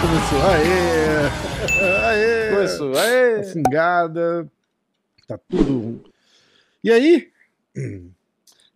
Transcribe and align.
começou. 0.00 0.42
Aê! 0.42 1.28
Aê! 2.04 2.54
Começou. 2.54 2.96
Aê! 2.96 3.42
Fungada. 3.44 4.48
Tá 5.26 5.38
tudo. 5.48 6.04
E 6.84 6.92
aí? 6.92 7.28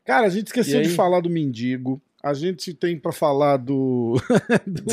Cara, 0.05 0.27
a 0.27 0.31
gente 0.31 0.49
esqueceu 0.49 0.83
de 0.83 0.89
falar 0.89 1.21
do 1.21 1.31
mendigo. 1.31 2.03
A 2.23 2.35
gente 2.35 2.75
tem 2.75 2.99
para 2.99 3.13
falar 3.13 3.57
do... 3.57 4.17
do... 4.67 4.85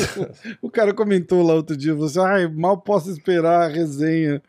o 0.62 0.70
cara 0.70 0.94
comentou 0.94 1.42
lá 1.44 1.54
outro 1.54 1.76
dia, 1.76 1.94
você, 1.94 2.18
ai, 2.18 2.48
mal 2.48 2.80
posso 2.80 3.08
esperar 3.08 3.62
a 3.62 3.68
resenha, 3.68 4.42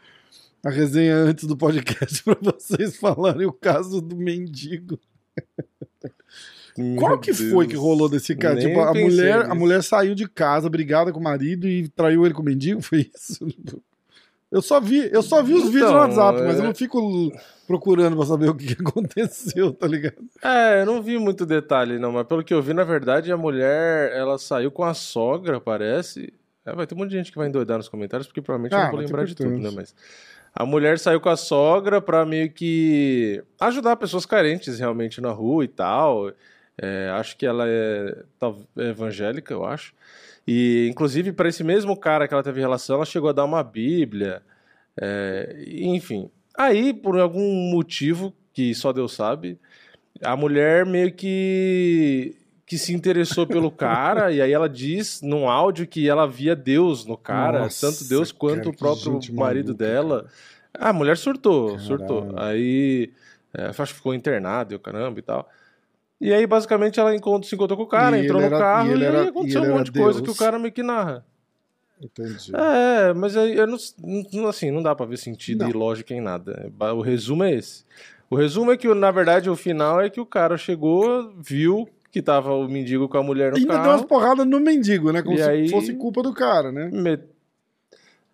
a 0.64 0.70
resenha 0.70 1.16
antes 1.16 1.46
do 1.46 1.58
podcast 1.58 2.22
para 2.24 2.38
vocês 2.42 2.96
falarem 2.98 3.46
o 3.46 3.54
caso 3.54 4.02
do 4.02 4.16
mendigo. 4.16 5.00
Meu 6.78 6.96
Qual 6.96 7.20
que 7.20 7.34
Deus. 7.34 7.52
foi 7.52 7.68
que 7.68 7.76
rolou 7.76 8.08
desse 8.08 8.36
cara? 8.36 8.56
Nem 8.56 8.68
tipo, 8.68 8.80
a 8.80 8.94
mulher, 8.94 9.40
nisso. 9.40 9.52
a 9.52 9.56
mulher 9.56 9.84
saiu 9.84 10.16
de 10.16 10.28
casa, 10.28 10.70
brigada 10.70 11.12
com 11.12 11.20
o 11.20 11.24
marido 11.24 11.68
e 11.68 11.90
traiu 11.90 12.26
ele 12.26 12.34
com 12.34 12.42
o 12.42 12.46
mendigo? 12.46 12.80
Foi 12.82 13.10
isso? 13.14 13.46
Eu 14.50 14.62
só 14.62 14.80
vi, 14.80 15.10
eu 15.12 15.22
só 15.22 15.42
vi 15.42 15.54
os 15.54 15.62
então, 15.62 15.72
vídeos 15.72 15.92
no 15.92 15.98
WhatsApp, 15.98 16.40
é... 16.40 16.44
mas 16.46 16.58
eu 16.58 16.64
não 16.64 16.76
fico 16.76 17.32
procurando 17.66 18.18
pra 18.18 18.26
saber 18.26 18.50
o 18.50 18.56
que 18.56 18.74
aconteceu, 18.74 19.74
tá 19.74 19.88
ligado? 19.88 20.18
É, 20.44 20.82
eu 20.82 20.86
não 20.86 21.02
vi 21.02 21.18
muito 21.18 21.46
detalhe, 21.46 21.98
não, 21.98 22.12
mas 22.12 22.28
pelo 22.28 22.44
que 22.44 22.54
eu 22.54 22.62
vi, 22.62 22.74
na 22.74 22.84
verdade, 22.84 23.32
a 23.32 23.38
mulher, 23.38 24.12
ela 24.12 24.38
saiu 24.38 24.70
com 24.70 24.84
a 24.84 24.94
sogra, 24.94 25.62
parece. 25.62 26.34
É, 26.66 26.76
vai 26.76 26.86
ter 26.86 26.96
um 26.96 26.98
monte 26.98 27.12
de 27.12 27.18
gente 27.18 27.32
que 27.32 27.38
vai 27.38 27.48
endoidar 27.48 27.78
nos 27.78 27.88
comentários, 27.88 28.28
porque 28.28 28.42
provavelmente 28.42 28.76
ah, 28.76 28.80
eu 28.80 28.84
não 28.84 28.92
vou 28.92 29.00
lembrar 29.00 29.26
de 29.26 29.36
tudo, 29.36 29.58
né? 29.58 29.72
Mas. 29.74 29.96
A 30.54 30.66
mulher 30.66 31.00
saiu 31.00 31.22
com 31.22 31.30
a 31.30 31.38
sogra 31.38 32.02
pra 32.02 32.26
meio 32.26 32.52
que 32.52 33.44
ajudar 33.60 33.96
pessoas 33.96 34.26
carentes 34.26 34.80
realmente 34.80 35.22
na 35.22 35.32
rua 35.32 35.64
e 35.64 35.68
tal. 35.68 36.32
É, 36.78 37.10
acho 37.16 37.38
que 37.38 37.46
ela 37.46 37.66
é, 37.68 38.24
é 38.78 38.90
evangélica, 38.90 39.54
eu 39.54 39.66
acho. 39.66 39.94
E, 40.48 40.88
inclusive, 40.90 41.32
para 41.32 41.48
esse 41.50 41.64
mesmo 41.64 41.96
cara 41.96 42.28
que 42.28 42.34
ela 42.34 42.44
teve 42.44 42.60
relação, 42.60 42.98
ela 42.98 43.06
chegou 43.06 43.30
a 43.30 43.34
dar 43.34 43.46
uma 43.46 43.64
Bíblia. 43.64 44.42
É, 45.00 45.56
enfim. 45.68 46.30
Aí, 46.58 46.94
por 46.94 47.20
algum 47.20 47.72
motivo 47.72 48.34
que 48.54 48.76
só 48.76 48.92
Deus 48.92 49.14
sabe, 49.14 49.58
a 50.22 50.36
mulher 50.36 50.86
meio 50.86 51.14
que 51.14 52.36
que 52.66 52.78
se 52.78 52.94
interessou 52.94 53.46
pelo 53.46 53.70
cara, 53.72 54.32
e 54.32 54.42
aí 54.42 54.52
ela 54.52 54.70
diz 54.70 55.22
num 55.22 55.50
áudio 55.50 55.88
que 55.88 56.08
ela 56.08 56.26
via 56.26 56.56
Deus 56.56 57.06
no 57.06 57.18
cara, 57.18 57.64
Nossa, 57.64 57.88
tanto 57.88 58.08
Deus 58.08 58.32
quanto 58.32 58.58
cara, 58.58 58.70
o 58.70 58.78
próprio 58.78 59.20
marido 59.34 59.68
maluca, 59.68 59.86
dela. 59.86 60.30
Cara. 60.74 60.90
A 60.90 60.94
mulher 60.94 61.18
surtou, 61.18 61.72
Caralho. 61.72 61.86
surtou. 61.86 62.34
Aí 62.38 63.12
é, 63.54 63.66
acho 63.66 63.88
que 63.88 63.94
ficou 63.94 64.14
internado 64.14 64.74
e 64.74 64.76
o 64.76 64.80
caramba 64.80 65.20
e 65.20 65.22
tal. 65.22 65.50
E 66.20 66.32
aí, 66.32 66.46
basicamente, 66.46 67.00
ela 67.00 67.16
encontrou, 67.16 67.44
se 67.44 67.56
encontrou 67.56 67.76
com 67.76 67.84
o 67.84 67.88
cara, 67.88 68.18
e 68.18 68.24
entrou 68.24 68.40
no 68.40 68.46
era, 68.46 68.60
carro 68.60 68.96
e, 68.96 69.00
e 69.00 69.08
aí 69.08 69.28
aconteceu 69.28 69.64
um 69.64 69.70
monte 69.70 69.92
de 69.92 70.00
coisa 70.00 70.22
que 70.22 70.30
o 70.30 70.36
cara 70.36 70.60
meio 70.60 70.72
que 70.72 70.84
narra. 70.84 71.26
Entendi. 72.00 72.52
É, 72.56 73.14
mas 73.14 73.36
aí 73.36 73.58
eu 73.58 73.68
não, 73.68 74.48
assim, 74.48 74.72
não 74.72 74.82
dá 74.82 74.96
pra 74.96 75.06
ver 75.06 75.18
sentido 75.18 75.62
não. 75.62 75.70
e 75.70 75.74
lógica 75.74 76.14
em 76.14 76.22
nada. 76.22 76.72
O 76.96 77.02
resumo 77.02 77.44
é 77.44 77.54
esse. 77.54 77.84
O 78.30 78.36
resumo 78.36 78.72
é 78.72 78.78
que, 78.78 78.88
na 78.94 79.12
verdade, 79.12 79.50
o 79.50 79.56
final 79.56 80.00
é 80.00 80.10
que 80.10 80.22
o 80.22 80.26
cara 80.26 80.58
chegou, 80.58 81.34
viu 81.38 81.90
que 82.12 82.22
tava 82.22 82.54
o 82.54 82.68
mendigo 82.68 83.08
com 83.08 83.18
a 83.18 83.24
mulher 83.24 83.52
no 83.52 83.58
e 83.58 83.66
carro. 83.66 83.80
E 83.80 83.84
deu 83.84 83.92
umas 83.92 84.06
porradas 84.06 84.46
no 84.46 84.60
mendigo, 84.60 85.12
né? 85.12 85.22
Como 85.22 85.38
se 85.38 85.44
aí, 85.44 85.70
fosse 85.70 85.94
culpa 85.94 86.22
do 86.22 86.34
cara, 86.34 86.72
né? 86.72 86.90
Met... 86.92 87.24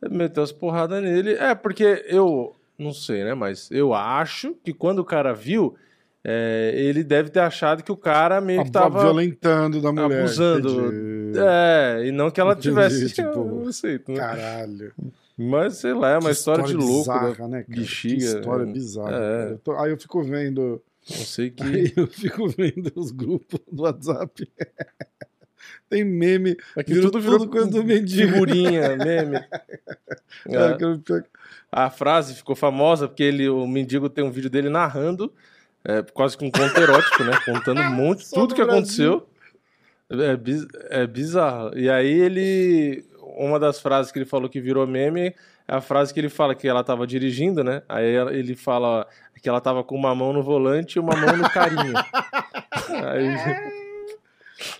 Meteu 0.09 0.43
as 0.43 0.51
porradas 0.51 1.01
nele. 1.01 1.33
É, 1.33 1.53
porque 1.55 2.05
eu 2.07 2.55
não 2.77 2.93
sei, 2.93 3.23
né? 3.23 3.33
Mas 3.33 3.69
eu 3.71 3.93
acho 3.93 4.55
que 4.63 4.73
quando 4.73 4.99
o 4.99 5.05
cara 5.05 5.33
viu, 5.33 5.75
é, 6.23 6.73
ele 6.75 7.03
deve 7.03 7.29
ter 7.29 7.39
achado 7.39 7.83
que 7.83 7.91
o 7.91 7.97
cara 7.97 8.41
meio 8.41 8.63
que 8.63 8.71
tava 8.71 9.01
violentando 9.01 9.81
da 9.81 9.91
mulher, 9.91 10.19
abusando. 10.19 10.69
Entendi. 10.69 11.39
É, 11.39 12.05
e 12.05 12.11
não 12.11 12.29
que 12.29 12.39
ela 12.39 12.53
entendi, 12.53 12.69
tivesse. 12.69 13.09
Tipo, 13.13 13.43
não 13.43 13.71
sei, 13.71 13.99
né? 14.07 14.15
Caralho. 14.15 14.93
Mas 15.37 15.77
sei 15.77 15.93
lá, 15.93 16.11
é 16.11 16.17
uma 16.17 16.31
história, 16.31 16.63
história, 16.63 16.79
de 16.79 16.85
louco, 16.85 17.11
bizarra, 17.11 17.47
né, 17.47 17.63
cara? 17.63 17.79
Bexiga. 17.79 18.15
Que 18.15 18.23
história 18.23 18.65
bizarra. 18.65 19.15
É. 19.15 19.51
Eu 19.51 19.57
tô, 19.59 19.71
aí 19.73 19.91
eu 19.91 19.97
fico 19.97 20.23
vendo. 20.23 20.81
Não 21.09 21.25
sei 21.25 21.51
que. 21.51 21.63
Aí 21.63 21.93
eu 21.95 22.07
fico 22.07 22.47
vendo 22.49 22.91
os 22.95 23.11
grupos 23.11 23.59
do 23.71 23.83
WhatsApp. 23.83 24.49
Tem 25.89 26.03
meme. 26.03 26.55
Aqui 26.75 26.93
tudo 26.93 27.19
virou 27.19 27.39
tudo 27.39 27.51
coisa 27.51 27.69
do 27.69 27.83
mendigo. 27.83 28.33
Figurinha, 28.33 28.95
meme. 28.97 29.37
É. 29.37 31.23
A 31.71 31.89
frase 31.89 32.35
ficou 32.35 32.55
famosa 32.55 33.07
porque 33.07 33.23
ele, 33.23 33.47
o 33.49 33.65
mendigo 33.67 34.09
tem 34.09 34.23
um 34.23 34.31
vídeo 34.31 34.49
dele 34.49 34.69
narrando 34.69 35.33
é, 35.87 36.01
quase 36.13 36.37
que 36.37 36.43
um 36.43 36.51
conto 36.51 36.77
erótico, 36.79 37.23
né? 37.23 37.39
Contando 37.45 37.79
um 37.81 37.91
monte, 37.91 38.29
tudo 38.29 38.53
que 38.53 38.61
aconteceu. 38.61 39.27
É, 40.09 40.35
biz, 40.35 40.65
é 40.89 41.07
bizarro. 41.07 41.77
E 41.77 41.89
aí 41.89 42.11
ele. 42.11 43.05
Uma 43.37 43.59
das 43.59 43.79
frases 43.79 44.11
que 44.11 44.17
ele 44.17 44.25
falou 44.25 44.49
que 44.49 44.59
virou 44.59 44.85
meme 44.87 45.27
é 45.27 45.35
a 45.67 45.81
frase 45.81 46.13
que 46.13 46.19
ele 46.19 46.29
fala 46.29 46.55
que 46.55 46.67
ela 46.67 46.83
tava 46.83 47.05
dirigindo, 47.05 47.63
né? 47.63 47.81
Aí 47.89 48.05
ele 48.05 48.55
fala 48.55 49.05
que 49.41 49.49
ela 49.49 49.61
tava 49.61 49.83
com 49.83 49.95
uma 49.95 50.15
mão 50.15 50.31
no 50.31 50.41
volante 50.41 50.97
e 50.97 50.99
uma 50.99 51.15
mão 51.15 51.35
no 51.37 51.49
carinho. 51.49 51.93
aí, 53.05 53.35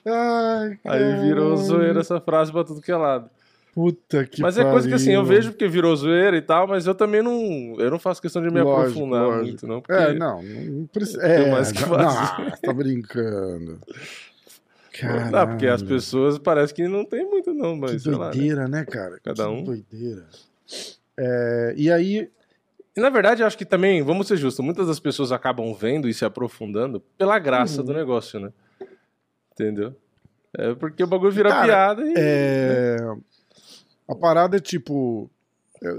Ai, 0.06 0.80
aí 0.86 1.22
virou 1.22 1.56
zoeira 1.58 2.00
essa 2.00 2.20
frase 2.20 2.52
pra 2.52 2.64
tudo 2.64 2.82
que 2.82 2.92
é 2.92 2.96
lado. 2.96 3.30
Puta 3.74 4.26
que 4.26 4.42
Mas 4.42 4.58
é 4.58 4.64
coisa 4.64 4.88
que 4.88 4.96
assim, 4.96 5.12
eu 5.12 5.24
vejo 5.24 5.52
porque 5.52 5.68
virou 5.68 5.96
zoeira 5.96 6.36
e 6.36 6.42
tal, 6.42 6.68
mas 6.68 6.88
eu 6.88 6.96
também 6.96 7.22
não. 7.22 7.76
Eu 7.78 7.92
não 7.92 8.00
faço 8.00 8.20
questão 8.20 8.42
de 8.42 8.50
me 8.50 8.60
lógico, 8.60 8.80
aprofundar 8.80 9.28
lógico. 9.28 9.46
muito, 9.46 9.68
não. 9.68 9.84
É, 9.88 10.14
não, 10.14 10.42
não 10.42 10.88
precisa. 10.88 11.22
É, 11.22 11.52
mais 11.52 11.72
que 11.72 11.82
não, 11.82 11.90
não, 11.96 12.52
tá 12.60 12.74
brincando. 12.74 13.80
Caralho. 15.00 15.32
Não, 15.32 15.48
porque 15.50 15.68
as 15.68 15.84
pessoas 15.84 16.40
parece 16.40 16.74
que 16.74 16.88
não 16.88 17.06
tem 17.06 17.24
muito, 17.30 17.54
não, 17.54 17.76
mas. 17.76 18.02
Que 18.02 18.10
doideira, 18.10 18.62
lá, 18.62 18.68
né? 18.68 18.80
né, 18.80 18.86
cara? 18.86 19.20
Cada 19.24 19.44
que 19.44 19.50
um. 19.50 19.64
doideira. 19.64 20.26
É, 21.18 21.74
e 21.76 21.92
aí. 21.92 22.30
Na 22.96 23.12
verdade, 23.12 23.44
acho 23.44 23.58
que 23.58 23.66
também, 23.66 24.02
vamos 24.02 24.28
ser 24.28 24.38
justos, 24.38 24.66
muitas 24.66 24.88
das 24.88 25.00
pessoas 25.00 25.32
acabam 25.32 25.72
vendo 25.72 26.10
e 26.10 26.14
se 26.16 26.26
aprofundando 26.26 27.00
pela 27.16 27.38
graça 27.38 27.82
uhum. 27.82 27.86
do 27.86 27.94
negócio, 27.94 28.40
né? 28.40 28.52
Entendeu? 29.52 29.96
É 30.58 30.74
porque 30.74 31.04
o 31.04 31.08
bagulho 31.08 31.32
vira 31.32 31.50
cara, 31.50 31.66
piada 31.66 32.02
e. 32.04 32.14
É. 32.18 32.98
Né? 33.00 33.18
A 34.08 34.16
parada 34.16 34.58
é 34.58 34.60
tipo. 34.60 35.30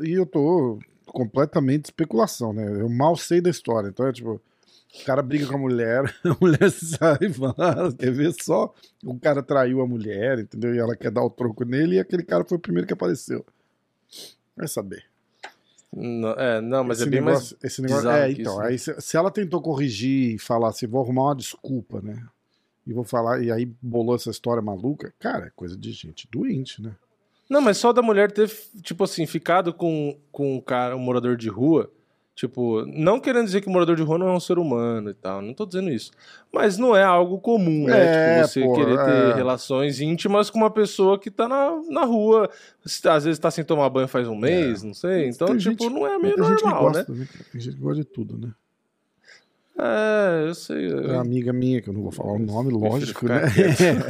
E 0.03 0.13
eu 0.13 0.27
tô 0.27 0.81
completamente 1.07 1.87
especulação, 1.87 2.53
né? 2.53 2.81
Eu 2.81 2.89
mal 2.89 3.17
sei 3.17 3.41
da 3.41 3.51
história. 3.51 3.89
Então 3.89 4.07
é 4.07 4.13
tipo. 4.13 4.41
O 5.01 5.05
cara 5.05 5.23
briga 5.23 5.47
com 5.47 5.55
a 5.55 5.59
mulher, 5.59 6.03
a 6.25 6.37
mulher 6.41 6.71
sai 6.73 7.19
e 7.21 7.33
fala, 7.33 7.93
quer 7.97 8.11
ver 8.11 8.33
só? 8.43 8.73
O 9.05 9.21
cara 9.21 9.43
traiu 9.43 9.83
a 9.83 9.87
mulher, 9.87 10.39
entendeu? 10.39 10.75
E 10.75 10.79
ela 10.79 10.97
quer 10.97 11.11
dar 11.11 11.23
o 11.23 11.29
troco 11.29 11.63
nele 11.63 11.97
e 11.97 12.01
aquele 12.01 12.23
cara 12.23 12.43
foi 12.43 12.57
o 12.57 12.61
primeiro 12.61 12.87
que 12.87 12.95
apareceu. 12.95 13.45
Vai 14.59 14.69
saber. 14.69 15.05
Não, 15.95 16.31
é, 16.33 16.61
não, 16.61 16.85
mas 16.85 16.99
esse 16.99 17.09
é 17.09 17.11
bem 17.11 17.21
negócio, 17.21 17.57
mais. 17.57 17.73
Esse 17.73 17.83
negócio, 17.83 18.11
é, 18.11 18.31
então. 18.31 18.53
Isso, 18.53 18.61
aí 18.61 18.79
se, 18.79 19.01
se, 19.01 19.17
ela 19.17 19.31
tentou 19.31 19.63
corrigir 19.63 20.35
e 20.35 20.39
falar 20.39 20.69
assim, 20.69 20.87
vou 20.87 21.03
arrumar 21.03 21.25
uma 21.25 21.37
desculpa, 21.37 22.01
né? 22.03 22.23
E 22.87 22.93
vou 22.93 23.05
falar, 23.05 23.43
e 23.43 23.51
aí 23.51 23.67
bolou 23.81 24.15
essa 24.15 24.31
história 24.31 24.63
maluca, 24.63 25.13
cara, 25.19 25.47
é 25.47 25.51
coisa 25.55 25.77
de 25.77 25.93
gente 25.93 26.29
doente, 26.31 26.83
né? 26.83 26.95
Não, 27.49 27.63
mas 27.63 27.79
só 27.79 27.93
da 27.93 28.03
mulher 28.03 28.31
ter, 28.31 28.51
tipo 28.83 29.05
assim, 29.05 29.27
ficado 29.27 29.73
com, 29.73 30.19
com 30.31 30.57
um 30.57 30.61
cara, 30.61 30.95
um 30.95 31.01
morador 31.01 31.37
de 31.37 31.49
rua. 31.49 31.91
Tipo, 32.39 32.87
não 32.87 33.19
querendo 33.19 33.47
dizer 33.47 33.61
que 33.61 33.67
o 33.67 33.71
morador 33.73 33.97
de 33.97 34.03
rua 34.05 34.17
não 34.17 34.29
é 34.29 34.33
um 34.33 34.39
ser 34.39 34.61
humano 34.61 35.11
e 35.11 35.15
tal, 35.15 35.43
não 35.43 35.53
tô 35.53 35.67
dizendo 35.67 35.91
isso. 35.91 36.13
Mas 36.53 36.79
não 36.79 36.95
é 36.95 37.03
algo 37.03 37.41
comum, 37.41 37.89
né? 37.89 38.39
É, 38.39 38.47
tipo, 38.47 38.77
você 38.77 38.81
querer 38.81 38.97
ter 38.97 39.31
é. 39.31 39.35
relações 39.35 40.01
íntimas 40.01 40.49
com 40.49 40.57
uma 40.57 40.71
pessoa 40.71 41.19
que 41.19 41.33
tá 41.33 41.49
na, 41.49 41.83
na 41.91 42.05
rua, 42.05 42.49
às 43.07 43.25
vezes 43.25 43.41
tá 43.41 43.51
sem 43.51 43.65
tomar 43.65 43.91
banho 43.91 44.07
faz 44.07 44.29
um 44.29 44.37
mês, 44.37 44.85
é. 44.85 44.87
não 44.87 44.95
sei. 44.95 45.29
Então, 45.29 45.49
Tem 45.49 45.57
tipo, 45.59 45.83
gente, 45.83 45.93
não 45.93 46.07
é 46.07 46.17
meio 46.17 46.37
normal, 46.37 46.83
gosta, 46.85 47.13
né? 47.13 47.27
Tem 47.51 47.61
gente 47.61 47.75
que 47.75 47.83
gosta 47.83 48.05
de 48.05 48.09
tudo, 48.09 48.39
né? 48.39 48.53
É, 49.77 50.49
eu 50.49 50.55
sei. 50.55 50.93
É 50.93 50.95
uma 50.95 51.23
amiga 51.23 51.53
minha, 51.53 51.83
que 51.83 51.89
eu 51.89 51.93
não 51.93 52.03
vou 52.03 52.13
falar 52.13 52.35
o 52.35 52.39
nome, 52.39 52.71
lógico, 52.71 53.27
né? 53.27 53.41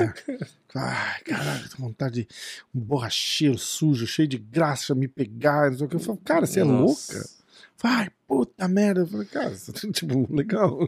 Ai, 0.76 1.20
caralho, 1.25 1.67
tô 1.70 1.82
vontade 1.82 2.25
de 2.25 2.29
um 2.75 2.81
borracheiro 2.81 3.56
sujo, 3.56 4.06
cheio 4.06 4.29
de 4.29 4.37
graça 4.37 4.94
me 4.94 5.08
pegar. 5.08 5.70
Não 5.70 5.79
sei 5.79 5.87
o 5.87 5.88
que. 5.88 5.97
Eu 5.97 6.00
falo, 6.00 6.20
cara, 6.23 6.44
você 6.44 6.61
é 6.61 6.64
Nossa. 6.64 7.14
louca? 7.14 7.38
Vai, 7.81 8.11
puta 8.28 8.69
merda. 8.69 9.00
Eu 9.00 9.06
falei, 9.06 9.26
cara, 9.26 9.54
tipo, 9.92 10.32
legal. 10.32 10.78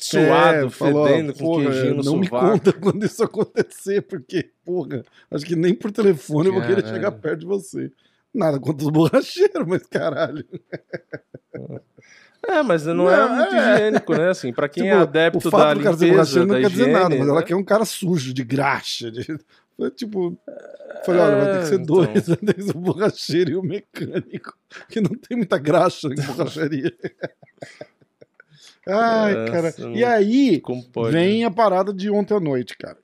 Suado, 0.00 0.66
é, 0.66 0.70
fedendo, 0.70 1.32
com 1.32 1.38
porra, 1.38 1.64
queijinho 1.70 1.90
no 1.90 1.96
Não 1.96 2.02
sovaco. 2.02 2.20
me 2.20 2.28
conta 2.28 2.72
quando 2.74 3.06
isso 3.06 3.22
acontecer, 3.22 4.02
porque, 4.02 4.50
porra, 4.64 5.04
acho 5.30 5.46
que 5.46 5.54
nem 5.54 5.72
por 5.72 5.92
telefone 5.92 6.48
eu 6.48 6.54
vou 6.54 6.62
querer 6.62 6.84
chegar 6.84 7.12
perto 7.12 7.40
de 7.40 7.46
você. 7.46 7.92
Nada 8.34 8.58
contra 8.58 8.84
os 8.84 8.92
borracheiros, 8.92 9.66
mas 9.66 9.86
caralho. 9.86 10.44
É, 12.46 12.62
mas 12.62 12.84
não, 12.84 13.10
é 13.10 13.16
não 13.16 13.24
é 13.24 13.36
muito 13.36 13.54
é. 13.54 13.74
higiênico, 13.74 14.14
né? 14.14 14.28
Assim, 14.28 14.52
pra 14.52 14.68
quem 14.68 14.88
é 14.88 14.90
tipo, 14.90 14.98
é 14.98 15.02
adepto 15.02 15.50
da 15.50 15.74
limpeza, 15.74 16.44
não 16.44 16.60
quer 16.60 16.68
dizer 16.68 16.92
nada, 16.92 17.08
mas 17.08 17.26
né? 17.26 17.30
ela 17.30 17.42
quer 17.42 17.56
um 17.56 17.64
cara 17.64 17.84
sujo, 17.84 18.34
de 18.34 18.44
graxa. 18.44 19.10
De... 19.10 19.38
Foi 19.76 19.90
tipo. 19.90 20.36
Falei, 21.04 21.20
olha, 21.20 21.36
vai 21.36 21.52
ter 21.52 21.60
que 21.60 21.66
ser 21.66 21.80
é, 21.80 21.84
dois, 21.84 22.28
então... 22.28 22.36
vai 22.36 22.36
ter 22.36 22.54
que 22.54 22.62
ser 22.62 22.76
o 22.76 22.80
borracheiro 22.80 23.50
e 23.50 23.56
o 23.56 23.62
mecânico. 23.62 24.58
Que 24.88 25.00
não 25.00 25.10
tem 25.10 25.36
muita 25.36 25.58
graxa 25.58 26.08
em 26.08 26.14
borracharia. 26.14 26.92
Ai, 28.88 29.50
cara. 29.50 29.74
E 29.94 30.04
aí 30.04 30.62
vem 31.10 31.44
a 31.44 31.50
parada 31.50 31.92
de 31.92 32.08
ontem 32.08 32.34
à 32.34 32.40
noite, 32.40 32.76
cara. 32.78 32.98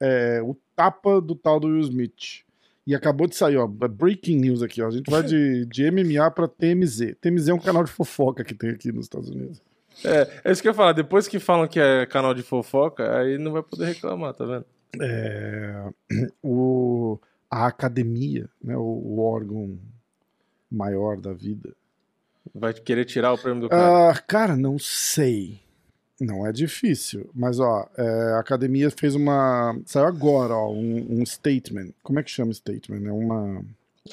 É, 0.00 0.42
o 0.42 0.56
tapa 0.74 1.20
do 1.20 1.34
tal 1.34 1.60
do 1.60 1.68
Will 1.68 1.80
Smith. 1.80 2.42
E 2.86 2.94
acabou 2.94 3.28
de 3.28 3.36
sair, 3.36 3.56
ó, 3.56 3.66
breaking 3.66 4.38
news 4.38 4.62
aqui, 4.62 4.82
ó. 4.82 4.88
A 4.88 4.90
gente 4.90 5.08
vai 5.08 5.22
de, 5.22 5.64
de 5.66 5.90
MMA 5.90 6.28
pra 6.32 6.48
TMZ. 6.48 7.14
TMZ 7.20 7.48
é 7.48 7.54
um 7.54 7.58
canal 7.58 7.84
de 7.84 7.90
fofoca 7.90 8.42
que 8.42 8.54
tem 8.54 8.70
aqui 8.70 8.90
nos 8.90 9.04
Estados 9.04 9.30
Unidos. 9.30 9.62
É, 10.04 10.28
é 10.44 10.52
isso 10.52 10.60
que 10.60 10.66
eu 10.66 10.72
ia 10.72 10.76
falar. 10.76 10.92
Depois 10.92 11.28
que 11.28 11.38
falam 11.38 11.68
que 11.68 11.78
é 11.78 12.06
canal 12.06 12.34
de 12.34 12.42
fofoca, 12.42 13.18
aí 13.18 13.38
não 13.38 13.52
vai 13.52 13.62
poder 13.62 13.86
reclamar, 13.86 14.34
tá 14.34 14.44
vendo? 14.44 14.64
É, 15.00 15.92
o, 16.42 17.18
a 17.50 17.66
academia, 17.66 18.48
né, 18.62 18.76
o, 18.76 18.80
o 18.80 19.20
órgão 19.20 19.78
maior 20.70 21.16
da 21.16 21.32
vida, 21.32 21.74
Vai 22.54 22.72
querer 22.74 23.04
tirar 23.04 23.32
o 23.32 23.38
prêmio 23.38 23.62
do 23.62 23.68
cara? 23.68 24.12
Uh, 24.12 24.22
cara, 24.26 24.56
não 24.56 24.78
sei. 24.78 25.60
Não 26.20 26.46
é 26.46 26.52
difícil. 26.52 27.30
Mas, 27.34 27.60
ó, 27.60 27.88
é, 27.96 28.32
a 28.34 28.40
academia 28.40 28.90
fez 28.90 29.14
uma. 29.14 29.78
Saiu 29.86 30.06
agora, 30.06 30.54
ó, 30.54 30.70
um, 30.70 31.20
um, 31.20 31.26
statement. 31.26 31.90
Como 32.02 32.18
é 32.18 32.22
que 32.22 32.30
chama 32.30 32.52
statement? 32.52 33.06
É 33.06 33.12
uma. 33.12 33.64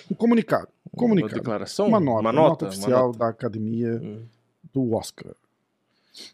Um 0.10 0.16
comunicado. 0.16 0.68
Um 0.94 0.98
comunicado. 0.98 1.34
Uma 1.34 1.40
declaração? 1.40 1.88
Uma 1.88 2.00
nota. 2.00 2.22
Uma 2.22 2.32
nota, 2.32 2.40
uma 2.40 2.50
nota 2.50 2.68
oficial 2.68 3.00
uma 3.00 3.08
nota. 3.08 3.20
da 3.20 3.28
academia 3.28 4.00
hum. 4.02 4.22
do 4.74 4.94
Oscar. 4.94 5.34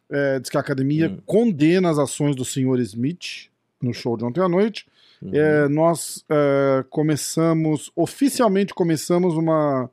É, 0.10 0.40
diz 0.40 0.50
que 0.50 0.58
a 0.58 0.62
academia 0.62 1.10
hum. 1.10 1.18
condena 1.26 1.90
as 1.90 1.98
ações 1.98 2.36
do 2.36 2.46
senhor 2.46 2.80
Smith 2.80 3.50
no 3.84 3.94
show 3.94 4.18
de 4.18 4.24
ontem 4.24 4.42
à 4.42 4.50
noite. 4.50 4.88
Uhum. 5.22 5.32
É, 5.34 5.68
nós 5.70 6.26
é, 6.30 6.84
começamos, 6.90 7.92
oficialmente 7.96 8.74
começamos 8.74 9.36
uma 9.36 9.90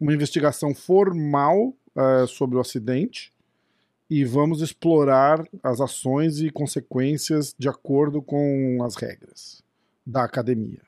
uma 0.00 0.14
investigação 0.14 0.74
formal 0.74 1.74
uh, 1.94 2.26
sobre 2.26 2.56
o 2.56 2.60
acidente 2.60 3.32
e 4.08 4.24
vamos 4.24 4.62
explorar 4.62 5.44
as 5.62 5.80
ações 5.80 6.40
e 6.40 6.50
consequências 6.50 7.54
de 7.56 7.68
acordo 7.68 8.22
com 8.22 8.82
as 8.82 8.96
regras 8.96 9.62
da 10.04 10.24
academia. 10.24 10.80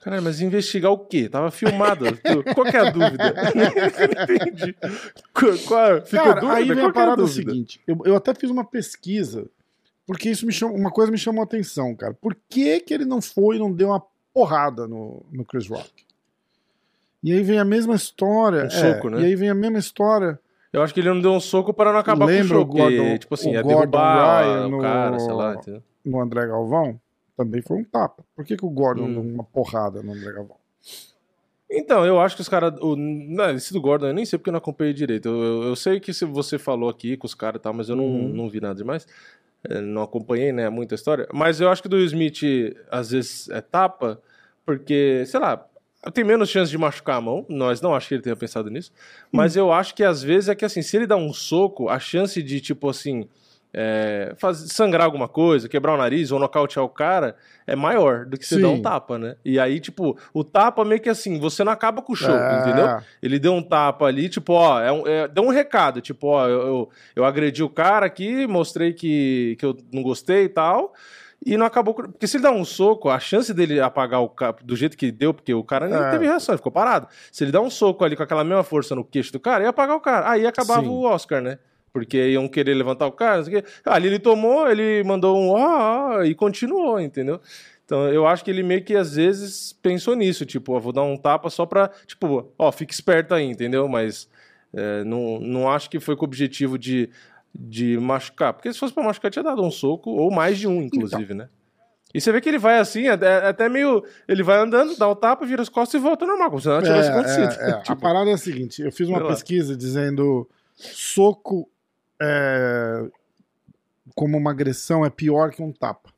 Caralho, 0.00 0.22
mas 0.22 0.40
investigar 0.40 0.90
o 0.90 0.98
quê? 0.98 1.28
Tava 1.28 1.50
filmado. 1.50 2.06
Qual 2.54 2.66
é 2.66 2.78
a 2.78 2.90
dúvida? 2.90 3.34
Não 4.26 4.34
entendi. 4.34 4.74
Qual, 5.66 6.02
fica 6.02 6.22
Cara, 6.22 6.40
dúvida? 6.40 6.54
aí 6.54 6.64
vem 6.64 6.76
Qual 6.76 6.86
a 6.86 6.88
é 6.88 6.92
parada 6.92 7.22
é 7.22 7.24
a 7.24 7.28
seguinte. 7.28 7.80
Eu, 7.86 8.00
eu 8.04 8.16
até 8.16 8.34
fiz 8.34 8.48
uma 8.48 8.64
pesquisa, 8.64 9.46
porque 10.10 10.28
isso 10.28 10.44
me 10.44 10.52
chamou, 10.52 10.76
uma 10.76 10.90
coisa 10.90 11.12
me 11.12 11.16
chamou 11.16 11.40
a 11.40 11.44
atenção, 11.44 11.94
cara. 11.94 12.12
Por 12.12 12.36
que, 12.48 12.80
que 12.80 12.92
ele 12.92 13.04
não 13.04 13.22
foi 13.22 13.54
e 13.54 13.58
não 13.60 13.72
deu 13.72 13.90
uma 13.90 14.02
porrada 14.34 14.88
no, 14.88 15.24
no 15.30 15.44
Chris 15.44 15.68
Rock? 15.68 16.04
E 17.22 17.32
aí 17.32 17.44
vem 17.44 17.60
a 17.60 17.64
mesma 17.64 17.94
história. 17.94 18.64
Um 18.64 18.66
é, 18.66 18.70
soco, 18.70 19.08
né? 19.08 19.20
E 19.20 19.26
aí 19.26 19.36
vem 19.36 19.50
a 19.50 19.54
mesma 19.54 19.78
história. 19.78 20.36
Eu 20.72 20.82
acho 20.82 20.92
que 20.92 20.98
ele 20.98 21.10
não 21.10 21.20
deu 21.20 21.30
um 21.30 21.38
soco 21.38 21.72
para 21.72 21.92
não 21.92 22.00
acabar 22.00 22.24
Lembra 22.24 22.48
com 22.48 22.54
o 22.54 22.58
soco. 22.58 22.72
O 22.72 22.76
Gordon, 22.76 23.18
tipo 23.18 23.34
assim, 23.34 23.56
o 23.56 23.62
Gordon 23.62 23.98
Ryan 23.98 24.66
o 24.66 24.80
cara, 24.80 25.10
no, 25.12 25.20
sei 25.20 25.32
lá. 25.32 25.54
Entendeu? 25.54 25.82
No 26.04 26.20
André 26.20 26.44
Galvão 26.44 27.00
também 27.36 27.62
foi 27.62 27.76
um 27.76 27.84
tapa. 27.84 28.24
Por 28.34 28.44
que, 28.44 28.56
que 28.56 28.66
o 28.66 28.70
Gordon 28.70 29.04
hum. 29.04 29.12
deu 29.12 29.22
uma 29.22 29.44
porrada 29.44 30.02
no 30.02 30.12
André 30.12 30.32
Galvão? 30.32 30.56
Então, 31.70 32.04
eu 32.04 32.18
acho 32.18 32.34
que 32.34 32.42
os 32.42 32.48
caras. 32.48 32.74
Esse 33.54 33.72
do 33.72 33.80
Gordon 33.80 34.08
eu 34.08 34.12
nem 34.12 34.24
sei 34.24 34.36
porque 34.36 34.50
eu 34.50 34.52
não 34.52 34.58
acompanhei 34.58 34.92
direito. 34.92 35.28
Eu, 35.28 35.40
eu, 35.40 35.62
eu 35.68 35.76
sei 35.76 36.00
que 36.00 36.12
você 36.24 36.58
falou 36.58 36.90
aqui 36.90 37.16
com 37.16 37.28
os 37.28 37.34
caras 37.34 37.60
e 37.60 37.62
tal, 37.62 37.72
mas 37.72 37.88
eu 37.88 37.94
não, 37.94 38.06
uhum. 38.06 38.28
não 38.28 38.48
vi 38.48 38.60
nada 38.60 38.74
demais. 38.74 39.06
É, 39.68 39.80
não 39.80 40.02
acompanhei, 40.02 40.52
né? 40.52 40.68
Muita 40.70 40.94
história. 40.94 41.28
Mas 41.32 41.60
eu 41.60 41.68
acho 41.68 41.82
que 41.82 41.88
do 41.88 41.98
Smith, 41.98 42.42
às 42.90 43.10
vezes, 43.10 43.48
é 43.50 43.60
tapa, 43.60 44.20
porque, 44.64 45.24
sei 45.26 45.40
lá, 45.40 45.66
tem 46.14 46.24
menos 46.24 46.48
chance 46.48 46.70
de 46.70 46.78
machucar 46.78 47.16
a 47.16 47.20
mão, 47.20 47.44
nós 47.48 47.80
não 47.80 47.94
acho 47.94 48.08
que 48.08 48.14
ele 48.14 48.22
tenha 48.22 48.36
pensado 48.36 48.70
nisso, 48.70 48.90
mas 49.30 49.54
hum. 49.56 49.60
eu 49.60 49.72
acho 49.72 49.94
que 49.94 50.02
às 50.02 50.22
vezes 50.22 50.48
é 50.48 50.54
que 50.54 50.64
assim, 50.64 50.80
se 50.80 50.96
ele 50.96 51.06
dá 51.06 51.16
um 51.16 51.32
soco, 51.32 51.90
a 51.90 51.98
chance 51.98 52.42
de 52.42 52.60
tipo 52.60 52.88
assim, 52.88 53.28
é, 53.72 54.34
fazer, 54.36 54.68
sangrar 54.68 55.04
alguma 55.04 55.28
coisa, 55.28 55.68
quebrar 55.68 55.94
o 55.94 55.96
nariz 55.96 56.32
ou 56.32 56.38
nocautear 56.38 56.84
o 56.84 56.88
cara 56.88 57.36
é 57.66 57.76
maior 57.76 58.26
do 58.26 58.36
que 58.36 58.44
você 58.44 58.56
Sim. 58.56 58.62
dar 58.62 58.68
um 58.68 58.82
tapa, 58.82 59.18
né? 59.18 59.36
E 59.44 59.58
aí, 59.58 59.78
tipo, 59.78 60.18
o 60.34 60.42
tapa 60.42 60.84
meio 60.84 61.00
que 61.00 61.08
assim, 61.08 61.38
você 61.38 61.62
não 61.62 61.72
acaba 61.72 62.02
com 62.02 62.12
o 62.12 62.16
show, 62.16 62.34
é. 62.34 62.60
entendeu? 62.60 63.00
Ele 63.22 63.38
deu 63.38 63.52
um 63.52 63.62
tapa 63.62 64.06
ali, 64.06 64.28
tipo, 64.28 64.52
ó, 64.52 64.80
é 64.80 64.90
um, 64.90 65.06
é, 65.06 65.28
deu 65.28 65.44
um 65.44 65.50
recado, 65.50 66.00
tipo, 66.00 66.28
ó, 66.28 66.48
eu, 66.48 66.60
eu, 66.60 66.90
eu 67.16 67.24
agredi 67.24 67.62
o 67.62 67.68
cara 67.68 68.06
aqui, 68.06 68.46
mostrei 68.46 68.92
que, 68.92 69.56
que 69.58 69.64
eu 69.64 69.76
não 69.92 70.02
gostei 70.02 70.44
e 70.44 70.48
tal. 70.48 70.92
E 71.44 71.56
não 71.56 71.64
acabou. 71.64 71.94
Porque 71.94 72.26
se 72.26 72.36
ele 72.36 72.42
dá 72.42 72.50
um 72.50 72.66
soco, 72.66 73.08
a 73.08 73.18
chance 73.18 73.54
dele 73.54 73.80
apagar 73.80 74.20
o 74.20 74.28
cara 74.28 74.56
do 74.62 74.76
jeito 74.76 74.94
que 74.94 75.10
deu, 75.10 75.32
porque 75.32 75.54
o 75.54 75.64
cara 75.64 75.88
nem 75.88 75.98
é. 75.98 76.10
teve 76.10 76.26
reação, 76.26 76.52
ele 76.52 76.58
ficou 76.58 76.70
parado. 76.70 77.08
Se 77.32 77.44
ele 77.44 77.50
dá 77.50 77.62
um 77.62 77.70
soco 77.70 78.04
ali 78.04 78.14
com 78.14 78.22
aquela 78.22 78.44
mesma 78.44 78.62
força 78.62 78.94
no 78.94 79.02
queixo 79.02 79.32
do 79.32 79.40
cara, 79.40 79.64
ia 79.64 79.70
apagar 79.70 79.96
o 79.96 80.00
cara. 80.00 80.30
Aí 80.30 80.46
acabava 80.46 80.82
Sim. 80.82 80.88
o 80.88 81.04
Oscar, 81.04 81.40
né? 81.40 81.58
Porque 81.92 82.30
iam 82.30 82.48
querer 82.48 82.74
levantar 82.74 83.06
o 83.06 83.12
cara, 83.12 83.38
não 83.38 83.44
sei 83.44 83.58
o 83.58 83.62
quê. 83.62 83.68
Ali 83.84 84.08
ele 84.08 84.18
tomou, 84.18 84.68
ele 84.70 85.02
mandou 85.04 85.36
um 85.36 85.50
ó, 85.50 86.18
ó 86.18 86.22
e 86.22 86.34
continuou, 86.34 87.00
entendeu? 87.00 87.40
Então 87.84 88.08
eu 88.08 88.26
acho 88.26 88.44
que 88.44 88.50
ele 88.50 88.62
meio 88.62 88.84
que 88.84 88.94
às 88.94 89.16
vezes 89.16 89.72
pensou 89.72 90.14
nisso, 90.14 90.46
tipo, 90.46 90.72
ó, 90.74 90.78
vou 90.78 90.92
dar 90.92 91.02
um 91.02 91.16
tapa 91.16 91.50
só 91.50 91.66
pra, 91.66 91.90
tipo, 92.06 92.52
ó, 92.56 92.70
fique 92.70 92.94
esperto 92.94 93.34
aí, 93.34 93.44
entendeu? 93.44 93.88
Mas 93.88 94.28
é, 94.72 95.02
não, 95.02 95.40
não 95.40 95.68
acho 95.68 95.90
que 95.90 95.98
foi 95.98 96.14
com 96.14 96.24
o 96.24 96.28
objetivo 96.28 96.78
de 96.78 97.10
de 97.54 97.98
machucar. 97.98 98.52
Porque 98.52 98.72
se 98.72 98.78
fosse 98.78 98.94
pra 98.94 99.02
machucar, 99.02 99.30
tinha 99.30 99.42
dado 99.42 99.62
um 99.62 99.70
soco, 99.70 100.10
ou 100.10 100.30
mais 100.30 100.58
de 100.58 100.66
um, 100.66 100.82
inclusive, 100.82 101.24
então. 101.24 101.36
né? 101.36 101.48
E 102.12 102.20
você 102.20 102.32
vê 102.32 102.40
que 102.40 102.48
ele 102.48 102.58
vai 102.58 102.78
assim, 102.78 103.06
até, 103.06 103.46
até 103.46 103.68
meio. 103.68 104.04
Ele 104.26 104.42
vai 104.42 104.58
andando, 104.58 104.96
dá 104.96 105.06
o 105.06 105.12
um 105.12 105.14
tapa, 105.14 105.46
vira 105.46 105.62
as 105.62 105.68
costas 105.68 106.00
e 106.00 106.02
volta 106.02 106.26
normal, 106.26 106.50
como 106.50 106.60
se 106.60 106.66
nada 106.66 106.82
tivesse 106.82 107.08
é, 107.08 107.12
acontecido. 107.12 107.60
É, 107.60 107.70
é. 107.70 107.78
tipo, 107.82 107.92
a 107.92 107.96
parada 107.96 108.30
é 108.30 108.32
a 108.32 108.38
seguinte: 108.38 108.82
eu 108.82 108.90
fiz 108.90 109.08
uma 109.08 109.24
pesquisa 109.28 109.76
dizendo 109.76 110.48
soco 110.74 111.70
é, 112.20 113.08
como 114.14 114.36
uma 114.36 114.50
agressão 114.50 115.04
é 115.04 115.10
pior 115.10 115.50
que 115.50 115.62
um 115.62 115.72
tapa. 115.72 116.12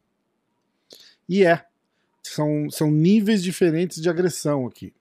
E 1.29 1.45
é. 1.45 1.65
São, 2.23 2.71
são 2.71 2.91
níveis 2.91 3.43
diferentes 3.43 4.01
de 4.01 4.09
agressão 4.09 4.67
aqui. 4.67 4.95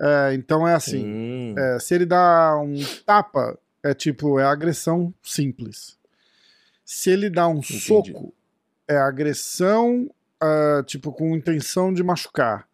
É, 0.00 0.32
então 0.34 0.66
é 0.66 0.74
assim: 0.74 1.04
hum. 1.04 1.54
É, 1.58 1.78
se 1.78 1.94
ele 1.94 2.06
dá 2.06 2.58
um 2.58 2.74
tapa, 3.04 3.58
é 3.82 3.92
tipo, 3.92 4.38
é 4.38 4.44
agressão 4.44 5.12
simples. 5.22 5.98
Se 6.84 7.10
ele 7.10 7.28
dá 7.28 7.46
um 7.48 7.58
Entendi. 7.58 7.80
soco, 7.80 8.34
é 8.88 8.96
agressão, 8.96 10.10
uh, 10.42 10.82
tipo, 10.84 11.12
com 11.12 11.36
intenção 11.36 11.92
de 11.92 12.02
machucar. 12.02 12.66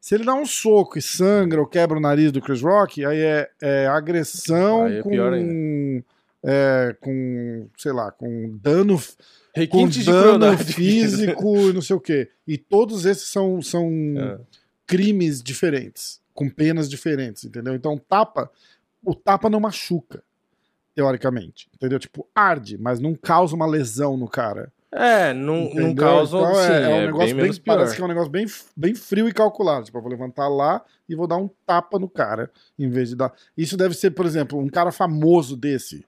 Se 0.00 0.14
ele 0.14 0.24
dá 0.24 0.34
um 0.34 0.44
soco 0.44 0.98
e 0.98 1.02
sangra 1.02 1.60
ou 1.60 1.66
quebra 1.66 1.96
o 1.96 2.00
nariz 2.00 2.32
do 2.32 2.42
Chris 2.42 2.60
Rock, 2.60 3.04
aí 3.04 3.20
é, 3.20 3.50
é 3.62 3.86
agressão 3.86 4.84
aí 4.84 4.98
é 4.98 5.02
com, 5.02 6.02
é, 6.44 6.96
com, 7.00 7.68
sei 7.76 7.92
lá, 7.92 8.10
com 8.10 8.58
dano, 8.60 9.00
com 9.70 9.88
dano 9.88 10.58
físico 10.58 11.56
e 11.70 11.72
não 11.72 11.82
sei 11.82 11.96
o 11.96 12.00
quê. 12.00 12.30
E 12.46 12.58
todos 12.58 13.04
esses 13.04 13.28
são, 13.28 13.62
são 13.62 13.88
é. 14.16 14.38
crimes 14.86 15.42
diferentes, 15.42 16.20
com 16.34 16.48
penas 16.48 16.88
diferentes, 16.88 17.44
entendeu? 17.44 17.74
Então, 17.74 17.96
tapa, 17.96 18.50
o 19.04 19.14
tapa 19.14 19.48
não 19.48 19.60
machuca 19.60 20.22
teoricamente. 20.94 21.68
Entendeu? 21.74 21.98
Tipo, 21.98 22.26
arde, 22.34 22.78
mas 22.78 23.00
não 23.00 23.14
causa 23.14 23.54
uma 23.54 23.66
lesão 23.66 24.16
no 24.16 24.28
cara. 24.28 24.72
É, 24.90 25.32
não, 25.32 25.72
não 25.72 25.94
causa. 25.94 26.36
Então, 26.36 26.60
é, 26.60 26.66
sim, 26.66 26.72
é, 26.72 26.94
um 26.94 27.06
negócio 27.06 27.36
bem, 27.36 27.50
bem 27.50 27.60
parece 27.64 27.96
que 27.96 28.02
é 28.02 28.04
um 28.04 28.08
negócio 28.08 28.30
bem, 28.30 28.46
bem 28.76 28.94
frio 28.94 29.26
e 29.26 29.32
calculado. 29.32 29.86
Tipo, 29.86 29.98
eu 29.98 30.02
vou 30.02 30.10
levantar 30.10 30.48
lá 30.48 30.84
e 31.08 31.14
vou 31.14 31.26
dar 31.26 31.38
um 31.38 31.48
tapa 31.66 31.98
no 31.98 32.08
cara, 32.08 32.50
em 32.78 32.90
vez 32.90 33.08
de 33.08 33.16
dar. 33.16 33.32
Isso 33.56 33.76
deve 33.76 33.94
ser, 33.94 34.10
por 34.10 34.26
exemplo, 34.26 34.58
um 34.58 34.68
cara 34.68 34.92
famoso 34.92 35.56
desse. 35.56 36.04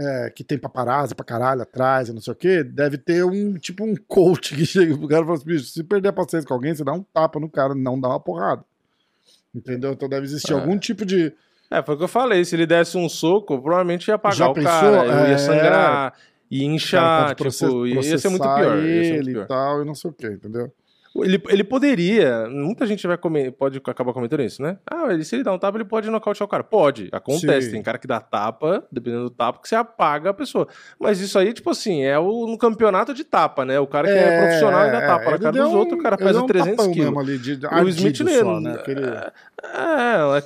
É, 0.00 0.30
que 0.30 0.44
tem 0.44 0.56
paparazzi 0.56 1.12
pra 1.12 1.24
caralho 1.24 1.62
atrás, 1.62 2.08
não 2.10 2.20
sei 2.20 2.32
o 2.32 2.36
que, 2.36 2.62
deve 2.62 2.96
ter 2.96 3.24
um 3.24 3.54
tipo 3.54 3.84
um 3.84 3.96
coach 3.96 4.54
que 4.56 4.64
chega 4.64 4.96
pro 4.96 5.08
cara 5.08 5.22
e 5.22 5.24
fala 5.24 5.36
assim: 5.36 5.46
bicho, 5.46 5.64
se 5.64 5.82
perder 5.82 6.10
a 6.10 6.12
paciência 6.12 6.46
com 6.46 6.54
alguém, 6.54 6.72
você 6.72 6.84
dá 6.84 6.92
um 6.92 7.02
tapa 7.02 7.40
no 7.40 7.50
cara, 7.50 7.74
não 7.74 8.00
dá 8.00 8.08
uma 8.08 8.20
porrada. 8.20 8.64
Entendeu? 9.52 9.92
Então 9.92 10.08
deve 10.08 10.24
existir 10.24 10.52
é. 10.52 10.54
algum 10.54 10.78
tipo 10.78 11.04
de, 11.04 11.32
é, 11.70 11.82
foi 11.82 11.94
o 11.94 11.98
que 11.98 12.04
eu 12.04 12.08
falei. 12.08 12.44
Se 12.44 12.56
ele 12.56 12.66
desse 12.66 12.96
um 12.96 13.08
soco, 13.08 13.60
provavelmente 13.60 14.08
ia 14.08 14.14
apagar 14.14 14.36
Já 14.36 14.48
o 14.48 14.54
pensou? 14.54 14.70
cara, 14.70 15.26
é... 15.26 15.30
ia 15.30 15.38
sangrar, 15.38 16.14
ia 16.50 16.64
inchar, 16.64 17.34
tipo, 17.34 17.86
ia 17.86 18.18
ser 18.18 18.28
muito 18.28 18.42
pior. 18.42 18.78
Ele 18.78 18.96
ia 18.96 19.04
ser 19.04 19.12
muito 19.14 19.26
pior. 19.32 19.44
e 19.44 19.46
tal, 19.46 19.82
e 19.82 19.84
não 19.84 19.94
sei 19.94 20.10
o 20.10 20.14
que, 20.14 20.26
entendeu? 20.26 20.72
Ele, 21.16 21.42
ele 21.48 21.64
poderia, 21.64 22.48
muita 22.48 22.86
gente 22.86 23.06
vai 23.06 23.16
comer, 23.16 23.52
pode 23.52 23.78
acabar 23.78 24.12
comentando 24.12 24.42
isso, 24.42 24.62
né? 24.62 24.78
Ah, 24.86 25.06
ele, 25.10 25.24
se 25.24 25.34
ele 25.34 25.42
dá 25.42 25.52
um 25.52 25.58
tapa, 25.58 25.78
ele 25.78 25.84
pode 25.84 26.10
nocautear 26.10 26.46
o 26.46 26.50
cara. 26.50 26.62
Pode, 26.62 27.08
acontece. 27.12 27.66
Sim. 27.66 27.72
Tem 27.72 27.82
cara 27.82 27.98
que 27.98 28.06
dá 28.06 28.20
tapa, 28.20 28.84
dependendo 28.92 29.24
do 29.24 29.30
tapa, 29.30 29.60
que 29.60 29.68
você 29.68 29.74
apaga 29.74 30.30
a 30.30 30.34
pessoa. 30.34 30.68
Mas 30.98 31.20
isso 31.20 31.38
aí, 31.38 31.52
tipo 31.52 31.70
assim, 31.70 32.02
é 32.02 32.18
o, 32.18 32.46
no 32.46 32.58
campeonato 32.58 33.14
de 33.14 33.24
tapa, 33.24 33.64
né? 33.64 33.80
O 33.80 33.86
cara 33.86 34.06
que 34.06 34.14
é, 34.14 34.18
é 34.18 34.40
profissional 34.42 34.86
e 34.86 34.92
dá 34.92 35.00
tapa 35.00 35.22
é, 35.22 35.30
na 35.30 35.38
cara 35.38 35.52
dos 35.52 35.72
um, 35.72 35.76
outros, 35.76 35.98
o 35.98 36.02
cara 36.02 36.16
pesa 36.16 36.42
um 36.42 36.46
300 36.46 36.86
quilos. 36.88 37.42
De, 37.42 37.56
de 37.56 37.66
o 37.66 37.88
Smith 37.88 38.16
só, 38.16 38.60
né? 38.60 38.72
Aquele... 38.72 39.06
É, 39.06 39.32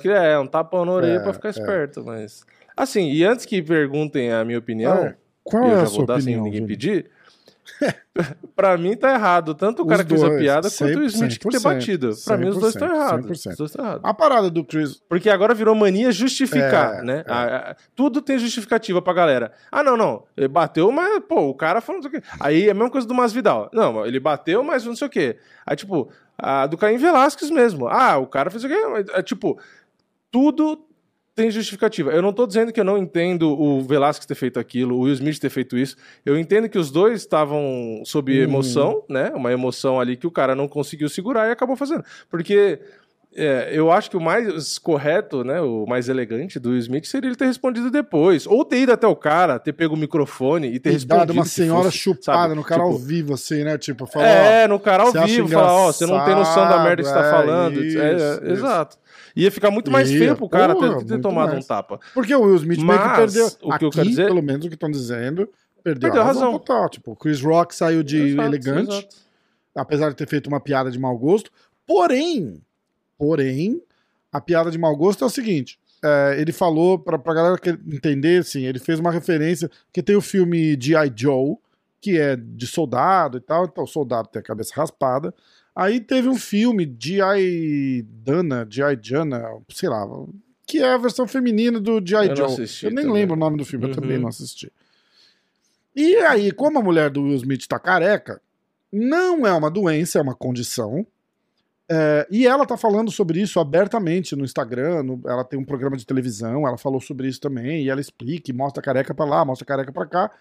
é, 0.07 0.31
é, 0.31 0.39
um 0.39 0.47
tapão 0.47 0.85
na 0.85 0.93
orelha 0.93 1.17
é, 1.17 1.19
pra 1.19 1.33
ficar 1.33 1.49
é. 1.49 1.51
esperto, 1.51 2.03
mas... 2.03 2.45
Assim, 2.75 3.11
e 3.11 3.23
antes 3.23 3.45
que 3.45 3.61
perguntem 3.61 4.31
a 4.31 4.43
minha 4.43 4.57
opinião, 4.57 5.13
qual 5.43 5.63
eu 5.63 5.77
é 5.77 5.85
já 5.85 5.91
vou 5.91 6.05
dar 6.05 6.15
opinião, 6.15 6.43
sem 6.43 6.51
ninguém 6.51 6.65
pedir 6.65 7.11
pra 8.55 8.77
mim 8.77 8.95
tá 8.95 9.13
errado. 9.13 9.53
Tanto 9.53 9.83
o 9.83 9.85
cara 9.85 10.03
que 10.03 10.09
fez 10.09 10.23
a 10.23 10.37
piada 10.37 10.69
quanto 10.69 10.99
o 10.99 11.03
Smith 11.05 11.39
que 11.39 11.49
ter 11.49 11.59
batido. 11.59 12.11
Pra 12.25 12.37
mim 12.37 12.49
os 12.49 12.57
dois 12.57 12.73
estão 12.73 12.87
errados. 12.93 13.29
Os 13.29 13.57
dois 13.57 13.71
estão 13.71 13.85
errados. 13.85 14.01
A 14.03 14.13
parada 14.13 14.49
do 14.49 14.63
Chris. 14.63 15.01
Porque 15.07 15.29
agora 15.29 15.53
virou 15.53 15.75
mania 15.75 16.11
justificar, 16.11 16.99
é, 16.99 17.01
né? 17.03 17.23
É. 17.27 17.31
A, 17.31 17.71
a, 17.71 17.75
tudo 17.95 18.21
tem 18.21 18.37
justificativa 18.37 19.01
pra 19.01 19.13
galera. 19.13 19.51
Ah, 19.71 19.83
não, 19.83 19.97
não. 19.97 20.23
Ele 20.35 20.47
bateu, 20.47 20.91
mas, 20.91 21.19
pô, 21.27 21.49
o 21.49 21.55
cara 21.55 21.81
falou 21.81 22.01
não 22.01 22.09
sei 22.09 22.19
o 22.19 22.21
quê. 22.21 22.27
Aí 22.39 22.67
é 22.67 22.71
a 22.71 22.73
mesma 22.73 22.89
coisa 22.89 23.07
do 23.07 23.13
Masvidal. 23.13 23.69
Não, 23.73 24.05
ele 24.05 24.19
bateu, 24.19 24.63
mas 24.63 24.85
não 24.85 24.95
sei 24.95 25.07
o 25.07 25.11
quê. 25.11 25.37
Aí, 25.65 25.75
tipo, 25.75 26.11
a 26.37 26.67
do 26.67 26.77
Caim 26.77 26.97
Velasquez 26.97 27.49
mesmo. 27.49 27.87
Ah, 27.87 28.17
o 28.17 28.27
cara 28.27 28.49
fez 28.49 28.63
o 28.63 28.67
quê? 28.67 28.77
É, 29.13 29.21
tipo, 29.21 29.59
tudo 30.31 30.85
tem 31.35 31.49
justificativa. 31.49 32.11
Eu 32.11 32.21
não 32.21 32.29
estou 32.29 32.45
dizendo 32.45 32.71
que 32.71 32.79
eu 32.79 32.83
não 32.83 32.97
entendo 32.97 33.49
o 33.49 33.81
Velasquez 33.81 34.25
ter 34.25 34.35
feito 34.35 34.59
aquilo, 34.59 34.95
o 34.95 35.01
Will 35.01 35.13
Smith 35.13 35.39
ter 35.39 35.49
feito 35.49 35.77
isso. 35.77 35.95
Eu 36.25 36.37
entendo 36.37 36.69
que 36.69 36.77
os 36.77 36.91
dois 36.91 37.21
estavam 37.21 38.03
sob 38.05 38.31
uhum. 38.31 38.43
emoção, 38.43 39.03
né? 39.09 39.31
Uma 39.35 39.51
emoção 39.51 39.99
ali 39.99 40.15
que 40.15 40.27
o 40.27 40.31
cara 40.31 40.55
não 40.55 40.67
conseguiu 40.67 41.09
segurar 41.09 41.47
e 41.47 41.51
acabou 41.51 41.75
fazendo. 41.75 42.03
Porque 42.29 42.79
é, 43.35 43.69
eu 43.71 43.91
acho 43.91 44.11
que 44.11 44.17
o 44.17 44.21
mais 44.21 44.77
correto, 44.77 45.43
né, 45.43 45.59
o 45.59 45.85
mais 45.87 46.07
elegante 46.07 46.59
do 46.59 46.69
Will 46.69 46.77
Smith 46.77 47.05
seria 47.05 47.29
ele 47.29 47.35
ter 47.35 47.45
respondido 47.45 47.89
depois. 47.89 48.45
Ou 48.45 48.63
ter 48.63 48.81
ido 48.81 48.91
até 48.91 49.07
o 49.07 49.15
cara, 49.15 49.57
ter 49.57 49.73
pego 49.73 49.95
o 49.95 49.97
microfone 49.97 50.67
e 50.67 50.79
ter 50.79 50.89
e 50.89 50.93
respondido. 50.93 51.27
Dado 51.27 51.33
uma 51.33 51.45
senhora 51.45 51.85
fosse, 51.85 51.97
chupada 51.97 52.43
sabe? 52.43 52.55
no 52.55 52.63
cara 52.63 52.83
tipo, 52.83 52.93
ao 52.93 52.99
vivo, 52.99 53.33
assim, 53.33 53.63
né? 53.63 53.77
Tipo, 53.77 54.05
falar. 54.05 54.27
É, 54.27 54.67
no 54.67 54.79
cara 54.79 55.03
ao 55.03 55.11
vivo, 55.11 55.47
falar, 55.47 55.73
ó, 55.73 55.91
você 55.91 56.05
não 56.05 56.23
tem 56.23 56.35
noção 56.35 56.67
da 56.69 56.83
merda 56.83 57.01
que 57.01 57.09
você 57.09 57.13
tá 57.13 57.25
é, 57.25 57.31
falando. 57.31 57.79
É, 57.79 57.87
isso, 57.87 57.99
é, 57.99 58.15
isso. 58.15 58.43
Exato. 58.45 58.97
Ia 59.35 59.51
ficar 59.51 59.71
muito 59.71 59.89
mais 59.89 60.11
Ia. 60.11 60.19
feio 60.19 60.35
pro 60.35 60.47
cara 60.47 60.75
Porra, 60.75 60.99
ter, 60.99 61.05
ter 61.05 61.21
tomado 61.21 61.51
mais. 61.53 61.63
um 61.65 61.67
tapa. 61.67 61.99
Porque 62.13 62.33
o 62.35 62.41
Will 62.41 62.55
Smith 62.57 62.79
Mas, 62.79 62.97
meio 62.99 63.09
que 63.09 63.15
perdeu. 63.17 63.47
O 63.47 63.49
que 63.49 63.71
Aqui, 63.71 63.85
eu 63.85 63.89
quero 63.89 64.09
dizer... 64.09 64.27
pelo 64.27 64.43
menos 64.43 64.65
o 64.65 64.69
que 64.69 64.75
estão 64.75 64.91
dizendo, 64.91 65.49
perdeu, 65.83 66.01
perdeu 66.01 66.21
a 66.21 66.25
razão, 66.25 66.51
razão. 66.51 66.59
total. 66.59 66.89
Tipo, 66.89 67.15
Chris 67.15 67.41
Rock 67.41 67.73
saiu 67.75 68.03
de 68.03 68.17
exato, 68.17 68.47
elegante, 68.47 68.91
exato. 68.93 69.15
apesar 69.75 70.09
de 70.09 70.15
ter 70.15 70.27
feito 70.27 70.47
uma 70.47 70.59
piada 70.59 70.91
de 70.91 70.99
mau 70.99 71.17
gosto. 71.17 71.51
Porém, 71.85 72.61
porém, 73.17 73.81
a 74.31 74.39
piada 74.39 74.69
de 74.69 74.77
mau 74.77 74.95
gosto 74.95 75.23
é 75.23 75.27
o 75.27 75.29
seguinte. 75.29 75.79
É, 76.03 76.35
ele 76.39 76.51
falou, 76.51 76.99
pra, 76.99 77.17
pra 77.17 77.33
galera 77.33 77.57
entender, 77.87 78.41
assim, 78.41 78.65
ele 78.65 78.77
fez 78.77 78.99
uma 78.99 79.11
referência, 79.11 79.69
que 79.91 80.03
tem 80.03 80.15
o 80.15 80.21
filme 80.21 80.77
G.I. 80.79 81.11
Joe, 81.15 81.55
que 82.01 82.19
é 82.19 82.35
de 82.35 82.67
soldado 82.67 83.37
e 83.37 83.39
tal, 83.39 83.63
então 83.65 83.85
o 83.85 83.87
soldado 83.87 84.27
tem 84.27 84.41
a 84.41 84.43
cabeça 84.43 84.73
raspada, 84.75 85.33
Aí 85.75 85.99
teve 85.99 86.29
um 86.29 86.35
filme, 86.35 86.95
G.I. 86.99 88.03
Dana, 88.07 88.67
G.I. 88.69 88.99
Jana, 89.01 89.43
sei 89.69 89.89
lá, 89.89 90.05
que 90.67 90.79
é 90.79 90.93
a 90.93 90.97
versão 90.97 91.27
feminina 91.27 91.79
do 91.79 91.99
G.I. 92.05 92.35
Joe. 92.35 92.47
eu 92.83 92.91
nem 92.91 93.05
também. 93.05 93.11
lembro 93.11 93.35
o 93.35 93.39
nome 93.39 93.57
do 93.57 93.65
filme, 93.65 93.85
uhum. 93.85 93.91
eu 93.91 93.95
também 93.95 94.17
não 94.17 94.27
assisti. 94.27 94.71
E 95.95 96.15
aí, 96.17 96.51
como 96.51 96.79
a 96.79 96.81
mulher 96.81 97.09
do 97.09 97.23
Will 97.23 97.35
Smith 97.35 97.67
tá 97.67 97.79
careca, 97.79 98.41
não 98.91 99.45
é 99.47 99.53
uma 99.53 99.69
doença, 99.69 100.19
é 100.19 100.21
uma 100.21 100.35
condição. 100.35 101.05
É, 101.89 102.27
e 102.29 102.47
ela 102.47 102.65
tá 102.65 102.77
falando 102.77 103.11
sobre 103.11 103.41
isso 103.41 103.59
abertamente 103.59 104.35
no 104.35 104.45
Instagram, 104.45 105.03
no, 105.03 105.21
ela 105.25 105.43
tem 105.43 105.59
um 105.59 105.65
programa 105.65 105.97
de 105.97 106.05
televisão, 106.05 106.67
ela 106.67 106.77
falou 106.77 107.01
sobre 107.01 107.27
isso 107.27 107.41
também, 107.41 107.83
e 107.83 107.89
ela 107.89 107.99
explica, 107.99 108.49
e 108.49 108.53
mostra 108.53 108.81
careca 108.81 109.13
pra 109.13 109.25
lá, 109.25 109.43
mostra 109.43 109.65
careca 109.65 109.91
pra 109.91 110.05
cá. 110.05 110.31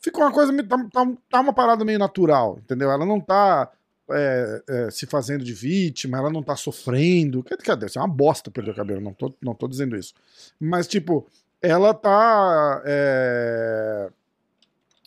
Ficou 0.00 0.22
uma 0.22 0.32
coisa, 0.32 0.52
tá, 0.64 0.76
tá, 0.92 1.12
tá 1.30 1.40
uma 1.40 1.52
parada 1.52 1.84
meio 1.84 1.98
natural, 1.98 2.58
entendeu? 2.62 2.90
Ela 2.90 3.06
não 3.06 3.20
tá 3.20 3.70
é, 4.10 4.62
é, 4.68 4.90
se 4.90 5.06
fazendo 5.06 5.44
de 5.44 5.52
vítima, 5.52 6.18
ela 6.18 6.30
não 6.30 6.42
tá 6.42 6.56
sofrendo. 6.56 7.42
Cadê? 7.42 7.86
Isso 7.86 7.98
é 7.98 8.02
uma 8.02 8.08
bosta 8.08 8.50
perder 8.50 8.70
o 8.70 8.74
cabelo, 8.74 9.00
não 9.00 9.12
tô, 9.12 9.34
não 9.40 9.54
tô 9.54 9.66
dizendo 9.66 9.96
isso. 9.96 10.14
Mas, 10.60 10.86
tipo, 10.86 11.26
ela 11.60 11.92
tá 11.92 12.82
é, 12.84 14.08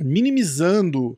minimizando 0.02 1.18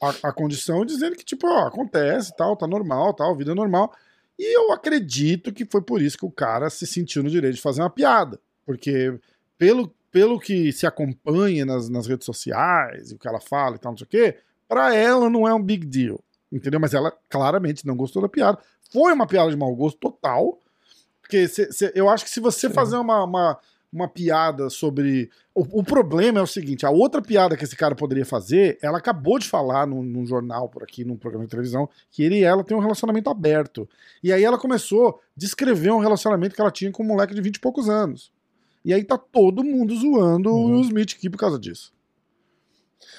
a, 0.00 0.28
a, 0.28 0.32
condição, 0.32 0.84
dizendo 0.84 1.16
que, 1.16 1.24
tipo, 1.24 1.46
ó, 1.46 1.66
acontece, 1.66 2.36
tal, 2.36 2.56
tá 2.56 2.66
normal, 2.66 3.14
tal, 3.14 3.36
vida 3.36 3.52
é 3.52 3.54
normal. 3.54 3.94
E 4.38 4.56
eu 4.56 4.72
acredito 4.72 5.52
que 5.52 5.64
foi 5.64 5.82
por 5.82 6.02
isso 6.02 6.18
que 6.18 6.26
o 6.26 6.30
cara 6.30 6.68
se 6.68 6.86
sentiu 6.86 7.22
no 7.22 7.30
direito 7.30 7.54
de 7.54 7.62
fazer 7.62 7.80
uma 7.82 7.90
piada. 7.90 8.40
Porque, 8.66 9.18
pelo, 9.56 9.92
pelo 10.10 10.38
que 10.38 10.72
se 10.72 10.86
acompanha 10.86 11.64
nas, 11.64 11.88
nas 11.88 12.06
redes 12.06 12.26
sociais, 12.26 13.10
e 13.10 13.14
o 13.14 13.18
que 13.18 13.28
ela 13.28 13.40
fala 13.40 13.76
e 13.76 13.78
tal, 13.78 13.92
não 13.92 13.98
sei 13.98 14.06
o 14.06 14.08
quê, 14.08 14.38
pra 14.68 14.94
ela 14.94 15.30
não 15.30 15.46
é 15.46 15.54
um 15.54 15.62
big 15.62 15.86
deal 15.86 16.22
entendeu? 16.52 16.78
Mas 16.78 16.94
ela 16.94 17.12
claramente 17.28 17.86
não 17.86 17.96
gostou 17.96 18.20
da 18.20 18.28
piada. 18.28 18.58
Foi 18.92 19.12
uma 19.12 19.26
piada 19.26 19.50
de 19.50 19.56
mau 19.56 19.74
gosto 19.74 19.98
total. 19.98 20.58
Porque 21.20 21.48
cê, 21.48 21.72
cê, 21.72 21.92
eu 21.94 22.08
acho 22.10 22.24
que 22.24 22.30
se 22.30 22.40
você 22.40 22.68
Sim. 22.68 22.74
fazer 22.74 22.96
uma, 22.96 23.24
uma, 23.24 23.58
uma, 23.90 24.08
piada 24.08 24.68
sobre. 24.68 25.30
O, 25.54 25.80
o, 25.80 25.82
problema 25.82 26.40
é 26.40 26.42
o 26.42 26.46
seguinte: 26.46 26.84
a 26.84 26.90
outra 26.90 27.22
piada 27.22 27.56
que 27.56 27.64
esse 27.64 27.74
cara 27.74 27.94
poderia 27.94 28.26
fazer, 28.26 28.78
ela 28.82 28.98
acabou 28.98 29.38
de 29.38 29.48
falar 29.48 29.86
num, 29.86 30.02
num, 30.02 30.26
jornal 30.26 30.68
por 30.68 30.82
aqui, 30.82 31.04
num 31.04 31.16
programa 31.16 31.46
de 31.46 31.50
televisão, 31.50 31.88
que 32.10 32.22
ele 32.22 32.40
e 32.40 32.44
ela 32.44 32.62
têm 32.62 32.76
um 32.76 32.80
relacionamento 32.80 33.30
aberto. 33.30 33.88
E 34.22 34.30
aí 34.30 34.44
ela 34.44 34.58
começou 34.58 35.08
a 35.08 35.14
descrever 35.34 35.90
um 35.90 36.00
relacionamento 36.00 36.54
que 36.54 36.60
ela 36.60 36.70
tinha 36.70 36.92
com 36.92 37.02
um 37.02 37.06
moleque 37.06 37.34
de 37.34 37.40
20 37.40 37.56
e 37.56 37.60
poucos 37.60 37.88
anos. 37.88 38.30
E 38.84 38.92
aí 38.92 39.04
tá 39.04 39.16
todo 39.16 39.64
mundo 39.64 39.94
zoando 39.96 40.50
uhum. 40.50 40.64
o 40.64 40.66
Will 40.72 40.80
Smith 40.82 41.14
aqui 41.16 41.30
por 41.30 41.38
causa 41.38 41.58
disso. 41.58 41.92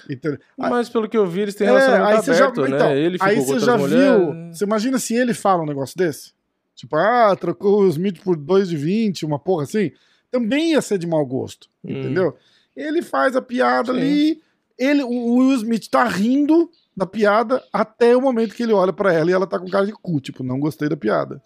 Então, 0.10 0.38
Mas 0.58 0.90
pelo 0.90 1.08
que 1.08 1.18
eu 1.18 1.26
vi, 1.26 1.42
eles 1.42 1.56
têm 1.56 1.68
é, 1.68 1.72
relacionamento 1.72 2.32
aberto, 2.32 2.56
já, 2.56 2.68
né? 2.70 2.76
Então, 2.76 2.92
ele 2.92 3.18
ficou 3.18 3.28
aí 3.28 3.40
você 3.40 3.60
já 3.60 3.78
viu. 3.78 4.52
Você 4.52 4.64
imagina 4.66 5.00
se 5.00 5.16
ele 5.16 5.34
fala 5.34 5.64
um 5.64 5.66
negócio 5.66 5.98
desse? 5.98 6.32
Tipo, 6.76 6.96
ah, 6.96 7.36
trocou 7.36 7.82
o 7.82 7.88
Smith 7.88 8.22
por 8.24 8.36
2 8.36 8.70
de 8.70 8.78
20, 8.78 9.26
uma 9.26 9.40
porra 9.40 9.64
assim. 9.64 9.92
Também 10.32 10.72
ia 10.72 10.82
ser 10.82 10.98
de 10.98 11.08
mau 11.08 11.26
gosto, 11.26 11.68
hum. 11.84 11.92
entendeu? 11.92 12.36
Ele 12.76 13.02
faz 13.02 13.36
a 13.36 13.42
piada 13.42 13.94
Sim. 13.94 14.00
ali, 14.00 14.42
ele, 14.78 15.04
o 15.04 15.36
Will 15.36 15.56
Smith 15.56 15.88
tá 15.90 16.04
rindo 16.06 16.70
da 16.96 17.06
piada 17.06 17.64
até 17.72 18.16
o 18.16 18.22
momento 18.22 18.56
que 18.56 18.64
ele 18.64 18.74
olha 18.74 18.92
para 18.92 19.14
ela 19.14 19.30
e 19.30 19.34
ela 19.34 19.48
tá 19.48 19.60
com 19.60 19.70
cara 19.70 19.86
de 19.86 19.94
cu, 19.94 20.20
tipo, 20.20 20.44
não 20.44 20.60
gostei 20.60 20.90
da 20.90 20.98
piada. 20.98 21.42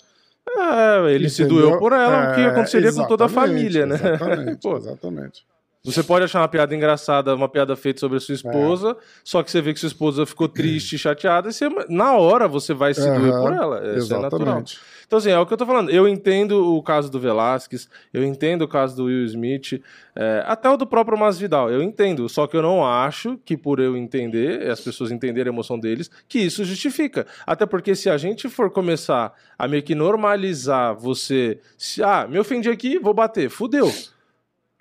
É, 0.50 1.14
ele 1.14 1.28
Entendeu? 1.28 1.30
se 1.30 1.46
doeu 1.46 1.78
por 1.78 1.92
ela, 1.92 2.28
é, 2.28 2.32
o 2.32 2.36
que 2.36 2.42
aconteceria 2.42 2.94
com 2.94 3.06
toda 3.06 3.26
a 3.26 3.30
família, 3.30 3.86
né? 3.86 3.96
Exatamente, 3.96 4.68
exatamente. 4.68 5.46
Você 5.88 6.04
pode 6.04 6.26
achar 6.26 6.42
uma 6.42 6.48
piada 6.50 6.76
engraçada, 6.76 7.34
uma 7.34 7.48
piada 7.48 7.76
feita 7.76 8.00
sobre 8.02 8.18
a 8.18 8.20
sua 8.20 8.36
esposa, 8.36 8.92
é. 8.92 8.96
só 9.24 9.42
que 9.42 9.50
você 9.50 9.62
vê 9.62 9.74
que 9.74 9.80
sua 9.80 9.88
esposa 9.88 10.26
ficou 10.26 10.50
triste, 10.50 10.98
chateada, 10.98 11.50
e 11.50 11.54
você, 11.54 11.70
na 11.88 12.18
hora 12.18 12.46
você 12.46 12.74
vai 12.74 12.94
se 12.94 13.10
doer 13.10 13.32
por 13.32 13.54
ela. 13.54 13.98
Isso 13.98 14.14
é 14.14 14.20
natural. 14.20 14.64
Então, 15.08 15.20
assim, 15.20 15.30
é 15.30 15.40
o 15.40 15.46
que 15.46 15.54
eu 15.54 15.58
tô 15.58 15.66
falando. 15.66 15.90
Eu 15.90 16.06
entendo 16.06 16.76
o 16.76 16.84
caso 16.84 17.10
do 17.10 17.18
Velasquez, 17.18 17.88
eu 18.14 18.26
entendo 18.26 18.64
o 18.64 18.68
caso 18.68 18.98
do 18.98 19.06
Will 19.06 19.24
Smith, 19.24 19.82
é, 20.14 20.44
até 20.46 20.70
o 20.70 20.76
do 20.76 20.86
próprio 20.86 21.18
Masvidal, 21.18 21.72
eu 21.72 21.82
entendo. 21.82 22.28
Só 22.28 22.46
que 22.46 22.58
eu 22.58 22.62
não 22.62 22.86
acho 22.86 23.40
que 23.46 23.56
por 23.56 23.80
eu 23.80 23.96
entender, 23.96 24.70
as 24.70 24.82
pessoas 24.82 25.10
entenderem 25.10 25.50
a 25.50 25.54
emoção 25.54 25.80
deles, 25.80 26.12
que 26.28 26.40
isso 26.40 26.66
justifica. 26.66 27.26
Até 27.46 27.66
porque 27.66 27.96
se 27.96 28.10
a 28.10 28.18
gente 28.18 28.50
for 28.50 28.70
começar 28.70 29.34
a 29.58 29.66
meio 29.66 29.82
que 29.82 29.96
normalizar 29.96 30.94
você, 30.94 31.62
se, 31.78 32.04
ah, 32.04 32.28
me 32.30 32.38
ofendi 32.38 32.70
aqui, 32.70 33.00
vou 33.00 33.14
bater, 33.14 33.50
fudeu. 33.50 33.90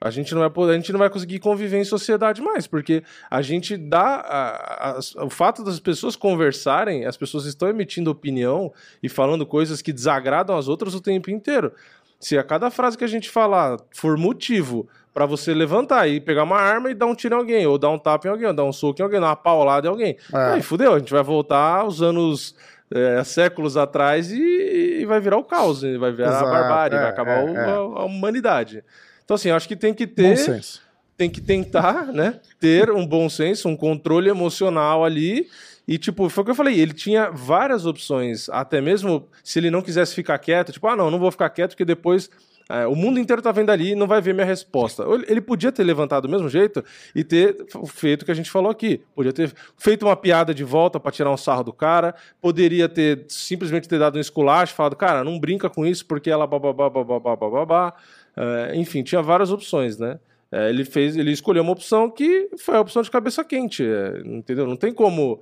A 0.00 0.11
gente 0.11 0.35
não 0.35 0.41
vai 0.41 0.50
poder, 0.50 0.73
a 0.73 0.76
gente 0.76 0.93
não 0.93 0.99
vai 0.99 1.09
conseguir 1.09 1.38
conviver 1.38 1.79
em 1.79 1.85
sociedade 1.85 2.43
mais, 2.43 2.67
porque 2.67 3.03
a 3.31 3.41
gente 3.41 3.79
dá 3.79 4.17
a, 4.21 4.91
a, 4.91 5.25
o 5.25 5.31
fato 5.31 5.65
das 5.65 5.81
pessoas 5.81 6.15
conversarem, 6.15 7.07
as 7.07 7.17
pessoas 7.17 7.47
estão 7.47 7.69
emitindo 7.69 8.11
opinião 8.11 8.73
e 9.03 9.09
falando 9.09 9.47
coisas 9.47 9.81
que 9.81 9.95
desagradam 9.95 10.57
as 10.57 10.69
outras 10.69 10.95
o 10.95 11.00
tempo 11.00 11.31
inteiro. 11.31 11.73
Se 12.21 12.37
a 12.37 12.45
cada 12.45 12.71
frase 12.71 12.97
que 12.97 13.05
a 13.05 13.09
gente 13.09 13.31
falar 13.31 13.79
for 13.91 14.19
motivo 14.19 14.87
para 15.15 15.25
você 15.25 15.55
levantar 15.55 16.07
e 16.07 16.21
pegar 16.21 16.43
uma 16.43 16.59
arma 16.59 16.91
e 16.91 16.95
dar 16.95 17.07
um 17.07 17.15
tiro 17.15 17.35
em 17.35 17.38
alguém, 17.38 17.67
ou 17.67 17.79
dar 17.79 17.88
um 17.88 17.99
tapa 17.99 18.29
em 18.29 18.31
alguém, 18.31 18.49
ou 18.49 18.53
dar 18.53 18.65
um 18.65 18.73
soco 18.73 19.00
em 19.00 19.03
alguém, 19.03 19.19
dar 19.19 19.29
uma 19.29 19.37
paulada 19.37 19.87
em 19.87 19.91
alguém, 19.91 20.17
é. 20.31 20.53
aí 20.53 20.62
fudeu, 20.62 20.93
a 20.93 20.99
gente 20.99 21.12
vai 21.12 21.23
voltar 21.23 21.81
aos 21.81 22.03
anos 22.03 22.55
é, 22.93 23.25
séculos 23.25 23.79
atrás 23.79 24.31
e, 24.31 25.00
e, 25.00 25.07
vai 25.07 25.19
virar 25.21 25.38
o 25.38 25.45
caos, 25.45 25.81
vai 25.81 26.12
virar 26.12 26.29
Exato. 26.29 26.47
a 26.47 26.50
barbárie, 26.50 26.97
é, 26.99 27.00
vai 27.00 27.11
acabar 27.11 27.38
é, 27.38 27.45
o, 27.45 27.57
é. 27.57 27.65
a, 27.65 27.75
a 27.75 28.05
humanidade. 28.05 28.85
Então, 29.26 29.35
assim, 29.35 29.50
acho 29.50 29.66
que 29.66 29.76
tem 29.76 29.92
que 29.92 30.06
ter. 30.06 30.30
Bom 30.30 30.37
senso. 30.37 30.80
Tem 31.16 31.28
que 31.28 31.40
tentar, 31.40 32.06
né? 32.12 32.40
Ter 32.61 32.90
um 32.90 33.04
bom 33.04 33.28
senso, 33.28 33.68
um 33.68 33.76
controle 33.76 34.30
emocional 34.30 35.04
ali. 35.04 35.49
E, 35.87 35.99
tipo, 35.99 36.28
foi 36.28 36.42
o 36.42 36.45
que 36.45 36.50
eu 36.52 36.54
falei, 36.54 36.78
ele 36.78 36.92
tinha 36.92 37.30
várias 37.30 37.87
opções, 37.87 38.49
até 38.49 38.80
mesmo 38.80 39.28
se 39.42 39.59
ele 39.59 39.71
não 39.71 39.83
quisesse 39.83 40.14
ficar 40.14 40.37
quieto, 40.38 40.73
tipo, 40.73 40.87
ah, 40.88 40.97
não, 40.97 41.12
não 41.12 41.18
vou 41.18 41.30
ficar 41.30 41.49
quieto, 41.49 41.71
porque 41.71 41.85
depois 41.85 42.28
é, 42.68 42.85
o 42.87 42.97
mundo 42.97 43.21
inteiro 43.21 43.40
tá 43.40 43.52
vendo 43.52 43.71
ali 43.71 43.92
e 43.92 43.95
não 43.95 44.09
vai 44.09 44.21
ver 44.21 44.35
minha 44.35 44.47
resposta. 44.47 45.04
Ele 45.28 45.40
podia 45.40 45.71
ter 45.71 45.85
levantado 45.85 46.26
do 46.26 46.28
mesmo 46.28 46.49
jeito 46.49 46.85
e 47.14 47.23
ter 47.23 47.56
feito 47.87 48.23
o 48.23 48.25
que 48.25 48.33
a 48.33 48.35
gente 48.35 48.50
falou 48.50 48.71
aqui. 48.71 49.00
Podia 49.14 49.33
ter 49.33 49.52
feito 49.78 50.04
uma 50.04 50.16
piada 50.16 50.52
de 50.52 50.64
volta 50.64 50.99
para 50.99 51.12
tirar 51.12 51.30
um 51.30 51.37
sarro 51.37 51.62
do 51.62 51.73
cara. 51.73 52.14
Poderia 52.40 52.88
ter 52.88 53.25
simplesmente 53.28 53.88
ter 53.88 54.00
dado 54.00 54.18
um 54.18 54.21
esculacho, 54.21 54.75
falado, 54.75 54.97
cara, 54.97 55.23
não 55.23 55.38
brinca 55.38 55.71
com 55.71 55.87
isso 55.87 56.04
porque 56.04 56.28
ela 56.28 56.47
bababá, 56.47 56.90
bababá, 56.90 57.37
bababá. 57.37 57.95
Uh, 58.37 58.75
enfim, 58.75 59.02
tinha 59.02 59.23
várias 59.23 59.50
opções, 59.50 59.99
né? 59.99 60.19
Uh, 60.52 60.69
ele 60.69 60.85
fez, 60.85 61.16
ele 61.16 61.33
escolheu 61.33 61.62
uma 61.62 61.73
opção 61.73 62.11
que 62.11 62.50
foi 62.59 62.76
a 62.76 62.81
opção 62.81 63.02
de 63.02 63.11
cabeça 63.11 63.43
quente, 63.45 63.83
uh, 63.83 64.26
entendeu? 64.26 64.66
Não 64.66 64.76
tem 64.76 64.93
como 64.93 65.40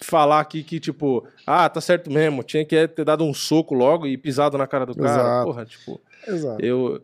falar 0.00 0.38
aqui 0.38 0.62
que, 0.62 0.78
tipo, 0.78 1.26
ah, 1.44 1.68
tá 1.68 1.80
certo 1.80 2.08
mesmo, 2.10 2.44
tinha 2.44 2.64
que 2.64 2.86
ter 2.86 3.04
dado 3.04 3.24
um 3.24 3.34
soco 3.34 3.74
logo 3.74 4.06
e 4.06 4.16
pisado 4.16 4.56
na 4.56 4.66
cara 4.66 4.86
do 4.86 4.94
cara. 4.94 5.10
Exato. 5.10 5.46
Porra, 5.46 5.64
tipo, 5.64 6.00
Exato. 6.28 6.64
eu. 6.64 7.02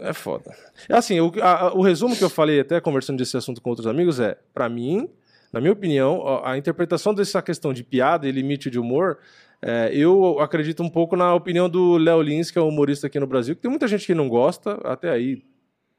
É 0.00 0.12
foda. 0.12 0.54
É 0.88 0.94
assim, 0.94 1.20
o, 1.20 1.32
a, 1.42 1.74
o 1.74 1.82
resumo 1.82 2.16
que 2.16 2.24
eu 2.24 2.30
falei, 2.30 2.60
até 2.60 2.80
conversando 2.80 3.18
desse 3.18 3.36
assunto 3.36 3.60
com 3.60 3.70
outros 3.70 3.86
amigos, 3.86 4.20
é: 4.20 4.36
para 4.52 4.68
mim, 4.68 5.08
Na 5.52 5.60
minha 5.60 5.72
opinião, 5.72 6.42
a 6.44 6.56
interpretação 6.56 7.12
dessa 7.12 7.42
questão 7.42 7.74
de 7.74 7.84
piada 7.84 8.26
e 8.26 8.32
limite 8.32 8.70
de 8.70 8.78
humor, 8.78 9.18
é, 9.64 9.90
eu 9.92 10.40
acredito 10.40 10.82
um 10.82 10.88
pouco 10.88 11.14
na 11.14 11.32
opinião 11.34 11.68
do 11.68 11.96
Léo 11.96 12.20
Lins, 12.20 12.50
que 12.50 12.58
é 12.58 12.60
um 12.60 12.68
humorista 12.68 13.06
aqui 13.06 13.20
no 13.20 13.26
Brasil, 13.26 13.54
que 13.54 13.62
tem 13.62 13.70
muita 13.70 13.86
gente 13.86 14.04
que 14.04 14.14
não 14.14 14.28
gosta, 14.28 14.72
até 14.84 15.08
aí 15.08 15.42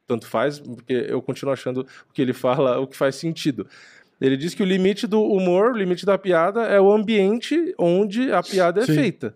tanto 0.05 0.27
faz, 0.27 0.60
porque 0.60 1.05
eu 1.08 1.22
continuo 1.22 1.53
achando 1.53 1.88
o 2.10 2.13
que 2.13 2.22
ele 2.22 2.34
fala 2.34 2.79
o 2.79 2.86
que 2.86 2.98
faz 2.98 3.15
sentido. 3.15 3.65
Ele 4.20 4.36
diz 4.36 4.53
que 4.53 4.62
o 4.62 4.65
limite 4.65 5.08
do 5.08 5.22
humor, 5.22 5.72
o 5.72 5.77
limite 5.77 6.05
da 6.05 6.17
piada 6.17 6.63
é 6.63 6.79
o 6.79 6.91
ambiente 6.91 7.74
onde 7.77 8.32
a 8.32 8.43
piada 8.43 8.82
é 8.82 8.86
Sim. 8.86 8.96
feita. 8.96 9.36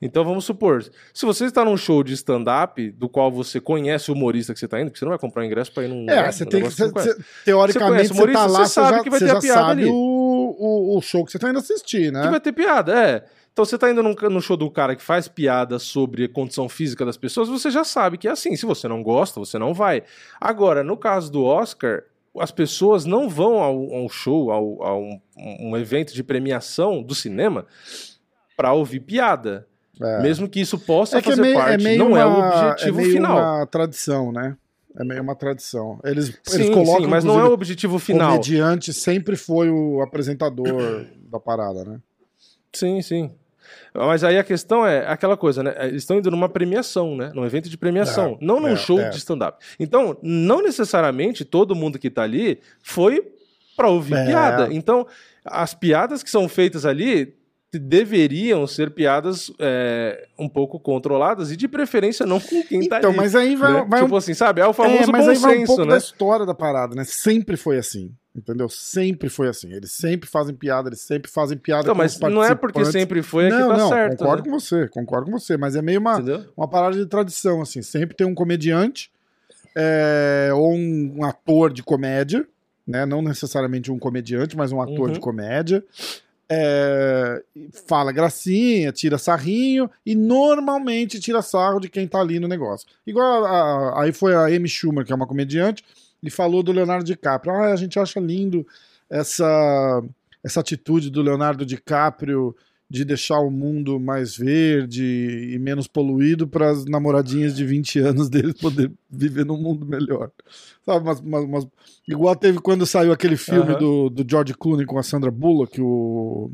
Então 0.00 0.24
vamos 0.24 0.44
supor, 0.44 0.84
se 1.14 1.24
você 1.24 1.46
está 1.46 1.64
num 1.64 1.76
show 1.76 2.02
de 2.02 2.12
stand-up, 2.12 2.90
do 2.92 3.08
qual 3.08 3.30
você 3.30 3.58
conhece 3.60 4.10
o 4.10 4.14
humorista 4.14 4.52
que 4.52 4.58
você 4.58 4.66
está 4.66 4.78
indo, 4.78 4.88
porque 4.88 4.98
você 4.98 5.06
não 5.06 5.10
vai 5.10 5.18
comprar 5.18 5.44
ingresso 5.46 5.72
para 5.72 5.84
ir 5.84 5.88
num. 5.88 6.08
É, 6.08 6.30
você 6.30 6.44
tem 6.44 6.62
que. 6.62 6.68
Você, 6.68 6.90
você, 6.90 7.16
teoricamente, 7.44 8.08
você, 8.08 8.24
está 8.24 8.46
lá, 8.46 8.66
você 8.66 8.74
sabe 8.74 8.96
já, 8.98 9.02
que 9.02 9.10
vai 9.10 9.20
ter 9.20 9.30
a 9.30 9.40
piada 9.40 9.70
ali. 9.70 9.86
O, 9.86 9.92
o, 9.92 10.98
o, 10.98 11.00
show 11.00 11.24
que 11.24 11.30
você 11.30 11.38
está 11.38 11.48
indo 11.48 11.58
assistir, 11.58 12.12
né? 12.12 12.22
Que 12.22 12.28
vai 12.28 12.40
ter 12.40 12.52
piada, 12.52 12.94
é. 12.94 13.24
Então 13.56 13.64
você 13.64 13.76
está 13.76 13.90
indo 13.90 14.02
num, 14.02 14.14
no 14.14 14.42
show 14.42 14.54
do 14.54 14.70
cara 14.70 14.94
que 14.94 15.02
faz 15.02 15.28
piada 15.28 15.78
sobre 15.78 16.24
a 16.24 16.28
condição 16.28 16.68
física 16.68 17.06
das 17.06 17.16
pessoas, 17.16 17.48
você 17.48 17.70
já 17.70 17.84
sabe 17.84 18.18
que 18.18 18.28
é 18.28 18.30
assim. 18.30 18.54
Se 18.54 18.66
você 18.66 18.86
não 18.86 19.02
gosta, 19.02 19.40
você 19.40 19.58
não 19.58 19.72
vai. 19.72 20.02
Agora, 20.38 20.84
no 20.84 20.94
caso 20.94 21.32
do 21.32 21.42
Oscar, 21.42 22.02
as 22.38 22.50
pessoas 22.50 23.06
não 23.06 23.30
vão 23.30 23.62
ao, 23.62 23.94
ao 23.94 24.10
show, 24.10 24.50
ao, 24.50 24.82
a 24.82 24.98
um, 24.98 25.18
um 25.38 25.74
evento 25.74 26.12
de 26.12 26.22
premiação 26.22 27.02
do 27.02 27.14
cinema 27.14 27.64
para 28.54 28.74
ouvir 28.74 29.00
piada. 29.00 29.66
É. 30.02 30.20
Mesmo 30.20 30.46
que 30.50 30.60
isso 30.60 30.78
possa 30.78 31.16
é 31.16 31.22
que 31.22 31.30
é 31.30 31.30
fazer 31.30 31.40
é 31.40 31.44
meio, 31.44 31.58
parte, 31.58 31.86
é 31.86 31.96
não 31.96 32.08
uma, 32.08 32.20
é 32.20 32.26
o 32.26 32.38
objetivo 32.38 32.98
é 32.98 33.02
meio 33.02 33.12
final. 33.14 33.38
É 33.38 33.42
uma 33.42 33.66
tradição, 33.66 34.32
né? 34.32 34.56
É 34.98 35.02
meio 35.02 35.22
uma 35.22 35.34
tradição. 35.34 35.98
Eles, 36.04 36.38
sim, 36.44 36.56
eles 36.56 36.68
colocam. 36.74 37.04
Sim, 37.04 37.06
mas 37.06 37.24
não 37.24 37.40
é 37.40 37.44
o 37.44 37.52
objetivo 37.52 37.98
final. 37.98 38.28
O 38.28 38.32
comediante 38.32 38.92
sempre 38.92 39.34
foi 39.34 39.70
o 39.70 40.02
apresentador 40.02 41.06
da 41.30 41.40
parada, 41.40 41.86
né? 41.86 41.98
Sim, 42.70 43.00
sim. 43.00 43.32
Mas 43.94 44.22
aí 44.24 44.38
a 44.38 44.44
questão 44.44 44.86
é 44.86 45.06
aquela 45.06 45.36
coisa, 45.36 45.62
né? 45.62 45.74
Eles 45.80 46.02
estão 46.02 46.18
indo 46.18 46.30
numa 46.30 46.48
premiação, 46.48 47.16
né? 47.16 47.30
Num 47.34 47.44
evento 47.44 47.68
de 47.68 47.76
premiação, 47.76 48.38
é, 48.40 48.44
não 48.44 48.60
num 48.60 48.68
é, 48.68 48.76
show 48.76 48.98
de 49.10 49.16
stand-up. 49.16 49.64
Então, 49.78 50.16
não 50.22 50.62
necessariamente 50.62 51.44
todo 51.44 51.74
mundo 51.74 51.98
que 51.98 52.10
tá 52.10 52.22
ali 52.22 52.60
foi 52.82 53.32
para 53.76 53.88
ouvir 53.88 54.14
piada. 54.26 54.68
Então, 54.72 55.06
as 55.44 55.74
piadas 55.74 56.22
que 56.22 56.30
são 56.30 56.48
feitas 56.48 56.84
ali 56.84 57.34
deveriam 57.78 58.66
ser 58.66 58.90
piadas 58.90 59.52
é, 59.58 60.26
um 60.38 60.48
pouco 60.48 60.78
controladas 60.78 61.50
e 61.50 61.56
de 61.56 61.68
preferência 61.68 62.24
não 62.24 62.40
com 62.40 62.62
quem 62.62 62.84
então, 62.84 62.88
tá 62.88 62.96
ali. 62.96 63.06
Então, 63.06 63.16
mas 63.16 63.34
aí 63.34 63.56
vai, 63.56 63.72
né? 63.72 63.86
vai 63.88 64.02
tipo 64.02 64.14
um... 64.14 64.18
assim, 64.18 64.34
sabe? 64.34 64.60
É 64.60 64.66
o 64.66 64.72
famoso 64.72 65.02
é, 65.02 65.06
mas 65.06 65.24
bom 65.24 65.30
aí 65.30 65.36
vai 65.36 65.56
senso, 65.58 65.62
um 65.62 65.66
pouco 65.66 65.84
né? 65.84 65.90
da 65.90 65.98
história 65.98 66.46
da 66.46 66.54
parada, 66.54 66.94
né? 66.94 67.04
Sempre 67.04 67.56
foi 67.56 67.78
assim. 67.78 68.12
Entendeu? 68.36 68.68
Sempre 68.68 69.30
foi 69.30 69.48
assim. 69.48 69.72
Eles 69.72 69.92
sempre 69.92 70.28
fazem 70.28 70.54
piada, 70.54 70.90
eles 70.90 71.00
sempre 71.00 71.30
fazem 71.30 71.56
piada 71.56 71.88
com 71.88 71.94
mas 71.94 72.18
não 72.20 72.44
é 72.44 72.54
porque 72.54 72.84
sempre 72.84 73.22
foi 73.22 73.46
é 73.46 73.48
não, 73.48 73.62
que 73.62 73.68
tá 73.68 73.76
não, 73.78 73.88
certo. 73.88 74.18
Concordo 74.18 74.42
né? 74.42 74.50
com 74.50 74.60
você, 74.60 74.88
concordo 74.88 75.30
com 75.30 75.38
você. 75.38 75.56
Mas 75.56 75.74
é 75.74 75.80
meio 75.80 76.00
uma, 76.00 76.18
uma 76.54 76.68
parada 76.68 76.96
de 76.96 77.06
tradição, 77.06 77.62
assim. 77.62 77.80
Sempre 77.80 78.14
tem 78.14 78.26
um 78.26 78.34
comediante 78.34 79.10
é, 79.74 80.50
ou 80.52 80.74
um, 80.74 81.14
um, 81.18 81.24
ator 81.24 81.72
de 81.72 81.82
comédia, 81.82 82.46
né? 82.86 83.06
Não 83.06 83.22
necessariamente 83.22 83.90
um 83.90 83.98
comediante, 83.98 84.54
mas 84.54 84.70
um 84.70 84.82
ator 84.82 85.08
uhum. 85.08 85.12
de 85.12 85.20
comédia 85.20 85.82
é, 86.48 87.42
fala 87.86 88.12
gracinha, 88.12 88.92
tira 88.92 89.18
sarrinho 89.18 89.90
e 90.04 90.14
normalmente 90.14 91.18
tira 91.18 91.42
sarro 91.42 91.80
de 91.80 91.88
quem 91.88 92.06
tá 92.06 92.20
ali 92.20 92.38
no 92.38 92.48
negócio. 92.48 92.86
Igual 93.06 93.44
a, 93.44 93.50
a, 93.50 94.02
aí 94.02 94.12
foi 94.12 94.34
a 94.34 94.46
Amy 94.46 94.68
Schumer, 94.68 95.04
que 95.04 95.12
é 95.12 95.16
uma 95.16 95.26
comediante, 95.26 95.82
e 96.22 96.30
falou 96.30 96.62
do 96.62 96.72
Leonardo 96.72 97.04
DiCaprio. 97.04 97.52
Ah, 97.52 97.72
a 97.72 97.76
gente 97.76 97.98
acha 97.98 98.20
lindo 98.20 98.66
essa, 99.08 100.02
essa 100.42 100.60
atitude 100.60 101.10
do 101.10 101.22
Leonardo 101.22 101.66
DiCaprio 101.66 102.54
de 102.88 103.04
deixar 103.04 103.40
o 103.40 103.50
mundo 103.50 103.98
mais 103.98 104.36
verde 104.36 105.04
e 105.52 105.58
menos 105.58 105.88
poluído 105.88 106.46
para 106.46 106.70
as 106.70 106.84
namoradinhas 106.84 107.56
de 107.56 107.64
20 107.64 107.98
anos 107.98 108.28
dele 108.30 108.54
poder 108.54 108.92
viver 109.10 109.44
num 109.44 109.60
mundo 109.60 109.84
melhor. 109.84 110.30
Sabe, 110.84 111.04
mas, 111.04 111.20
mas, 111.20 111.48
mas 111.48 111.66
igual 112.08 112.36
teve 112.36 112.60
quando 112.60 112.86
saiu 112.86 113.12
aquele 113.12 113.36
filme 113.36 113.74
do, 113.76 114.08
do 114.08 114.24
George 114.28 114.54
Clooney 114.54 114.86
com 114.86 114.98
a 114.98 115.02
Sandra 115.02 115.30
Bullock, 115.30 115.80
o. 115.80 116.50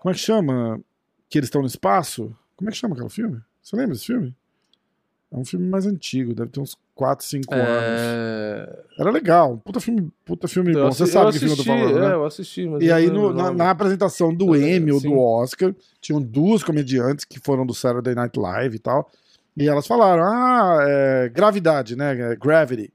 Como 0.00 0.10
é 0.10 0.14
que 0.14 0.20
chama? 0.20 0.80
Que 1.28 1.38
eles 1.38 1.46
estão 1.46 1.60
no 1.60 1.68
espaço? 1.68 2.34
Como 2.56 2.68
é 2.68 2.72
que 2.72 2.78
chama 2.78 2.94
aquele 2.94 3.10
filme? 3.10 3.40
Você 3.62 3.76
lembra 3.76 3.94
desse 3.94 4.06
filme? 4.06 4.34
É 5.30 5.36
um 5.36 5.44
filme 5.44 5.66
mais 5.68 5.86
antigo, 5.86 6.34
deve 6.34 6.50
ter 6.50 6.60
uns 6.60 6.76
4, 7.00 7.24
5 7.24 7.54
é... 7.54 7.58
anos. 7.58 8.76
Era 8.98 9.10
legal, 9.10 9.56
puta 9.64 9.80
filme, 9.80 10.10
puta 10.22 10.46
filme 10.46 10.74
bom. 10.74 10.92
Você 10.92 11.06
sabe 11.06 11.30
assisti, 11.30 11.46
que 11.48 11.56
filme 11.56 11.72
eu 11.72 11.78
tô 11.78 11.88
falando, 11.88 11.98
né? 11.98 12.10
É, 12.10 12.12
eu 12.12 12.24
assisti. 12.26 12.68
e 12.78 12.92
aí, 12.92 13.08
no, 13.08 13.32
na, 13.32 13.50
na, 13.50 13.70
apresentação 13.70 14.34
do 14.34 14.54
Emmy 14.54 14.92
ou 14.92 15.00
do 15.00 15.18
Oscar, 15.18 15.74
tinham 15.98 16.20
duas 16.20 16.62
comediantes 16.62 17.24
que 17.24 17.40
foram 17.40 17.64
do 17.64 17.72
Saturday 17.72 18.14
Night 18.14 18.38
Live 18.38 18.76
e 18.76 18.78
tal. 18.78 19.10
E 19.56 19.66
elas 19.66 19.86
falaram: 19.86 20.24
ah, 20.24 20.80
é, 20.82 21.30
Gravidade, 21.30 21.96
né? 21.96 22.32
É 22.32 22.36
Gravity, 22.36 22.92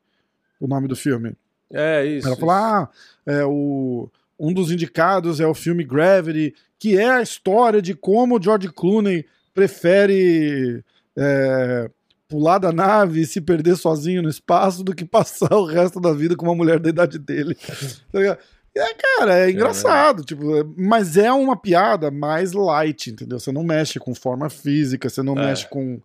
o 0.60 0.68
nome 0.68 0.88
do 0.88 0.96
filme. 0.96 1.34
É, 1.74 2.06
isso. 2.06 2.28
Ela 2.28 2.36
falou: 2.36 2.54
ah, 2.54 2.90
é, 3.26 3.44
o, 3.44 4.08
um 4.40 4.54
dos 4.54 4.70
indicados 4.70 5.40
é 5.40 5.48
o 5.48 5.56
filme 5.56 5.84
Gravity, 5.84 6.54
que 6.78 6.96
é 6.96 7.10
a 7.10 7.24
história 7.24 7.82
de 7.82 7.96
como 7.96 8.38
o 8.38 8.42
George 8.42 8.70
Clooney 8.70 9.26
prefere. 9.52 10.84
É, 11.18 11.90
pular 12.36 12.58
da 12.58 12.74
nave 12.74 13.22
e 13.22 13.26
se 13.26 13.40
perder 13.40 13.78
sozinho 13.78 14.22
no 14.22 14.28
espaço 14.28 14.84
do 14.84 14.94
que 14.94 15.06
passar 15.06 15.52
o 15.56 15.64
resto 15.64 16.02
da 16.02 16.12
vida 16.12 16.36
com 16.36 16.46
uma 16.46 16.54
mulher 16.54 16.82
da 16.82 16.90
idade 16.90 17.18
dele. 17.18 17.58
Tá 18.12 18.38
é, 18.78 18.94
cara, 18.94 19.40
é 19.40 19.52
engraçado, 19.52 20.22
é. 20.22 20.26
tipo, 20.26 20.44
mas 20.76 21.16
é 21.16 21.32
uma 21.32 21.56
piada 21.56 22.12
mais 22.12 22.52
light, 22.52 23.10
entendeu? 23.10 23.40
Você 23.40 23.50
não 23.50 23.64
mexe 23.64 24.00
com 24.00 24.14
forma 24.14 24.50
física, 24.50 25.08
você 25.08 25.24
não 25.24 25.32
é. 25.38 25.46
mexe 25.46 25.66
com, 25.70 26.02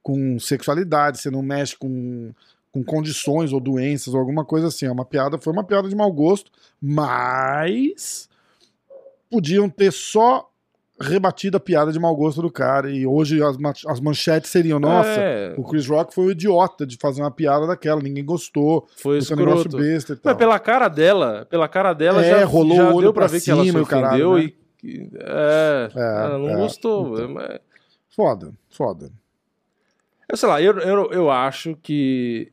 com 0.00 0.38
sexualidade, 0.38 1.18
você 1.18 1.32
não 1.32 1.42
mexe 1.42 1.76
com, 1.76 2.32
com 2.70 2.84
condições 2.84 3.52
ou 3.52 3.58
doenças 3.58 4.14
ou 4.14 4.20
alguma 4.20 4.44
coisa 4.44 4.68
assim. 4.68 4.86
É 4.86 4.92
uma 4.92 5.04
piada, 5.04 5.36
foi 5.36 5.52
uma 5.52 5.64
piada 5.64 5.88
de 5.88 5.96
mau 5.96 6.12
gosto, 6.12 6.48
mas 6.80 8.28
podiam 9.28 9.68
ter 9.68 9.92
só 9.92 10.48
rebatida 11.02 11.56
a 11.56 11.60
piada 11.60 11.92
de 11.92 11.98
mau 11.98 12.14
gosto 12.14 12.40
do 12.40 12.50
cara. 12.50 12.90
E 12.90 13.06
hoje 13.06 13.42
as, 13.42 13.56
as 13.86 14.00
manchetes 14.00 14.50
seriam: 14.50 14.78
nossa, 14.78 15.20
é. 15.20 15.54
o 15.56 15.64
Chris 15.64 15.86
Rock 15.86 16.14
foi 16.14 16.26
o 16.26 16.30
idiota 16.30 16.86
de 16.86 16.96
fazer 16.96 17.20
uma 17.22 17.30
piada 17.30 17.66
daquela, 17.66 18.00
ninguém 18.00 18.24
gostou. 18.24 18.88
Foi 18.96 19.18
esse 19.18 19.34
negócio 19.34 19.70
besta 19.70 20.14
e 20.14 20.16
tal. 20.16 20.32
Mas 20.32 20.38
pela 20.38 20.58
cara 20.58 20.88
dela, 20.88 21.46
pela 21.50 21.68
cara 21.68 21.92
dela, 21.92 22.24
é, 22.24 22.40
já, 22.40 22.44
rolou 22.44 22.76
já 22.76 22.90
o 22.90 22.94
olho 22.94 23.00
deu 23.02 23.12
pra, 23.12 23.26
pra 23.26 23.32
ver 23.32 23.40
que 23.40 23.50
ela 23.50 23.62
se 23.62 23.70
ofendeu 23.70 23.86
caralho, 23.86 24.34
né? 24.36 24.44
e. 24.44 25.10
É, 25.14 25.88
é 25.94 26.24
ela 26.24 26.38
não 26.38 26.50
é, 26.50 26.56
gostou. 26.56 27.14
Então. 27.14 27.28
Mas... 27.34 27.60
Foda, 28.08 28.52
foda. 28.70 29.10
Eu 30.28 30.36
sei 30.36 30.48
lá, 30.48 30.62
eu, 30.62 30.78
eu, 30.78 31.12
eu 31.12 31.30
acho 31.30 31.76
que 31.82 32.50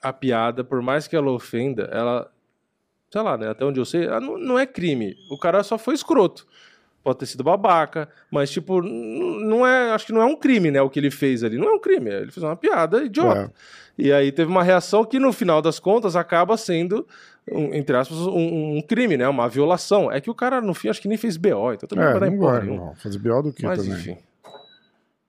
a 0.00 0.12
piada, 0.12 0.62
por 0.62 0.80
mais 0.80 1.08
que 1.08 1.16
ela 1.16 1.30
ofenda, 1.30 1.88
ela. 1.92 2.30
Sei 3.10 3.22
lá, 3.22 3.36
né? 3.36 3.48
Até 3.48 3.64
onde 3.64 3.80
eu 3.80 3.84
sei, 3.84 4.06
não, 4.06 4.36
não 4.38 4.58
é 4.58 4.66
crime. 4.66 5.14
O 5.30 5.38
cara 5.38 5.62
só 5.62 5.78
foi 5.78 5.94
escroto 5.94 6.46
pode 7.06 7.20
ter 7.20 7.26
sido 7.26 7.44
babaca, 7.44 8.08
mas, 8.28 8.50
tipo, 8.50 8.82
não 8.82 9.64
é. 9.64 9.92
Acho 9.92 10.06
que 10.06 10.12
não 10.12 10.20
é 10.20 10.24
um 10.24 10.34
crime, 10.34 10.72
né? 10.72 10.82
O 10.82 10.90
que 10.90 10.98
ele 10.98 11.10
fez 11.12 11.44
ali. 11.44 11.56
Não 11.56 11.68
é 11.68 11.72
um 11.72 11.78
crime, 11.78 12.10
ele 12.10 12.32
fez 12.32 12.42
uma 12.42 12.56
piada 12.56 13.04
idiota. 13.04 13.52
É. 13.96 14.02
E 14.02 14.12
aí 14.12 14.32
teve 14.32 14.50
uma 14.50 14.64
reação 14.64 15.04
que, 15.04 15.20
no 15.20 15.32
final 15.32 15.62
das 15.62 15.78
contas, 15.78 16.16
acaba 16.16 16.56
sendo, 16.56 17.06
um, 17.48 17.72
entre 17.72 17.96
aspas, 17.96 18.18
um, 18.18 18.78
um, 18.78 18.82
crime, 18.82 19.16
né? 19.16 19.28
Uma 19.28 19.48
violação. 19.48 20.10
É 20.10 20.20
que 20.20 20.28
o 20.28 20.34
cara, 20.34 20.60
no 20.60 20.74
fim, 20.74 20.88
acho 20.88 21.00
que 21.00 21.06
nem 21.06 21.16
fez 21.16 21.36
BO, 21.36 21.72
então 21.72 21.88
também 21.88 22.04
é, 22.04 22.12
não 22.12 22.18
vai 22.18 22.30
dar 22.30 22.36
vai, 22.36 22.66
não. 22.66 22.96
Fazer 22.96 23.18
BO 23.20 23.42
do 23.42 23.52
que 23.52 23.64
mas, 23.64 23.78
também? 23.78 24.00
Enfim. 24.00 24.18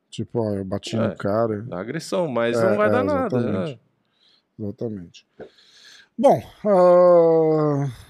Tipo, 0.09 0.39
ó, 0.39 0.55
eu 0.55 0.65
bati 0.65 0.95
é, 0.95 0.99
no 0.99 1.15
cara. 1.15 1.63
Agressão, 1.73 2.27
mas 2.27 2.59
não 2.59 2.75
vai 2.75 2.89
dar 2.89 3.03
nada. 3.03 3.37
Exatamente. 3.37 3.79
Exatamente. 4.59 5.27
Bom, 6.17 6.41
uh... 6.65 8.07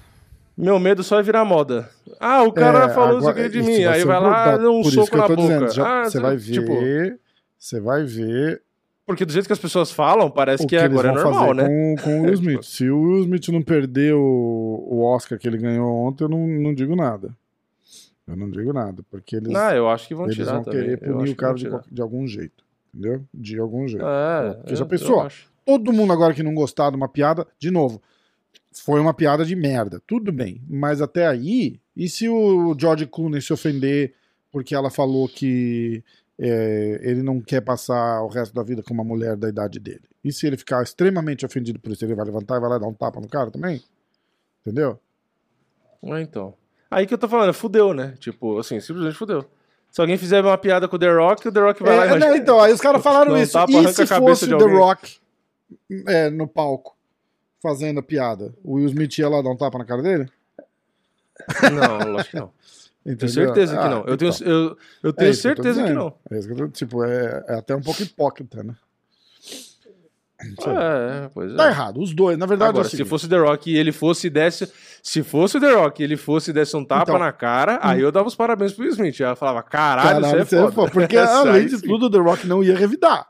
Meu 0.58 0.80
medo 0.80 1.04
só 1.04 1.20
é 1.20 1.24
virar 1.24 1.46
moda. 1.46 1.88
Ah, 2.20 2.42
o 2.42 2.52
cara 2.52 2.86
é, 2.86 2.90
falou 2.90 3.20
isso 3.20 3.30
aqui 3.30 3.48
de 3.48 3.62
mim. 3.62 3.84
Aí 3.84 4.04
vai 4.04 4.20
lá, 4.20 4.58
dá 4.58 4.70
um 4.70 4.84
soco 4.84 5.16
na 5.16 5.28
boca. 5.28 5.68
Ah, 5.86 6.06
você 6.06 6.20
vai 6.20 6.36
ver. 6.36 6.54
Tipo, 6.54 7.20
você 7.60 7.80
vai 7.80 8.04
ver. 8.04 8.64
Porque 9.06 9.24
do 9.24 9.32
jeito 9.32 9.46
que 9.46 9.54
as 9.54 9.60
pessoas 9.60 9.92
falam, 9.92 10.32
parece 10.32 10.64
que, 10.66 10.76
que 10.76 10.84
agora 10.84 11.10
é 11.10 11.14
normal, 11.14 11.54
né? 11.54 11.64
Com, 11.64 11.96
com 12.04 12.20
o 12.20 12.24
Will 12.24 12.34
Smith. 12.36 12.64
Se 12.64 12.90
o 12.90 13.00
Will 13.00 13.22
Smith 13.22 13.48
não 13.50 13.62
perder 13.62 14.16
o, 14.16 14.20
o 14.20 15.04
Oscar 15.04 15.38
que 15.38 15.48
ele 15.48 15.60
ganhou 15.60 15.88
ontem, 15.90 16.24
eu 16.24 16.30
não, 16.30 16.46
não 16.48 16.74
digo 16.74 16.96
nada. 16.96 17.30
Eu 18.28 18.36
não 18.36 18.50
digo 18.50 18.74
nada. 18.74 19.04
Porque 19.12 19.36
eles. 19.36 19.54
Não, 19.54 19.72
eu 19.72 19.88
acho 19.88 20.08
que 20.08 20.16
vão 20.16 20.26
eles 20.26 20.36
tirar. 20.36 20.56
Eles 20.56 20.66
vão 20.66 20.74
querer 20.74 20.98
punir 20.98 21.30
o 21.30 21.36
cara 21.36 21.54
de, 21.54 21.70
de, 21.92 22.02
algum 22.02 22.28
jeito. 22.28 22.66
Entendeu? 22.92 23.24
De 23.32 23.60
algum 23.60 23.88
jeito. 23.88 24.06
É, 24.06 24.54
porque 24.56 24.76
já 24.76 24.86
pensou? 24.86 25.28
Todo 25.64 25.94
mundo 25.94 26.12
agora 26.12 26.34
que 26.34 26.42
não 26.42 26.56
gostar 26.56 26.90
de 26.90 26.96
uma 26.98 27.08
piada, 27.08 27.46
de 27.60 27.70
novo 27.70 28.02
foi 28.80 29.00
uma 29.00 29.14
piada 29.14 29.46
de 29.46 29.56
merda. 29.56 30.02
Tudo 30.06 30.32
bem. 30.32 30.62
Mas 30.68 31.02
até 31.02 31.28
aí, 31.28 31.80
e 31.96 32.10
se 32.10 32.28
o 32.30 32.76
George 32.78 33.06
Clooney 33.06 33.42
se 33.42 33.54
ofender 33.54 34.14
porque 34.52 34.74
ela 34.74 34.90
falou 34.90 35.28
que 35.28 36.04
é, 36.40 37.00
ele 37.04 37.22
não 37.22 37.42
quer 37.42 37.62
passar 37.62 38.22
o 38.24 38.28
resto 38.28 38.54
da 38.54 38.64
vida 38.64 38.84
com 38.84 38.94
uma 38.94 39.04
mulher 39.04 39.36
da 39.36 39.50
idade 39.50 39.80
dele? 39.80 40.04
E 40.24 40.32
se 40.32 40.48
ele 40.48 40.58
ficar 40.58 40.84
extremamente 40.84 41.46
ofendido 41.46 41.80
por 41.80 41.92
isso, 41.92 42.04
ele 42.04 42.16
vai 42.16 42.26
levantar 42.26 42.58
e 42.58 42.60
vai 42.60 42.70
lá 42.70 42.78
dar 42.78 42.88
um 42.88 42.94
tapa 42.94 43.20
no 43.20 43.28
cara 43.28 43.52
também? 43.52 43.82
Entendeu? 44.62 45.00
Ah, 46.04 46.22
então. 46.22 46.54
Aí 46.90 47.06
que 47.06 47.14
eu 47.14 47.18
tô 47.18 47.28
falando, 47.28 47.54
fudeu, 47.54 47.94
né? 47.94 48.16
Tipo, 48.20 48.60
assim, 48.60 48.80
simplesmente 48.80 49.18
fudeu. 49.18 49.46
Se 49.92 50.02
alguém 50.02 50.18
fizer 50.18 50.42
uma 50.42 50.58
piada 50.58 50.88
com 50.88 50.96
o 50.96 51.00
The 51.00 51.12
Rock, 51.12 51.48
o 51.48 51.52
The 51.52 51.60
Rock 51.60 51.84
vai 51.84 51.94
é, 51.94 51.98
lá 51.98 52.06
e 52.06 52.10
vai... 52.10 52.20
Não, 52.20 52.36
então, 52.36 52.60
aí 52.60 52.74
os 52.74 52.82
caras 52.82 53.02
falaram 53.02 53.38
isso. 53.38 53.54
Tapa, 53.54 53.72
e 53.72 53.88
se 53.94 54.06
fosse 54.06 54.54
o 54.54 54.58
The 54.58 54.66
Rock 54.66 55.18
é, 56.08 56.30
no 56.30 56.48
palco 56.48 56.97
fazendo 57.62 58.00
a 58.00 58.04
piada, 58.04 58.54
o 58.64 58.74
Will 58.76 58.88
Smith 58.88 59.18
ia 59.18 59.30
lá 59.30 59.42
dar 59.42 59.50
um 59.50 59.58
tapa 59.58 59.78
na 59.78 59.86
cara 59.86 60.02
dele? 60.02 60.30
Não, 61.74 62.12
lógico 62.12 62.32
que 62.32 62.36
não. 62.38 62.52
Entendeu? 63.06 63.18
Tenho 63.18 63.32
certeza 63.32 63.80
ah, 63.80 63.84
que 63.84 63.90
não. 63.90 64.04
Eu 64.06 64.18
tenho, 64.18 64.32
então. 64.34 64.48
eu, 64.48 64.78
eu 65.02 65.14
tenho 65.14 65.32
é 65.32 65.34
certeza 65.34 65.82
que, 65.82 65.88
que 65.88 65.94
não. 65.94 66.14
É 66.30 66.38
isso 66.38 66.48
que 66.48 66.54
eu 66.54 66.58
tô, 66.58 66.68
tipo, 66.68 67.04
é, 67.06 67.46
é 67.48 67.54
até 67.56 67.74
um 67.74 67.82
pouco 67.82 68.04
hipócrita, 68.04 68.62
né? 68.64 68.76
É, 70.40 71.30
pois 71.34 71.52
é. 71.52 71.56
Tá 71.56 71.68
errado, 71.68 72.00
os 72.00 72.14
dois. 72.14 72.38
Na 72.38 72.46
verdade, 72.46 72.70
Agora, 72.70 72.86
é 72.86 72.90
se 72.90 73.04
fosse 73.06 73.28
The 73.28 73.38
Rock 73.38 73.72
e 73.72 73.78
ele 73.78 73.92
fosse 73.92 74.30
desse. 74.30 74.72
Se 75.02 75.24
fosse 75.24 75.60
The 75.60 75.74
Rock 75.74 76.02
e 76.02 76.06
ele 76.06 76.18
fosse 76.18 76.54
desse 76.54 76.76
um 76.78 76.86
tapa 76.86 77.04
então, 77.04 77.18
na 77.18 77.32
cara, 77.32 77.76
hum. 77.76 77.80
aí 77.82 78.02
eu 78.02 78.12
dava 78.12 78.28
os 78.28 78.36
parabéns 78.36 78.74
pro 78.74 78.84
Will 78.84 78.92
Smith. 78.92 79.20
Ela 79.20 79.36
falava, 79.36 79.64
caralho, 79.64 80.22
caralho 80.22 80.46
você 80.46 80.58
é, 80.58 80.64
é 80.64 80.72
foda. 80.72 80.92
Porque 80.92 81.18
além 81.18 81.66
de 81.66 81.82
tudo, 81.82 82.10
The 82.10 82.20
Rock 82.20 82.46
não 82.46 82.64
ia 82.64 82.78
revidar. 82.78 83.26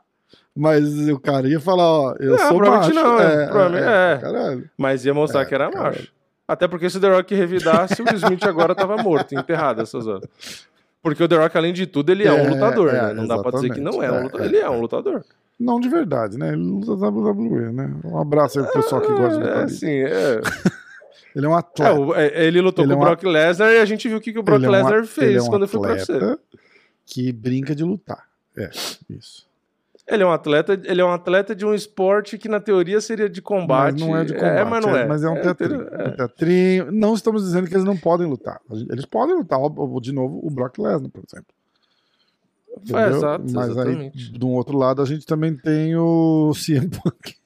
Mas 0.56 1.08
o 1.08 1.20
cara 1.20 1.48
ia 1.48 1.60
falar, 1.60 1.84
ó, 1.84 2.14
eu 2.18 2.32
não, 2.32 2.48
sou 2.48 2.58
macho. 2.58 2.92
Não, 2.92 3.20
é, 3.20 3.46
provavelmente 3.46 3.86
é, 3.86 4.20
é. 4.22 4.62
Mas 4.76 5.04
ia 5.04 5.14
mostrar 5.14 5.44
que 5.44 5.54
era 5.54 5.70
caralho. 5.70 5.96
macho. 5.96 6.12
Até 6.48 6.66
porque 6.66 6.88
se 6.88 6.96
o 6.96 7.00
The 7.00 7.08
Rock 7.08 7.34
revidasse, 7.34 8.00
o 8.00 8.04
Will 8.06 8.16
Smith 8.16 8.44
agora 8.44 8.74
tava 8.74 8.96
morto, 8.96 9.34
enterrado 9.34 9.82
essas 9.82 10.06
horas. 10.06 10.28
Porque 11.02 11.22
o 11.22 11.28
The 11.28 11.36
Rock, 11.36 11.56
além 11.56 11.72
de 11.72 11.86
tudo, 11.86 12.10
ele 12.10 12.26
é, 12.26 12.32
um 12.32 12.48
lutador, 12.50 12.92
né? 12.92 13.12
Não 13.12 13.26
dá 13.26 13.38
pra 13.38 13.52
dizer 13.52 13.70
que 13.70 13.80
não 13.80 14.02
é 14.02 14.10
um 14.10 14.22
lutador. 14.24 14.46
Ele 14.46 14.56
é 14.56 14.70
um 14.70 14.80
lutador. 14.80 15.24
Não 15.58 15.80
de 15.80 15.88
verdade, 15.88 16.38
né? 16.38 16.52
Ele 16.52 16.62
luta 16.62 16.92
WWE, 16.92 17.72
né? 17.72 17.92
Um 18.04 18.18
abraço 18.18 18.60
aí 18.60 18.64
pro 18.66 18.74
pessoal 18.74 19.00
que 19.00 19.08
gosta 19.08 19.38
de 19.38 19.44
lutar. 19.44 19.64
É, 19.64 19.68
sim, 19.68 19.90
é. 19.90 20.40
ele 21.34 21.46
é 21.46 21.48
um 21.48 21.54
atleta. 21.54 22.20
É, 22.20 22.46
ele 22.46 22.60
lutou 22.60 22.84
ele 22.84 22.94
com 22.94 23.00
é 23.00 23.02
o 23.02 23.06
Brock 23.06 23.24
Lesnar 23.24 23.72
e 23.72 23.78
a 23.78 23.84
gente 23.84 24.08
viu 24.08 24.18
o 24.18 24.20
que, 24.20 24.32
que 24.32 24.38
o 24.38 24.42
Brock 24.42 24.62
é 24.62 24.68
Lesnar 24.68 25.04
fez 25.04 25.44
é 25.44 25.48
quando 25.48 25.66
foi 25.66 25.80
pra 25.80 25.98
você. 25.98 26.38
Que 27.04 27.32
brinca 27.32 27.74
de 27.74 27.82
lutar. 27.82 28.28
É, 28.56 28.70
isso. 29.10 29.47
Ele 30.10 30.22
é 30.22 30.26
um 30.26 30.32
atleta, 30.32 30.80
ele 30.84 31.02
é 31.02 31.04
um 31.04 31.12
atleta 31.12 31.54
de 31.54 31.66
um 31.66 31.74
esporte 31.74 32.38
que 32.38 32.48
na 32.48 32.58
teoria 32.58 32.98
seria 32.98 33.28
de 33.28 33.42
combate. 33.42 34.00
Mas 34.00 34.00
não 34.00 34.16
é 34.16 34.24
de 34.24 34.32
combate. 34.32 34.58
É, 34.58 34.64
mas 34.64 34.86
não 34.86 34.96
é. 34.96 35.06
Mas 35.06 35.22
é 35.22 35.28
um 35.28 35.40
teatrinho. 35.40 35.82
É. 35.82 36.08
Um 36.08 36.16
teatrinho. 36.16 36.92
Não 36.92 37.14
estamos 37.14 37.44
dizendo 37.44 37.68
que 37.68 37.74
eles 37.74 37.84
não 37.84 37.96
podem 37.96 38.26
lutar. 38.26 38.58
Eles 38.90 39.04
podem 39.04 39.36
lutar, 39.36 39.58
de 40.00 40.12
novo, 40.12 40.40
o 40.42 40.50
Brock 40.50 40.78
Lesnar, 40.78 41.10
por 41.10 41.22
exemplo. 41.30 41.54
É, 42.94 43.08
exato, 43.10 43.44
Mas 43.52 43.70
exatamente. 43.70 44.32
aí, 44.32 44.38
de 44.38 44.44
um 44.44 44.54
outro 44.54 44.78
lado, 44.78 45.02
a 45.02 45.04
gente 45.04 45.26
também 45.26 45.54
tem 45.54 45.96
o 45.96 46.52
CM 46.56 46.88
Punk. 46.88 47.36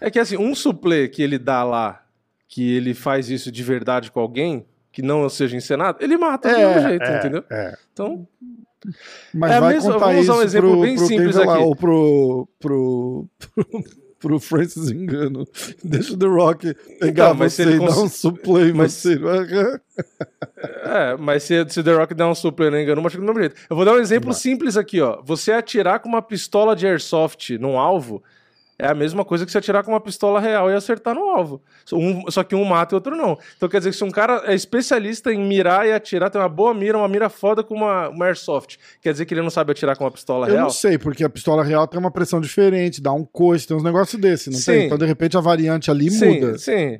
é 0.00 0.10
que 0.10 0.18
assim, 0.18 0.36
um 0.36 0.54
suplê 0.54 1.08
que 1.08 1.22
ele 1.22 1.38
dá 1.38 1.62
lá, 1.62 2.04
que 2.48 2.74
ele 2.74 2.94
faz 2.94 3.28
isso 3.28 3.52
de 3.52 3.62
verdade 3.62 4.10
com 4.10 4.18
alguém, 4.18 4.64
que 4.90 5.02
não 5.02 5.28
seja 5.28 5.56
encenado, 5.56 5.98
ele 6.00 6.16
mata 6.16 6.48
é, 6.48 6.52
do 6.52 6.58
mesmo 6.58 6.88
jeito, 6.88 7.04
é, 7.04 7.18
entendeu? 7.18 7.44
É. 7.50 7.76
Então. 7.92 8.26
Mas 9.32 9.52
é 9.52 9.60
vai 9.60 9.74
mesmo, 9.74 9.92
contar 9.92 10.06
vamos 10.06 10.20
usar 10.22 10.34
um 10.36 10.42
exemplo 10.42 10.70
pro, 10.70 10.80
bem 10.80 10.96
pro 10.96 11.06
simples 11.06 11.36
aqui. 11.36 11.46
Lá, 11.46 11.58
ou 11.58 11.76
pro, 11.76 12.48
pro, 12.58 13.26
pro, 13.38 13.84
pro 14.20 14.40
Francis 14.40 14.90
Engano. 14.90 15.46
Deixa 15.82 16.14
o 16.14 16.16
The 16.16 16.26
Rock 16.26 16.74
pegar 16.98 17.34
então, 17.34 17.36
você 17.36 17.62
e 17.64 17.78
cons... 17.78 17.94
dar 17.94 18.02
um 18.02 18.08
suplay, 18.08 18.72
mas... 18.72 18.92
você. 18.92 19.18
é, 20.84 21.16
mas 21.18 21.42
se, 21.42 21.66
se 21.68 21.80
o 21.80 21.84
The 21.84 21.94
Rock 21.94 22.14
der 22.14 22.26
um 22.26 22.34
suplay 22.34 22.70
no 22.70 22.78
Engano, 22.78 23.02
machuca 23.02 23.20
do 23.20 23.26
mesmo 23.26 23.40
jeito. 23.40 23.56
Eu 23.68 23.76
vou 23.76 23.84
dar 23.84 23.92
um 23.92 24.00
exemplo 24.00 24.32
simples 24.32 24.76
aqui, 24.76 25.00
ó. 25.00 25.20
Você 25.22 25.52
atirar 25.52 26.00
com 26.00 26.08
uma 26.08 26.22
pistola 26.22 26.74
de 26.74 26.86
airsoft 26.86 27.58
num 27.58 27.78
alvo 27.78 28.22
é 28.78 28.88
a 28.88 28.94
mesma 28.94 29.24
coisa 29.24 29.46
que 29.46 29.52
você 29.52 29.58
atirar 29.58 29.84
com 29.84 29.92
uma 29.92 30.00
pistola 30.00 30.40
real 30.40 30.68
e 30.70 30.74
acertar 30.74 31.14
no 31.14 31.22
alvo. 31.22 31.62
Um, 31.92 32.28
só 32.30 32.42
que 32.42 32.54
um 32.54 32.64
mata 32.64 32.94
e 32.94 32.96
outro 32.96 33.16
não. 33.16 33.38
Então 33.56 33.68
quer 33.68 33.78
dizer 33.78 33.90
que 33.90 33.96
se 33.96 34.02
um 34.04 34.10
cara 34.10 34.42
é 34.46 34.54
especialista 34.54 35.32
em 35.32 35.38
mirar 35.38 35.86
e 35.86 35.92
atirar, 35.92 36.28
tem 36.28 36.40
uma 36.40 36.48
boa 36.48 36.74
mira, 36.74 36.98
uma 36.98 37.08
mira 37.08 37.28
foda 37.28 37.62
com 37.62 37.74
uma, 37.74 38.08
uma 38.08 38.26
airsoft, 38.26 38.76
quer 39.00 39.12
dizer 39.12 39.26
que 39.26 39.34
ele 39.34 39.42
não 39.42 39.50
sabe 39.50 39.70
atirar 39.70 39.96
com 39.96 40.04
uma 40.04 40.10
pistola 40.10 40.46
real? 40.46 40.58
Eu 40.58 40.62
não 40.64 40.70
sei, 40.70 40.98
porque 40.98 41.22
a 41.22 41.28
pistola 41.28 41.62
real 41.62 41.86
tem 41.86 42.00
uma 42.00 42.10
pressão 42.10 42.40
diferente, 42.40 43.00
dá 43.00 43.12
um 43.12 43.24
coice, 43.24 43.66
tem 43.66 43.76
uns 43.76 43.84
negócios 43.84 44.20
desse, 44.20 44.50
não 44.50 44.58
sim. 44.58 44.72
tem? 44.72 44.86
Então 44.86 44.98
de 44.98 45.06
repente 45.06 45.36
a 45.36 45.40
variante 45.40 45.90
ali 45.90 46.10
sim, 46.10 46.40
muda. 46.40 46.58
Sim, 46.58 46.98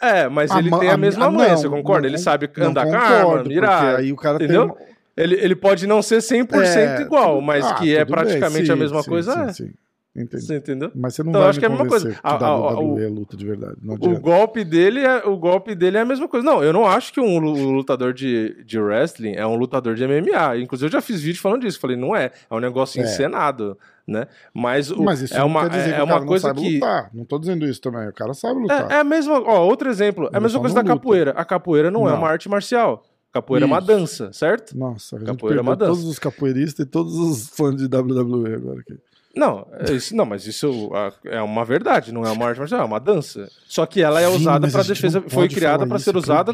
É, 0.00 0.28
mas 0.28 0.50
a 0.50 0.58
ele 0.58 0.70
tem 0.76 0.90
a 0.90 0.96
mesma 0.96 1.26
a, 1.26 1.30
manha, 1.30 1.56
você 1.56 1.68
concorda? 1.68 2.02
Não, 2.02 2.08
ele 2.08 2.18
sabe 2.18 2.50
andar 2.58 2.84
com 2.86 2.94
a 2.94 2.98
arma, 2.98 3.44
mirar. 3.44 3.96
Aí 3.96 4.12
o 4.12 4.16
cara 4.16 4.36
entendeu? 4.36 4.70
tem. 4.70 4.92
Ele, 5.16 5.34
ele 5.34 5.54
pode 5.54 5.86
não 5.86 6.00
ser 6.00 6.18
100% 6.18 6.52
é, 6.54 7.02
igual, 7.02 7.40
mas 7.42 7.66
ah, 7.66 7.74
que 7.74 7.94
é 7.94 8.04
praticamente 8.04 8.66
sim, 8.66 8.72
a 8.72 8.76
mesma 8.76 9.04
coisa. 9.04 9.52
Sim, 9.52 9.66
é. 9.66 9.82
Entendi. 10.14 10.44
Você 10.44 10.56
entendeu? 10.56 10.92
Mas 10.94 11.14
você 11.14 11.22
não 11.22 11.30
então, 11.30 11.40
vai 11.40 11.50
acho 11.50 11.58
que 11.58 11.64
é 11.64 11.68
a 11.68 11.70
mesma 11.70 11.86
coisa. 11.86 12.20
A, 12.22 12.34
a, 12.34 12.36
a, 12.36 13.02
é 13.02 13.08
luta 13.08 13.34
de 13.34 13.46
verdade. 13.46 13.76
o 13.82 14.20
golpe 14.20 14.62
dele 14.62 15.00
é 15.00 15.26
o 15.26 15.38
golpe 15.38 15.74
dele 15.74 15.96
é 15.96 16.00
a 16.00 16.04
mesma 16.04 16.28
coisa. 16.28 16.44
Não, 16.44 16.62
eu 16.62 16.70
não 16.70 16.86
acho 16.86 17.14
que 17.14 17.20
um 17.20 17.38
lutador 17.38 18.12
de, 18.12 18.62
de 18.62 18.78
wrestling 18.78 19.32
é 19.36 19.46
um 19.46 19.56
lutador 19.56 19.94
de 19.94 20.06
MMA. 20.06 20.58
Inclusive 20.58 20.88
eu 20.88 20.92
já 20.92 21.00
fiz 21.00 21.22
vídeo 21.22 21.40
falando 21.40 21.62
disso. 21.62 21.80
Falei, 21.80 21.96
não 21.96 22.14
é, 22.14 22.30
é 22.50 22.54
um 22.54 22.60
negócio 22.60 23.00
é. 23.00 23.04
encenado, 23.04 23.78
né? 24.06 24.26
Mas, 24.52 24.90
o, 24.90 25.02
Mas 25.02 25.22
isso 25.22 25.34
é 25.34 25.42
uma 25.42 25.62
é, 25.62 25.92
é 25.92 26.02
uma 26.02 26.26
coisa 26.26 26.52
que 26.52 26.74
lutar. 26.74 27.08
não 27.14 27.24
tô 27.24 27.38
dizendo 27.38 27.64
isso 27.64 27.80
também. 27.80 28.06
O 28.06 28.12
cara 28.12 28.34
sabe 28.34 28.60
lutar. 28.60 28.90
É, 28.90 28.96
é 28.96 28.98
a 28.98 29.04
mesma, 29.04 29.40
ó, 29.40 29.64
outro 29.64 29.88
exemplo, 29.88 30.28
é 30.30 30.36
a 30.36 30.40
mesma 30.40 30.60
coisa 30.60 30.74
da 30.74 30.82
luta. 30.82 30.94
capoeira. 30.94 31.30
A 31.30 31.44
capoeira 31.44 31.90
não, 31.90 32.02
não, 32.02 32.10
é 32.10 32.12
uma 32.12 32.28
arte 32.28 32.50
marcial. 32.50 33.02
Capoeira 33.32 33.64
Isso. 33.64 33.74
é 33.74 33.78
uma 33.78 33.80
dança, 33.80 34.30
certo? 34.30 34.76
Nossa, 34.76 35.16
a 35.16 35.18
gente 35.20 35.28
capoeira 35.28 35.60
é 35.60 35.62
uma 35.62 35.74
dança. 35.74 35.90
todos 35.90 36.04
os 36.04 36.18
capoeiristas 36.18 36.84
e 36.84 36.88
todos 36.88 37.14
os 37.14 37.48
fãs 37.48 37.76
de 37.76 37.84
WWE 37.84 38.54
agora 38.54 38.80
aqui. 38.80 38.98
Não, 39.34 39.66
é 39.72 39.92
isso, 39.92 40.14
não, 40.14 40.26
mas 40.26 40.46
isso 40.46 40.90
é 41.24 41.40
uma 41.40 41.64
verdade, 41.64 42.12
não 42.12 42.24
é 42.24 42.30
uma 42.30 42.46
arte 42.46 42.58
marcial, 42.58 42.82
é 42.82 42.84
uma 42.84 43.00
dança. 43.00 43.48
Só 43.66 43.86
que 43.86 44.02
ela 44.02 44.20
é 44.20 44.28
Sim, 44.28 44.36
usada 44.36 44.68
para 44.68 44.82
defesa, 44.82 45.24
foi 45.26 45.48
criada 45.48 45.86
para 45.86 45.98
ser 45.98 46.14
é 46.14 46.18
usada. 46.18 46.52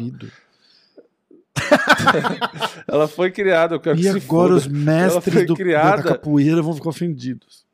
ela 2.87 3.07
foi 3.07 3.31
criada. 3.31 3.75
Eu 3.75 3.79
quero 3.81 3.99
e 3.99 4.01
que 4.01 4.07
agora 4.07 4.53
os 4.53 4.65
mestres 4.65 5.45
do, 5.45 5.55
criada... 5.55 6.03
da 6.03 6.09
capoeira 6.09 6.61
vão 6.61 6.73
ficar 6.73 6.89
ofendidos. 6.89 7.65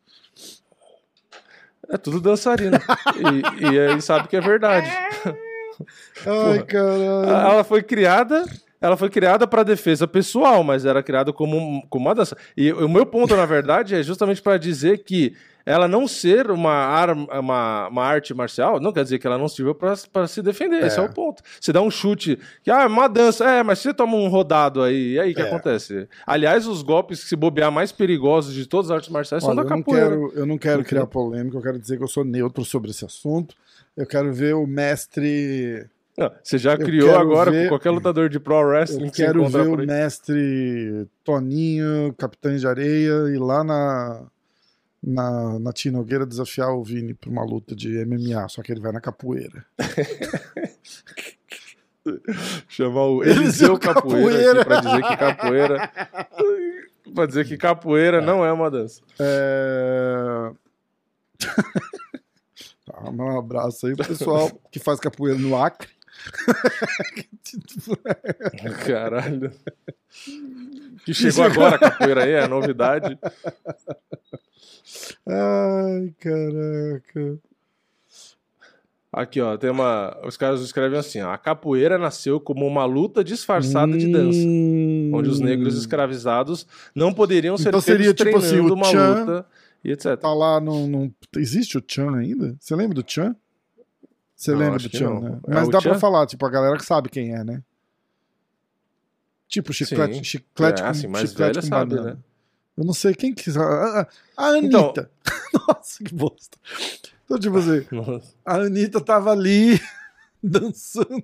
É 1.88 1.98
tudo 1.98 2.20
dançarina. 2.20 2.82
e, 3.62 3.74
e 3.74 3.80
aí 3.80 4.02
sabe 4.02 4.28
que 4.28 4.36
é 4.36 4.42
verdade. 4.42 4.90
Ai, 6.26 6.64
caralho. 6.64 7.30
Ela 7.30 7.64
foi 7.64 7.84
criada 7.84 8.44
ela 8.82 8.98
foi 8.98 9.10
criada 9.10 9.48
para 9.48 9.64
defesa 9.64 10.08
pessoal, 10.08 10.64
mas 10.64 10.86
era 10.86 11.02
criada 11.02 11.32
como, 11.32 11.86
como 11.90 12.06
uma 12.06 12.16
dança. 12.16 12.38
E 12.56 12.72
o 12.72 12.90
meu 12.90 13.06
ponto, 13.06 13.36
na 13.36 13.46
verdade, 13.46 13.96
é 13.96 14.04
justamente 14.04 14.42
para 14.42 14.58
dizer 14.58 15.04
que 15.04 15.34
ela 15.66 15.88
não 15.88 16.08
ser 16.08 16.52
uma, 16.52 16.72
arma, 16.72 17.40
uma, 17.40 17.88
uma 17.88 18.04
arte 18.04 18.34
marcial 18.34 18.80
não 18.80 18.94
quer 18.94 19.04
dizer 19.04 19.18
que 19.18 19.26
ela 19.26 19.38
não 19.38 19.48
sirva 19.48 19.74
para 19.74 20.28
se 20.28 20.42
defender. 20.42 20.84
É. 20.84 20.88
Esse 20.88 21.00
é 21.00 21.02
o 21.02 21.12
ponto. 21.12 21.42
Você 21.60 21.74
dá 21.74 21.82
um 21.82 21.90
chute, 21.90 22.38
que 22.64 22.70
ah, 22.70 22.84
é 22.84 22.86
uma 22.86 23.08
dança, 23.08 23.50
é, 23.50 23.64
mas 23.64 23.80
você 23.80 23.94
toma 23.94 24.16
um 24.16 24.28
rodado 24.28 24.84
aí, 24.84 25.14
e 25.14 25.20
aí 25.20 25.32
o 25.32 25.36
que 25.36 25.42
é. 25.42 25.48
acontece? 25.48 26.08
Aliás, 26.26 26.68
os 26.68 26.84
golpes 26.84 27.24
que 27.24 27.30
se 27.30 27.36
bobear 27.36 27.72
mais 27.72 27.92
perigosos 27.92 28.54
de 28.54 28.68
todas 28.68 28.92
as 28.92 28.98
artes 28.98 29.10
marciais 29.10 29.44
Olha, 29.44 29.56
são 29.56 29.64
da 29.64 29.68
capoeira. 29.68 30.10
Não 30.12 30.28
quero, 30.28 30.40
eu 30.40 30.46
não 30.46 30.58
quero 30.58 30.84
criar 30.84 31.08
polêmica, 31.08 31.58
eu 31.58 31.62
quero 31.62 31.80
dizer 31.80 31.98
que 31.98 32.04
eu 32.04 32.08
sou 32.08 32.24
neutro 32.24 32.64
sobre 32.64 32.92
esse 32.92 33.04
assunto. 33.04 33.56
Eu 33.98 34.06
quero 34.06 34.32
ver 34.32 34.54
o 34.54 34.68
mestre 34.68 35.88
não, 36.18 36.32
você 36.42 36.58
já 36.58 36.78
criou 36.78 37.18
agora 37.18 37.52
ver, 37.52 37.64
com 37.64 37.70
qualquer 37.70 37.92
lutador 37.92 38.30
de 38.30 38.40
pro 38.40 38.56
wrestling 38.62 39.08
eu 39.08 39.12
que 39.12 39.18
quero 39.18 39.48
ver 39.50 39.68
o 39.68 39.78
mestre 39.78 41.08
Toninho, 41.24 42.14
Capitães 42.18 42.62
de 42.62 42.68
Areia, 42.68 43.30
e 43.34 43.38
lá 43.38 43.64
na, 43.64 44.26
na, 45.04 45.60
na 45.60 45.74
Tia 45.74 45.92
Nogueira 45.92 46.26
desafiar 46.26 46.70
o 46.74 46.84
Vini 46.84 47.14
para 47.14 47.30
uma 47.30 47.44
luta 47.44 47.76
de 47.76 48.06
MMA, 48.06 48.48
só 48.48 48.62
que 48.62 48.72
ele 48.72 48.80
vai 48.80 48.94
na 48.94 49.02
capoeira. 49.02 49.66
Chamar 52.70 53.06
o 53.06 53.24
Eliseu 53.24 53.78
Capoeira, 53.80 54.64
capoeira. 54.64 54.66
para 54.66 54.80
dizer 54.82 55.02
que 55.02 55.18
capoeira. 55.18 55.92
para 57.14 57.26
dizer 57.26 57.46
que 57.48 57.58
capoeira 57.58 58.22
não 58.22 58.46
é 58.46 58.52
uma 58.52 58.70
dança. 58.70 59.02
É... 59.20 60.52
tá, 62.86 63.10
um 63.10 63.38
abraço 63.38 63.88
aí 63.88 63.96
pro 63.96 64.08
pessoal 64.08 64.52
que 64.72 64.80
faz 64.80 65.00
capoeira 65.00 65.38
no 65.38 65.58
Acre. 65.58 65.90
Caralho. 68.86 69.52
Que 71.06 71.14
chegou 71.14 71.44
agora 71.44 71.76
a 71.76 71.80
capoeira 71.80 72.24
aí, 72.24 72.32
é 72.32 72.48
novidade. 72.48 73.20
Ai, 75.28 76.14
caraca. 76.20 77.40
Aqui, 79.16 79.40
ó, 79.40 79.56
tem 79.56 79.70
uma. 79.70 80.18
Os 80.26 80.36
caras 80.36 80.60
escrevem 80.60 81.00
assim: 81.00 81.22
ó, 81.22 81.32
a 81.32 81.38
capoeira 81.38 81.98
nasceu 81.98 82.38
como 82.38 82.68
uma 82.68 82.84
luta 82.84 83.24
disfarçada 83.24 83.94
hum... 83.94 83.98
de 83.98 84.12
dança, 84.12 84.40
onde 85.14 85.30
os 85.30 85.40
negros 85.40 85.78
escravizados 85.78 86.68
não 86.94 87.14
poderiam 87.14 87.58
ser 87.58 87.70
então 87.70 87.80
seria, 87.80 88.14
tipo 88.14 88.36
assim, 88.36 88.60
uma 88.60 88.86
Chan 88.86 89.20
luta 89.20 89.46
e 89.86 89.92
etc. 89.92 90.18
Tá 90.18 90.34
lá 90.34 90.60
no, 90.60 91.10
Existe 91.38 91.78
o 91.78 91.84
Chan 91.88 92.14
ainda? 92.14 92.58
Você 92.60 92.76
lembra 92.76 93.02
do 93.02 93.10
Chan? 93.10 93.34
Você 94.36 94.52
não, 94.52 94.60
lembra 94.60 94.80
do 94.80 94.90
Tchan, 94.90 95.20
né? 95.20 95.40
É 95.48 95.54
Mas 95.54 95.70
dá 95.70 95.80
Tchan? 95.80 95.90
pra 95.90 96.00
falar, 96.00 96.26
tipo, 96.26 96.46
a 96.46 96.50
galera 96.50 96.78
que 96.78 96.86
sabe 96.86 97.10
quem 97.10 97.34
é, 97.34 97.44
né? 97.44 97.64
Tipo, 99.48 99.72
chiclete, 99.72 100.16
Sim. 100.16 100.24
chiclete 100.24 100.82
é, 100.82 100.84
com, 100.84 100.90
assim, 100.90 101.16
chiclete 101.28 101.60
com 101.62 101.68
sabe, 101.68 101.96
banana. 101.96 102.14
Né? 102.16 102.20
Eu 102.78 102.84
não 102.84 102.94
sei 102.94 103.14
quem 103.14 103.34
que... 103.34 103.50
A, 103.58 103.62
a, 103.62 104.08
a 104.36 104.46
Anitta. 104.48 105.10
Então... 105.22 105.62
Nossa, 105.68 106.04
que 106.04 106.14
bosta. 106.14 106.58
Então, 107.24 107.40
tipo 107.40 107.58
assim, 107.58 107.86
Nossa. 107.96 108.34
a 108.46 108.56
Anitta 108.56 109.00
tava 109.00 109.32
ali 109.32 109.80
dançando. 110.44 111.24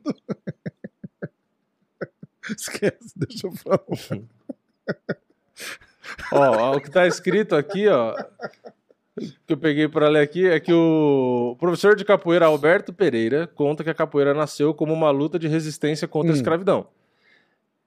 Esquece, 2.50 3.14
deixa 3.16 3.48
eu 3.48 3.52
falar. 3.56 3.82
ó, 6.32 6.78
o 6.78 6.82
que 6.82 6.90
tá 6.90 7.06
escrito 7.06 7.56
aqui, 7.56 7.88
ó, 7.88 8.16
que 9.20 9.54
eu 9.54 9.58
peguei 9.58 9.88
para 9.88 10.08
ler 10.08 10.22
aqui 10.22 10.48
é 10.48 10.60
que 10.60 10.72
o 10.74 11.56
professor 11.60 11.96
de 11.96 12.06
capoeira 12.06 12.46
Alberto 12.46 12.94
Pereira 12.94 13.48
conta 13.48 13.84
que 13.84 13.90
a 13.90 13.94
capoeira 13.94 14.34
nasceu 14.34 14.74
como 14.74 14.94
uma 14.94 15.12
luta 15.12 15.38
de 15.38 15.48
resistência 15.48 16.08
contra 16.08 16.32
hum. 16.32 16.34
a 16.34 16.38
escravidão. 16.38 16.88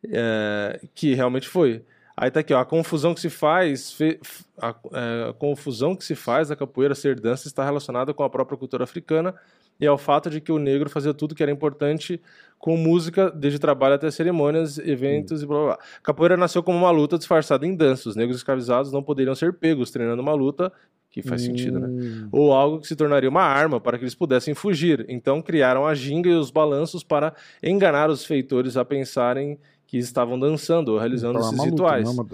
É, 0.07 0.81
que 0.95 1.15
realmente 1.15 1.49
foi. 1.49 1.83
Aí 2.17 2.31
tá 2.31 2.41
aqui, 2.41 2.53
ó, 2.53 2.61
a 2.61 2.65
confusão 2.65 3.15
que 3.15 3.21
se 3.21 3.31
faz, 3.31 3.93
fe, 3.93 4.21
a, 4.61 4.75
é, 4.93 5.31
a, 5.31 5.33
confusão 5.33 5.97
que 5.97 6.05
se 6.05 6.15
faz 6.15 6.49
da 6.49 6.57
capoeira 6.57 6.95
ser 6.95 7.19
dança 7.19 7.49
está 7.49 7.65
relacionada 7.65 8.13
com 8.15 8.23
a 8.23 8.31
própria 8.31 8.57
cultura 8.57 8.85
africana 8.85 9.35
e 9.81 9.87
ao 9.87 9.99
fato 9.99 10.31
de 10.31 10.41
que 10.41 10.53
o 10.53 10.59
negro 10.59 10.89
fazia 10.89 11.13
tudo 11.13 11.35
que 11.35 11.43
era 11.43 11.51
importante 11.51 12.21
com 12.59 12.77
música, 12.77 13.31
desde 13.31 13.59
trabalho 13.59 13.97
até 13.97 14.11
cerimônias, 14.11 14.79
eventos 14.79 15.41
hum. 15.41 15.45
e 15.45 15.49
blá 15.49 15.57
blá 15.57 15.67
blá. 15.67 15.79
Capoeira 16.03 16.37
nasceu 16.37 16.63
como 16.63 16.79
uma 16.79 16.91
luta 16.91 17.19
disfarçada 17.19 17.67
em 17.67 17.75
dança. 17.75 18.09
Os 18.09 18.15
negros 18.15 18.37
escravizados 18.37 18.93
não 18.93 19.03
poderiam 19.03 19.35
ser 19.35 19.55
pegos 19.55 19.91
treinando 19.91 20.23
uma 20.23 20.35
luta 20.35 20.73
que 21.15 21.23
faz 21.23 21.43
hum. 21.43 21.47
sentido, 21.47 21.79
né? 21.79 21.87
Hum. 21.87 22.29
Ou 22.33 22.53
algo 22.53 22.81
que 22.81 22.89
se 22.89 22.97
tornaria 22.97 23.31
uma 23.31 23.45
arma 23.45 23.81
para 23.81 23.97
que 23.97 24.03
eles 24.03 24.17
pudessem 24.17 24.53
fugir. 24.53 25.07
Então 25.09 25.41
criaram 25.41 25.87
a 25.87 25.95
ginga 25.95 26.29
e 26.29 26.35
os 26.35 26.51
balanços 26.51 27.05
para 27.05 27.33
enganar 27.63 28.11
os 28.11 28.25
feitores 28.25 28.77
a 28.77 28.85
pensarem 28.85 29.57
que 29.87 29.97
estavam 29.97 30.37
dançando 30.37 30.89
ou 30.89 30.99
realizando 30.99 31.39
então, 31.39 31.49
é 31.49 31.55
esses 31.55 31.65
rituais. 31.65 32.17
Não 32.17 32.27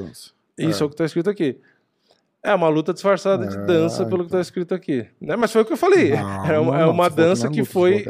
é 0.57 0.65
Isso 0.65 0.83
é. 0.83 0.83
é 0.83 0.87
o 0.87 0.89
que 0.89 0.95
está 0.95 1.05
escrito 1.05 1.29
aqui. 1.29 1.59
É 2.43 2.55
uma 2.55 2.71
luta 2.71 2.95
disfarçada 2.95 3.47
de 3.47 3.67
dança, 3.67 4.07
pelo 4.07 4.21
que 4.21 4.29
está 4.29 4.41
escrito 4.41 4.75
aqui. 4.75 5.07
Né? 5.21 5.37
Mas 5.37 5.53
foi 5.53 5.61
o 5.61 5.65
que 5.67 5.75
eu 5.75 5.77
falei. 5.77 6.13
Não, 6.13 6.47
é 6.51 6.59
uma, 6.59 6.81
é 6.81 6.87
uma 6.87 7.11
dança 7.11 7.51
que, 7.51 7.67
foi, 7.67 8.07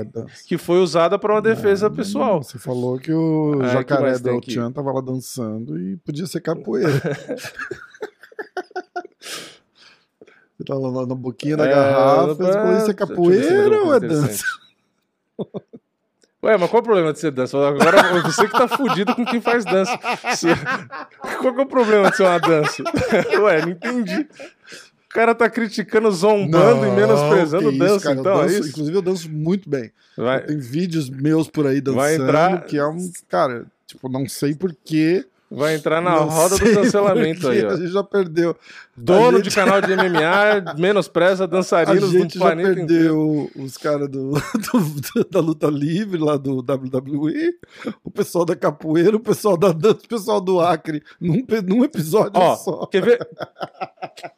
que 0.47 0.57
foi 0.57 0.79
usada 0.79 1.19
para 1.19 1.35
uma 1.35 1.43
defesa 1.43 1.89
não, 1.89 1.97
pessoal. 1.97 2.41
Você 2.45 2.57
falou 2.57 2.97
que 2.97 3.13
o 3.13 3.61
é, 3.61 3.71
jacaré 3.71 4.17
do 4.21 4.41
Chan 4.49 4.69
estava 4.69 4.93
lá 4.93 5.01
dançando 5.01 5.77
e 5.77 5.97
podia 5.97 6.27
ser 6.27 6.41
capoeira. 6.41 6.93
Você 10.61 10.65
tá 10.65 10.75
lá 10.75 11.07
na 11.07 11.15
boquinha 11.15 11.57
da 11.57 11.65
é, 11.65 11.71
garrafa, 11.71 12.35
você 12.35 12.53
falou, 12.53 12.77
isso 12.77 12.91
é 12.91 12.95
capoeira 12.95 13.83
ou 13.83 13.95
é 13.95 14.01
dança? 14.01 14.45
Ué, 16.43 16.57
mas 16.59 16.71
qual 16.71 16.81
é 16.81 16.83
o 16.83 16.85
problema 16.85 17.13
de 17.15 17.19
ser 17.19 17.31
dança? 17.31 17.57
Agora 17.57 18.21
você 18.23 18.47
que 18.47 18.53
tá 18.53 18.69
fudido 18.69 19.15
com 19.15 19.25
quem 19.25 19.41
faz 19.41 19.65
dança. 19.65 19.97
Qual 21.41 21.55
que 21.55 21.61
é 21.61 21.65
o 21.65 21.67
problema 21.67 22.11
de 22.11 22.17
ser 22.17 22.23
uma 22.23 22.39
dança? 22.39 22.83
Ué, 23.41 23.61
não 23.61 23.73
entendi. 23.73 24.27
O 25.05 25.09
cara 25.11 25.35
tá 25.35 25.51
criticando, 25.51 26.11
zombando 26.11 26.83
não, 26.83 26.89
e 26.89 26.97
menosprezando 26.97 27.77
dança, 27.77 28.01
cara, 28.01 28.21
então 28.21 28.33
é 28.33 28.43
danço, 28.43 28.55
é 28.55 28.59
isso? 28.59 28.69
Inclusive 28.71 28.97
eu 28.97 29.03
danço 29.03 29.31
muito 29.31 29.69
bem. 29.69 29.91
Vai. 30.17 30.43
Tem 30.43 30.59
vídeos 30.59 31.11
meus 31.11 31.49
por 31.49 31.67
aí 31.67 31.81
dançando, 31.81 32.25
entrar... 32.25 32.65
que 32.65 32.79
é 32.79 32.87
um... 32.87 33.11
Cara, 33.29 33.67
tipo, 33.87 34.09
não 34.09 34.27
sei 34.27 34.55
porquê 34.55 35.27
Vai 35.53 35.75
entrar 35.75 36.01
na 36.01 36.13
não 36.13 36.29
roda 36.29 36.57
do 36.57 36.63
cancelamento 36.75 37.49
aí, 37.49 37.65
ó. 37.65 37.71
A 37.71 37.77
gente 37.77 37.91
já 37.91 38.05
perdeu. 38.05 38.57
Dono 38.97 39.39
gente... 39.39 39.49
de 39.49 39.55
canal 39.57 39.81
de 39.81 39.97
MMA 39.97 40.75
menospreza 40.79 41.45
dançarinos 41.45 42.13
do 42.13 42.39
planeta 42.39 42.69
A 42.69 42.75
gente 42.75 42.87
já 42.87 42.87
perdeu 42.87 43.51
os 43.57 43.77
caras 43.77 44.07
do, 44.09 44.31
do, 44.33 45.29
da 45.29 45.41
luta 45.41 45.67
livre 45.67 46.21
lá 46.21 46.37
do 46.37 46.59
WWE, 46.59 47.53
o 48.05 48.11
pessoal 48.13 48.45
da 48.45 48.55
capoeira, 48.55 49.17
o 49.17 49.21
pessoal 49.21 49.57
da 49.57 49.73
dança, 49.73 49.99
o 50.05 50.09
pessoal 50.09 50.41
do 50.41 50.61
Acre, 50.61 51.03
num, 51.21 51.45
num 51.67 51.83
episódio 51.83 52.41
ó, 52.41 52.55
só. 52.55 52.87
Quer 52.87 53.03
ver, 53.03 53.29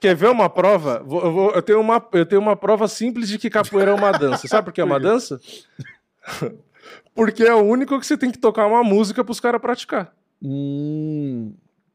quer 0.01 0.16
ver 0.16 0.31
uma 0.31 0.48
prova? 0.48 1.03
Eu, 1.05 1.33
vou, 1.33 1.51
eu, 1.51 1.61
tenho 1.61 1.81
uma, 1.81 2.03
eu 2.14 2.25
tenho 2.25 2.40
uma 2.40 2.57
prova 2.57 2.88
simples 2.88 3.29
de 3.29 3.37
que 3.38 3.51
capoeira 3.51 3.90
é 3.90 3.94
uma 3.94 4.12
dança. 4.12 4.48
Sabe 4.48 4.64
por 4.64 4.72
que 4.72 4.81
é 4.81 4.85
uma 4.85 4.98
dança? 4.98 5.38
Porque 7.14 7.42
é 7.42 7.55
o 7.55 7.61
único 7.61 8.01
que 8.01 8.07
você 8.07 8.16
tem 8.16 8.31
que 8.31 8.38
tocar 8.38 8.66
uma 8.66 8.83
música 8.83 9.22
para 9.22 9.33
os 9.33 9.40
caras 9.40 9.61
praticar. 9.61 10.11
Hum, 10.42 11.52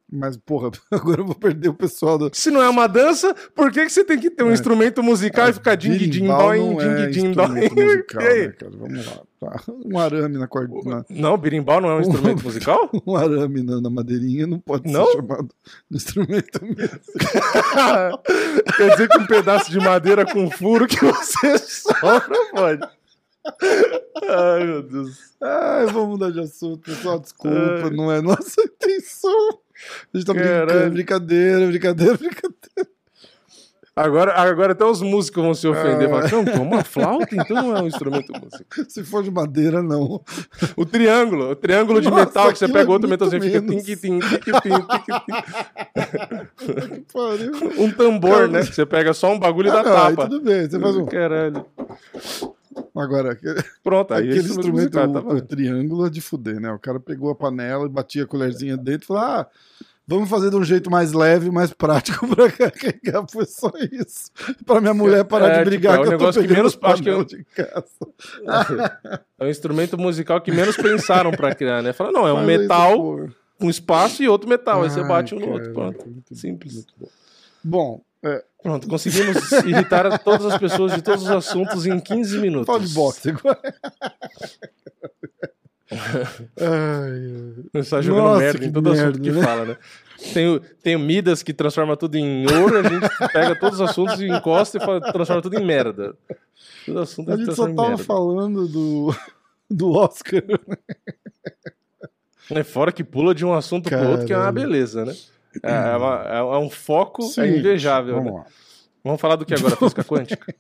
mas, 0.09 0.37
porra, 0.37 0.71
agora 0.89 1.21
eu 1.21 1.25
vou 1.25 1.35
perder 1.35 1.67
o 1.69 1.73
pessoal 1.73 2.17
do. 2.17 2.31
Se 2.33 2.49
não 2.49 2.61
é 2.61 2.69
uma 2.69 2.87
dança, 2.87 3.35
por 3.53 3.71
que, 3.71 3.85
que 3.85 3.91
você 3.91 4.05
tem 4.05 4.17
que 4.17 4.29
ter 4.29 4.43
um 4.43 4.49
é. 4.49 4.53
instrumento 4.53 5.03
musical 5.03 5.49
e 5.49 5.53
ficar 5.53 5.75
ding 5.75 5.97
ding 5.97 6.27
doing, 6.27 6.77
ding 6.77 7.11
ding 7.11 7.31
doing? 7.33 7.69
musical, 7.75 8.21
né? 8.21 8.53
Vamos 8.79 9.05
lá. 9.05 9.21
Tá. 9.39 9.61
Um 9.85 9.99
arame 9.99 10.37
na 10.37 10.47
corda. 10.47 10.73
Na... 10.83 11.05
Não, 11.09 11.37
birimbau 11.37 11.81
não 11.81 11.89
é 11.89 11.95
um 11.95 12.01
instrumento 12.07 12.43
musical? 12.43 12.89
um 13.05 13.15
arame 13.15 13.61
na, 13.61 13.81
na, 13.81 13.89
madeirinha 13.89 14.47
não 14.47 14.59
pode 14.59 14.91
não? 14.91 15.05
ser 15.05 15.17
chamado 15.17 15.49
de 15.91 15.97
instrumento 15.97 16.59
musical. 16.65 18.23
Quer 18.77 18.91
dizer 18.91 19.09
que 19.09 19.19
um 19.19 19.27
pedaço 19.27 19.69
de 19.69 19.77
madeira 19.77 20.25
com 20.25 20.49
furo 20.49 20.87
que 20.87 21.03
você 21.03 21.57
sopra 21.57 22.35
pode. 22.51 22.96
Ai, 24.29 24.63
meu 24.65 24.83
Deus. 24.83 25.35
Ai, 25.41 25.85
vamos 25.87 26.09
mudar 26.09 26.31
de 26.31 26.39
assunto, 26.39 26.79
pessoal. 26.79 27.19
Desculpa, 27.19 27.83
Ai. 27.83 27.89
não 27.91 28.11
é 28.11 28.21
nossa 28.21 28.61
intenção. 28.63 29.59
A 30.13 30.17
gente 30.17 30.25
tá 30.25 30.33
brincando, 30.33 30.91
brincadeira, 30.91 31.67
brincadeira, 31.67 32.17
brincadeira. 32.17 32.97
Agora, 33.97 34.33
agora 34.39 34.73
até 34.73 34.85
os 34.85 35.01
músicos 35.01 35.43
vão 35.43 35.55
se 35.55 35.67
ofender. 35.67 36.07
Ah. 36.13 36.29
Falar, 36.29 36.61
uma 36.61 36.83
flauta, 36.83 37.35
então 37.35 37.55
não 37.55 37.75
é 37.75 37.81
um 37.81 37.87
instrumento 37.87 38.31
musical. 38.31 38.85
Se 38.87 39.03
for 39.03 39.23
de 39.23 39.31
madeira, 39.31 39.81
não. 39.81 40.21
O 40.75 40.85
triângulo, 40.85 41.49
o 41.49 41.55
triângulo 41.55 41.99
de 41.99 42.07
Nossa, 42.07 42.25
metal 42.25 42.53
que 42.53 42.59
você 42.59 42.67
pega 42.67 42.91
é 42.91 42.93
outro 42.93 43.09
metalzinho 43.09 43.43
e 43.43 43.49
fica 43.49 43.59
tim, 43.59 43.79
tim, 43.79 43.95
tim, 43.95 44.19
tim, 44.19 44.69
Um 47.81 47.91
tambor, 47.91 48.31
Cara, 48.31 48.47
né? 48.49 48.61
Você 48.61 48.85
pega 48.85 49.15
só 49.15 49.33
um 49.33 49.39
bagulho 49.39 49.71
ah, 49.71 49.81
da 49.81 49.89
não, 49.89 49.95
tapa. 49.95 50.29
Tudo 50.29 50.41
bem, 50.41 50.69
você 50.69 50.79
faz 50.79 50.95
um. 50.95 51.05
Caralho. 51.07 51.65
Agora, 52.99 53.37
Pronto, 53.83 54.13
aí 54.13 54.29
aquele 54.29 54.39
instrumento, 54.39 54.97
musical, 54.97 55.11
tá 55.11 55.19
o, 55.19 55.35
o, 55.35 55.41
triângulo 55.41 56.07
é 56.07 56.09
de 56.09 56.21
fuder, 56.21 56.59
né? 56.59 56.71
O 56.71 56.79
cara 56.79 56.99
pegou 56.99 57.29
a 57.29 57.35
panela 57.35 57.85
e 57.85 57.89
batia 57.89 58.23
a 58.23 58.27
colherzinha 58.27 58.75
dentro 58.75 59.05
e 59.05 59.07
falou: 59.07 59.23
ah, 59.23 59.47
vamos 60.07 60.29
fazer 60.29 60.49
de 60.49 60.55
um 60.55 60.63
jeito 60.63 60.89
mais 60.89 61.11
leve, 61.13 61.51
mais 61.51 61.71
prático 61.71 62.27
pra 62.33 62.51
carregar. 62.51 63.25
Foi 63.29 63.45
só 63.45 63.71
isso. 63.91 64.31
Pra 64.65 64.79
minha 64.79 64.93
mulher 64.93 65.25
parar 65.25 65.49
é, 65.49 65.59
de 65.59 65.65
brigar 65.65 65.97
tipo, 65.97 66.05
é 66.05 66.07
um 66.07 66.11
negócio 66.11 66.41
que 66.41 66.53
menos 66.53 66.77
acho 66.81 67.03
que 67.03 67.09
eu... 67.09 67.23
de 67.23 67.43
casa. 67.43 69.21
É 69.39 69.45
o 69.45 69.49
instrumento 69.49 69.99
musical 69.99 70.41
que 70.41 70.51
menos 70.51 70.75
pensaram 70.75 71.29
pra 71.29 71.53
criar, 71.53 71.83
né? 71.83 71.93
Fala, 71.93 72.11
não, 72.11 72.27
é 72.27 72.33
um 72.33 72.37
Mas 72.37 72.47
metal, 72.47 73.29
um 73.61 73.69
espaço 73.69 74.23
e 74.23 74.27
outro 74.27 74.49
metal. 74.49 74.79
Ai, 74.81 74.85
aí 74.85 74.89
você 74.89 75.03
bate 75.03 75.35
um 75.35 75.39
no 75.39 75.51
outro. 75.51 75.73
Pronto. 75.73 76.05
Simples. 76.33 76.87
Bom, 77.63 78.01
é. 78.27 78.43
Pronto, 78.61 78.87
conseguimos 78.87 79.51
irritar 79.65 80.17
todas 80.19 80.45
as 80.45 80.57
pessoas 80.57 80.93
de 80.93 81.01
todos 81.01 81.23
os 81.23 81.31
assuntos 81.31 81.85
em 81.85 81.99
15 81.99 82.39
minutos. 82.39 82.67
Fala 82.67 82.79
de 82.79 82.93
boxe 82.93 83.29
agora. 83.29 83.59
Está 87.73 88.01
jogando 88.01 88.23
Nossa, 88.25 88.39
merda 88.39 88.65
em 88.65 88.71
todo 88.71 88.89
merda, 88.89 89.09
assunto 89.09 89.21
que 89.21 89.31
né? 89.31 89.41
fala, 89.41 89.65
né? 89.65 89.77
Tem 90.33 90.47
o, 90.49 90.59
tem 90.59 90.95
o 90.95 90.99
Midas 90.99 91.41
que 91.43 91.53
transforma 91.53 91.95
tudo 91.95 92.15
em 92.15 92.45
ouro, 92.51 92.79
a 92.79 92.83
gente 92.83 93.07
pega 93.31 93.55
todos 93.55 93.79
os 93.79 93.89
assuntos 93.89 94.19
e 94.19 94.27
encosta 94.27 94.77
e 94.77 94.81
fala, 94.81 94.99
transforma 94.99 95.41
tudo 95.41 95.57
em 95.57 95.65
merda. 95.65 96.15
Todo 96.85 96.99
assunto 96.99 97.31
a 97.31 97.37
gente 97.37 97.55
só 97.55 97.73
tava 97.73 97.97
falando 97.97 98.67
do, 98.67 99.15
do 99.69 99.91
Oscar. 99.93 100.43
É 102.49 102.63
fora 102.63 102.91
que 102.91 103.03
pula 103.03 103.35
de 103.35 103.45
um 103.45 103.53
assunto 103.53 103.89
Caramba. 103.89 104.05
pro 104.05 104.11
outro, 104.13 104.27
que 104.27 104.33
é 104.33 104.37
uma 104.37 104.51
beleza, 104.51 105.05
né? 105.05 105.15
É, 105.63 105.71
é, 105.71 105.97
uma, 105.97 106.23
é, 106.25 106.37
é 106.37 106.57
um 106.57 106.69
foco 106.69 107.23
Sim, 107.23 107.41
é 107.41 107.57
invejável. 107.57 108.15
Vamos 108.15 108.33
né? 108.33 108.39
lá. 108.39 108.45
Vamos 109.03 109.21
falar 109.21 109.35
do 109.37 109.45
que 109.45 109.53
agora? 109.53 109.75
Física 109.75 110.03
quântica? 110.03 110.55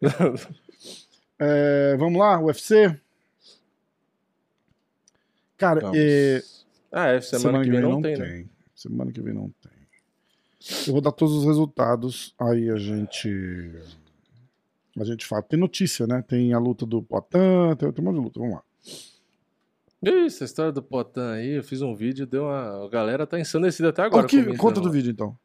é, 1.38 1.96
vamos 1.96 2.18
lá, 2.18 2.38
UFC? 2.40 2.98
Cara, 5.56 5.90
é... 5.94 6.42
Ah, 6.92 7.08
é, 7.08 7.20
semana, 7.20 7.62
semana 7.62 7.64
que, 7.64 7.70
vem, 7.70 7.80
vem 7.80 7.90
não, 7.90 8.02
tem, 8.02 8.16
tem. 8.16 8.42
Né? 8.42 8.46
Semana 8.74 9.12
que 9.12 9.20
vem 9.20 9.34
não 9.34 9.50
tem. 9.62 9.78
Eu 10.86 10.92
vou 10.92 11.00
dar 11.00 11.12
todos 11.12 11.34
os 11.34 11.44
resultados, 11.44 12.34
aí 12.38 12.70
a 12.70 12.76
gente. 12.76 13.28
A 14.98 15.04
gente 15.04 15.26
fala. 15.26 15.42
Tem 15.42 15.58
notícia, 15.58 16.06
né? 16.06 16.22
Tem 16.26 16.52
a 16.52 16.58
luta 16.58 16.84
do 16.84 17.02
Potan, 17.02 17.76
tem, 17.76 17.92
tem 17.92 18.04
um 18.04 18.08
monte 18.08 18.16
de 18.16 18.24
luta. 18.24 18.40
Vamos 18.40 18.54
lá. 18.56 18.62
Isso, 20.02 20.44
a 20.44 20.46
história 20.46 20.70
do 20.70 20.82
Potan 20.82 21.32
aí, 21.32 21.56
eu 21.56 21.64
fiz 21.64 21.82
um 21.82 21.94
vídeo, 21.94 22.26
deu 22.26 22.44
uma. 22.44 22.84
A 22.84 22.88
galera 22.88 23.26
tá 23.26 23.38
ensandecida 23.38 23.88
até 23.88 24.02
agora. 24.02 24.26
Que... 24.26 24.56
Conta 24.56 24.80
do 24.80 24.90
vídeo 24.90 25.10
então. 25.10 25.36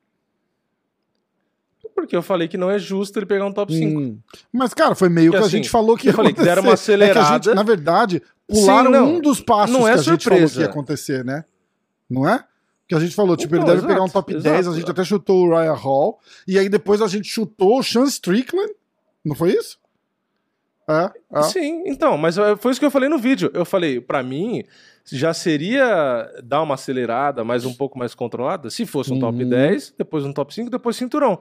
Porque 1.96 2.16
eu 2.16 2.22
falei 2.22 2.48
que 2.48 2.58
não 2.58 2.70
é 2.70 2.78
justo 2.78 3.18
ele 3.18 3.26
pegar 3.26 3.46
um 3.46 3.54
top 3.54 3.74
5. 3.74 4.00
Hum. 4.00 4.20
Mas, 4.52 4.74
cara, 4.74 4.94
foi 4.94 5.10
meio 5.10 5.32
que, 5.32 5.38
que 5.38 5.44
assim, 5.44 5.56
a 5.56 5.58
gente 5.58 5.70
falou 5.70 5.96
que 5.96 6.08
ia 6.08 6.12
Eu 6.12 6.16
falei 6.16 6.34
que 6.34 6.44
deram 6.44 6.64
uma 6.64 6.74
acelerada. 6.74 7.36
É 7.36 7.44
gente, 7.50 7.56
na 7.56 7.64
verdade, 7.64 8.22
pularam 8.48 8.92
Sim, 8.92 8.98
um 9.00 9.22
dos 9.22 9.40
passos 9.40 9.76
não 9.76 9.88
é 9.88 9.94
que 9.94 10.00
a 10.00 10.04
gente 10.04 10.24
falou 10.24 10.50
que 10.50 10.60
ia 10.60 10.66
acontecer, 10.66 11.24
né? 11.24 11.46
Não 12.10 12.28
é? 12.28 12.44
Que 12.88 12.96
a 12.96 13.00
gente 13.00 13.16
falou, 13.16 13.38
tipo, 13.38 13.56
então, 13.56 13.68
ele 13.68 13.76
deve 13.76 13.80
exato, 13.80 13.94
pegar 13.94 14.06
um 14.06 14.10
top 14.10 14.34
exato, 14.34 14.56
10, 14.56 14.68
a 14.68 14.74
gente 14.74 14.92
até 14.92 15.04
chutou 15.04 15.46
o 15.46 15.50
Ryan 15.50 15.74
Hall, 15.74 16.20
e 16.46 16.60
aí 16.60 16.68
depois 16.68 17.02
a 17.02 17.08
gente 17.08 17.30
chutou 17.30 17.80
o 17.80 17.84
Sean 17.84 18.04
Strickland, 18.04 18.74
não 19.24 19.36
foi 19.36 19.54
isso? 19.54 19.80
É, 20.88 21.12
é. 21.40 21.42
Sim, 21.44 21.84
então, 21.86 22.18
mas 22.18 22.36
foi 22.60 22.72
isso 22.72 22.80
que 22.80 22.86
eu 22.86 22.92
falei 22.92 23.08
no 23.10 23.18
vídeo. 23.18 23.50
Eu 23.54 23.64
falei, 23.66 24.02
para 24.02 24.22
mim, 24.22 24.64
já 25.06 25.34
seria 25.34 26.30
dar 26.44 26.62
uma 26.62 26.76
acelerada, 26.76 27.44
mas 27.44 27.66
um 27.66 27.74
pouco 27.74 27.98
mais 27.98 28.14
controlada, 28.14 28.70
se 28.70 28.86
fosse 28.86 29.12
um 29.12 29.20
top 29.20 29.44
10, 29.44 29.90
uhum. 29.90 29.96
depois 29.98 30.26
um 30.26 30.34
top 30.34 30.54
5, 30.54 30.70
depois 30.70 30.96
cinturão. 30.96 31.40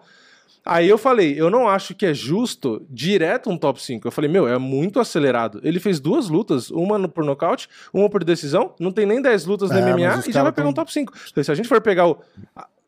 Aí 0.64 0.88
eu 0.88 0.96
falei, 0.96 1.34
eu 1.38 1.50
não 1.50 1.68
acho 1.68 1.94
que 1.94 2.06
é 2.06 2.14
justo 2.14 2.84
direto 2.88 3.50
um 3.50 3.58
top 3.58 3.82
5. 3.82 4.06
Eu 4.06 4.12
falei, 4.12 4.30
meu, 4.30 4.46
é 4.46 4.58
muito 4.58 5.00
acelerado. 5.00 5.60
Ele 5.64 5.80
fez 5.80 5.98
duas 5.98 6.28
lutas, 6.28 6.70
uma 6.70 7.08
por 7.08 7.24
nocaute, 7.24 7.68
uma 7.92 8.08
por 8.08 8.22
decisão, 8.22 8.74
não 8.78 8.92
tem 8.92 9.04
nem 9.04 9.20
10 9.20 9.44
lutas 9.46 9.70
é, 9.70 9.74
no 9.74 9.80
MMA 9.80 10.22
e 10.28 10.32
já 10.32 10.42
vai 10.42 10.52
pegar 10.52 10.68
um 10.68 10.72
top 10.72 10.92
5. 10.92 11.12
Se 11.42 11.50
a 11.50 11.54
gente 11.54 11.68
for 11.68 11.80
pegar 11.80 12.06
o 12.06 12.18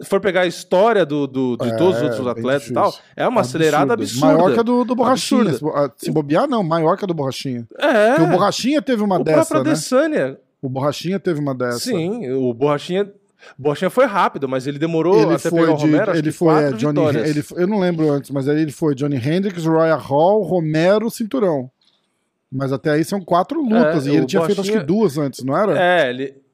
for 0.02 0.20
pegar 0.20 0.42
a 0.42 0.46
história 0.46 1.06
do, 1.06 1.26
do 1.26 1.56
de 1.56 1.68
é, 1.68 1.76
todos 1.76 1.98
os 1.98 2.02
outros 2.02 2.26
atletas 2.26 2.68
e 2.68 2.72
tal, 2.72 2.92
é 3.16 3.26
uma 3.26 3.40
absurdo. 3.40 3.62
acelerada 3.62 3.94
absurda. 3.94 4.26
Maior 4.26 4.52
que 4.52 4.60
a 4.60 4.62
do, 4.62 4.84
do 4.84 4.94
Borrachinha. 4.94 5.50
Absurda. 5.50 5.92
Se 5.96 6.10
bobear, 6.10 6.48
não, 6.48 6.62
maior 6.62 6.96
que 6.96 7.04
a 7.04 7.06
do 7.06 7.14
Borrachinha. 7.14 7.66
É. 7.78 8.10
Porque 8.10 8.22
o 8.22 8.32
Borrachinha 8.32 8.82
teve 8.82 9.02
uma 9.02 9.20
o 9.20 9.24
dessa, 9.24 10.08
né? 10.08 10.36
O 10.60 10.68
Borrachinha 10.68 11.20
teve 11.20 11.40
uma 11.40 11.54
dessa. 11.54 11.78
Sim, 11.78 12.30
o 12.32 12.52
Borrachinha 12.52 13.10
Borrachinha 13.58 13.90
foi 13.90 14.06
rápido, 14.06 14.48
mas 14.48 14.66
ele 14.66 14.78
demorou 14.78 15.22
ele 15.22 15.34
até 15.34 15.50
pegar 15.50 15.72
o 15.72 15.74
Romero, 15.74 16.16
ele 16.16 16.32
foi, 16.32 16.64
é, 16.64 16.72
Johnny, 16.72 17.00
ele, 17.18 17.44
eu 17.56 17.66
não 17.66 17.78
lembro 17.78 18.10
antes, 18.10 18.30
mas 18.30 18.48
aí 18.48 18.60
ele 18.60 18.72
foi 18.72 18.94
Johnny 18.94 19.16
Hendricks, 19.16 19.64
Royal 19.64 19.98
Hall, 19.98 20.42
Romero, 20.42 21.10
Cinturão. 21.10 21.70
Mas 22.50 22.72
até 22.72 22.90
aí 22.90 23.04
são 23.04 23.20
quatro 23.20 23.60
lutas, 23.60 24.06
é, 24.06 24.10
e 24.10 24.16
ele 24.16 24.26
tinha 24.26 24.44
feito 24.44 24.60
acho 24.60 24.70
que 24.70 24.80
duas 24.80 25.18
antes, 25.18 25.44
não 25.44 25.56
era? 25.56 25.78
É, 25.78 26.10
ele... 26.10 26.44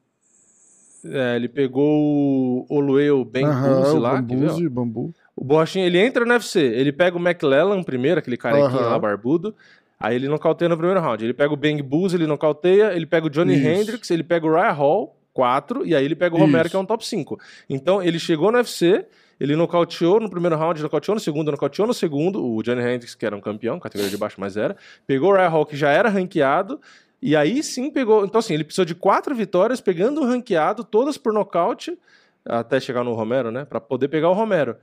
É, 1.03 1.37
ele 1.37 1.49
pegou 1.49 1.87
o 1.89 2.67
Olueu 2.69 3.25
Ben 3.25 3.47
uhum, 3.47 3.99
lá. 3.99 4.21
Bambuzi, 4.21 4.69
bambu. 4.69 5.15
O 5.35 5.43
Borrachinha, 5.43 5.87
ele 5.87 5.99
entra 5.99 6.27
no 6.27 6.33
UFC, 6.33 6.61
ele 6.61 6.93
pega 6.93 7.17
o 7.17 7.21
McLellan 7.21 7.83
primeiro, 7.83 8.19
aquele 8.19 8.37
carequinho 8.37 8.83
uhum. 8.83 8.91
lá 8.91 8.99
barbudo, 8.99 9.55
aí 9.99 10.15
ele 10.15 10.29
nocauteia 10.29 10.69
no 10.69 10.77
primeiro 10.77 11.01
round. 11.01 11.25
Ele 11.25 11.33
pega 11.33 11.55
o 11.55 11.57
Bang 11.57 11.83
Booz, 11.83 12.13
ele 12.13 12.27
nocauteia, 12.27 12.93
ele 12.95 13.07
pega 13.07 13.27
o 13.27 13.31
Johnny 13.31 13.55
Isso. 13.55 13.67
Hendricks, 13.67 14.11
ele 14.11 14.23
pega 14.23 14.47
o 14.47 14.53
Ryan 14.53 14.73
Hall, 14.73 15.17
4, 15.33 15.87
e 15.87 15.95
aí 15.95 16.05
ele 16.05 16.17
pega 16.17 16.35
o 16.35 16.39
Romero, 16.39 16.63
Isso. 16.63 16.71
que 16.71 16.77
é 16.77 16.79
um 16.79 16.87
top 16.87 17.07
5. 17.07 17.39
Então 17.69 18.03
ele 18.03 18.19
chegou 18.19 18.51
no 18.51 18.59
UFC, 18.59 19.07
ele 19.39 19.57
nocauteou 19.57 20.21
no 20.21 20.29
primeiro 20.29 20.57
round, 20.57 20.83
nocauteou 20.83 21.15
no 21.15 21.21
segundo, 21.21 21.51
nocauteou 21.51 21.87
no 21.89 21.95
segundo, 21.95 22.45
o 22.45 22.63
Johnny 22.63 22.83
Hendricks, 22.83 23.15
que 23.15 23.25
era 23.25 23.37
um 23.37 23.41
campeão, 23.41 23.81
categoria 23.81 24.11
de 24.11 24.17
baixo, 24.17 24.37
mas 24.39 24.57
era, 24.57 24.77
pegou 25.07 25.31
o 25.31 25.35
Ryan 25.35 25.49
Hall, 25.49 25.67
que 25.67 25.77
já 25.77 25.91
era 25.91 26.09
ranqueado, 26.09 26.81
e 27.23 27.37
aí 27.37 27.63
sim 27.63 27.91
pegou. 27.91 28.25
Então, 28.25 28.39
assim, 28.39 28.55
ele 28.55 28.65
precisou 28.65 28.85
de 28.85 28.95
quatro 28.95 29.35
vitórias, 29.35 29.81
pegando 29.81 30.21
o 30.21 30.27
ranqueado, 30.27 30.85
todas 30.85 31.17
por 31.17 31.33
nocaute, 31.33 31.99
até 32.45 32.81
chegar 32.81 33.05
no 33.05 33.15
Romero, 33.15 33.51
né? 33.51 33.65
Para 33.65 33.81
poder 33.81 34.09
pegar 34.09 34.31
o 34.31 34.33
Romero. 34.33 34.77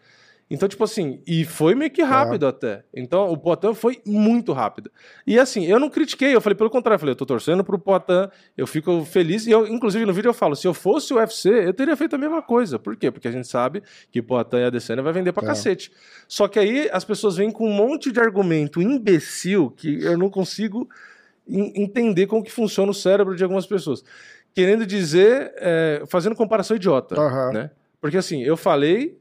Então, 0.50 0.68
tipo 0.70 0.84
assim, 0.84 1.22
e 1.28 1.44
foi 1.44 1.76
meio 1.76 1.92
que 1.92 2.02
rápido 2.02 2.48
até. 2.48 2.84
Então, 2.94 3.30
o 3.30 3.38
Poitin 3.38 3.74
foi 3.74 4.02
muito 4.06 4.54
rápido. 4.54 4.90
E 5.26 5.38
assim, 5.38 5.66
eu 5.66 5.78
não 5.78 5.90
critiquei, 5.90 6.34
eu 6.34 6.40
falei 6.40 6.56
pelo 6.56 6.70
contrário, 6.70 6.96
eu 6.96 7.00
falei, 7.00 7.12
eu 7.12 7.18
tô 7.18 7.26
torcendo 7.26 7.66
pro 7.66 7.78
Poitin, 7.78 8.30
eu 8.56 8.66
fico 8.66 9.04
feliz. 9.04 9.46
E 9.46 9.52
eu, 9.52 9.68
inclusive, 9.68 10.06
no 10.06 10.14
vídeo 10.14 10.30
eu 10.30 10.34
falo, 10.34 10.56
se 10.56 10.66
eu 10.66 10.74
fosse 10.74 11.14
o 11.14 11.18
UFC, 11.18 11.50
eu 11.50 11.74
teria 11.74 11.98
feito 11.98 12.16
a 12.16 12.18
mesma 12.18 12.42
coisa. 12.42 12.80
Por 12.80 12.96
quê? 12.96 13.12
Porque 13.12 13.28
a 13.28 13.32
gente 13.32 13.48
sabe 13.48 13.84
que 14.10 14.22
o 14.22 14.24
Poitin 14.24 14.58
e 14.58 14.64
a 14.64 14.68
Adesanya 14.68 15.02
vai 15.02 15.12
vender 15.12 15.34
pra 15.34 15.44
é. 15.44 15.48
cacete. 15.48 15.92
Só 16.30 16.48
que 16.48 16.58
aí 16.58 16.90
as 16.94 17.04
pessoas 17.04 17.36
vêm 17.36 17.52
com 17.52 17.68
um 17.68 17.74
monte 17.74 18.10
de 18.10 18.20
argumento 18.20 18.82
imbecil 18.82 19.72
que 19.72 20.02
eu 20.02 20.18
não 20.18 20.30
consigo 20.30 20.90
entender 21.50 22.26
como 22.28 22.44
que 22.44 22.52
funciona 22.52 22.90
o 22.90 22.96
cérebro 22.96 23.36
de 23.36 23.44
algumas 23.44 23.66
pessoas. 23.66 24.02
Querendo 24.54 24.86
dizer, 24.86 25.54
é, 25.58 26.04
fazendo 26.08 26.36
comparação 26.36 26.78
idiota, 26.78 27.20
uhum. 27.20 27.54
né? 27.54 27.70
Porque 28.00 28.18
assim, 28.18 28.44
eu 28.44 28.56
falei 28.56 29.18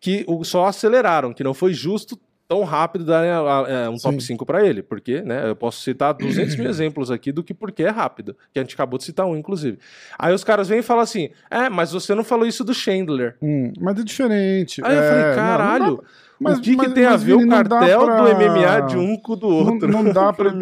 que 0.00 0.24
só 0.44 0.66
aceleraram, 0.66 1.32
que 1.32 1.44
não 1.44 1.54
foi 1.54 1.72
justo 1.72 2.18
tão 2.48 2.64
rápido 2.64 3.04
darem 3.04 3.30
é, 3.30 3.88
um 3.90 3.98
Sim. 3.98 4.10
top 4.10 4.22
5 4.22 4.46
para 4.46 4.66
ele, 4.66 4.82
porque, 4.82 5.20
né, 5.20 5.50
eu 5.50 5.54
posso 5.54 5.82
citar 5.82 6.14
200 6.14 6.56
mil 6.56 6.68
exemplos 6.70 7.10
aqui 7.10 7.30
do 7.30 7.44
que 7.44 7.52
porque 7.52 7.82
é 7.82 7.90
rápido, 7.90 8.34
que 8.52 8.58
a 8.58 8.62
gente 8.62 8.74
acabou 8.74 8.98
de 8.98 9.04
citar 9.04 9.26
um, 9.26 9.36
inclusive. 9.36 9.78
Aí 10.18 10.32
os 10.32 10.42
caras 10.42 10.66
vêm 10.66 10.78
e 10.78 10.82
falam 10.82 11.02
assim, 11.02 11.28
é, 11.50 11.68
mas 11.68 11.92
você 11.92 12.14
não 12.14 12.24
falou 12.24 12.46
isso 12.46 12.64
do 12.64 12.72
Chandler. 12.72 13.36
Hum, 13.42 13.72
mas 13.78 13.98
é 14.00 14.02
diferente. 14.02 14.80
Aí 14.82 14.96
é, 14.96 14.98
eu 14.98 15.02
falei, 15.02 15.34
caralho... 15.34 15.84
Não, 15.84 15.96
não 15.96 16.04
mas, 16.40 16.58
o 16.58 16.62
que, 16.62 16.76
mas, 16.76 16.86
que 16.86 16.94
tem 16.94 17.04
a 17.04 17.16
ver 17.16 17.34
o 17.34 17.48
cartel 17.48 18.04
pra... 18.04 18.22
do 18.22 18.36
MMA 18.36 18.86
de 18.86 18.96
um 18.96 19.16
com 19.16 19.32
o 19.32 19.36
do 19.36 19.48
outro? 19.48 19.88
Não, 19.88 20.04
não 20.04 20.12
dá 20.12 20.30
pra 20.32 20.52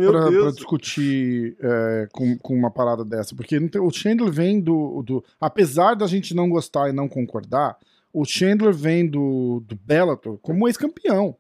discutir 0.51 1.55
é, 1.61 2.09
com, 2.13 2.37
com 2.39 2.55
uma 2.55 2.71
parada 2.71 3.05
dessa, 3.05 3.37
porque 3.37 3.61
tem, 3.61 3.81
o 3.81 3.91
Chandler 3.91 4.33
vem 4.33 4.59
do, 4.59 5.03
do. 5.03 5.25
Apesar 5.39 5.95
da 5.95 6.07
gente 6.07 6.35
não 6.35 6.49
gostar 6.49 6.89
e 6.89 6.93
não 6.93 7.07
concordar, 7.07 7.77
o 8.17 8.25
Chandler 8.25 8.73
vem 8.73 9.07
do, 9.07 9.63
do 9.67 9.77
Bellator 9.77 10.39
como 10.39 10.67
ex-campeão. 10.67 11.37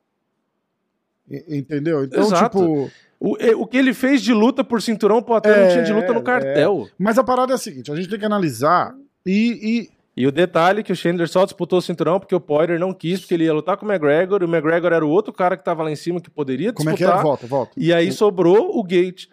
Entendeu? 1.48 2.04
Então, 2.04 2.22
Exato. 2.22 2.58
tipo. 2.58 2.90
O, 3.18 3.62
o 3.62 3.66
que 3.66 3.78
ele 3.78 3.94
fez 3.94 4.20
de 4.20 4.34
luta 4.34 4.62
por 4.62 4.82
cinturão, 4.82 5.22
pô, 5.22 5.32
até 5.32 5.48
é, 5.48 5.64
não 5.64 5.70
tinha 5.70 5.84
de 5.84 5.92
luta 5.94 6.12
no 6.12 6.20
é, 6.20 6.22
cartel. 6.22 6.84
É. 6.86 6.92
Mas 6.98 7.16
a 7.16 7.24
parada 7.24 7.52
é 7.52 7.54
a 7.54 7.58
seguinte: 7.58 7.90
a 7.90 7.96
gente 7.96 8.10
tem 8.10 8.18
que 8.18 8.26
analisar 8.26 8.94
e, 9.24 9.88
e... 9.90 9.96
E 10.18 10.26
o 10.26 10.32
detalhe 10.32 10.80
é 10.80 10.82
que 10.82 10.92
o 10.92 10.96
Chandler 10.96 11.28
só 11.28 11.44
disputou 11.44 11.78
o 11.78 11.82
cinturão 11.82 12.18
porque 12.18 12.34
o 12.34 12.40
Poirier 12.40 12.78
não 12.78 12.92
quis, 12.92 13.20
porque 13.20 13.34
ele 13.34 13.44
ia 13.44 13.52
lutar 13.52 13.76
com 13.76 13.84
o 13.84 13.90
McGregor, 13.90 14.42
e 14.42 14.44
o 14.46 14.48
McGregor 14.48 14.92
era 14.92 15.04
o 15.04 15.10
outro 15.10 15.30
cara 15.30 15.58
que 15.58 15.64
tava 15.64 15.82
lá 15.82 15.90
em 15.90 15.96
cima 15.96 16.22
que 16.22 16.30
poderia 16.30 16.72
disputar. 16.72 16.96
Como 16.96 17.10
é 17.10 17.12
que 17.12 17.18
é? 17.18 17.22
Volta, 17.22 17.46
volta. 17.46 17.72
E 17.76 17.92
aí 17.92 18.10
sobrou 18.12 18.78
o 18.78 18.82
Gate. 18.82 19.28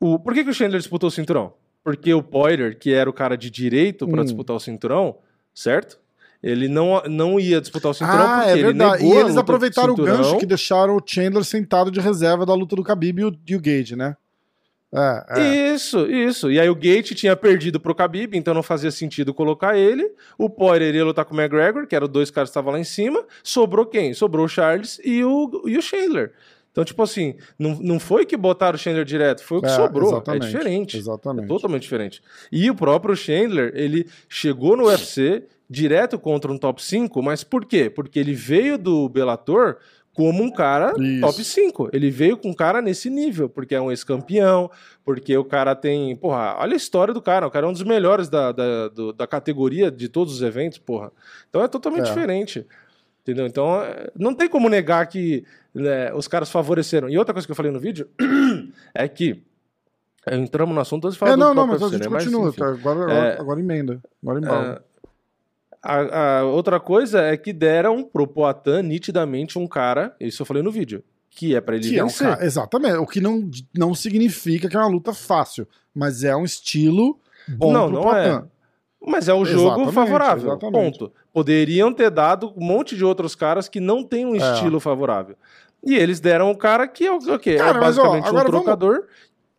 O... 0.00 0.18
Por 0.18 0.34
que, 0.34 0.42
que 0.42 0.50
o 0.50 0.54
Chandler 0.54 0.80
disputou 0.80 1.08
o 1.08 1.10
cinturão? 1.10 1.52
Porque 1.84 2.12
o 2.14 2.22
Poirier, 2.22 2.76
que 2.78 2.92
era 2.92 3.08
o 3.08 3.12
cara 3.12 3.36
de 3.36 3.48
direito 3.48 4.08
para 4.08 4.22
hum. 4.22 4.24
disputar 4.24 4.56
o 4.56 4.60
cinturão, 4.60 5.16
certo? 5.54 6.00
Ele 6.42 6.68
não, 6.68 7.02
não 7.08 7.40
ia 7.40 7.60
disputar 7.60 7.90
o 7.90 7.94
cinturão 7.94 8.26
ah, 8.26 8.36
porque 8.38 8.50
é 8.50 8.62
verdade. 8.62 9.02
ele 9.02 9.08
negou 9.08 9.18
E 9.18 9.24
eles 9.24 9.36
aproveitaram 9.36 9.92
o 9.92 9.96
gancho 9.96 10.38
que 10.38 10.46
deixaram 10.46 10.96
o 10.96 11.02
Chandler 11.04 11.42
sentado 11.42 11.90
de 11.90 12.00
reserva 12.00 12.46
da 12.46 12.54
luta 12.54 12.76
do 12.76 12.82
Khabib 12.82 13.20
e 13.20 13.24
o, 13.24 13.36
e 13.48 13.56
o 13.56 13.60
Gage, 13.60 13.96
né? 13.96 14.16
É, 14.94 15.40
é. 15.40 15.74
Isso, 15.74 16.06
isso. 16.06 16.50
E 16.50 16.58
aí 16.58 16.68
o 16.70 16.74
Gate 16.74 17.12
tinha 17.12 17.36
perdido 17.36 17.78
pro 17.78 17.94
Khabib, 17.94 18.36
então 18.36 18.54
não 18.54 18.62
fazia 18.62 18.90
sentido 18.90 19.34
colocar 19.34 19.76
ele. 19.76 20.10
O 20.38 20.48
Poirier 20.48 20.94
ia 20.94 21.04
lutar 21.04 21.24
com 21.24 21.34
o 21.34 21.40
McGregor, 21.40 21.86
que 21.86 21.94
eram 21.94 22.08
dois 22.08 22.30
caras 22.30 22.48
que 22.48 22.52
estavam 22.52 22.72
lá 22.72 22.78
em 22.78 22.84
cima. 22.84 23.24
Sobrou 23.42 23.84
quem? 23.84 24.14
Sobrou 24.14 24.46
o 24.46 24.48
Charles 24.48 24.98
e 25.04 25.22
o, 25.22 25.64
e 25.66 25.76
o 25.76 25.82
Chandler. 25.82 26.32
Então, 26.72 26.84
tipo 26.84 27.02
assim, 27.02 27.34
não, 27.58 27.76
não 27.80 27.98
foi 27.98 28.24
que 28.24 28.36
botaram 28.36 28.76
o 28.76 28.78
Chandler 28.78 29.04
direto, 29.04 29.42
foi 29.42 29.58
o 29.58 29.60
que 29.60 29.66
é, 29.66 29.70
sobrou. 29.70 30.22
É 30.26 30.38
diferente. 30.38 30.96
Exatamente. 30.96 31.46
É 31.46 31.48
totalmente 31.48 31.82
diferente. 31.82 32.22
E 32.50 32.70
o 32.70 32.74
próprio 32.74 33.16
Chandler, 33.16 33.72
ele 33.74 34.06
chegou 34.28 34.76
no 34.76 34.84
UFC 34.88 35.42
direto 35.68 36.18
contra 36.18 36.50
um 36.50 36.58
top 36.58 36.82
5, 36.82 37.22
mas 37.22 37.44
por 37.44 37.64
quê? 37.64 37.90
Porque 37.90 38.18
ele 38.18 38.34
veio 38.34 38.78
do 38.78 39.08
Bellator 39.08 39.76
como 40.18 40.42
um 40.42 40.50
cara 40.50 40.94
Isso. 40.98 41.20
top 41.20 41.44
5. 41.44 41.90
Ele 41.92 42.10
veio 42.10 42.36
com 42.36 42.50
um 42.50 42.54
cara 42.54 42.82
nesse 42.82 43.08
nível, 43.08 43.48
porque 43.48 43.74
é 43.74 43.80
um 43.80 43.88
ex-campeão, 43.88 44.68
porque 45.04 45.36
o 45.38 45.44
cara 45.44 45.76
tem. 45.76 46.16
Porra, 46.16 46.56
olha 46.58 46.74
a 46.74 46.76
história 46.76 47.14
do 47.14 47.22
cara. 47.22 47.46
O 47.46 47.50
cara 47.52 47.66
é 47.66 47.68
um 47.68 47.72
dos 47.72 47.84
melhores 47.84 48.28
da, 48.28 48.50
da, 48.50 48.88
do, 48.88 49.12
da 49.12 49.28
categoria 49.28 49.92
de 49.92 50.08
todos 50.08 50.34
os 50.34 50.42
eventos, 50.42 50.78
porra. 50.78 51.12
Então 51.48 51.62
é 51.62 51.68
totalmente 51.68 52.06
é. 52.06 52.08
diferente. 52.08 52.66
Entendeu? 53.22 53.46
Então, 53.46 53.80
é, 53.80 54.10
não 54.16 54.34
tem 54.34 54.48
como 54.48 54.68
negar 54.68 55.06
que 55.06 55.44
né, 55.72 56.12
os 56.12 56.26
caras 56.26 56.50
favoreceram. 56.50 57.08
E 57.08 57.16
outra 57.16 57.32
coisa 57.32 57.46
que 57.46 57.52
eu 57.52 57.56
falei 57.56 57.70
no 57.70 57.78
vídeo 57.78 58.08
é 58.92 59.06
que. 59.06 59.44
Entramos 60.30 60.74
no 60.74 60.80
assunto 60.80 61.06
antes 61.06 61.14
de 61.14 61.20
falar 61.20 61.32
é, 61.32 61.36
não, 61.36 61.54
não, 61.54 61.66
mas 61.66 61.82
a 61.82 61.88
gente 61.88 62.08
né? 62.08 62.18
continua. 62.18 62.46
Mas, 62.46 62.56
tá? 62.56 62.66
agora, 62.66 63.02
agora, 63.02 63.12
é, 63.12 63.40
agora 63.40 63.60
emenda. 63.60 64.02
Agora 64.22 64.38
embala. 64.40 64.84
É, 64.84 64.87
a, 65.82 66.38
a, 66.38 66.44
outra 66.44 66.80
coisa 66.80 67.20
é 67.22 67.36
que 67.36 67.52
deram 67.52 68.02
pro 68.02 68.26
Poatan 68.26 68.82
nitidamente 68.82 69.58
um 69.58 69.66
cara, 69.66 70.14
isso 70.20 70.42
eu 70.42 70.46
falei 70.46 70.62
no 70.62 70.70
vídeo, 70.70 71.02
que 71.30 71.54
é 71.54 71.60
para 71.60 71.76
ele 71.76 71.88
que 71.88 72.00
vencer. 72.00 72.26
É 72.26 72.30
um 72.30 72.34
cara, 72.34 72.46
exatamente, 72.46 72.96
o 72.96 73.06
que 73.06 73.20
não, 73.20 73.50
não 73.76 73.94
significa 73.94 74.68
que 74.68 74.76
é 74.76 74.80
uma 74.80 74.88
luta 74.88 75.12
fácil, 75.12 75.66
mas 75.94 76.24
é 76.24 76.34
um 76.34 76.44
estilo 76.44 77.18
bom 77.48 77.72
não, 77.72 77.86
pro 77.86 77.94
não 77.94 78.02
Poatan. 78.02 78.44
É. 78.44 78.58
Mas 79.00 79.28
é 79.28 79.34
o 79.34 79.44
jogo 79.44 79.68
exatamente, 79.68 79.94
favorável, 79.94 80.50
exatamente. 80.50 80.72
ponto. 80.72 81.12
Poderiam 81.32 81.92
ter 81.92 82.10
dado 82.10 82.52
um 82.56 82.64
monte 82.64 82.96
de 82.96 83.04
outros 83.04 83.34
caras 83.34 83.68
que 83.68 83.78
não 83.78 84.02
têm 84.02 84.26
um 84.26 84.34
é. 84.34 84.38
estilo 84.38 84.80
favorável. 84.80 85.36
E 85.84 85.94
eles 85.94 86.18
deram 86.18 86.50
o 86.50 86.56
cara 86.56 86.88
que 86.88 87.06
é 87.06 87.12
o 87.12 87.16
okay, 87.16 87.56
cara, 87.56 87.78
é 87.78 87.80
basicamente 87.80 88.24
mas, 88.24 88.34
ó, 88.34 88.40
um 88.40 88.44
trocador 88.44 88.94
vamos... 88.94 89.08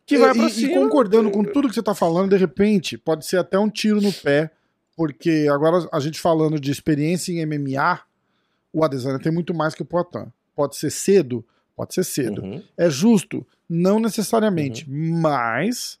que 0.04 0.18
vai 0.18 0.34
pra 0.34 0.44
e, 0.44 0.50
cima. 0.50 0.72
E 0.72 0.74
concordando 0.74 1.30
com 1.30 1.42
tudo 1.42 1.68
que 1.68 1.74
você 1.74 1.82
tá 1.82 1.94
falando, 1.94 2.30
de 2.30 2.36
repente, 2.36 2.98
pode 2.98 3.24
ser 3.24 3.38
até 3.38 3.58
um 3.58 3.70
tiro 3.70 4.00
no 4.00 4.12
pé 4.12 4.50
porque 5.00 5.48
agora 5.50 5.88
a 5.90 5.98
gente 5.98 6.20
falando 6.20 6.60
de 6.60 6.70
experiência 6.70 7.32
em 7.32 7.46
MMA, 7.46 8.00
o 8.70 8.84
Adesanya 8.84 9.18
tem 9.18 9.32
muito 9.32 9.54
mais 9.54 9.74
que 9.74 9.80
o 9.80 9.84
Poitin. 9.86 10.30
Pode 10.54 10.76
ser 10.76 10.90
cedo? 10.90 11.42
Pode 11.74 11.94
ser 11.94 12.04
cedo. 12.04 12.42
Uhum. 12.42 12.62
É 12.76 12.90
justo? 12.90 13.46
Não 13.66 13.98
necessariamente. 13.98 14.86
Uhum. 14.86 15.18
Mas 15.18 15.98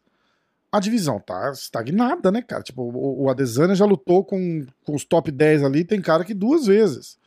a 0.70 0.78
divisão 0.78 1.18
tá 1.18 1.50
estagnada, 1.50 2.30
né, 2.30 2.42
cara? 2.42 2.62
Tipo, 2.62 2.82
o, 2.82 3.22
o 3.22 3.30
Adesanya 3.30 3.74
já 3.74 3.86
lutou 3.86 4.22
com, 4.22 4.66
com 4.84 4.94
os 4.94 5.02
top 5.06 5.30
10 5.30 5.64
ali, 5.64 5.82
tem 5.82 6.02
cara 6.02 6.22
que 6.22 6.34
duas 6.34 6.66
vezes. 6.66 7.18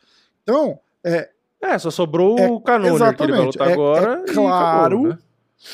Então, 0.44 0.78
é. 1.02 1.28
É, 1.60 1.76
só 1.76 1.90
sobrou 1.90 2.38
é, 2.38 2.48
o 2.48 2.60
Canônico 2.60 3.16
que 3.16 3.22
ele 3.24 3.32
vai 3.32 3.46
lutar 3.46 3.68
é, 3.68 3.72
agora. 3.72 4.22
É 4.28 4.32
claro 4.32 4.98
acabou, 4.98 5.08
né? 5.08 5.18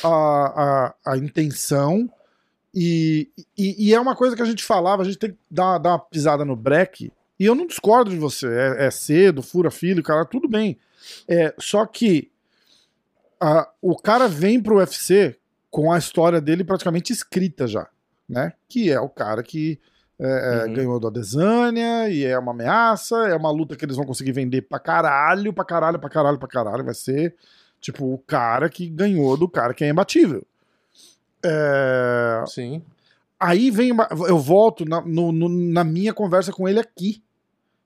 a, 0.02 0.94
a, 1.04 1.12
a 1.12 1.18
intenção 1.18 2.10
e, 2.74 3.28
e, 3.58 3.88
e, 3.88 3.94
é 3.94 4.00
uma 4.00 4.14
coisa 4.14 4.36
que 4.36 4.42
a 4.42 4.46
gente 4.46 4.64
falava, 4.64 5.02
a 5.02 5.04
gente 5.04 5.18
tem 5.18 5.30
que 5.30 5.38
dar, 5.50 5.78
dar 5.78 5.90
uma 5.90 5.98
pisada 5.98 6.44
no 6.44 6.54
break. 6.54 7.12
E 7.38 7.44
eu 7.44 7.54
não 7.54 7.66
discordo 7.66 8.10
de 8.10 8.16
você. 8.16 8.46
É, 8.46 8.86
é 8.86 8.90
cedo, 8.90 9.42
fura 9.42 9.70
filho, 9.70 10.02
cara, 10.02 10.24
tudo 10.24 10.48
bem. 10.48 10.78
É, 11.26 11.54
só 11.58 11.84
que 11.86 12.30
a, 13.40 13.68
o 13.80 13.96
cara 13.96 14.28
vem 14.28 14.62
pro 14.62 14.76
UFC 14.76 15.36
com 15.70 15.92
a 15.92 15.98
história 15.98 16.40
dele 16.40 16.62
praticamente 16.62 17.12
escrita 17.12 17.66
já, 17.66 17.88
né? 18.28 18.52
Que 18.68 18.90
é 18.90 19.00
o 19.00 19.08
cara 19.08 19.42
que 19.42 19.80
é, 20.18 20.26
é, 20.26 20.66
uhum. 20.66 20.74
ganhou 20.74 21.00
do 21.00 21.06
Adesanya 21.06 22.10
e 22.10 22.24
é 22.24 22.38
uma 22.38 22.52
ameaça, 22.52 23.16
é 23.28 23.34
uma 23.34 23.50
luta 23.50 23.74
que 23.74 23.84
eles 23.84 23.96
vão 23.96 24.04
conseguir 24.04 24.32
vender 24.32 24.62
pra 24.62 24.78
caralho, 24.78 25.52
pra 25.52 25.64
caralho, 25.64 25.98
pra 25.98 26.10
caralho, 26.10 26.38
pra 26.38 26.48
caralho. 26.48 26.84
Vai 26.84 26.94
ser, 26.94 27.34
tipo, 27.80 28.12
o 28.12 28.18
cara 28.18 28.68
que 28.68 28.88
ganhou 28.88 29.36
do 29.36 29.48
cara 29.48 29.72
que 29.72 29.82
é 29.82 29.88
imbatível. 29.88 30.46
É... 31.44 32.44
Sim. 32.46 32.82
Aí 33.38 33.70
vem, 33.70 33.92
eu 34.28 34.38
volto 34.38 34.84
na, 34.84 35.00
no, 35.00 35.32
no, 35.32 35.48
na 35.48 35.82
minha 35.82 36.12
conversa 36.12 36.52
com 36.52 36.68
ele 36.68 36.78
aqui, 36.78 37.22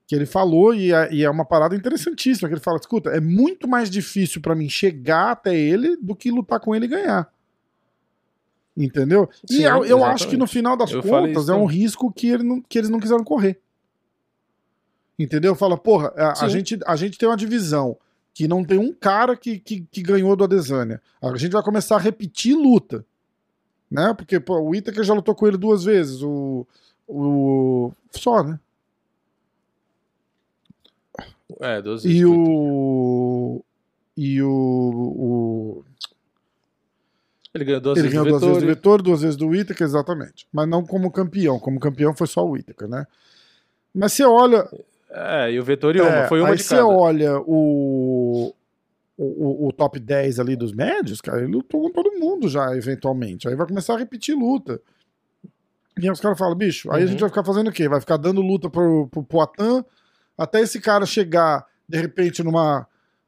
que 0.05 0.13
ele 0.13 0.25
falou, 0.25 0.73
e 0.73 0.91
é, 0.91 1.13
e 1.13 1.23
é, 1.23 1.29
uma 1.29 1.45
parada 1.45 1.75
interessantíssima, 1.75 2.49
que 2.49 2.55
ele 2.55 2.61
fala, 2.61 2.77
escuta, 2.77 3.09
é 3.11 3.21
muito 3.21 3.67
mais 3.67 3.89
difícil 3.89 4.41
para 4.41 4.53
mim 4.53 4.67
chegar 4.67 5.31
até 5.31 5.55
ele 5.55 5.95
do 5.97 6.13
que 6.13 6.29
lutar 6.29 6.59
com 6.59 6.75
ele 6.75 6.85
e 6.85 6.89
ganhar. 6.89 7.31
Entendeu? 8.75 9.29
Sim, 9.49 9.61
e 9.61 9.63
eu, 9.63 9.85
eu 9.85 10.03
acho 10.03 10.27
que 10.27 10.35
no 10.35 10.45
final 10.45 10.75
das 10.75 10.91
eu 10.91 11.01
contas 11.01 11.47
é 11.47 11.53
um 11.53 11.65
risco 11.65 12.11
que, 12.11 12.27
ele 12.27 12.43
não, 12.43 12.61
que 12.61 12.77
eles 12.77 12.89
não 12.89 12.99
quiseram 12.99 13.23
correr. 13.23 13.59
Entendeu? 15.17 15.55
Fala, 15.55 15.77
porra, 15.77 16.11
a, 16.17 16.45
a, 16.45 16.49
gente, 16.49 16.77
a 16.85 16.95
gente 16.97 17.17
tem 17.17 17.27
uma 17.27 17.37
divisão 17.37 17.97
que 18.33 18.49
não 18.49 18.65
tem 18.65 18.77
um 18.77 18.91
cara 18.91 19.37
que, 19.37 19.57
que, 19.59 19.87
que, 19.89 20.01
ganhou 20.01 20.35
do 20.35 20.43
Adesanya. 20.43 21.01
A 21.21 21.37
gente 21.37 21.53
vai 21.53 21.63
começar 21.63 21.95
a 21.95 21.99
repetir 21.99 22.53
luta. 22.53 23.05
Né? 23.89 24.13
Porque 24.13 24.39
pô, 24.39 24.59
o 24.59 24.75
Itaker 24.75 25.03
já 25.03 25.13
lutou 25.13 25.35
com 25.35 25.47
ele 25.47 25.57
duas 25.57 25.83
vezes. 25.83 26.21
O. 26.21 26.65
o 27.07 27.91
só, 28.11 28.43
né? 28.43 28.59
É, 31.59 31.81
duas 31.81 32.03
vezes. 32.03 32.19
E 32.19 32.25
o. 32.25 33.63
E 34.17 34.41
o, 34.41 34.47
o 34.49 35.85
ele 37.55 37.63
ganhou 37.63 37.79
duas, 37.79 37.97
ele 37.97 38.09
vezes, 38.09 38.21
ganhou 38.21 38.25
do 38.25 38.39
duas 38.39 38.51
vezes 38.51 38.63
do 38.63 38.67
Vettori, 38.67 39.03
duas 39.03 39.21
vezes 39.21 39.35
do 39.37 39.47
Whittaker, 39.47 39.87
exatamente. 39.87 40.45
Mas 40.51 40.67
não 40.67 40.85
como 40.85 41.09
campeão. 41.09 41.57
Como 41.57 41.79
campeão 41.79 42.13
foi 42.13 42.27
só 42.27 42.45
o 42.45 42.51
Whittaker, 42.51 42.89
né? 42.89 43.07
Mas 43.93 44.11
você 44.11 44.25
olha. 44.25 44.67
É, 45.09 45.53
e 45.53 45.59
o 45.59 45.63
Vettori 45.63 46.01
uma, 46.01 46.09
é, 46.09 46.27
foi 46.27 46.41
uma 46.41 46.49
aí 46.49 46.57
de 46.57 46.63
cada. 46.65 46.81
você 46.81 46.85
olha 46.85 47.39
o, 47.39 48.53
o, 49.17 49.67
o, 49.67 49.71
top 49.71 49.99
10 49.99 50.39
ali 50.39 50.55
dos 50.55 50.73
médios, 50.73 51.21
cara, 51.21 51.39
ele 51.39 51.51
lutou 51.51 51.81
com 51.81 51.91
todo 51.91 52.19
mundo 52.19 52.49
já, 52.49 52.75
eventualmente. 52.75 53.47
Aí 53.47 53.55
vai 53.55 53.65
começar 53.65 53.95
a 53.95 53.97
repetir 53.97 54.35
luta. 54.35 54.81
E 55.97 56.05
aí 56.05 56.11
os 56.11 56.19
caras 56.19 56.37
falam, 56.37 56.55
bicho, 56.55 56.91
aí 56.91 56.99
uhum. 56.99 57.07
a 57.07 57.11
gente 57.11 57.19
vai 57.21 57.29
ficar 57.29 57.45
fazendo 57.45 57.69
o 57.69 57.71
quê? 57.71 57.87
Vai 57.87 58.01
ficar 58.01 58.17
dando 58.17 58.41
luta 58.41 58.69
pro, 58.69 59.07
pro 59.07 59.23
Poitin 59.23 59.85
até 60.37 60.61
esse 60.61 60.81
cara 60.81 61.05
chegar, 61.05 61.65
de 61.87 61.97
repente, 61.97 62.43
numa 62.43 62.85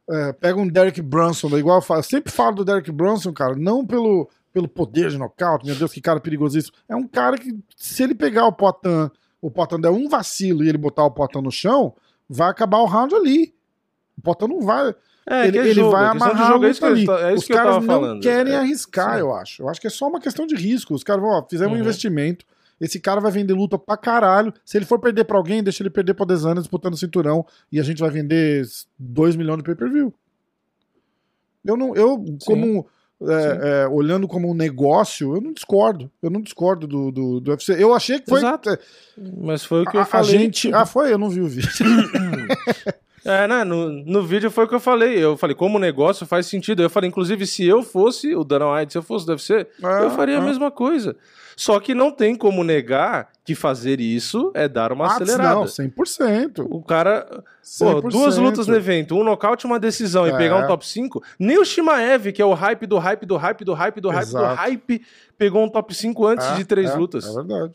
é, 0.09 0.33
pega 0.33 0.59
um 0.59 0.67
Derek 0.67 1.01
Brunson, 1.01 1.47
igual 1.57 1.77
eu, 1.77 1.81
falo, 1.81 1.99
eu 1.99 2.03
sempre 2.03 2.31
falo 2.31 2.57
do 2.57 2.65
Derek 2.65 2.91
Brunson, 2.91 3.33
cara, 3.33 3.55
não 3.55 3.85
pelo, 3.85 4.29
pelo 4.53 4.67
poder 4.67 5.09
de 5.09 5.17
nocaute, 5.17 5.65
meu 5.65 5.75
Deus, 5.75 5.91
que 5.91 6.01
cara 6.01 6.19
perigosíssimo. 6.19 6.75
É 6.87 6.95
um 6.95 7.07
cara 7.07 7.37
que, 7.37 7.57
se 7.75 8.03
ele 8.03 8.15
pegar 8.15 8.45
o 8.45 8.53
Potan, 8.53 9.11
o 9.41 9.51
Potan 9.51 9.79
der 9.79 9.89
um 9.89 10.07
vacilo 10.07 10.63
e 10.63 10.69
ele 10.69 10.77
botar 10.77 11.05
o 11.05 11.11
Potan 11.11 11.41
no 11.41 11.51
chão, 11.51 11.93
vai 12.29 12.49
acabar 12.49 12.79
o 12.79 12.85
round 12.85 13.13
ali. 13.15 13.53
O 14.17 14.21
Potan 14.21 14.47
não 14.47 14.61
vai. 14.61 14.95
É, 15.29 15.47
ele, 15.47 15.57
é 15.57 15.67
ele 15.67 15.83
vai 15.83 16.05
amarrar 16.05 16.53
jogo, 16.53 16.65
é 16.65 16.85
ali. 16.85 17.05
É 17.05 17.33
Os 17.33 17.45
caras 17.45 17.75
não 17.75 17.81
falando. 17.81 18.21
querem 18.21 18.53
é, 18.53 18.57
arriscar, 18.57 19.15
sim. 19.15 19.19
eu 19.19 19.33
acho. 19.33 19.61
Eu 19.61 19.69
acho 19.69 19.81
que 19.81 19.87
é 19.87 19.89
só 19.89 20.07
uma 20.07 20.21
questão 20.21 20.47
de 20.47 20.55
risco. 20.55 20.93
Os 20.93 21.03
caras 21.03 21.21
vão, 21.21 21.31
ó, 21.31 21.45
fizeram 21.47 21.71
uhum. 21.71 21.77
um 21.77 21.81
investimento 21.81 22.45
esse 22.79 22.99
cara 22.99 23.19
vai 23.19 23.31
vender 23.31 23.53
luta 23.53 23.77
pra 23.77 23.97
caralho. 23.97 24.53
Se 24.63 24.77
ele 24.77 24.85
for 24.85 24.99
perder 24.99 25.25
pra 25.25 25.37
alguém, 25.37 25.63
deixa 25.63 25.81
ele 25.81 25.89
perder 25.89 26.13
pra 26.13 26.25
Desana 26.25 26.61
disputando 26.61 26.93
o 26.93 26.97
cinturão. 26.97 27.45
E 27.71 27.79
a 27.79 27.83
gente 27.83 27.99
vai 27.99 28.09
vender 28.09 28.65
2 28.99 29.35
milhões 29.35 29.57
de 29.57 29.63
pay-per-view. 29.63 30.13
Eu 31.65 31.75
não. 31.75 31.95
Eu, 31.95 32.23
Sim. 32.25 32.37
como. 32.45 32.87
É, 33.19 33.83
é, 33.83 33.87
olhando 33.87 34.27
como 34.27 34.47
um 34.47 34.53
negócio, 34.53 35.35
eu 35.35 35.41
não 35.41 35.51
discordo. 35.51 36.11
Eu 36.21 36.29
não 36.29 36.39
discordo 36.39 36.85
do, 36.85 37.11
do, 37.11 37.39
do 37.39 37.49
UFC. 37.49 37.75
Eu 37.81 37.95
achei 37.95 38.19
que 38.19 38.29
foi. 38.29 38.39
Exato. 38.39 38.69
É, 38.69 38.79
Mas 39.39 39.65
foi 39.65 39.81
o 39.81 39.85
que 39.85 39.97
a, 39.97 40.01
eu 40.01 40.05
falei. 40.05 40.35
A 40.35 40.39
gente, 40.39 40.71
ah, 40.71 40.85
foi? 40.85 41.11
Eu 41.11 41.17
não 41.17 41.27
vi 41.27 41.41
o 41.41 41.47
vídeo. 41.47 41.67
é, 43.27 43.47
né? 43.47 43.63
No, 43.63 43.91
no 43.91 44.23
vídeo 44.23 44.49
foi 44.49 44.65
o 44.65 44.67
que 44.67 44.75
eu 44.75 44.79
falei. 44.79 45.23
Eu 45.23 45.37
falei, 45.37 45.55
como 45.55 45.77
negócio 45.77 46.25
faz 46.25 46.45
sentido. 46.45 46.81
Eu 46.81 46.89
falei, 46.89 47.09
inclusive, 47.09 47.45
se 47.45 47.65
eu 47.65 47.83
fosse 47.83 48.35
o 48.35 48.43
Dana 48.43 48.73
White, 48.73 48.93
se 48.93 48.97
eu 48.97 49.03
fosse 49.03 49.25
do 49.25 49.31
UFC, 49.31 49.67
ah, 49.83 50.01
eu 50.03 50.11
faria 50.11 50.37
ah. 50.37 50.41
a 50.41 50.45
mesma 50.45 50.71
coisa. 50.71 51.15
Só 51.55 51.79
que 51.79 51.95
não 51.95 52.11
tem 52.11 52.35
como 52.35 52.63
negar 52.63 53.29
que 53.43 53.55
fazer 53.55 53.99
isso 53.99 54.51
é 54.53 54.67
dar 54.67 54.91
uma 54.91 55.05
ah, 55.05 55.15
acelerada. 55.15 55.55
Não, 55.55 55.63
100%. 55.63 56.67
O 56.69 56.83
cara. 56.83 57.43
100%. 57.63 58.01
Pô, 58.01 58.09
duas 58.09 58.37
lutas 58.37 58.67
no 58.67 58.75
evento, 58.75 59.15
um 59.15 59.23
nocaute 59.23 59.65
e 59.65 59.67
uma 59.67 59.79
decisão, 59.79 60.25
é. 60.27 60.29
e 60.29 60.37
pegar 60.37 60.57
um 60.57 60.67
top 60.67 60.87
5. 60.87 61.21
Nem 61.39 61.57
o 61.57 61.65
Shimaev, 61.65 62.31
que 62.31 62.41
é 62.41 62.45
o 62.45 62.53
hype 62.53 62.85
do 62.85 62.97
hype 62.99 63.25
do 63.25 63.35
hype 63.35 63.65
do 63.65 63.73
hype 63.73 64.01
do 64.01 64.09
hype 64.09 64.23
Exato. 64.23 64.47
do 64.47 64.55
hype, 64.55 65.01
pegou 65.35 65.63
um 65.63 65.69
top 65.69 65.93
5 65.95 66.27
antes 66.27 66.45
é, 66.45 66.55
de 66.55 66.63
três 66.63 66.91
é, 66.91 66.95
lutas. 66.95 67.25
É 67.25 67.33
verdade. 67.33 67.73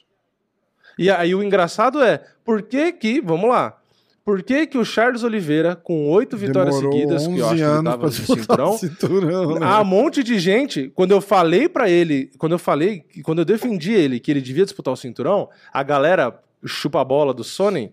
E 0.96 1.10
aí 1.10 1.34
o 1.34 1.42
engraçado 1.42 2.02
é, 2.02 2.22
por 2.44 2.62
que 2.62 2.92
que, 2.92 3.20
vamos 3.20 3.50
lá, 3.50 3.78
por 4.24 4.42
que, 4.42 4.66
que 4.66 4.78
o 4.78 4.84
Charles 4.84 5.24
Oliveira, 5.24 5.74
com 5.74 6.08
oito 6.10 6.36
vitórias 6.36 6.76
seguidas, 6.76 7.26
que 7.26 7.38
eu 7.38 7.46
acho 7.46 7.56
que 7.56 7.62
ele 7.62 7.82
tava 7.82 8.06
no 8.06 8.12
cinturão, 8.12 8.78
cinturão 8.78 9.58
né? 9.58 9.66
há 9.66 9.80
um 9.80 9.84
monte 9.84 10.22
de 10.22 10.38
gente, 10.38 10.92
quando 10.94 11.10
eu 11.10 11.20
falei 11.20 11.68
para 11.68 11.90
ele, 11.90 12.30
quando 12.38 12.52
eu 12.52 12.58
falei, 12.58 13.04
quando 13.24 13.40
eu 13.40 13.44
defendi 13.44 13.92
ele 13.92 14.20
que 14.20 14.30
ele 14.30 14.40
devia 14.40 14.64
disputar 14.64 14.94
o 14.94 14.96
cinturão, 14.96 15.48
a 15.72 15.82
galera 15.82 16.40
chupa 16.64 17.00
a 17.00 17.04
bola 17.04 17.34
do 17.34 17.42
Sony, 17.42 17.92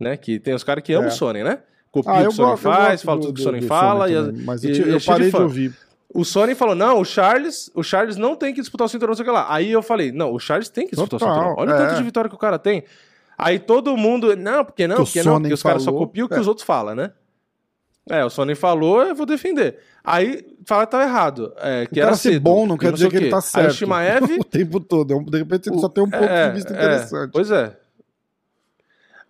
né? 0.00 0.16
Que 0.16 0.40
tem 0.40 0.54
os 0.54 0.64
caras 0.64 0.82
que 0.82 0.92
amam 0.92 1.08
é. 1.08 1.12
o 1.12 1.14
Sony, 1.14 1.44
né? 1.44 1.60
Copia 1.90 2.12
ah, 2.12 2.20
o 2.20 2.22
que 2.22 2.28
o 2.28 2.32
Sony 2.32 2.56
faz, 2.56 3.02
fala 3.02 3.20
tudo 3.20 3.34
que 3.34 3.40
o 3.40 3.44
Sony 3.44 3.62
fala. 3.62 4.10
e, 4.10 4.32
mas 4.44 4.64
eu, 4.64 4.74
eu, 4.74 4.86
eu 4.94 5.00
parei 5.00 5.30
de 5.30 5.36
ouvir. 5.36 5.74
O 6.12 6.24
Sony 6.24 6.54
falou: 6.54 6.74
não, 6.74 7.00
o 7.00 7.04
Charles, 7.04 7.70
o 7.74 7.82
Charles 7.82 8.16
não 8.16 8.34
tem 8.34 8.54
que 8.54 8.60
disputar 8.60 8.86
o 8.86 8.88
cinturão, 8.88 9.10
não 9.10 9.16
sei 9.16 9.22
o 9.22 9.26
que 9.26 9.32
lá. 9.32 9.46
Aí 9.48 9.70
eu 9.70 9.82
falei: 9.82 10.10
não, 10.10 10.32
o 10.32 10.38
Charles 10.38 10.68
tem 10.68 10.86
que 10.86 10.96
disputar 10.96 11.20
Total, 11.20 11.28
o 11.28 11.34
cinturão. 11.34 11.54
Olha 11.58 11.70
é. 11.70 11.74
o 11.74 11.78
tanto 11.78 11.98
de 11.98 12.02
vitória 12.02 12.28
que 12.28 12.34
o 12.34 12.38
cara 12.38 12.58
tem. 12.58 12.82
Aí 13.38 13.60
todo 13.60 13.96
mundo, 13.96 14.34
não, 14.36 14.64
porque 14.64 14.88
não, 14.88 14.96
porque 14.96 15.22
não, 15.22 15.40
porque 15.40 15.54
os 15.54 15.62
caras 15.62 15.84
só 15.84 15.92
copiam 15.92 16.26
o 16.26 16.28
que 16.28 16.34
é. 16.34 16.40
os 16.40 16.48
outros 16.48 16.66
falam, 16.66 16.96
né? 16.96 17.12
É, 18.10 18.24
o 18.24 18.30
Sony 18.30 18.54
falou, 18.54 19.02
eu 19.02 19.14
vou 19.14 19.26
defender. 19.26 19.78
Aí 20.02 20.56
fala 20.66 20.86
que 20.86 20.92
tá 20.92 21.02
errado. 21.02 21.52
É, 21.58 21.86
que 21.86 22.00
o 22.00 22.02
era 22.02 22.14
ser 22.14 22.40
bom 22.40 22.66
não 22.66 22.76
quer 22.78 22.90
dizer 22.92 23.10
que 23.10 23.16
ele 23.16 23.28
tá 23.28 23.40
certo. 23.40 23.66
Aí 23.66 23.70
o 23.70 23.74
Shimaev... 23.76 24.24
o 24.40 24.44
tempo 24.44 24.80
todo. 24.80 25.14
É 25.14 25.30
de 25.30 25.38
repente 25.38 25.68
ele 25.68 25.78
só 25.78 25.88
tem 25.88 26.02
um 26.02 26.10
ponto 26.10 26.24
é, 26.24 26.48
de 26.48 26.54
vista 26.54 26.72
é, 26.72 26.76
interessante. 26.76 27.30
Pois 27.30 27.50
é. 27.50 27.77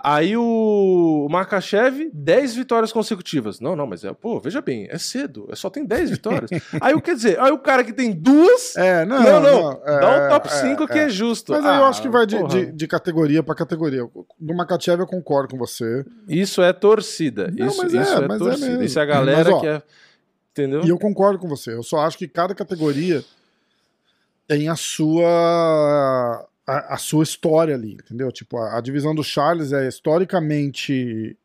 Aí 0.01 0.37
o 0.37 1.27
Makachev, 1.29 2.09
10 2.15 2.55
vitórias 2.55 2.93
consecutivas. 2.93 3.59
Não, 3.59 3.75
não, 3.75 3.85
mas 3.85 4.05
é, 4.05 4.13
pô, 4.13 4.39
veja 4.39 4.63
bem, 4.63 4.87
é 4.89 4.97
cedo, 4.97 5.49
é 5.51 5.57
só 5.57 5.69
tem 5.69 5.85
10 5.85 6.11
vitórias. 6.11 6.51
aí 6.81 6.95
o 6.95 7.01
quer 7.01 7.17
dizer, 7.17 7.41
aí 7.41 7.51
o 7.51 7.59
cara 7.59 7.83
que 7.83 7.93
tem 7.93 8.13
duas. 8.13 8.77
É, 8.77 9.05
não, 9.05 9.21
não, 9.21 9.41
não, 9.41 9.63
não 9.63 9.81
dá 9.81 10.23
o 10.23 10.27
um 10.27 10.29
top 10.29 10.53
5 10.53 10.83
é, 10.85 10.87
que 10.87 10.99
é, 10.99 11.05
é. 11.07 11.09
justo. 11.09 11.51
Mas 11.51 11.65
aí 11.65 11.73
ah, 11.73 11.79
eu 11.79 11.85
acho 11.87 12.01
que 12.01 12.09
vai 12.09 12.25
de, 12.27 12.41
de, 12.47 12.73
de, 12.73 12.87
categoria 12.87 13.43
para 13.43 13.57
categoria. 13.57 14.09
No 14.41 14.55
Makachev 14.55 15.01
eu 15.01 15.07
concordo 15.07 15.49
com 15.49 15.59
você. 15.59 16.05
Isso 16.29 16.63
é 16.63 16.73
torcida. 16.73 17.53
Não, 17.53 17.67
isso, 17.67 17.87
isso 17.87 17.97
é, 17.97 18.25
é 18.25 18.39
torcida. 18.39 18.85
Isso 18.85 18.99
é 19.01 19.03
a 19.03 19.07
galera 19.07 19.51
mas, 19.51 19.55
ó, 19.55 19.61
que 19.61 19.67
é. 19.67 19.83
Entendeu? 20.53 20.85
E 20.85 20.89
eu 20.91 20.99
concordo 20.99 21.41
com 21.41 21.49
você. 21.49 21.75
Eu 21.75 21.83
só 21.83 21.99
acho 21.99 22.17
que 22.17 22.29
cada 22.29 22.55
categoria 22.55 23.25
tem 24.47 24.69
a 24.69 24.77
sua 24.77 26.48
a, 26.69 26.95
a, 26.95 26.97
sua 26.99 27.25
história 27.25 27.75
ali, 27.75 27.95
entendeu? 27.95 28.31
Tipo, 28.31 28.59
a, 28.59 28.77
a, 28.77 28.81
divisão 28.83 29.15
do 29.15 29.25
Charles 29.25 29.73
é 29.73 29.89
historicamente 29.89 31.37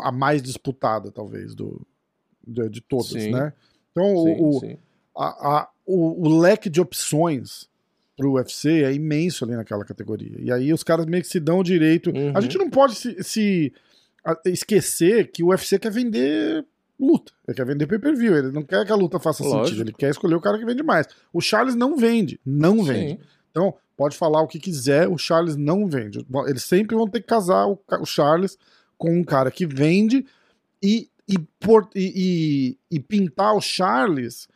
a 0.00 0.10
mais 0.10 0.42
disputada, 0.42 1.12
talvez, 1.12 1.54
do, 1.54 1.86
de, 2.46 2.68
de 2.70 2.80
todas, 2.80 3.08
sim. 3.08 3.30
né? 3.30 3.52
Então, 3.90 4.24
sim, 4.24 4.36
o, 4.40 4.60
sim. 4.60 4.78
A, 5.14 5.68
o, 5.84 6.26
o, 6.26 6.38
leque 6.38 6.70
de 6.70 6.80
opções 6.80 7.68
pro 8.16 8.32
UFC 8.32 8.84
é 8.84 8.92
imenso 8.92 9.44
ali 9.44 9.54
naquela 9.54 9.84
categoria. 9.84 10.38
E 10.40 10.50
aí 10.50 10.72
os 10.72 10.82
caras 10.82 11.04
meio 11.04 11.22
que 11.22 11.28
se 11.28 11.38
dão 11.38 11.58
o 11.58 11.64
direito. 11.64 12.10
Uhum. 12.10 12.32
A 12.34 12.40
gente 12.40 12.56
não 12.56 12.70
pode 12.70 12.94
se, 12.94 13.22
se 13.22 13.72
esquecer 14.46 15.30
que 15.30 15.42
o 15.42 15.48
UFC 15.48 15.78
quer 15.78 15.90
vender 15.92 16.64
luta. 16.98 17.32
Ele 17.46 17.54
quer 17.54 17.66
vender 17.66 17.86
pay-per-view. 17.86 18.36
Ele 18.36 18.52
não 18.52 18.62
quer 18.62 18.86
que 18.86 18.92
a 18.92 18.96
luta 18.96 19.18
faça 19.18 19.42
Lógico. 19.42 19.66
sentido. 19.66 19.82
Ele 19.82 19.92
quer 19.92 20.10
escolher 20.10 20.36
o 20.36 20.40
cara 20.40 20.58
que 20.58 20.64
vende 20.64 20.82
mais. 20.82 21.06
O 21.32 21.40
Charles 21.40 21.74
não 21.74 21.96
vende. 21.96 22.40
Não 22.46 22.82
vende. 22.82 23.12
Sim. 23.12 23.18
Então, 23.50 23.74
pode 24.00 24.16
falar 24.16 24.40
o 24.40 24.48
que 24.48 24.58
quiser, 24.58 25.06
o 25.06 25.18
Charles 25.18 25.56
não 25.56 25.86
vende. 25.86 26.26
Eles 26.46 26.62
sempre 26.62 26.96
vão 26.96 27.06
ter 27.06 27.20
que 27.20 27.26
casar 27.26 27.66
o, 27.66 27.78
Charles 28.06 28.56
com 28.96 29.12
um 29.12 29.22
cara 29.22 29.50
que 29.50 29.66
vende 29.66 30.24
e, 30.82 31.10
e, 31.28 31.38
por, 31.60 31.86
e, 31.94 32.78
e, 32.90 32.96
e 32.96 32.98
pintar 32.98 33.54
o 33.54 33.60
Charles 33.60 34.48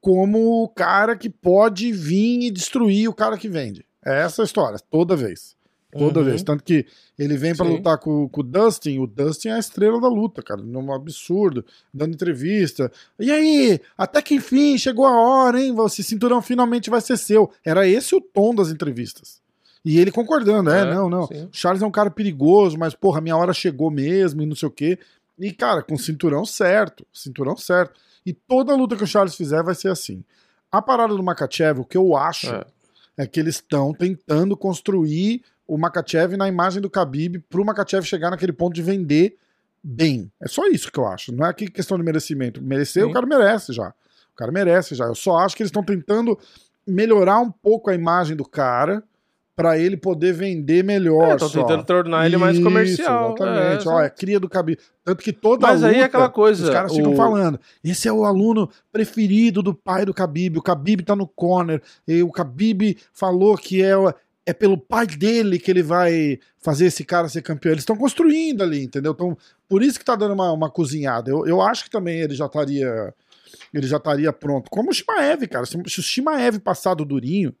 como 0.00 0.62
o 0.62 0.68
cara 0.68 1.16
que 1.16 1.28
pode 1.28 1.90
vir 1.90 2.44
e 2.44 2.50
destruir 2.52 3.08
o 3.08 3.12
cara 3.12 3.36
que 3.36 3.48
vende. 3.48 3.84
É 4.06 4.20
essa 4.20 4.42
a 4.42 4.44
história, 4.44 4.78
toda 4.88 5.16
vez. 5.16 5.56
Toda 5.96 6.20
uhum. 6.20 6.26
vez. 6.26 6.42
Tanto 6.42 6.64
que 6.64 6.86
ele 7.18 7.36
vem 7.36 7.54
para 7.54 7.66
lutar 7.66 7.98
com, 7.98 8.26
com, 8.28 8.40
o 8.40 8.44
Dustin. 8.44 8.98
O 8.98 9.06
Dustin 9.06 9.48
é 9.48 9.52
a 9.52 9.58
estrela 9.58 10.00
da 10.00 10.08
luta, 10.08 10.42
cara. 10.42 10.62
Num 10.62 10.92
absurdo. 10.92 11.64
Dando 11.92 12.14
entrevista. 12.14 12.90
E 13.20 13.30
aí? 13.30 13.78
Até 13.96 14.22
que 14.22 14.34
enfim, 14.34 14.78
chegou 14.78 15.04
a 15.04 15.14
hora, 15.14 15.60
hein? 15.60 15.74
Esse 15.84 16.02
cinturão 16.02 16.40
finalmente 16.40 16.88
vai 16.88 17.00
ser 17.00 17.18
seu. 17.18 17.50
Era 17.64 17.86
esse 17.86 18.14
o 18.14 18.20
tom 18.20 18.54
das 18.54 18.70
entrevistas. 18.70 19.42
E 19.84 19.98
ele 19.98 20.10
concordando, 20.10 20.70
é, 20.70 20.80
é 20.80 20.84
não, 20.94 21.10
não. 21.10 21.26
Sim. 21.26 21.48
Charles 21.52 21.82
é 21.82 21.86
um 21.86 21.90
cara 21.90 22.10
perigoso, 22.10 22.78
mas, 22.78 22.94
porra, 22.94 23.20
minha 23.20 23.36
hora 23.36 23.52
chegou 23.52 23.90
mesmo 23.90 24.40
e 24.40 24.46
não 24.46 24.54
sei 24.54 24.68
o 24.68 24.72
quê. 24.72 24.98
E, 25.38 25.52
cara, 25.52 25.82
com 25.82 25.98
cinturão 25.98 26.44
certo. 26.44 27.06
Cinturão 27.12 27.56
certo. 27.56 28.00
E 28.24 28.32
toda 28.32 28.74
luta 28.74 28.96
que 28.96 29.04
o 29.04 29.06
Charles 29.06 29.34
fizer 29.34 29.62
vai 29.62 29.74
ser 29.74 29.88
assim. 29.88 30.24
A 30.70 30.80
parada 30.80 31.14
do 31.14 31.22
Makachev, 31.22 31.80
o 31.80 31.84
que 31.84 31.98
eu 31.98 32.16
acho 32.16 32.54
é, 32.54 32.64
é 33.18 33.26
que 33.26 33.40
eles 33.40 33.56
estão 33.56 33.92
tentando 33.92 34.56
construir 34.56 35.42
o 35.72 35.78
Makachev 35.78 36.36
na 36.36 36.46
imagem 36.46 36.82
do 36.82 36.90
Khabib 36.90 37.38
pro 37.48 37.64
Makachev 37.64 38.04
chegar 38.04 38.28
naquele 38.30 38.52
ponto 38.52 38.74
de 38.74 38.82
vender 38.82 39.38
bem. 39.82 40.30
É 40.38 40.46
só 40.46 40.68
isso 40.68 40.92
que 40.92 41.00
eu 41.00 41.06
acho. 41.06 41.34
Não 41.34 41.46
é 41.46 41.52
que 41.54 41.66
questão 41.66 41.96
de 41.96 42.04
merecimento. 42.04 42.62
Merecer, 42.62 43.04
Sim. 43.04 43.08
o 43.08 43.12
cara 43.12 43.24
merece 43.24 43.72
já. 43.72 43.88
O 43.88 44.36
cara 44.36 44.52
merece 44.52 44.94
já. 44.94 45.06
Eu 45.06 45.14
só 45.14 45.38
acho 45.38 45.56
que 45.56 45.62
eles 45.62 45.70
estão 45.70 45.82
tentando 45.82 46.38
melhorar 46.86 47.38
um 47.38 47.50
pouco 47.50 47.88
a 47.88 47.94
imagem 47.94 48.36
do 48.36 48.44
cara 48.44 49.02
para 49.56 49.78
ele 49.78 49.96
poder 49.96 50.34
vender 50.34 50.84
melhor. 50.84 51.36
Estão 51.36 51.48
é, 51.48 51.52
tentando 51.64 51.84
tornar 51.84 52.26
ele 52.26 52.36
mais 52.36 52.58
comercial. 52.58 53.34
Exatamente. 53.34 53.88
É, 53.88 53.90
Ó, 53.90 54.00
é 54.02 54.10
cria 54.10 54.38
do 54.38 54.48
Khabib. 54.48 54.78
Tanto 55.02 55.24
que 55.24 55.32
toda 55.32 55.68
Mas 55.68 55.80
luta, 55.80 55.94
aí 55.94 56.02
é 56.02 56.04
aquela 56.04 56.28
coisa. 56.28 56.64
Os 56.64 56.70
caras 56.70 56.92
o... 56.92 56.96
ficam 56.96 57.16
falando. 57.16 57.58
Esse 57.82 58.08
é 58.08 58.12
o 58.12 58.26
aluno 58.26 58.68
preferido 58.92 59.62
do 59.62 59.72
pai 59.72 60.04
do 60.04 60.12
Khabib. 60.12 60.58
O 60.58 60.62
Khabib 60.62 61.02
tá 61.02 61.16
no 61.16 61.26
corner. 61.26 61.80
E 62.06 62.22
o 62.22 62.30
Khabib 62.30 62.98
falou 63.10 63.56
que 63.56 63.82
é, 63.82 63.94
é 64.44 64.52
pelo 64.52 64.76
pai 64.76 65.06
dele 65.06 65.58
que 65.58 65.70
ele 65.70 65.82
vai 65.82 66.38
fazer 66.58 66.86
esse 66.86 67.04
cara 67.04 67.28
ser 67.28 67.42
campeão. 67.42 67.72
Eles 67.72 67.82
estão 67.82 67.96
construindo 67.96 68.62
ali, 68.62 68.84
entendeu? 68.84 69.12
Então, 69.12 69.36
por 69.68 69.82
isso 69.82 69.98
que 69.98 70.04
tá 70.04 70.16
dando 70.16 70.34
uma, 70.34 70.52
uma 70.52 70.70
cozinhada. 70.70 71.30
Eu, 71.30 71.46
eu 71.46 71.60
acho 71.60 71.84
que 71.84 71.90
também 71.90 72.20
ele 72.20 72.34
já 72.34 72.46
estaria. 72.46 73.14
Ele 73.72 73.86
já 73.86 73.96
estaria 73.96 74.32
pronto. 74.32 74.70
Como 74.70 74.90
o 74.90 74.92
Shimaev, 74.92 75.46
cara. 75.46 75.64
Se, 75.64 75.80
se 75.86 76.00
o 76.00 76.02
Shimaev 76.02 76.58
passar 76.58 76.94
do 76.94 77.04
Durinho, 77.04 77.54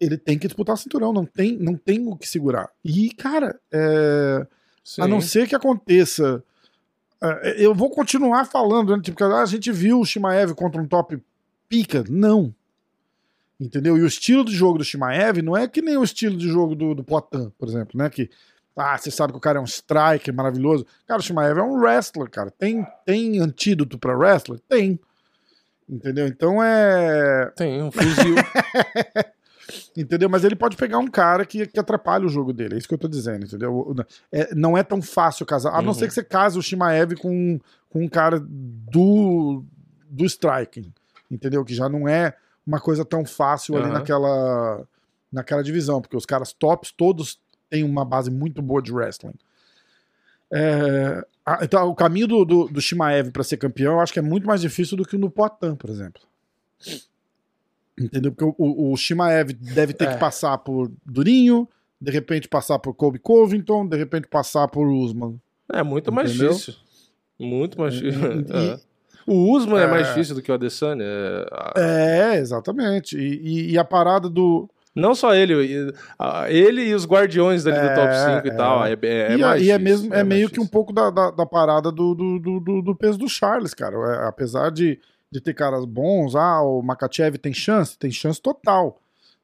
ele 0.00 0.16
tem 0.16 0.38
que 0.38 0.46
disputar 0.46 0.74
o 0.74 0.78
cinturão, 0.78 1.12
não 1.12 1.24
tem, 1.24 1.56
não 1.58 1.76
tem 1.76 2.06
o 2.06 2.16
que 2.16 2.26
segurar. 2.26 2.70
E, 2.84 3.10
cara, 3.10 3.58
é, 3.72 4.46
a 4.98 5.06
não 5.06 5.20
ser 5.20 5.46
que 5.46 5.54
aconteça. 5.54 6.42
É, 7.22 7.64
eu 7.64 7.74
vou 7.74 7.90
continuar 7.90 8.46
falando, 8.46 8.96
né? 8.96 9.02
Tipo, 9.02 9.22
a 9.24 9.46
gente 9.46 9.70
viu 9.70 10.00
o 10.00 10.04
Shimaev 10.04 10.54
contra 10.54 10.80
um 10.80 10.88
top 10.88 11.22
pica. 11.68 12.04
Não. 12.08 12.54
Entendeu? 13.60 13.98
E 13.98 14.02
o 14.02 14.06
estilo 14.06 14.42
de 14.42 14.52
jogo 14.52 14.78
do 14.78 14.84
Shimaev 14.84 15.42
não 15.42 15.54
é 15.54 15.68
que 15.68 15.82
nem 15.82 15.98
o 15.98 16.02
estilo 16.02 16.36
de 16.36 16.48
jogo 16.48 16.74
do, 16.74 16.94
do 16.94 17.04
Poitin, 17.04 17.52
por 17.58 17.68
exemplo, 17.68 17.98
né? 17.98 18.08
Que, 18.08 18.30
ah, 18.74 18.96
você 18.96 19.10
sabe 19.10 19.34
que 19.34 19.38
o 19.38 19.40
cara 19.40 19.58
é 19.58 19.60
um 19.60 19.66
striker 19.66 20.32
maravilhoso. 20.32 20.86
Cara, 21.06 21.20
o 21.20 21.22
Shimaev 21.22 21.58
é 21.58 21.62
um 21.62 21.78
wrestler, 21.78 22.30
cara. 22.30 22.50
Tem, 22.50 22.86
tem 23.04 23.38
antídoto 23.38 23.98
para 23.98 24.16
wrestler? 24.16 24.58
Tem. 24.66 24.98
Entendeu? 25.86 26.26
Então 26.26 26.62
é. 26.62 27.52
Tem, 27.54 27.82
um 27.82 27.90
fuzil. 27.90 28.36
Entendeu? 29.94 30.30
Mas 30.30 30.42
ele 30.42 30.56
pode 30.56 30.76
pegar 30.76 30.98
um 30.98 31.06
cara 31.06 31.44
que, 31.44 31.66
que 31.66 31.78
atrapalha 31.78 32.24
o 32.24 32.30
jogo 32.30 32.54
dele. 32.54 32.74
É 32.74 32.78
isso 32.78 32.88
que 32.88 32.94
eu 32.94 32.98
tô 32.98 33.06
dizendo, 33.06 33.44
entendeu? 33.44 33.94
É, 34.32 34.54
não 34.54 34.76
é 34.76 34.82
tão 34.82 35.00
fácil 35.00 35.46
casar. 35.46 35.70
A 35.70 35.78
uhum. 35.78 35.82
não 35.82 35.94
ser 35.94 36.08
que 36.08 36.14
você 36.14 36.24
case 36.24 36.58
o 36.58 36.62
Shimaev 36.62 37.14
com, 37.16 37.60
com 37.88 38.02
um 38.02 38.08
cara 38.08 38.40
do, 38.40 39.62
do 40.08 40.24
striking. 40.24 40.92
Entendeu? 41.30 41.64
Que 41.64 41.74
já 41.74 41.88
não 41.88 42.08
é 42.08 42.34
uma 42.70 42.80
coisa 42.80 43.04
tão 43.04 43.24
fácil 43.24 43.74
uhum. 43.74 43.82
ali 43.82 43.92
naquela, 43.92 44.86
naquela 45.32 45.62
divisão. 45.62 46.00
Porque 46.00 46.16
os 46.16 46.24
caras 46.24 46.52
tops 46.52 46.92
todos 46.92 47.40
têm 47.68 47.82
uma 47.82 48.04
base 48.04 48.30
muito 48.30 48.62
boa 48.62 48.80
de 48.80 48.92
wrestling. 48.92 49.34
É, 50.52 51.24
então, 51.62 51.88
o 51.88 51.94
caminho 51.94 52.28
do, 52.28 52.44
do, 52.44 52.64
do 52.68 52.80
Shimaev 52.80 53.30
para 53.30 53.42
ser 53.42 53.56
campeão 53.56 53.94
eu 53.94 54.00
acho 54.00 54.12
que 54.12 54.20
é 54.20 54.22
muito 54.22 54.46
mais 54.46 54.60
difícil 54.60 54.96
do 54.96 55.04
que 55.04 55.16
o 55.16 55.18
no 55.18 55.30
Poitin, 55.30 55.74
por 55.74 55.90
exemplo. 55.90 56.22
Entendeu? 57.98 58.32
Porque 58.32 58.54
o, 58.56 58.92
o 58.92 58.96
Shimaev 58.96 59.52
deve 59.52 59.92
ter 59.92 60.08
é. 60.08 60.12
que 60.14 60.20
passar 60.20 60.56
por 60.58 60.90
Durinho, 61.04 61.68
de 62.00 62.10
repente 62.12 62.48
passar 62.48 62.78
por 62.78 62.94
Kobe 62.94 63.18
Covington, 63.18 63.86
de 63.86 63.96
repente 63.96 64.28
passar 64.28 64.68
por 64.68 64.86
Usman. 64.86 65.40
É 65.72 65.82
muito 65.82 66.12
mais 66.12 66.30
Entendeu? 66.30 66.52
difícil. 66.52 66.74
Muito 67.38 67.80
mais 67.80 67.94
difícil. 67.94 68.44
É. 68.54 68.89
O 69.30 69.56
Usman 69.56 69.80
é, 69.80 69.84
é, 69.84 69.86
mais 69.86 70.08
difícil 70.08 70.34
do 70.34 70.42
que 70.42 70.50
o 70.50 70.54
Adesanya. 70.54 71.04
É, 71.76 72.34
é 72.34 72.38
exatamente. 72.38 73.16
E, 73.16 73.40
e, 73.42 73.72
e, 73.72 73.78
a 73.78 73.84
parada 73.84 74.28
do. 74.28 74.68
Não 74.94 75.14
só 75.14 75.32
ele, 75.32 75.94
ele 76.48 76.82
e 76.82 76.94
os 76.94 77.06
guardiões 77.06 77.62
dali 77.62 77.78
do 77.78 77.86
é, 77.86 77.94
top 77.94 78.42
5 78.42 78.46
e 78.48 78.56
tal. 78.56 78.84
É, 78.84 78.98
é, 79.02 79.34
e, 79.34 79.38
mais 79.38 79.62
e 79.62 79.70
é, 79.70 79.78
mesmo, 79.78 80.12
é, 80.12 80.24
meio 80.24 80.50
que 80.50 80.58
um 80.58 80.66
pouco 80.66 80.92
da, 80.92 81.10
da, 81.10 81.30
da 81.30 81.46
parada 81.46 81.92
do, 81.92 82.12
do, 82.14 82.38
do, 82.40 82.82
do, 82.82 82.96
peso 82.96 83.16
do 83.16 83.28
Charles, 83.28 83.72
cara. 83.72 84.26
apesar 84.26 84.70
de 84.70 84.98
de 85.30 85.40
ter 85.40 85.54
caras 85.54 85.84
bons. 85.84 86.34
Ah, 86.34 86.62
o 86.62 86.82
Makachev 86.82 87.38
tem 87.38 87.54
chance? 87.54 87.96
Tem 87.96 88.10
chance 88.10 88.40
total. 88.40 89.00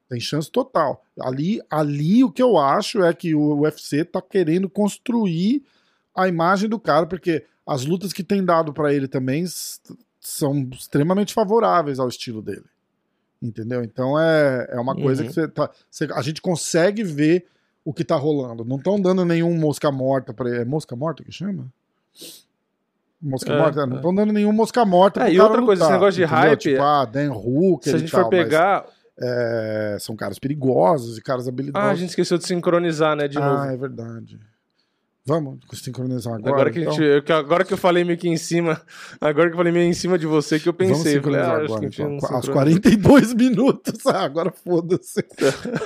Tem 0.09 0.21
chance 0.21 0.51
total. 0.51 1.03
Ali, 1.21 1.61
ali 1.71 2.25
o 2.25 2.31
que 2.31 2.43
eu 2.43 2.59
acho 2.59 3.03
é 3.03 3.13
que 3.15 3.35
o 3.35 3.61
UFC 3.61 4.05
tá 4.05 4.21
querendo 4.21 4.69
construir 4.69 5.65
a 6.15 6.29
imagem 6.29 6.69
do 6.69 6.79
cara, 6.79 7.07
porque 7.07 7.45
as 7.67 7.85
lutas 7.85 8.13
que 8.13 8.23
tem 8.23 8.45
dado 8.45 8.73
para 8.73 8.93
ele 8.93 9.09
também 9.09 9.45
são 10.21 10.69
extremamente 10.73 11.35
favoráveis 11.35 11.99
ao 11.99 12.09
estilo 12.09 12.41
dele. 12.41 12.65
Entendeu? 13.43 13.83
Então 13.83 14.19
é, 14.19 14.67
é 14.71 14.81
uma 14.81 14.95
coisa 14.95 15.23
uhum. 15.23 15.29
que 15.29 15.35
você 15.35 15.49
tá, 15.49 15.71
a 16.15 16.23
gente 16.23 16.41
consegue 16.41 17.03
ver 17.03 17.47
o 17.85 17.93
que 17.93 18.05
tá 18.05 18.17
rolando. 18.17 18.65
Não 18.65 18.77
estão 18.77 19.01
dando 19.01 19.25
nenhum 19.25 19.57
mosca 19.59 19.93
morta 19.93 20.33
para 20.33 20.49
ele. 20.49 20.63
É 20.63 20.65
mosca 20.65 20.97
morta 20.97 21.23
que 21.23 21.31
chama? 21.31 21.67
Mosca 23.21 23.53
é, 23.53 23.59
morta, 23.59 23.83
é. 23.83 23.87
não 23.87 23.97
estão 23.97 24.15
dando 24.15 24.33
nenhum 24.33 24.53
mosca 24.53 24.85
morta. 24.85 25.29
É, 25.29 25.33
e 25.33 25.41
outra 25.41 25.63
coisa, 25.63 25.85
lutar, 25.85 25.89
esse 25.89 25.93
negócio 25.93 26.19
de 26.19 26.25
entendeu? 26.25 26.49
hype. 26.49 26.61
Tipo, 26.61 26.83
ah, 26.83 27.05
Dan 27.05 27.33
Hooker. 27.33 27.91
Se 27.91 27.97
a 27.97 27.99
gente 27.99 28.11
for 28.11 28.29
pegar. 28.29 28.85
Mas, 28.85 28.97
é, 29.19 29.97
são 29.99 30.15
caras 30.15 30.39
perigosos 30.39 31.17
e 31.17 31.23
caras 31.23 31.49
habilidosos. 31.49 31.89
Ah, 31.89 31.91
a 31.91 31.95
gente 31.95 32.11
esqueceu 32.11 32.37
de 32.37 32.47
sincronizar, 32.47 33.17
né? 33.17 33.27
De 33.27 33.39
ah, 33.39 33.49
novo. 33.49 33.65
é 33.65 33.77
verdade. 33.77 34.39
Vamos 35.27 35.59
sincronizar 35.75 36.35
agora. 36.35 36.55
Agora 36.55 36.71
que, 36.71 36.81
então. 36.81 36.93
gente, 36.93 37.33
agora 37.33 37.65
que 37.65 37.73
eu 37.73 37.77
falei 37.77 38.05
meio 38.05 38.17
que 38.17 38.29
em 38.29 38.37
cima, 38.37 38.81
agora 39.21 39.49
que 39.49 39.55
eu 39.55 39.57
falei 39.57 39.73
meio 39.73 39.89
em 39.89 39.93
cima 39.93 40.17
de 40.17 40.25
você, 40.25 40.61
que 40.61 40.69
eu 40.69 40.73
pensei. 40.73 40.95
Vamos 40.95 41.11
sincronizar 41.11 41.47
falei, 41.47 41.63
ah, 41.63 41.75
agora, 41.75 41.87
então. 41.87 42.19
Aos 42.37 42.49
42 42.49 43.35
minutos. 43.35 44.07
Ah, 44.07 44.23
agora 44.23 44.53
foda-se. 44.53 45.25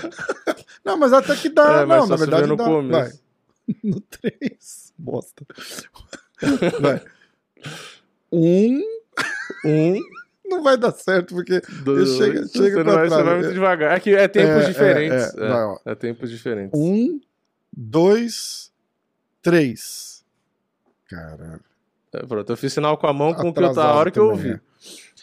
não, 0.84 0.98
mas 0.98 1.14
até 1.14 1.34
que 1.36 1.48
dá. 1.48 1.80
É, 1.80 1.86
não, 1.86 2.06
na 2.06 2.16
verdade, 2.16 2.46
no 2.46 2.56
dá. 2.56 2.64
Vai. 2.68 3.12
No 3.84 4.00
3. 4.00 4.92
Bosta. 4.98 5.46
Vai. 6.80 7.00
Um. 8.32 8.82
Um. 9.64 9.98
Não 10.44 10.62
vai 10.64 10.76
dar 10.76 10.90
certo, 10.90 11.34
porque 11.36 11.62
Dois, 11.84 12.16
chega, 12.16 12.46
chega 12.48 12.82
pra 12.82 12.94
vai, 12.94 13.08
trás. 13.08 13.12
Você 13.12 13.22
vai 13.22 13.38
muito 13.38 13.54
devagar. 13.54 13.96
É 13.96 14.00
que 14.00 14.10
é 14.10 14.26
tempos 14.26 14.64
é, 14.64 14.66
diferentes. 14.66 15.34
É, 15.38 15.46
é, 15.46 15.92
é, 15.92 15.94
tempos 15.94 16.28
diferentes. 16.28 16.78
Um, 16.78 17.20
dois, 17.72 18.69
três. 19.42 20.24
Caralho. 21.08 21.60
É, 22.12 22.26
pronto, 22.26 22.50
eu 22.50 22.56
fiz 22.56 22.72
sinal 22.72 22.96
com 22.96 23.06
a 23.06 23.12
mão 23.12 23.32
com 23.34 23.48
o 23.48 23.54
que 23.54 23.60
eu 23.60 23.72
tava, 23.72 23.92
a 23.92 23.94
hora 23.94 24.10
que 24.10 24.18
eu 24.18 24.30
ouvi. 24.30 24.52
É. 24.52 24.60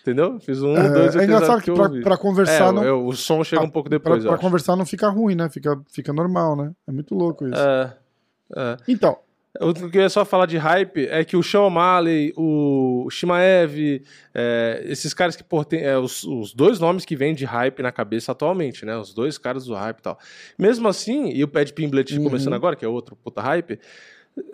Entendeu? 0.01 0.39
Fiz 0.39 0.61
um, 0.61 0.77
é, 0.77 0.89
dois, 0.89 1.15
É 1.17 1.23
engraçado 1.25 1.61
que, 1.61 1.69
que 1.69 1.77
pra, 1.77 1.89
pra, 2.01 2.17
conversar. 2.17 2.69
É, 2.69 2.71
não, 2.71 3.05
o 3.05 3.13
som 3.13 3.43
chega 3.43 3.61
pra, 3.61 3.67
um 3.67 3.71
pouco 3.71 3.89
depois. 3.89 4.23
Pra, 4.23 4.33
pra 4.33 4.41
conversar 4.41 4.77
não 4.77 4.85
fica 4.85 5.09
ruim, 5.09 5.35
né? 5.35 5.49
Fica, 5.49 5.77
fica 5.91 6.13
normal, 6.13 6.55
né? 6.55 6.71
É 6.87 6.91
muito 6.93 7.13
louco 7.13 7.45
isso. 7.45 7.59
É. 7.59 7.97
é. 8.55 8.77
Então, 8.87 9.17
o 9.61 9.73
que 9.89 9.97
eu 9.97 10.01
ia 10.01 10.09
só 10.09 10.23
falar 10.23 10.45
de 10.45 10.57
hype 10.57 11.07
é 11.07 11.23
que 11.23 11.35
o 11.35 11.43
Sean 11.43 11.61
O'Malley, 11.61 12.33
o 12.35 13.07
Shimaev, 13.09 14.03
é, 14.33 14.83
esses 14.85 15.13
caras 15.13 15.35
que 15.35 15.43
pô, 15.43 15.63
tem, 15.63 15.81
é, 15.83 15.97
os, 15.97 16.23
os, 16.23 16.53
dois 16.53 16.79
nomes 16.79 17.05
que 17.05 17.15
vêm 17.15 17.33
de 17.33 17.45
hype 17.45 17.81
na 17.81 17.91
cabeça 17.91 18.31
atualmente, 18.31 18.85
né? 18.85 18.97
Os 18.97 19.13
dois 19.13 19.37
caras 19.37 19.65
do 19.65 19.73
hype 19.73 19.99
e 19.99 20.01
tal. 20.01 20.19
Mesmo 20.57 20.87
assim, 20.87 21.29
e 21.29 21.43
o 21.43 21.47
Pad 21.47 21.73
Pimblet 21.73 22.17
uhum. 22.17 22.23
começando 22.23 22.53
agora, 22.53 22.75
que 22.75 22.85
é 22.85 22.87
outro 22.87 23.15
puta 23.15 23.41
hype, 23.41 23.79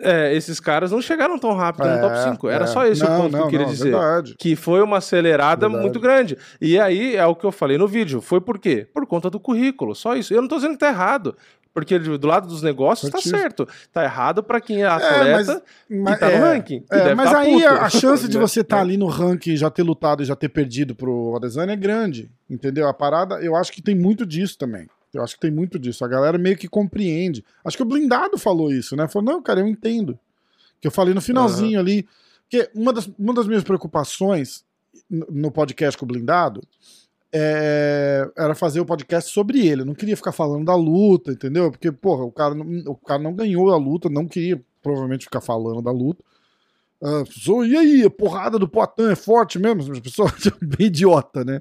é, 0.00 0.34
esses 0.34 0.60
caras 0.60 0.90
não 0.90 1.00
chegaram 1.00 1.38
tão 1.38 1.54
rápido 1.54 1.86
é, 1.86 1.94
no 1.96 2.00
top 2.00 2.22
5. 2.30 2.48
Era 2.48 2.64
é. 2.64 2.66
só 2.66 2.86
esse 2.86 3.02
não, 3.02 3.18
o 3.18 3.22
ponto 3.22 3.32
não, 3.32 3.38
que 3.40 3.44
eu 3.44 3.50
queria 3.50 3.66
não, 3.66 3.72
dizer. 3.72 3.90
Verdade. 3.90 4.34
Que 4.38 4.56
foi 4.56 4.82
uma 4.82 4.98
acelerada 4.98 5.66
verdade. 5.66 5.82
muito 5.82 6.00
grande. 6.00 6.38
E 6.60 6.78
aí 6.78 7.16
é 7.16 7.26
o 7.26 7.34
que 7.34 7.44
eu 7.44 7.52
falei 7.52 7.76
no 7.76 7.86
vídeo. 7.86 8.20
Foi 8.20 8.40
por 8.40 8.58
quê? 8.58 8.86
Por 8.92 9.06
conta 9.06 9.28
do 9.28 9.38
currículo. 9.38 9.94
Só 9.94 10.16
isso. 10.16 10.32
Eu 10.32 10.40
não 10.40 10.48
tô 10.48 10.56
dizendo 10.56 10.72
que 10.72 10.78
tá 10.78 10.88
errado. 10.88 11.36
Porque 11.74 11.98
do 11.98 12.26
lado 12.28 12.46
dos 12.46 12.62
negócios 12.62 13.10
tá 13.10 13.20
certo. 13.20 13.68
Tá 13.92 14.04
errado 14.04 14.44
para 14.44 14.60
quem 14.60 14.78
é, 14.78 14.80
é 14.82 14.86
atleta 14.86 15.64
é, 15.90 15.96
mas, 15.96 16.16
e 16.16 16.20
tá 16.20 16.30
é, 16.30 16.38
no 16.38 16.44
ranking. 16.44 16.84
É, 16.88 17.14
mas 17.16 17.30
tá 17.32 17.38
aí 17.40 17.52
puto. 17.54 17.66
a 17.66 17.90
chance 17.90 18.28
de 18.28 18.38
você 18.38 18.60
estar 18.60 18.76
tá 18.76 18.82
ali 18.82 18.96
no 18.96 19.08
ranking, 19.08 19.56
já 19.56 19.68
ter 19.68 19.82
lutado 19.82 20.22
e 20.22 20.24
já 20.24 20.36
ter 20.36 20.48
perdido 20.48 20.94
pro 20.94 21.34
Adesanya 21.34 21.72
é 21.72 21.76
grande. 21.76 22.30
Entendeu? 22.48 22.86
A 22.88 22.94
parada, 22.94 23.40
eu 23.40 23.56
acho 23.56 23.72
que 23.72 23.82
tem 23.82 23.94
muito 23.94 24.24
disso 24.24 24.56
também. 24.56 24.86
Eu 25.12 25.24
acho 25.24 25.34
que 25.34 25.40
tem 25.40 25.50
muito 25.50 25.76
disso. 25.76 26.04
A 26.04 26.08
galera 26.08 26.38
meio 26.38 26.56
que 26.56 26.68
compreende. 26.68 27.44
Acho 27.64 27.76
que 27.76 27.82
o 27.82 27.86
Blindado 27.86 28.38
falou 28.38 28.72
isso, 28.72 28.94
né? 28.94 29.08
Falou, 29.08 29.32
não, 29.32 29.42
cara, 29.42 29.58
eu 29.58 29.66
entendo. 29.66 30.16
Que 30.80 30.86
eu 30.86 30.92
falei 30.92 31.12
no 31.12 31.20
finalzinho 31.20 31.74
uhum. 31.74 31.80
ali. 31.80 32.08
Porque 32.42 32.70
uma 32.72 32.92
das, 32.92 33.10
uma 33.18 33.34
das 33.34 33.48
minhas 33.48 33.64
preocupações 33.64 34.64
no 35.10 35.50
podcast 35.50 35.98
com 35.98 36.04
o 36.04 36.08
Blindado 36.08 36.60
é, 37.36 38.30
era 38.36 38.54
fazer 38.54 38.78
o 38.78 38.86
podcast 38.86 39.32
sobre 39.32 39.66
ele. 39.66 39.82
Eu 39.82 39.86
não 39.86 39.94
queria 39.94 40.16
ficar 40.16 40.30
falando 40.30 40.64
da 40.64 40.76
luta, 40.76 41.32
entendeu? 41.32 41.68
Porque, 41.68 41.90
porra, 41.90 42.22
o 42.22 42.30
cara, 42.30 42.54
não, 42.54 42.92
o 42.92 42.94
cara 42.94 43.20
não 43.20 43.34
ganhou 43.34 43.72
a 43.72 43.76
luta, 43.76 44.08
não 44.08 44.28
queria 44.28 44.62
provavelmente 44.80 45.24
ficar 45.24 45.40
falando 45.40 45.82
da 45.82 45.90
luta. 45.90 46.22
Uh, 47.02 47.64
e 47.64 47.76
aí, 47.76 48.04
a 48.04 48.10
porrada 48.10 48.56
do 48.56 48.68
Poitin 48.68 49.10
é 49.10 49.16
forte 49.16 49.58
mesmo? 49.58 49.92
As 49.92 49.98
pessoas 49.98 50.32
bem 50.62 50.86
idiota, 50.86 51.44
né? 51.44 51.60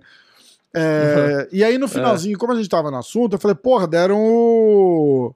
É, 0.76 1.48
e 1.52 1.64
aí 1.64 1.78
no 1.78 1.88
finalzinho, 1.88 2.36
é. 2.36 2.38
como 2.38 2.54
a 2.54 2.56
gente 2.56 2.70
tava 2.70 2.90
no 2.90 2.98
assunto, 2.98 3.34
eu 3.34 3.40
falei, 3.40 3.56
porra, 3.56 3.88
deram 3.88 4.20
o. 4.20 5.34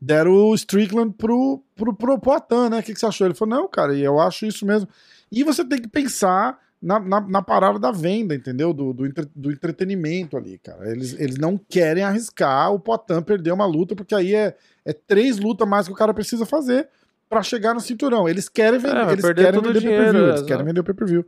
Deram 0.00 0.32
o 0.32 0.54
Strickland 0.54 1.14
pro, 1.18 1.62
pro, 1.74 1.92
pro 1.92 2.18
Poitin, 2.18 2.70
né? 2.70 2.78
O 2.78 2.82
que, 2.82 2.94
que 2.94 3.00
você 3.00 3.06
achou? 3.06 3.26
Ele 3.26 3.34
falou, 3.34 3.56
não, 3.56 3.68
cara, 3.68 3.94
e 3.94 4.02
eu 4.02 4.18
acho 4.20 4.46
isso 4.46 4.64
mesmo. 4.64 4.88
E 5.30 5.44
você 5.44 5.64
tem 5.64 5.82
que 5.82 5.88
pensar 5.88 6.58
na, 6.80 6.98
na, 6.98 7.20
na 7.20 7.42
parada 7.42 7.78
da 7.78 7.90
venda, 7.90 8.34
entendeu? 8.34 8.72
Do, 8.72 8.92
do, 8.92 9.06
entre, 9.06 9.26
do, 9.34 9.52
entretenimento 9.52 10.36
ali, 10.36 10.58
cara. 10.58 10.90
Eles, 10.90 11.18
eles 11.18 11.36
não 11.36 11.58
querem 11.58 12.02
arriscar 12.02 12.72
o 12.72 12.80
Potan 12.80 13.22
perder 13.22 13.52
uma 13.52 13.66
luta, 13.66 13.94
porque 13.94 14.14
aí 14.14 14.34
é, 14.34 14.56
é 14.84 14.92
três 14.92 15.38
lutas 15.38 15.68
mais 15.68 15.86
que 15.86 15.92
o 15.92 15.96
cara 15.96 16.14
precisa 16.14 16.46
fazer 16.46 16.88
para 17.28 17.42
chegar 17.42 17.74
no 17.74 17.80
cinturão. 17.80 18.28
Eles 18.28 18.48
querem 18.48 18.78
vender, 18.78 18.96
é, 18.96 19.12
eles 19.12 19.24
querem 19.24 19.60
vender 19.60 19.80
pay-per-view, 19.80 20.28
eles 20.28 20.42
querem 20.42 20.64
vender 20.64 20.82
pay-per-view 20.82 21.24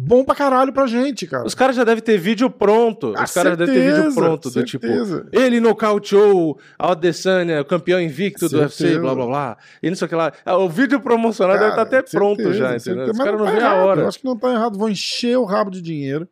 bom 0.00 0.24
pra 0.24 0.34
caralho 0.34 0.72
pra 0.72 0.86
gente, 0.86 1.26
cara. 1.26 1.44
Os 1.44 1.54
caras 1.54 1.74
já 1.74 1.82
devem 1.82 2.02
ter 2.02 2.16
vídeo 2.18 2.48
pronto. 2.48 3.12
Ah, 3.16 3.24
Os 3.24 3.32
caras 3.32 3.52
já 3.52 3.56
devem 3.56 3.74
ter 3.74 3.92
vídeo 3.92 4.14
pronto 4.14 4.48
do 4.48 4.64
tipo. 4.64 4.86
Ele 5.32 5.58
nocauteou 5.58 6.58
a 6.78 6.92
Adesanya, 6.92 7.64
campeão 7.64 8.00
invicto 8.00 8.48
certeza. 8.48 8.56
do 8.56 8.62
UFC, 8.62 8.98
blá 9.00 9.14
blá 9.14 9.26
blá. 9.26 9.56
E 9.82 9.90
não 9.90 9.96
sei 9.96 10.06
o 10.06 10.08
que 10.08 10.14
lá. 10.14 10.32
Ah, 10.44 10.56
o 10.56 10.68
vídeo 10.68 11.00
promocional 11.00 11.56
cara, 11.56 11.70
deve 11.70 11.80
estar 11.80 11.84
tá 11.84 11.96
até 11.96 12.08
certeza, 12.08 12.18
pronto 12.18 12.52
já, 12.52 12.76
entendeu? 12.76 13.10
Os 13.10 13.18
caras 13.18 13.40
não, 13.40 13.46
tá 13.46 13.52
vê 13.52 13.60
a 13.60 13.74
hora. 13.74 14.00
Eu 14.02 14.08
acho 14.08 14.20
que 14.20 14.24
não 14.24 14.38
tá 14.38 14.52
errado. 14.52 14.78
Vão 14.78 14.88
encher 14.88 15.36
o 15.36 15.44
rabo 15.44 15.70
de 15.70 15.82
dinheiro. 15.82 16.28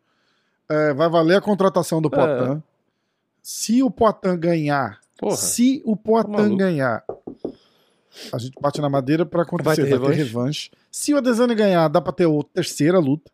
É, 0.68 0.94
vai 0.94 1.08
valer 1.08 1.36
a 1.36 1.40
contratação 1.40 2.00
do 2.00 2.08
é. 2.08 2.10
Poitin. 2.10 2.52
É. 2.58 2.62
Se 3.42 3.82
o 3.82 3.90
Poitin 3.90 4.36
ganhar, 4.36 5.00
Porra, 5.18 5.36
se 5.36 5.82
o 5.84 5.96
Poitin 5.96 6.32
tá 6.32 6.48
ganhar, 6.48 7.04
a 8.32 8.38
gente 8.38 8.54
bate 8.60 8.80
na 8.80 8.88
madeira 8.88 9.26
para 9.26 9.42
acontecer, 9.42 9.82
vai 9.82 9.90
ter, 9.90 9.98
vai 9.98 10.10
ter 10.10 10.16
revanche. 10.16 10.70
Se 10.90 11.12
o 11.12 11.18
Adesanya 11.18 11.54
ganhar, 11.54 11.88
dá 11.88 12.00
pra 12.00 12.12
ter 12.12 12.26
a 12.26 12.42
terceira 12.52 12.98
luta. 12.98 13.30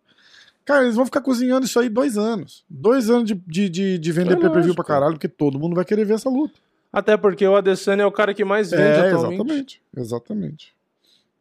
Cara, 0.64 0.84
eles 0.84 0.94
vão 0.94 1.04
ficar 1.04 1.20
cozinhando 1.20 1.66
isso 1.66 1.78
aí 1.78 1.88
dois 1.88 2.16
anos. 2.16 2.64
Dois 2.68 3.10
anos 3.10 3.24
de, 3.24 3.34
de, 3.34 3.68
de, 3.68 3.98
de 3.98 4.12
vender 4.12 4.34
é 4.34 4.36
pay-per-view 4.36 4.74
pra 4.74 4.84
caralho, 4.84 5.14
porque 5.14 5.28
todo 5.28 5.58
mundo 5.58 5.74
vai 5.74 5.84
querer 5.84 6.04
ver 6.04 6.14
essa 6.14 6.30
luta. 6.30 6.54
Até 6.92 7.16
porque 7.16 7.46
o 7.46 7.56
Adesanya 7.56 8.02
é 8.02 8.06
o 8.06 8.12
cara 8.12 8.34
que 8.34 8.44
mais 8.44 8.70
vende 8.70 8.82
é, 8.82 9.12
atualmente. 9.12 9.40
Exatamente, 9.40 9.82
exatamente. 9.96 10.74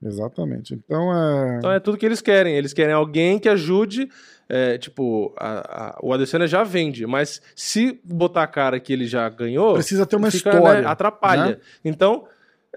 Exatamente. 0.03 0.73
Então 0.73 1.13
é. 1.13 1.57
Então 1.57 1.71
é 1.71 1.79
tudo 1.79 1.97
que 1.97 2.05
eles 2.05 2.21
querem. 2.21 2.55
Eles 2.55 2.73
querem 2.73 2.93
alguém 2.93 3.37
que 3.37 3.47
ajude. 3.47 4.09
É, 4.49 4.77
tipo, 4.77 5.33
a, 5.37 5.95
a, 5.95 5.99
o 6.01 6.11
Adesanya 6.11 6.47
já 6.47 6.63
vende, 6.63 7.05
mas 7.05 7.41
se 7.55 8.01
botar 8.03 8.43
a 8.43 8.47
cara 8.47 8.79
que 8.79 8.91
ele 8.91 9.05
já 9.05 9.29
ganhou. 9.29 9.73
Precisa 9.73 10.05
ter 10.05 10.15
uma 10.15 10.31
fica, 10.31 10.51
né, 10.51 10.57
história. 10.57 10.81
Né, 10.81 10.87
atrapalha. 10.87 11.45
Né? 11.45 11.57
Então, 11.85 12.25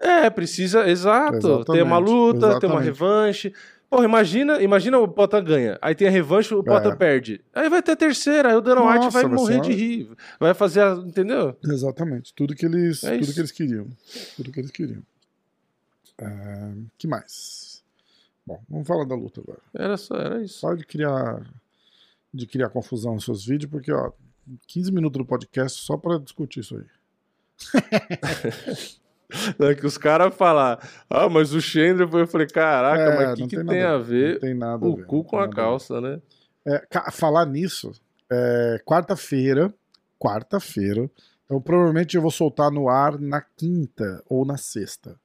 é, 0.00 0.28
precisa, 0.28 0.88
exato, 0.88 1.36
exatamente, 1.36 1.72
ter 1.72 1.82
uma 1.82 1.98
luta, 1.98 2.36
exatamente. 2.38 2.60
ter 2.60 2.66
uma 2.66 2.80
revanche. 2.80 3.52
Porra, 3.88 4.04
imagina, 4.04 4.60
imagina 4.62 4.98
o 4.98 5.06
Potan 5.06 5.44
ganha. 5.44 5.78
Aí 5.80 5.94
tem 5.94 6.08
a 6.08 6.10
revanche, 6.10 6.54
o 6.54 6.64
Potan 6.64 6.92
é. 6.92 6.96
perde. 6.96 7.40
Aí 7.54 7.68
vai 7.68 7.82
ter 7.82 7.92
a 7.92 7.96
terceira, 7.96 8.50
aí 8.50 8.56
o 8.56 8.60
Dana 8.60 8.82
White 8.82 9.12
vai, 9.12 9.24
morrer 9.26 9.60
de 9.60 9.72
rir. 9.72 10.10
Vai 10.40 10.52
fazer 10.54 10.80
a, 10.82 10.94
entendeu? 10.94 11.56
Exatamente. 11.64 12.34
Tudo 12.34 12.54
que 12.54 12.66
eles, 12.66 13.04
é 13.04 13.18
tudo 13.18 13.32
que 13.32 13.40
eles 13.40 13.52
queriam. 13.52 13.88
Tudo 14.36 14.50
que 14.50 14.60
eles 14.60 14.70
queriam. 14.70 15.02
É, 16.18 16.72
que 16.98 17.06
mais? 17.06 17.82
Bom, 18.46 18.60
vamos 18.68 18.86
falar 18.86 19.04
da 19.04 19.14
luta 19.14 19.40
agora. 19.40 19.60
Era 19.72 19.96
só, 19.96 20.16
era 20.16 20.42
isso. 20.42 20.58
Só 20.58 20.74
de 20.74 20.84
criar 20.84 21.42
de 22.32 22.46
criar 22.48 22.68
confusão 22.68 23.14
nos 23.14 23.24
seus 23.24 23.46
vídeos, 23.46 23.70
porque 23.70 23.92
ó, 23.92 24.10
15 24.66 24.90
minutos 24.90 25.18
do 25.18 25.24
podcast 25.24 25.80
só 25.80 25.96
para 25.96 26.18
discutir 26.18 26.60
isso 26.60 26.76
aí. 26.76 26.84
É 29.58 29.74
que 29.74 29.86
os 29.86 29.98
caras 29.98 30.34
falam, 30.34 30.78
ah, 31.10 31.28
mas 31.28 31.52
o 31.52 31.60
Chandler 31.60 32.08
foi. 32.08 32.22
Eu 32.22 32.26
falei, 32.26 32.46
caraca, 32.46 33.02
é, 33.02 33.16
mas 33.16 33.32
o 33.32 33.36
que, 33.36 33.48
que 33.48 33.56
tem, 33.56 33.66
tem 33.66 33.82
a 33.82 33.98
ver 33.98 34.38
tem 34.40 34.54
nada 34.54 34.84
o 34.86 35.04
cu 35.04 35.24
com 35.24 35.38
a 35.38 35.48
calça, 35.48 36.00
né? 36.00 36.20
É, 36.66 36.82
falar 37.12 37.44
nisso, 37.46 37.92
é, 38.30 38.80
quarta-feira, 38.84 39.72
quarta-feira, 40.18 41.10
então 41.44 41.60
provavelmente 41.60 42.16
eu 42.16 42.22
vou 42.22 42.30
soltar 42.30 42.70
no 42.70 42.88
ar 42.88 43.18
na 43.18 43.40
quinta 43.40 44.22
ou 44.28 44.44
na 44.44 44.56
sexta. 44.56 45.16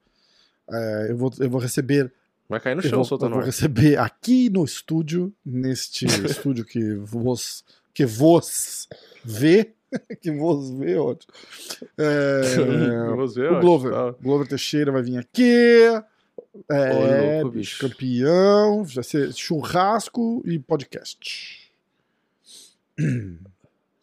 É, 0.70 1.08
eu, 1.10 1.18
vou, 1.18 1.32
eu 1.40 1.50
vou 1.50 1.60
receber. 1.60 2.12
Vai 2.48 2.60
cair 2.60 2.76
no 2.76 2.82
chão 2.82 3.04
soltando 3.04 3.32
Eu 3.32 3.38
vou 3.38 3.46
receber 3.46 3.98
aqui 3.98 4.50
no 4.50 4.64
estúdio, 4.64 5.34
neste 5.46 6.06
estúdio 6.26 6.66
que 6.66 6.96
vos, 6.96 7.64
que 7.94 8.06
vos 8.06 8.88
vê, 9.24 9.74
que 10.22 10.32
vos 10.32 10.72
vê, 10.72 10.96
ótimo. 10.98 11.34
É, 11.98 12.42
você, 13.16 13.48
o 13.48 13.60
Glover. 13.60 13.92
Tá. 13.92 14.16
Glover 14.22 14.48
Teixeira 14.48 14.92
vai 14.92 15.02
vir 15.02 15.18
aqui. 15.18 15.84
É, 16.70 17.42
louco, 17.42 17.58
bicho. 17.58 17.88
campeão. 17.88 18.84
Vai 18.84 19.04
ser 19.04 19.34
churrasco 19.34 20.42
e 20.46 20.60
podcast. 20.60 21.72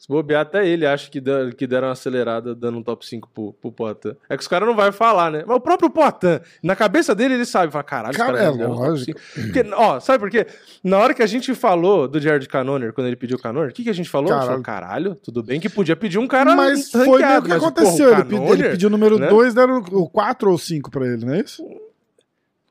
Se 0.07 0.13
bobear, 0.13 0.43
até 0.43 0.65
ele 0.65 0.87
acha 0.87 1.11
que, 1.11 1.21
der, 1.21 1.53
que 1.53 1.67
deram 1.67 1.89
uma 1.89 1.93
acelerada 1.93 2.55
dando 2.55 2.79
um 2.79 2.83
top 2.83 3.05
5 3.05 3.29
pro, 3.35 3.53
pro 3.55 3.73
Poitin. 3.73 4.15
É 4.29 4.37
que 4.37 4.43
os 4.43 4.47
caras 4.47 4.69
não 4.69 4.77
vão 4.77 4.93
falar, 4.93 5.33
né? 5.33 5.43
Mas 5.45 5.57
o 5.57 5.61
próprio 5.61 5.91
Poitin, 5.91 6.39
na 6.63 6.77
cabeça 6.77 7.13
dele, 7.13 7.35
ele 7.35 7.45
sabe. 7.45 7.73
Fala, 7.73 7.83
caralho, 7.83 8.17
cara, 8.17 8.39
é 8.39 8.49
lógico. 8.49 9.21
Porque, 9.35 9.65
ó, 9.73 9.99
sabe 9.99 10.21
por 10.21 10.31
quê? 10.31 10.47
Na 10.85 10.99
hora 10.99 11.13
que 11.13 11.25
a 11.25 11.27
gente 11.27 11.53
falou 11.57 12.07
do 12.07 12.21
Jared 12.21 12.49
Canoner, 12.49 12.93
quando 12.93 13.09
ele 13.09 13.17
pediu 13.17 13.37
o 13.37 13.43
Canoner, 13.43 13.71
o 13.71 13.75
que, 13.75 13.83
que 13.83 13.91
a 13.91 13.93
gente 13.93 14.09
falou? 14.09 14.29
Caralho. 14.29 14.47
Falou, 14.47 14.63
caralho, 14.63 15.15
tudo 15.17 15.43
bem 15.43 15.59
que 15.59 15.69
podia 15.69 15.97
pedir 15.97 16.19
um 16.19 16.29
cara 16.29 16.55
Mas 16.55 16.89
foi 16.89 17.09
o 17.09 17.43
que 17.43 17.53
aconteceu. 17.53 18.11
Porra, 18.11 18.21
ele, 18.21 18.29
pediu, 18.29 18.53
ele 18.53 18.69
pediu 18.71 18.89
o 18.89 18.93
número 18.93 19.19
2, 19.19 19.55
né? 19.55 19.61
deram 19.61 19.79
o 19.79 20.09
4 20.09 20.49
ou 20.49 20.57
5 20.57 20.89
pra 20.89 21.05
ele, 21.05 21.27
não 21.27 21.35
é 21.35 21.41
isso? 21.41 21.65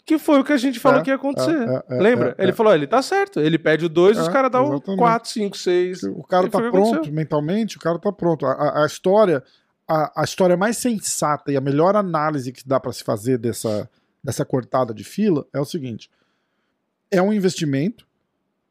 Que 0.05 0.19
foi 0.19 0.39
o 0.39 0.43
que 0.43 0.53
a 0.53 0.57
gente 0.57 0.79
falou 0.79 0.99
é, 0.99 1.03
que 1.03 1.09
ia 1.09 1.15
acontecer. 1.15 1.57
É, 1.67 1.83
é, 1.89 1.97
é 1.97 2.01
Lembra? 2.01 2.35
É, 2.37 2.43
ele 2.43 2.53
falou: 2.53 2.73
ele 2.73 2.85
tá 2.85 3.01
certo. 3.01 3.39
Ele 3.39 3.57
pede 3.57 3.85
o 3.85 3.89
2 3.89 4.17
e 4.17 4.21
os 4.21 4.27
caras 4.27 4.51
dão 4.51 4.79
4, 4.79 5.29
5, 5.29 5.57
6. 5.57 6.03
O 6.03 6.23
cara 6.23 6.47
tá 6.47 6.59
pronto 6.69 7.11
mentalmente, 7.11 7.77
o 7.77 7.79
cara 7.79 7.97
tá 7.97 8.11
pronto. 8.11 8.45
A, 8.45 8.83
a 8.83 8.85
história, 8.85 9.43
a, 9.87 10.21
a, 10.21 10.23
história 10.23 10.55
mais 10.55 10.77
sensata 10.77 11.51
e 11.51 11.57
a 11.57 11.61
melhor 11.61 11.95
análise 11.95 12.51
que 12.51 12.67
dá 12.67 12.79
para 12.79 12.93
se 12.93 13.03
fazer 13.03 13.39
dessa, 13.39 13.89
dessa 14.23 14.45
cortada 14.45 14.93
de 14.93 15.03
fila 15.03 15.43
é 15.51 15.59
o 15.59 15.65
seguinte: 15.65 16.07
é 17.09 17.19
um 17.19 17.33
investimento, 17.33 18.05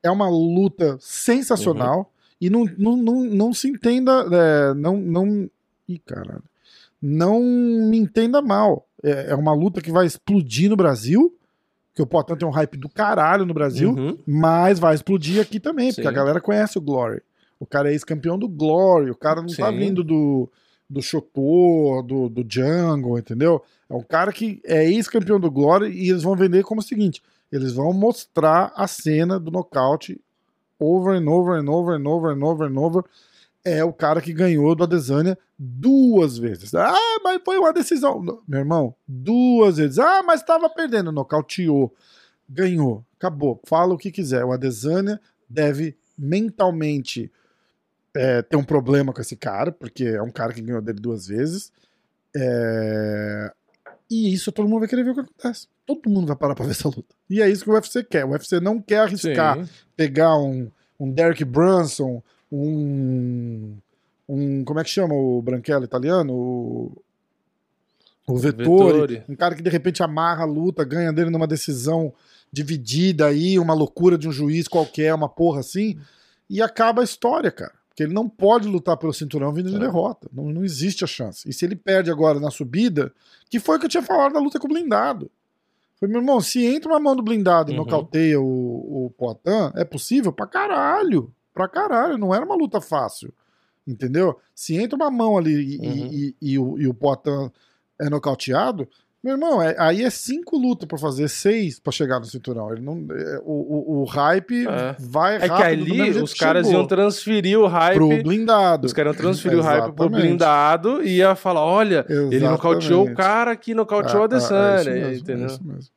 é 0.04 0.10
uma 0.12 0.28
luta 0.28 0.96
sensacional 1.00 1.98
uhum. 1.98 2.06
e 2.40 2.48
não, 2.48 2.64
não, 2.78 2.96
não, 2.96 3.24
não 3.24 3.52
se 3.52 3.68
entenda. 3.68 4.72
não, 4.72 4.96
não. 4.98 5.50
Ih, 5.88 5.98
caralho. 5.98 6.44
Não 7.02 7.40
me 7.40 7.98
entenda 7.98 8.40
mal 8.40 8.86
é, 9.04 9.30
é 9.30 9.34
uma 9.34 9.52
luta 9.52 9.80
que 9.80 9.92
vai 9.92 10.06
explodir 10.06 10.70
no 10.70 10.76
Brasil, 10.76 11.32
que 11.94 12.02
o 12.02 12.06
Potan 12.06 12.36
tem 12.36 12.48
um 12.48 12.50
hype 12.50 12.76
do 12.78 12.88
caralho 12.88 13.44
no 13.44 13.54
Brasil, 13.54 13.90
uhum. 13.90 14.18
mas 14.26 14.78
vai 14.78 14.94
explodir 14.94 15.40
aqui 15.40 15.60
também, 15.60 15.90
Sim. 15.90 15.96
porque 15.96 16.08
a 16.08 16.12
galera 16.12 16.40
conhece 16.40 16.78
o 16.78 16.80
Glory. 16.80 17.22
O 17.60 17.66
cara 17.66 17.90
é 17.90 17.92
ex-campeão 17.92 18.38
do 18.38 18.48
Glory, 18.48 19.10
o 19.10 19.14
cara 19.14 19.40
não 19.40 19.48
tá 19.48 19.54
Sim. 19.54 19.62
tá 19.62 19.70
vindo 19.70 20.02
do, 20.02 20.50
do 20.88 21.00
Shotor, 21.00 22.02
do, 22.02 22.28
do 22.28 22.44
Jungle, 22.48 23.18
entendeu? 23.18 23.62
É 23.88 23.94
um 23.94 24.02
cara 24.02 24.32
que 24.32 24.60
é 24.64 24.84
ex-campeão 24.84 25.38
do 25.38 25.50
Glory 25.50 25.90
e 25.90 26.10
eles 26.10 26.22
vão 26.22 26.34
vender 26.34 26.64
como 26.64 26.80
o 26.80 26.84
seguinte: 26.84 27.22
eles 27.52 27.74
vão 27.74 27.92
mostrar 27.92 28.72
a 28.74 28.86
cena 28.86 29.38
do 29.38 29.50
nocaute 29.50 30.20
over 30.80 31.14
and 31.14 31.28
over 31.28 31.60
and 31.60 31.70
over 31.70 31.96
and 31.96 32.08
over 32.08 32.32
and 32.32 32.44
over 32.44 32.66
and 32.66 32.78
over 32.78 33.04
é 33.64 33.82
o 33.82 33.92
cara 33.92 34.20
que 34.20 34.32
ganhou 34.32 34.74
do 34.74 34.84
Adesanya 34.84 35.38
duas 35.58 36.36
vezes. 36.36 36.74
Ah, 36.74 37.18
mas 37.22 37.40
foi 37.42 37.56
uma 37.56 37.72
decisão. 37.72 38.22
Meu 38.46 38.60
irmão, 38.60 38.94
duas 39.08 39.78
vezes. 39.78 39.98
Ah, 39.98 40.22
mas 40.22 40.40
estava 40.40 40.68
perdendo. 40.68 41.10
Nocauteou. 41.10 41.94
Ganhou. 42.48 43.04
Acabou. 43.16 43.60
Fala 43.64 43.94
o 43.94 43.98
que 43.98 44.12
quiser. 44.12 44.44
O 44.44 44.52
Adesanya 44.52 45.18
deve 45.48 45.96
mentalmente 46.16 47.32
é, 48.14 48.42
ter 48.42 48.56
um 48.56 48.64
problema 48.64 49.12
com 49.12 49.20
esse 49.20 49.34
cara, 49.34 49.72
porque 49.72 50.04
é 50.04 50.22
um 50.22 50.30
cara 50.30 50.52
que 50.52 50.60
ganhou 50.60 50.82
dele 50.82 51.00
duas 51.00 51.26
vezes. 51.26 51.72
É... 52.36 53.52
E 54.10 54.32
isso 54.32 54.52
todo 54.52 54.68
mundo 54.68 54.80
vai 54.80 54.88
querer 54.88 55.04
ver 55.04 55.10
o 55.10 55.14
que 55.14 55.20
acontece. 55.20 55.66
Todo 55.86 56.10
mundo 56.10 56.26
vai 56.26 56.36
parar 56.36 56.54
pra 56.54 56.66
ver 56.66 56.72
essa 56.72 56.88
luta. 56.88 57.14
E 57.28 57.40
é 57.40 57.48
isso 57.48 57.64
que 57.64 57.70
o 57.70 57.74
UFC 57.74 58.04
quer. 58.04 58.24
O 58.24 58.30
UFC 58.30 58.60
não 58.60 58.80
quer 58.80 58.98
arriscar 58.98 59.64
Sim. 59.64 59.70
pegar 59.96 60.36
um, 60.36 60.70
um 61.00 61.10
Derek 61.10 61.44
Brunson 61.44 62.22
um, 62.54 63.76
um. 64.28 64.64
Como 64.64 64.80
é 64.80 64.84
que 64.84 64.90
chama 64.90 65.14
o 65.14 65.42
branquelo 65.42 65.84
italiano? 65.84 66.32
O, 66.32 67.02
o 68.26 68.36
Vettori, 68.36 69.00
Vettori, 69.00 69.22
um 69.28 69.36
cara 69.36 69.54
que 69.54 69.62
de 69.62 69.70
repente 69.70 70.02
amarra 70.02 70.42
a 70.42 70.46
luta, 70.46 70.84
ganha 70.84 71.12
dele 71.12 71.30
numa 71.30 71.46
decisão 71.46 72.12
dividida 72.50 73.26
aí, 73.26 73.58
uma 73.58 73.74
loucura 73.74 74.16
de 74.16 74.28
um 74.28 74.32
juiz 74.32 74.68
qualquer, 74.68 75.12
uma 75.14 75.28
porra 75.28 75.60
assim, 75.60 75.98
e 76.48 76.62
acaba 76.62 77.02
a 77.02 77.04
história, 77.04 77.50
cara. 77.50 77.72
Porque 77.88 78.02
ele 78.02 78.12
não 78.12 78.28
pode 78.28 78.66
lutar 78.66 78.96
pelo 78.96 79.12
cinturão 79.12 79.52
vindo 79.52 79.70
de 79.70 79.76
é. 79.76 79.78
derrota. 79.78 80.28
Não, 80.32 80.44
não 80.50 80.64
existe 80.64 81.04
a 81.04 81.06
chance. 81.06 81.48
E 81.48 81.52
se 81.52 81.64
ele 81.64 81.76
perde 81.76 82.10
agora 82.10 82.40
na 82.40 82.50
subida, 82.50 83.12
que 83.48 83.60
foi 83.60 83.76
o 83.76 83.80
que 83.80 83.86
eu 83.86 83.90
tinha 83.90 84.02
falado 84.02 84.32
na 84.32 84.40
luta 84.40 84.58
com 84.58 84.66
o 84.66 84.70
blindado. 84.70 85.30
Foi, 85.96 86.08
meu 86.08 86.20
irmão, 86.20 86.40
se 86.40 86.64
entra 86.64 86.90
uma 86.90 86.98
mão 86.98 87.14
do 87.14 87.22
blindado 87.22 87.70
e 87.70 87.72
uhum. 87.72 87.84
nocauteia 87.84 88.40
o, 88.40 89.06
o 89.06 89.10
Poitin, 89.16 89.72
é 89.76 89.84
possível 89.84 90.32
pra 90.32 90.46
caralho 90.46 91.32
pra 91.54 91.68
caralho. 91.68 92.18
Não 92.18 92.34
era 92.34 92.44
uma 92.44 92.56
luta 92.56 92.80
fácil. 92.80 93.32
Entendeu? 93.86 94.38
Se 94.54 94.76
entra 94.76 94.96
uma 94.96 95.10
mão 95.10 95.38
ali 95.38 95.76
e, 95.76 95.78
uhum. 95.78 95.94
e, 95.94 96.36
e, 96.42 96.52
e 96.52 96.58
o, 96.58 96.78
e 96.78 96.88
o 96.88 96.94
Poitin 96.94 97.50
é 98.00 98.10
nocauteado, 98.10 98.88
meu 99.24 99.32
irmão, 99.32 99.62
é, 99.62 99.74
aí 99.78 100.02
é 100.02 100.10
cinco 100.10 100.54
lutas 100.58 100.86
para 100.86 100.98
fazer, 100.98 101.28
seis 101.28 101.80
para 101.80 101.90
chegar 101.90 102.20
no 102.20 102.26
cinturão. 102.26 102.70
Ele 102.70 102.82
não, 102.82 103.06
é, 103.10 103.40
o, 103.42 103.52
o, 103.52 104.02
o, 104.02 104.04
hype 104.04 104.66
é. 104.68 104.96
vai 104.98 105.38
rápido. 105.38 105.54
É 105.54 105.56
que 105.56 105.62
ali 105.62 106.22
os 106.22 106.34
caras 106.34 106.66
chegou. 106.66 106.82
iam 106.82 106.86
transferir 106.86 107.58
o 107.58 107.66
hype 107.66 107.94
pro 107.94 108.22
blindado. 108.22 108.86
Os 108.86 108.92
caras 108.92 109.14
iam 109.14 109.22
transferir 109.22 109.58
o 109.58 109.62
hype 109.62 109.94
pro 109.94 110.10
blindado 110.10 111.02
e 111.02 111.16
ia 111.16 111.34
falar: 111.34 111.64
olha, 111.64 112.04
Exatamente. 112.06 112.34
ele 112.34 112.48
nocauteou 112.48 113.06
o 113.06 113.14
cara 113.14 113.56
que 113.56 113.72
nocauteou 113.72 114.18
é, 114.18 114.20
a 114.20 114.24
Adesanya. 114.24 114.90
É, 114.90 115.08
é, 115.08 115.12
isso 115.12 115.22
mesmo, 115.22 115.22
entendeu? 115.22 115.46
É 115.46 115.46
isso 115.46 115.64
mesmo. 115.64 115.90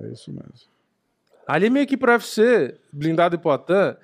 É 0.00 0.08
isso 0.08 0.32
mesmo. 0.32 0.77
Ali 1.48 1.70
meio 1.70 1.86
que 1.86 1.96
pro 1.96 2.12
UFC, 2.12 2.74
blindado 2.92 3.34
e 3.34 3.38
Poitin, 3.38 3.96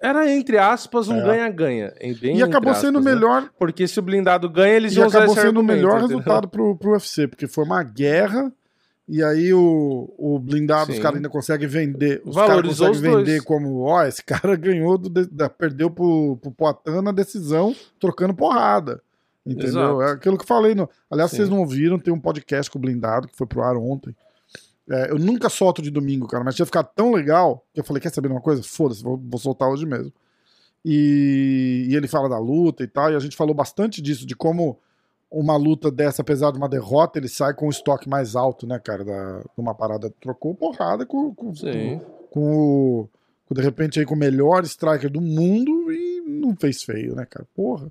era 0.00 0.30
entre 0.30 0.56
aspas 0.56 1.08
um 1.08 1.18
é. 1.18 1.24
ganha-ganha. 1.24 1.92
É. 1.98 2.12
E 2.12 2.40
acabou 2.44 2.72
sendo 2.76 3.00
né? 3.00 3.12
melhor. 3.12 3.50
Porque 3.58 3.88
se 3.88 3.98
o 3.98 4.02
blindado 4.02 4.48
ganha, 4.48 4.74
eles 4.74 4.92
e 4.92 4.98
iam 4.98 5.08
usar 5.08 5.24
acabou 5.24 5.34
sendo 5.34 5.58
o 5.58 5.64
melhor 5.64 5.98
entendeu? 5.98 6.18
resultado 6.18 6.46
pro, 6.46 6.76
pro 6.76 6.92
UFC, 6.92 7.26
porque 7.26 7.48
foi 7.48 7.64
uma 7.64 7.82
guerra. 7.82 8.52
E 9.08 9.20
aí 9.20 9.52
o, 9.52 10.14
o 10.16 10.38
blindado, 10.38 10.86
Sim. 10.86 10.92
os 10.92 10.98
caras 11.00 11.16
ainda 11.16 11.28
conseguem 11.28 11.66
vender. 11.66 12.22
Os 12.24 12.36
caras 12.36 12.64
conseguem 12.64 13.00
vender 13.00 13.24
dois. 13.24 13.44
como, 13.44 13.80
ó, 13.80 14.04
esse 14.04 14.22
cara 14.24 14.54
ganhou, 14.56 14.96
do, 14.96 15.26
da, 15.26 15.50
perdeu 15.50 15.90
pro, 15.90 16.38
pro 16.40 16.52
Poitin 16.52 17.02
na 17.02 17.10
decisão, 17.10 17.74
trocando 17.98 18.32
porrada. 18.32 19.02
Entendeu? 19.44 19.68
Exato. 19.68 20.02
É 20.02 20.10
aquilo 20.12 20.36
que 20.36 20.44
eu 20.44 20.48
falei. 20.48 20.76
No... 20.76 20.88
Aliás, 21.10 21.32
Sim. 21.32 21.38
vocês 21.38 21.48
não 21.48 21.58
ouviram, 21.58 21.98
tem 21.98 22.14
um 22.14 22.20
podcast 22.20 22.70
com 22.70 22.78
o 22.78 22.82
blindado 22.82 23.26
que 23.26 23.36
foi 23.36 23.46
pro 23.46 23.62
ar 23.62 23.76
ontem. 23.76 24.14
É, 24.88 25.10
eu 25.10 25.18
nunca 25.18 25.48
solto 25.48 25.82
de 25.82 25.90
domingo, 25.90 26.28
cara, 26.28 26.44
mas 26.44 26.54
tinha 26.54 26.66
ficado 26.66 26.88
tão 26.94 27.12
legal 27.12 27.64
que 27.74 27.80
eu 27.80 27.84
falei: 27.84 28.00
quer 28.00 28.12
saber 28.12 28.28
de 28.28 28.34
uma 28.34 28.40
coisa? 28.40 28.62
Foda-se, 28.62 29.02
vou, 29.02 29.16
vou, 29.16 29.38
soltar 29.38 29.68
hoje 29.68 29.84
mesmo. 29.84 30.12
E, 30.84 31.88
e, 31.90 31.96
ele 31.96 32.06
fala 32.06 32.28
da 32.28 32.38
luta 32.38 32.84
e 32.84 32.86
tal, 32.86 33.10
e 33.10 33.16
a 33.16 33.18
gente 33.18 33.36
falou 33.36 33.54
bastante 33.54 34.00
disso, 34.00 34.24
de 34.24 34.36
como 34.36 34.78
uma 35.28 35.56
luta 35.56 35.90
dessa, 35.90 36.22
apesar 36.22 36.52
de 36.52 36.58
uma 36.58 36.68
derrota, 36.68 37.18
ele 37.18 37.28
sai 37.28 37.52
com 37.52 37.66
o 37.66 37.70
estoque 37.70 38.08
mais 38.08 38.36
alto, 38.36 38.64
né, 38.64 38.78
cara, 38.78 39.04
da, 39.04 39.42
uma 39.56 39.74
parada. 39.74 40.08
Trocou 40.20 40.54
porrada 40.54 41.04
com, 41.04 41.34
com, 41.34 41.52
com, 41.52 42.00
com 42.30 42.56
o. 42.56 43.08
Com, 43.46 43.54
de 43.54 43.62
repente 43.62 43.98
aí 43.98 44.06
com 44.06 44.14
o 44.14 44.18
melhor 44.18 44.62
striker 44.64 45.10
do 45.10 45.20
mundo 45.20 45.92
e 45.92 46.20
não 46.20 46.54
fez 46.56 46.82
feio, 46.84 47.14
né, 47.14 47.26
cara? 47.26 47.46
Porra. 47.54 47.90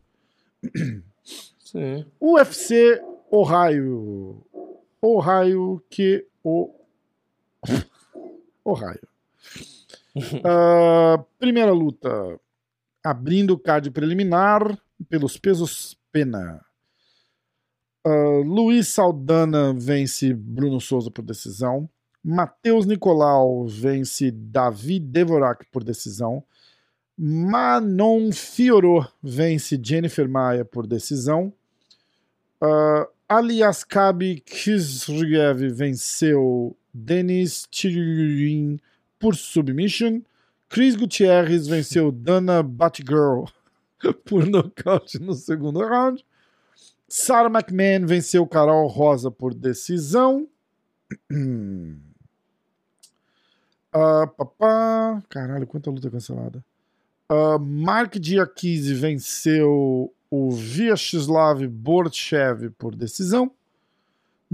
Sim. 1.59 2.05
UFC 2.21 3.01
Ohio. 3.29 4.41
Ohio 5.01 5.83
que 5.89 6.25
o 6.43 6.71
Ohio. 8.63 9.07
Uh, 10.15 11.23
primeira 11.39 11.71
luta. 11.71 12.39
Abrindo 13.03 13.53
o 13.53 13.59
card 13.59 13.91
preliminar 13.91 14.77
pelos 15.09 15.37
pesos 15.37 15.97
pena. 16.11 16.65
Uh, 18.05 18.41
Luiz 18.41 18.87
Saldana 18.87 19.73
vence 19.73 20.33
Bruno 20.33 20.79
Souza 20.79 21.11
por 21.11 21.23
decisão. 21.23 21.89
Matheus 22.23 22.85
Nicolau 22.85 23.67
vence 23.67 24.31
Davi 24.31 24.99
Devorak 24.99 25.65
por 25.71 25.83
decisão. 25.83 26.43
Manon 27.17 28.31
Fiorot 28.31 29.07
vence 29.21 29.79
Jennifer 29.81 30.27
Maia 30.27 30.65
por 30.65 30.87
decisão. 30.87 31.53
Uh, 32.61 33.05
Aliaskabi 33.27 34.39
Kizriev 34.41 35.69
venceu 35.69 36.75
Denis 36.95 37.67
Tirin 37.69 38.79
por 39.19 39.35
submission. 39.35 40.21
Chris 40.69 40.95
Gutierrez 40.95 41.67
venceu 41.67 42.09
Dana 42.15 42.63
Batgirl 42.63 43.45
por 44.25 44.45
nocaute 44.47 45.19
no 45.19 45.33
segundo 45.33 45.79
round. 45.79 46.25
Sarah 47.07 47.49
McMahon 47.49 48.05
venceu 48.07 48.47
Carol 48.47 48.87
Rosa 48.87 49.29
por 49.29 49.53
decisão. 49.53 50.47
uh, 51.31 51.99
papá. 54.37 55.21
Caralho, 55.29 55.67
quanta 55.67 55.91
luta 55.91 56.09
cancelada. 56.09 56.63
Uh, 57.29 57.59
Mark 57.59 58.17
Diakise 58.17 58.93
venceu 58.93 60.13
o 60.31 60.51
Vyacheslav 60.51 61.67
Borchev 61.67 62.69
por 62.77 62.95
decisão. 62.95 63.51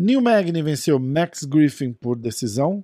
Neil 0.01 0.19
Magny 0.19 0.63
venceu 0.63 0.97
Max 0.97 1.43
Griffin 1.43 1.93
por 1.93 2.15
decisão. 2.17 2.83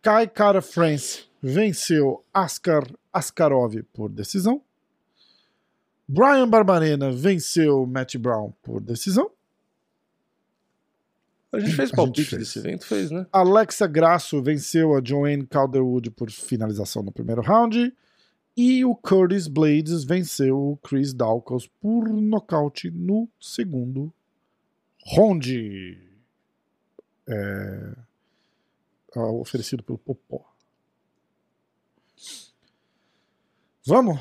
Kai 0.00 0.26
Kara 0.26 0.62
France 0.62 1.26
venceu 1.42 2.24
Askar 2.32 2.90
Askarov 3.12 3.74
por 3.92 4.08
decisão. 4.08 4.62
Brian 6.08 6.48
Barbarena 6.48 7.12
venceu 7.12 7.84
Matt 7.84 8.16
Brown 8.16 8.54
por 8.62 8.80
decisão. 8.80 9.30
A 11.52 11.60
gente 11.60 11.76
fez 11.76 11.90
palpite 11.90 12.38
desse 12.38 12.58
evento, 12.58 12.86
fez, 12.86 13.10
né? 13.10 13.26
Alexa 13.30 13.86
Grasso 13.86 14.42
venceu 14.42 14.96
a 14.96 15.02
Joanne 15.04 15.46
Calderwood 15.46 16.10
por 16.12 16.30
finalização 16.30 17.02
no 17.02 17.12
primeiro 17.12 17.42
round. 17.42 17.94
E 18.56 18.82
o 18.82 18.94
Curtis 18.94 19.46
Blades 19.46 20.04
venceu 20.04 20.58
o 20.58 20.76
Chris 20.78 21.12
Dawkins 21.12 21.68
por 21.82 22.08
nocaute 22.08 22.90
no 22.90 23.28
segundo 23.38 24.10
round. 25.06 25.98
É, 27.28 27.94
oferecido 29.14 29.82
pelo 29.82 29.98
Popó. 29.98 30.52
Vamos? 33.84 34.20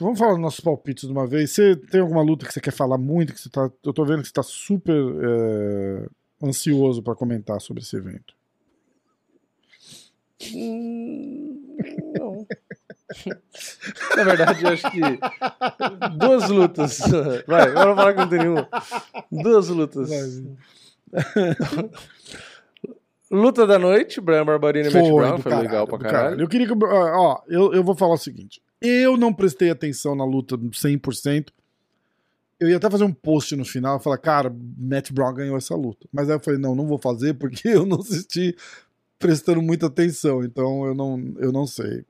Vamos 0.00 0.18
falar 0.18 0.32
dos 0.32 0.40
nossos 0.40 0.60
palpites 0.60 1.04
de 1.04 1.12
uma 1.12 1.26
vez. 1.26 1.50
Você 1.50 1.76
tem 1.76 2.00
alguma 2.00 2.22
luta 2.22 2.46
que 2.46 2.52
você 2.52 2.60
quer 2.60 2.72
falar 2.72 2.96
muito? 2.96 3.34
Que 3.34 3.40
você 3.40 3.50
tá, 3.50 3.70
eu 3.84 3.92
tô 3.92 4.04
vendo 4.04 4.20
que 4.20 4.28
você 4.28 4.30
está 4.30 4.42
super 4.42 4.96
é, 4.96 6.08
ansioso 6.46 7.02
para 7.02 7.14
comentar 7.14 7.60
sobre 7.60 7.82
esse 7.82 7.96
evento. 7.96 8.34
Hum, 10.54 11.76
não. 12.18 12.46
Na 14.16 14.24
verdade, 14.24 14.64
eu 14.64 14.70
acho 14.70 14.90
que 14.90 15.00
duas 16.16 16.48
lutas. 16.48 16.98
Vai, 17.46 17.68
eu 17.68 17.74
não 17.74 17.96
falar 17.96 18.12
que 18.14 18.20
não 18.20 18.28
tem 18.28 18.38
nenhuma. 18.38 18.68
Duas 19.30 19.68
lutas. 19.68 20.10
Luta 23.30 23.66
da 23.66 23.78
noite, 23.78 24.20
Brian 24.20 24.44
Barbarino 24.44 24.90
e 24.90 24.92
Matt 24.92 25.10
Brown, 25.10 25.38
foi 25.38 25.50
caralho, 25.50 25.68
legal 25.68 25.86
pra 25.86 25.98
caralho. 25.98 26.22
caralho. 26.22 26.40
Eu 26.42 26.48
queria 26.48 26.66
que. 26.66 26.74
Ó, 26.84 27.40
eu, 27.48 27.72
eu 27.72 27.82
vou 27.82 27.94
falar 27.94 28.14
o 28.14 28.18
seguinte. 28.18 28.60
Eu 28.78 29.16
não 29.16 29.32
prestei 29.32 29.70
atenção 29.70 30.14
na 30.14 30.24
luta 30.24 30.58
100%. 30.58 31.48
Eu 32.60 32.68
ia 32.68 32.76
até 32.76 32.90
fazer 32.90 33.04
um 33.04 33.12
post 33.12 33.56
no 33.56 33.64
final 33.64 33.98
e 33.98 34.02
falar, 34.02 34.18
cara, 34.18 34.54
Matt 34.76 35.10
Brown 35.12 35.32
ganhou 35.32 35.56
essa 35.56 35.74
luta. 35.74 36.06
Mas 36.12 36.28
aí 36.28 36.36
eu 36.36 36.40
falei, 36.40 36.60
não, 36.60 36.74
não 36.74 36.86
vou 36.86 36.98
fazer 36.98 37.34
porque 37.34 37.68
eu 37.70 37.86
não 37.86 38.00
assisti 38.00 38.54
prestando 39.18 39.62
muita 39.62 39.86
atenção. 39.86 40.44
Então 40.44 40.84
eu 40.84 40.94
não, 40.94 41.34
eu 41.38 41.50
não 41.50 41.66
sei. 41.66 42.04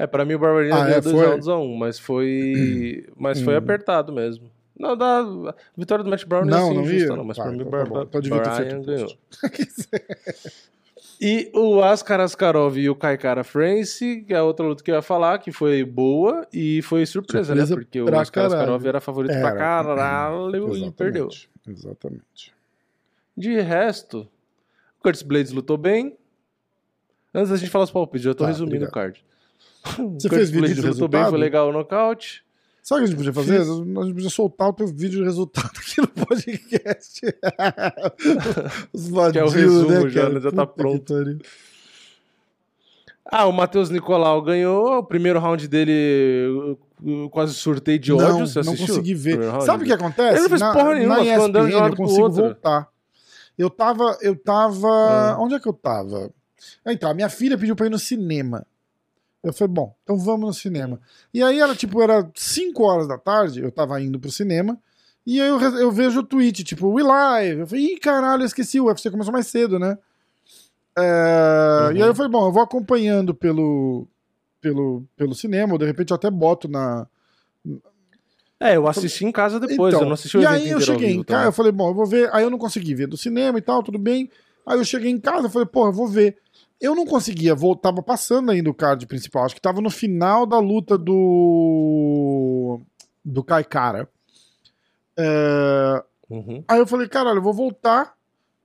É, 0.00 0.06
pra 0.06 0.24
mim 0.24 0.32
o 0.32 0.38
Barbarina 0.38 0.76
ah, 0.76 0.86
ganhou 0.86 1.02
2 1.02 1.46
é, 1.46 1.50
a 1.50 1.56
1, 1.58 1.60
um, 1.62 1.76
mas 1.76 1.98
foi. 1.98 3.06
mas 3.18 3.38
foi 3.42 3.52
hum. 3.52 3.58
apertado 3.58 4.10
mesmo. 4.10 4.50
Não, 4.78 4.96
da 4.96 5.54
vitória 5.76 6.02
do 6.02 6.08
Matt 6.08 6.24
Brown 6.24 6.46
não, 6.46 6.68
assim, 6.68 6.74
não 6.74 6.86
justa, 6.86 7.16
não, 7.16 7.24
mas 7.24 7.36
tá, 7.36 7.42
pra 7.42 7.52
mim 7.52 7.60
então 7.60 7.82
o 8.00 8.06
tá 8.06 8.18
Brian 8.56 8.80
ganhou. 8.80 9.14
e 11.20 11.50
o 11.52 11.82
Askar 11.82 12.18
Askarov 12.18 12.78
e 12.78 12.88
o 12.88 12.96
Kaikara 12.96 13.44
France, 13.44 14.24
que 14.26 14.32
é 14.32 14.38
a 14.38 14.42
outra 14.42 14.64
luta 14.64 14.82
que 14.82 14.90
eu 14.90 14.94
ia 14.94 15.02
falar, 15.02 15.38
que 15.38 15.52
foi 15.52 15.84
boa 15.84 16.48
e 16.50 16.80
foi 16.80 17.04
surpresa, 17.04 17.54
né? 17.54 17.66
surpresa 17.66 17.76
né? 17.76 17.82
Porque 17.82 18.00
o 18.00 18.18
Askar 18.18 18.46
Askarov 18.46 18.86
era 18.86 19.02
favorito 19.02 19.32
era, 19.32 19.50
pra 19.50 19.58
caralho 19.58 20.74
e 20.74 20.90
perdeu. 20.92 21.28
Exatamente. 21.68 22.54
De 23.36 23.60
resto, 23.60 24.20
o 24.98 25.02
Curtis 25.02 25.20
Blades 25.20 25.52
lutou 25.52 25.76
bem. 25.76 26.16
Antes 27.34 27.50
da 27.50 27.58
gente 27.58 27.70
falar 27.70 27.84
os 27.84 27.90
palpites, 27.90 28.24
eu 28.24 28.34
tô 28.34 28.44
tá, 28.44 28.48
resumindo 28.48 28.86
obrigado. 28.86 28.88
o 28.88 28.92
card. 28.94 29.29
Você 30.14 30.28
fez 30.28 30.50
vídeo 30.50 30.74
de 30.74 30.80
resultado? 30.80 31.22
bem, 31.22 31.30
foi 31.30 31.38
legal 31.38 31.68
o 31.68 31.72
nocaute. 31.72 32.44
Sabe 32.82 33.02
o 33.02 33.04
que 33.04 33.04
a 33.04 33.06
gente 33.08 33.16
podia 33.16 33.32
fazer? 33.32 33.60
A 33.60 34.04
gente 34.04 34.14
podia 34.14 34.30
soltar 34.30 34.68
o 34.68 34.72
teu 34.72 34.86
vídeo 34.86 35.20
de 35.20 35.24
resultado 35.24 35.70
aqui 35.76 36.00
no 36.00 36.08
podcast. 36.08 37.20
Os 38.92 39.08
vadios, 39.08 39.32
que 39.32 39.38
é 39.38 39.44
o 39.44 39.48
resumo 39.48 40.04
né, 40.04 40.10
já, 40.10 40.28
né? 40.28 40.40
já 40.40 40.50
tá 40.50 40.66
pronto. 40.66 41.14
Ah, 43.24 43.46
o 43.46 43.52
Matheus 43.52 43.90
Nicolau 43.90 44.42
ganhou. 44.42 44.98
O 44.98 45.04
primeiro 45.04 45.38
round 45.38 45.68
dele 45.68 46.78
eu 47.04 47.30
quase 47.30 47.54
surtei 47.54 47.98
de 47.98 48.12
ódio. 48.12 48.28
Não, 48.28 48.46
você 48.46 48.62
não 48.62 48.76
consegui 48.76 49.14
ver. 49.14 49.38
Sabe 49.62 49.84
o 49.84 49.86
que 49.86 49.92
acontece? 49.92 50.34
Ele 50.34 50.42
não 50.42 50.48
fez 50.48 50.60
na, 50.60 50.72
porra 50.72 50.94
nenhuma, 50.94 51.16
na 51.16 51.22
ESPN, 51.22 51.44
andando 51.44 51.68
de 51.68 51.76
um 51.76 51.86
eu 51.86 51.96
consigo 51.96 52.30
voltar. 52.30 52.88
Eu 53.56 53.70
tava. 53.70 54.18
Eu 54.20 54.36
tava. 54.36 54.88
Ah. 54.88 55.36
Onde 55.38 55.54
é 55.54 55.60
que 55.60 55.68
eu 55.68 55.72
tava? 55.72 56.30
Então, 56.86 57.10
a 57.10 57.14
minha 57.14 57.28
filha 57.28 57.56
pediu 57.56 57.76
pra 57.76 57.86
ir 57.86 57.90
no 57.90 57.98
cinema. 57.98 58.66
Eu 59.42 59.52
falei, 59.52 59.72
bom, 59.72 59.94
então 60.02 60.18
vamos 60.18 60.46
no 60.46 60.54
cinema. 60.54 61.00
E 61.32 61.42
aí 61.42 61.60
era 61.60 61.74
tipo, 61.74 62.02
era 62.02 62.30
5 62.34 62.82
horas 62.82 63.08
da 63.08 63.16
tarde, 63.16 63.62
eu 63.62 63.72
tava 63.72 64.00
indo 64.00 64.20
pro 64.20 64.30
cinema, 64.30 64.78
e 65.26 65.40
aí 65.40 65.48
eu, 65.48 65.60
eu 65.60 65.90
vejo 65.90 66.20
o 66.20 66.26
tweet, 66.26 66.64
tipo, 66.64 66.88
We 66.88 67.02
Live. 67.02 67.60
Eu 67.60 67.66
falei, 67.66 67.84
ih, 67.94 67.98
caralho, 67.98 68.42
eu 68.42 68.46
esqueci, 68.46 68.80
o 68.80 68.86
UFC 68.86 69.10
começou 69.10 69.32
mais 69.32 69.46
cedo, 69.46 69.78
né? 69.78 69.96
É, 70.98 71.86
uhum. 71.86 71.96
E 71.96 72.02
aí 72.02 72.08
eu 72.08 72.14
falei, 72.14 72.30
bom, 72.30 72.46
eu 72.46 72.52
vou 72.52 72.62
acompanhando 72.62 73.34
pelo, 73.34 74.06
pelo, 74.60 75.04
pelo 75.16 75.34
cinema, 75.34 75.72
ou 75.72 75.78
de 75.78 75.86
repente 75.86 76.10
eu 76.10 76.16
até 76.16 76.30
boto 76.30 76.68
na. 76.68 77.06
É, 78.58 78.76
eu 78.76 78.86
assisti 78.86 79.24
em 79.24 79.32
casa 79.32 79.58
depois, 79.58 79.94
então, 79.94 80.02
eu 80.02 80.06
não 80.06 80.14
assisti 80.14 80.36
o 80.36 80.42
E 80.42 80.46
aí 80.46 80.68
eu 80.68 80.80
cheguei 80.80 81.12
em 81.12 81.22
casa, 81.22 81.42
tá? 81.42 81.48
eu 81.48 81.52
falei, 81.52 81.72
bom, 81.72 81.88
eu 81.88 81.94
vou 81.94 82.04
ver. 82.04 82.28
Aí 82.32 82.42
eu 82.42 82.50
não 82.50 82.58
consegui 82.58 82.94
ver 82.94 83.06
do 83.06 83.16
cinema 83.16 83.58
e 83.58 83.62
tal, 83.62 83.82
tudo 83.82 83.98
bem. 83.98 84.30
Aí 84.66 84.78
eu 84.78 84.84
cheguei 84.84 85.10
em 85.10 85.18
casa, 85.18 85.46
eu 85.46 85.50
falei, 85.50 85.66
pô, 85.66 85.86
eu 85.86 85.92
vou 85.92 86.06
ver. 86.06 86.36
Eu 86.80 86.94
não 86.94 87.04
conseguia 87.04 87.54
voltar, 87.54 87.90
tava 87.90 88.02
passando 88.02 88.50
ainda 88.50 88.70
o 88.70 88.74
card 88.74 89.06
principal, 89.06 89.44
acho 89.44 89.54
que 89.54 89.60
tava 89.60 89.80
no 89.80 89.90
final 89.90 90.46
da 90.46 90.58
luta 90.58 90.96
do. 90.96 92.80
do 93.24 93.44
Kai 93.44 93.64
Cara. 93.64 94.08
É... 95.16 96.02
Uhum. 96.30 96.64
Aí 96.66 96.78
eu 96.78 96.86
falei, 96.86 97.08
caralho, 97.08 97.38
eu 97.38 97.42
vou 97.42 97.52
voltar 97.52 98.14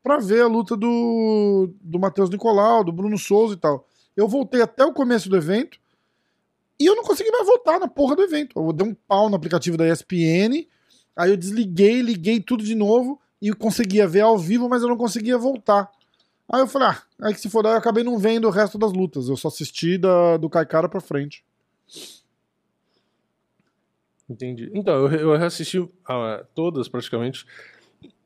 pra 0.01 0.17
ver 0.19 0.41
a 0.41 0.47
luta 0.47 0.77
do, 0.77 1.73
do 1.81 1.99
Matheus 1.99 2.29
Nicolau, 2.29 2.83
do 2.83 2.91
Bruno 2.91 3.17
Souza 3.17 3.55
e 3.55 3.57
tal. 3.57 3.87
Eu 4.15 4.27
voltei 4.27 4.61
até 4.61 4.85
o 4.85 4.93
começo 4.93 5.27
do 5.27 5.35
evento 5.35 5.79
e 6.79 6.85
eu 6.85 6.95
não 6.95 7.03
consegui 7.03 7.31
mais 7.31 7.45
voltar 7.45 7.79
na 7.79 7.87
porra 7.87 8.15
do 8.15 8.21
evento. 8.21 8.59
Eu 8.59 8.71
dei 8.71 8.87
um 8.87 8.93
pau 8.93 9.29
no 9.29 9.35
aplicativo 9.35 9.75
da 9.75 9.87
ESPN, 9.87 10.67
aí 11.15 11.31
eu 11.31 11.35
desliguei, 11.37 12.01
liguei 12.01 12.39
tudo 12.39 12.63
de 12.63 12.75
novo 12.75 13.19
e 13.41 13.51
conseguia 13.53 14.07
ver 14.07 14.21
ao 14.21 14.37
vivo, 14.37 14.69
mas 14.69 14.83
eu 14.83 14.87
não 14.87 14.97
conseguia 14.97 15.37
voltar. 15.37 15.89
Aí 16.47 16.61
eu 16.61 16.67
falei, 16.67 16.89
ah, 16.89 17.01
aí 17.21 17.33
que 17.33 17.39
se 17.39 17.49
for, 17.49 17.65
eu 17.65 17.71
acabei 17.71 18.03
não 18.03 18.19
vendo 18.19 18.47
o 18.47 18.51
resto 18.51 18.77
das 18.77 18.93
lutas. 18.93 19.27
Eu 19.27 19.35
só 19.35 19.47
assisti 19.47 19.97
da, 19.97 20.37
do 20.37 20.49
Kaikara 20.49 20.87
pra 20.87 21.01
frente. 21.01 21.43
Entendi. 24.29 24.71
Então, 24.73 25.07
eu, 25.07 25.35
eu 25.35 25.43
assisti 25.43 25.87
ah, 26.07 26.43
todas 26.53 26.87
praticamente. 26.87 27.45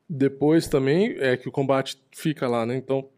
Depois 0.08 0.66
também 0.66 1.16
é 1.18 1.36
que 1.36 1.48
o 1.48 1.52
combate 1.52 2.02
fica 2.10 2.48
lá, 2.48 2.66
né? 2.66 2.76
Então, 2.76 3.08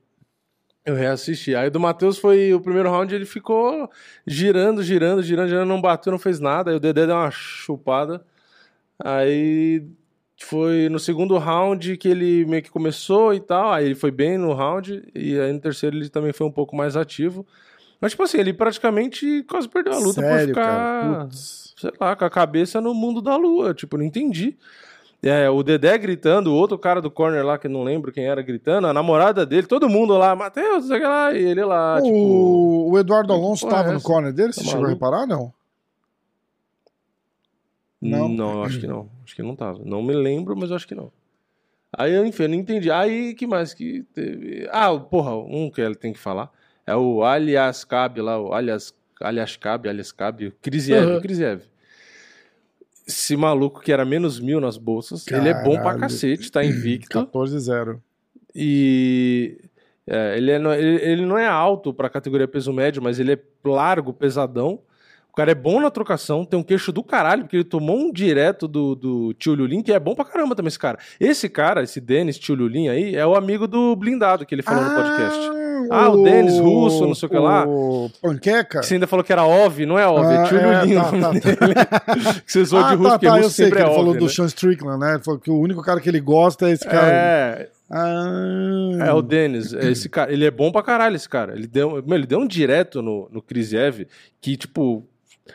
eu 0.85 0.95
reassisti. 0.95 1.55
Aí 1.55 1.71
do 1.71 1.81
Matheus 1.81 2.19
foi 2.19 2.53
o 2.53 2.61
primeiro 2.61 2.91
round, 2.91 3.15
ele 3.15 3.25
ficou 3.25 3.89
girando, 4.27 4.83
girando, 4.83 5.23
girando, 5.23 5.49
girando, 5.49 5.69
não 5.69 5.81
bateu, 5.81 6.11
não 6.11 6.19
fez 6.19 6.41
nada. 6.41 6.71
Aí 6.71 6.77
o 6.77 6.81
Dedé 6.81 7.07
deu 7.07 7.17
uma 7.17 7.31
chupada. 7.31 8.25
Aí 8.99 9.87
foi 10.45 10.89
no 10.89 10.99
segundo 10.99 11.39
round 11.39 11.97
que 11.97 12.09
ele 12.09 12.45
meio 12.45 12.63
que 12.63 12.71
começou 12.71 13.35
e 13.35 13.41
tal. 13.41 13.73
Aí 13.73 13.87
ele 13.87 13.95
foi 13.95 14.11
bem 14.11 14.39
no 14.39 14.53
round. 14.53 15.03
E 15.15 15.39
aí 15.39 15.53
no 15.53 15.61
terceiro 15.61 15.97
ele 15.97 16.09
também 16.09 16.33
foi 16.33 16.47
um 16.47 16.53
pouco 16.53 16.75
mais 16.77 16.97
ativo. 16.97 17.47
Mas, 18.01 18.13
tipo 18.13 18.23
assim, 18.25 18.39
ele 18.39 18.53
praticamente 18.53 19.45
quase 19.49 19.69
perdeu 19.69 19.93
a 19.93 19.99
luta 19.99 20.21
Sério, 20.21 20.55
por 20.55 20.61
ficar, 20.61 21.29
sei 21.31 21.93
lá, 22.01 22.17
com 22.17 22.25
a 22.25 22.31
cabeça 22.31 22.81
no 22.81 22.93
mundo 22.93 23.23
da 23.23 23.37
lua. 23.37 23.73
Tipo, 23.73 23.97
não 23.97 24.05
entendi. 24.05 24.57
É, 25.23 25.49
o 25.49 25.63
Dedé 25.63 25.97
gritando, 25.99 26.51
o 26.51 26.55
outro 26.55 26.77
cara 26.77 27.01
do 27.01 27.09
corner 27.09 27.47
lá, 27.47 27.57
que 27.57 27.69
não 27.69 27.85
lembro 27.85 28.11
quem 28.11 28.25
era, 28.25 28.43
gritando, 28.43 28.89
a 28.89 28.93
namorada 28.93 29.47
dele, 29.47 29.69
todo 29.69 29.89
mundo 29.89 30.19
lá, 30.19 30.35
Matheus, 30.35 30.89
sei 30.89 30.99
lá, 30.99 31.33
e 31.33 31.45
ele 31.45 31.65
lá, 31.65 31.99
o, 31.99 32.03
tipo... 32.03 32.91
O 32.91 32.99
Eduardo 32.99 33.33
Alonso 33.33 33.65
estava 33.65 33.91
é 33.91 33.93
no 33.93 34.03
corner 34.03 34.33
dele, 34.33 34.53
você 34.53 34.65
tá 34.65 34.71
chegou 34.71 34.87
a 34.87 34.89
reparar, 34.89 35.25
não? 35.25 35.53
Não, 38.03 38.29
não 38.29 38.65
acho 38.65 38.81
que 38.81 38.87
não. 38.87 39.09
Acho 39.25 39.37
que 39.37 39.43
não 39.43 39.55
tava. 39.55 39.81
Não 39.85 40.03
me 40.03 40.13
lembro, 40.13 40.57
mas 40.57 40.73
acho 40.73 40.89
que 40.89 40.95
não. 40.95 41.13
Aí, 41.97 42.17
enfim, 42.27 42.45
eu 42.45 42.49
não 42.49 42.57
entendi. 42.57 42.91
Aí, 42.91 43.35
que 43.35 43.47
mais 43.47 43.73
que 43.73 44.03
teve? 44.15 44.69
Ah, 44.73 44.93
porra, 44.99 45.37
um 45.37 45.71
que 45.71 45.81
ele 45.81 45.95
tem 45.95 46.13
que 46.13 46.19
falar. 46.19 46.51
É 46.87 46.97
o 46.97 47.23
Alias 47.23 47.85
Cab 47.85 48.21
lá, 48.21 48.41
o 48.41 48.53
Alias, 48.53 48.93
Alias 49.21 49.57
Cab, 49.57 49.89
Alias 49.89 50.11
Cab, 50.11 50.47
o 50.47 50.53
Kriziev, 50.61 51.07
uhum. 51.07 51.17
o 51.19 51.21
Kriziev. 51.21 51.63
Esse 53.07 53.37
maluco 53.37 53.81
que 53.81 53.93
era 53.93 54.05
menos 54.05 54.41
mil 54.41 54.61
nas 54.61 54.77
bolsas, 54.77 55.25
Caralho. 55.25 55.49
ele 55.49 55.59
é 55.59 55.63
bom 55.63 55.81
pra 55.81 55.97
cacete, 55.97 56.51
tá 56.51 56.65
invicto. 56.65 57.19
14-0. 57.19 58.01
E 58.55 59.59
é, 60.07 60.37
ele, 60.37 60.51
é, 60.51 60.57
ele, 60.57 61.05
ele, 61.05 61.27
não 61.27 61.39
é 61.39 61.47
alto 61.47 61.95
pra 61.95 62.11
categoria 62.11 62.49
peso 62.49 62.73
médio, 62.73 63.03
mas 63.03 63.21
ele 63.21 63.35
é 63.35 63.39
largo, 63.65 64.13
pesadão. 64.13 64.81
O 65.33 65.35
cara 65.35 65.51
é 65.51 65.55
bom 65.55 65.81
na 65.81 65.91
trocação, 65.91 66.45
tem 66.45 66.61
um 66.61 66.63
queixo 66.63 66.93
do 66.93 67.03
caralho, 67.03 67.45
porque 67.45 67.57
ele 67.57 67.65
tomou 67.65 67.99
um 67.99 68.13
direto 68.13 68.69
do, 68.69 68.95
do 68.95 69.33
Tio 69.33 69.55
Lulin, 69.55 69.83
que 69.83 69.91
é 69.91 69.99
bom 69.99 70.15
pra 70.15 70.27
caramba 70.27 70.55
também 70.55 70.69
esse 70.69 70.79
cara. 70.79 70.99
Esse 71.19 71.49
cara, 71.49 71.83
esse 71.83 72.03
Denis 72.03 72.39
Tio 72.39 72.55
Lulin 72.55 72.89
aí, 72.89 73.17
é 73.17 73.27
o 73.27 73.35
amigo 73.35 73.67
do 73.67 73.97
blindado 73.97 74.45
que 74.45 74.55
ele 74.55 74.61
falou 74.61 74.85
ah, 74.85 74.89
no 74.91 74.95
podcast. 74.95 75.51
Ah, 75.91 76.11
o, 76.11 76.21
o 76.21 76.25
Denis 76.25 76.59
Russo, 76.59 77.07
não 77.07 77.15
sei 77.15 77.29
o 77.29 77.31
que 77.31 77.39
lá. 77.39 77.67
O 77.67 78.11
Panqueca? 78.21 78.83
Você 78.83 78.93
ainda 78.93 79.07
falou 79.07 79.25
que 79.25 79.33
era 79.33 79.43
Ov, 79.43 79.87
não 79.87 79.99
é 79.99 80.07
Ov, 80.07 80.23
é 80.23 80.37
ah, 80.37 80.43
é 80.43 80.49
Tio 80.49 80.59
é, 80.59 80.81
Lulin. 80.81 80.95
Tá, 80.97 81.05
tá, 81.05 81.15
tá. 82.21 82.41
que 82.43 82.53
você 82.53 82.65
zoou 82.67 82.85
ah, 82.85 82.91
de 82.91 82.97
Russo, 82.97 83.09
tá, 83.09 83.19
porque 83.19 83.27
tá, 83.27 83.37
Russo 83.37 83.51
sempre 83.51 83.81
é 83.81 83.85
Ov. 83.85 83.89
Ele 83.89 83.97
falou 83.97 84.13
né? 84.13 84.21
do 84.21 84.29
Sean 84.29 84.47
Strickland, 84.47 85.01
né? 85.01 85.15
Ele 85.15 85.25
falou 85.25 85.41
que 85.41 85.51
o 85.51 85.59
único 85.59 85.81
cara 85.81 85.99
que 85.99 86.11
ele 86.11 86.21
gosta 86.21 86.69
é 86.69 86.73
esse 86.73 86.87
cara. 86.87 87.09
É. 87.11 87.69
Ah. 87.91 89.07
É 89.07 89.13
o 89.15 89.23
Denis. 89.23 89.73
Esse 89.73 90.11
cara, 90.11 90.31
ele 90.31 90.45
é 90.45 90.51
bom 90.51 90.71
pra 90.71 90.83
caralho, 90.83 91.17
esse 91.17 91.29
cara. 91.29 91.55
Ele 91.55 91.67
deu, 91.67 92.03
meu, 92.07 92.19
ele 92.19 92.27
deu 92.27 92.39
um 92.39 92.47
direto 92.47 93.01
no, 93.01 93.31
no 93.31 93.43
Ev 93.51 94.07
que, 94.39 94.59
tipo, 94.59 95.07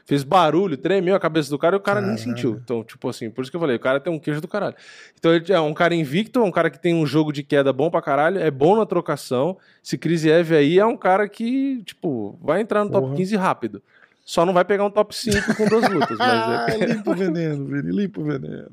Fez 0.06 0.24
barulho, 0.24 0.78
tremeu 0.78 1.16
a 1.16 1.20
cabeça 1.20 1.50
do 1.50 1.58
cara 1.58 1.76
e 1.76 1.78
o 1.78 1.82
cara 1.82 2.02
Caralho. 2.02 2.16
nem 2.16 2.24
sentiu. 2.24 2.60
Então, 2.64 2.84
tipo 2.84 3.08
assim, 3.10 3.30
por 3.30 3.42
isso 3.42 3.52
que 3.52 3.58
eu 3.58 3.62
falei, 3.62 3.76
o 3.76 3.80
cara 3.80 4.00
tem 4.00 4.12
um 4.12 4.20
queijo 4.20 4.42
do 4.42 4.48
caralho. 4.48 4.76
Então, 5.18 5.34
ele 5.34 5.52
é 5.52 5.60
um 5.60 5.74
cara 5.74 5.94
invicto, 5.96 6.42
um 6.44 6.52
cara 6.52 6.70
que 6.70 6.80
tem 6.80 6.94
um 6.94 7.06
jogo 7.06 7.32
de 7.32 7.44
queda 7.44 7.72
bom 7.74 7.90
pra 7.90 8.02
caralho, 8.02 8.40
é 8.40 8.52
bom 8.52 8.76
na 8.76 8.86
trocação. 8.86 9.58
Esse 9.84 10.30
Eve 10.30 10.56
aí 10.56 10.80
é 10.80 10.86
um 10.86 10.98
cara 10.98 11.28
que, 11.28 11.82
tipo, 11.84 12.38
vai 12.42 12.62
entrar 12.62 12.84
no 12.84 12.92
top 12.92 13.16
15 13.16 13.36
rápido. 13.36 13.82
Só 14.26 14.46
não 14.46 14.54
vai 14.54 14.66
pegar 14.66 14.84
um 14.84 14.92
top 14.92 15.16
5 15.16 15.56
com 15.56 15.66
duas 15.68 15.90
lutas. 15.90 16.18
mas 16.18 16.82
é... 16.82 16.86
limpa 16.86 17.12
o 17.12 17.16
veneno, 17.16 17.66
Vini, 17.66 17.92
limpa 17.96 18.20
o 18.20 18.24
veneno. 18.26 18.72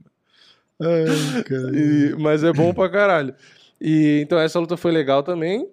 Ai, 0.81 1.05
e, 1.73 2.17
mas 2.19 2.43
é 2.43 2.53
bom 2.53 2.75
pra 2.75 2.89
caralho. 2.89 3.33
E, 3.81 4.21
então 4.23 4.39
essa 4.39 4.59
luta 4.59 4.77
foi 4.77 4.91
legal 4.91 5.23
também. 5.23 5.69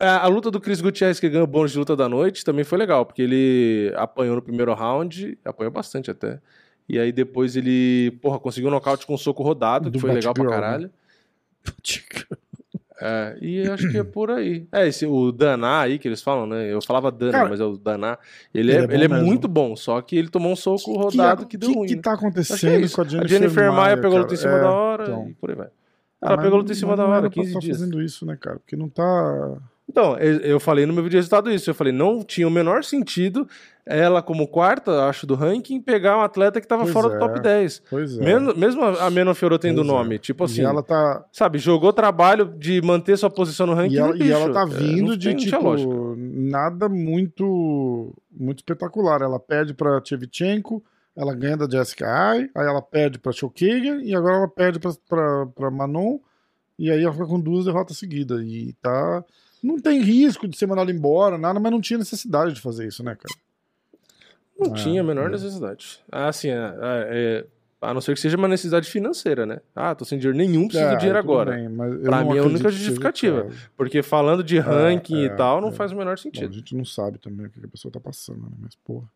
É, 0.00 0.08
a, 0.08 0.26
luta 0.28 0.50
do 0.50 0.58
Chris 0.58 0.80
Gutierrez, 0.80 1.20
que 1.20 1.28
ganhou 1.28 1.44
o 1.44 1.46
bônus 1.46 1.72
de 1.72 1.78
luta 1.78 1.94
da 1.94 2.08
noite, 2.08 2.42
também 2.42 2.64
foi 2.64 2.78
legal, 2.78 3.04
porque 3.04 3.20
ele 3.20 3.92
apanhou 3.96 4.34
no 4.34 4.40
primeiro 4.40 4.72
round, 4.72 5.38
apanhou 5.44 5.70
bastante 5.70 6.10
até. 6.10 6.40
E 6.88 6.98
aí 6.98 7.12
depois 7.12 7.54
ele, 7.54 8.10
porra, 8.22 8.38
conseguiu 8.38 8.68
um 8.68 8.72
nocaute 8.72 9.06
com 9.06 9.12
um 9.12 9.18
soco 9.18 9.42
rodado, 9.42 9.90
do 9.90 9.92
que 9.92 10.00
foi 10.00 10.10
legal 10.10 10.32
pra 10.32 10.44
né? 10.44 10.50
caralho. 10.50 10.90
É, 13.02 13.38
e 13.40 13.62
acho 13.66 13.90
que 13.90 13.96
é 13.96 14.04
por 14.04 14.30
aí. 14.30 14.66
É, 14.70 14.86
esse, 14.86 15.06
o 15.06 15.32
Daná 15.32 15.80
aí 15.80 15.98
que 15.98 16.06
eles 16.06 16.20
falam, 16.20 16.46
né? 16.46 16.70
Eu 16.70 16.82
falava 16.82 17.10
Dana, 17.10 17.32
Cara, 17.32 17.48
mas 17.48 17.58
é 17.58 17.64
o 17.64 17.78
Daná. 17.78 18.18
Ele, 18.52 18.70
ele, 18.70 18.78
é, 18.78 18.84
é, 18.84 18.94
ele 18.94 19.04
é 19.06 19.08
muito 19.08 19.48
bom, 19.48 19.74
só 19.74 20.02
que 20.02 20.14
ele 20.14 20.28
tomou 20.28 20.52
um 20.52 20.56
soco 20.56 20.92
rodado 20.92 21.46
que, 21.46 21.56
que, 21.56 21.58
que 21.58 21.66
deu 21.66 21.72
ruim. 21.72 21.86
O 21.86 21.88
que, 21.88 21.96
né? 21.96 22.02
tá 22.02 22.12
acontecendo 22.12 22.84
é 22.84 22.88
com 22.90 23.00
a 23.00 23.04
Jennifer, 23.04 23.24
a 23.24 23.26
Jennifer 23.26 23.72
Maia, 23.72 23.96
pegou 23.96 24.18
luta 24.18 24.34
em 24.34 24.36
cima 24.36 24.52
é, 24.52 24.60
da 24.60 24.70
hora 24.70 25.04
então. 25.04 25.28
e 25.30 25.32
por 25.32 25.48
aí 25.48 25.56
vai. 25.56 25.68
Ela 26.20 26.36
pegou 26.36 26.58
luta 26.58 26.72
em 26.72 26.74
cima 26.74 26.94
da 26.94 27.06
hora, 27.06 27.30
15 27.30 27.52
tá 27.54 27.58
dias. 27.58 27.78
fazendo 27.78 28.02
isso, 28.02 28.26
né, 28.26 28.36
cara? 28.38 28.58
Porque 28.58 28.76
não 28.76 28.90
tá 28.90 29.56
então, 29.90 30.16
eu 30.16 30.60
falei 30.60 30.86
no 30.86 30.92
meu 30.92 31.02
vídeo 31.02 31.12
de 31.12 31.16
resultado 31.16 31.50
isso. 31.50 31.68
Eu 31.68 31.74
falei, 31.74 31.92
não 31.92 32.22
tinha 32.22 32.46
o 32.46 32.50
menor 32.50 32.84
sentido 32.84 33.48
ela, 33.84 34.22
como 34.22 34.46
quarta, 34.46 35.08
acho, 35.08 35.26
do 35.26 35.34
ranking, 35.34 35.80
pegar 35.80 36.16
um 36.16 36.20
atleta 36.20 36.60
que 36.60 36.64
estava 36.64 36.86
fora 36.86 37.08
é, 37.08 37.10
do 37.10 37.18
top 37.18 37.40
10. 37.40 37.82
Pois 37.90 38.16
é. 38.16 38.24
Mesmo, 38.24 38.56
mesmo 38.56 38.84
a 38.84 39.10
Meno 39.10 39.34
Fiorot 39.34 39.60
tendo 39.60 39.80
o 39.80 39.84
nome. 39.84 40.14
É. 40.14 40.18
Tipo 40.18 40.44
assim. 40.44 40.60
E 40.60 40.64
ela 40.64 40.80
tá. 40.80 41.24
Sabe, 41.32 41.58
jogou 41.58 41.92
trabalho 41.92 42.54
de 42.56 42.80
manter 42.80 43.18
sua 43.18 43.28
posição 43.28 43.66
no 43.66 43.74
ranking. 43.74 43.94
E 43.94 43.98
ela, 43.98 44.16
e 44.16 44.30
ela 44.30 44.52
tá 44.52 44.62
é, 44.62 44.66
vindo 44.66 45.16
de, 45.16 45.34
tipo, 45.34 46.14
nada 46.16 46.88
muito, 46.88 48.14
muito 48.30 48.58
espetacular. 48.58 49.22
Ela 49.22 49.40
pede 49.40 49.74
pra 49.74 50.00
Tchevchenko, 50.00 50.80
ela 51.16 51.34
ganha 51.34 51.56
da 51.56 51.68
Jessica 51.68 52.06
Ai, 52.06 52.48
aí 52.54 52.66
ela 52.66 52.80
pede 52.80 53.18
pra 53.18 53.32
Shokagan 53.32 54.02
e 54.04 54.14
agora 54.14 54.36
ela 54.36 54.48
pra, 55.08 55.46
pra 55.46 55.70
Manon. 55.70 56.20
E 56.78 56.90
aí 56.92 57.02
ela 57.02 57.12
fica 57.12 57.26
com 57.26 57.40
duas 57.40 57.64
derrotas 57.64 57.98
seguidas. 57.98 58.40
E 58.42 58.72
tá 58.80 59.24
não 59.62 59.78
tem 59.78 60.00
risco 60.00 60.48
de 60.48 60.56
ser 60.56 60.66
mandado 60.66 60.90
embora, 60.90 61.36
nada, 61.36 61.60
mas 61.60 61.72
não 61.72 61.80
tinha 61.80 61.98
necessidade 61.98 62.54
de 62.54 62.60
fazer 62.60 62.86
isso, 62.86 63.02
né, 63.02 63.14
cara? 63.14 63.34
Não 64.58 64.72
ah, 64.72 64.74
tinha 64.74 65.00
a 65.00 65.04
menor 65.04 65.28
é. 65.28 65.30
necessidade. 65.30 66.00
Ah, 66.10 66.28
assim, 66.28 66.48
é, 66.48 66.54
é, 66.54 67.06
é, 67.10 67.46
a 67.80 67.94
não 67.94 68.00
ser 68.00 68.14
que 68.14 68.20
seja 68.20 68.36
uma 68.36 68.46
necessidade 68.48 68.90
financeira, 68.90 69.46
né? 69.46 69.60
Ah, 69.74 69.94
tô 69.94 70.04
sem 70.04 70.18
dinheiro 70.18 70.36
nenhum, 70.36 70.68
preciso 70.68 70.84
é, 70.84 70.94
do 70.94 70.98
dinheiro 70.98 71.18
agora. 71.18 71.52
Bem, 71.52 71.74
pra 72.02 72.24
mim 72.24 72.36
é 72.36 72.40
a 72.40 72.44
única 72.44 72.70
justificativa. 72.70 73.48
Porque 73.76 74.02
falando 74.02 74.44
de 74.44 74.58
é, 74.58 74.60
ranking 74.60 75.24
e 75.24 75.30
tal, 75.30 75.62
não 75.62 75.72
faz 75.72 75.92
o 75.92 75.96
menor 75.96 76.18
sentido. 76.18 76.48
Bom, 76.48 76.54
a 76.54 76.58
gente 76.58 76.76
não 76.76 76.84
sabe 76.84 77.18
também 77.18 77.46
o 77.46 77.50
que 77.50 77.64
a 77.64 77.68
pessoa 77.68 77.90
tá 77.90 78.00
passando, 78.00 78.42
né? 78.42 78.56
Mas, 78.60 78.74
porra. 78.76 79.08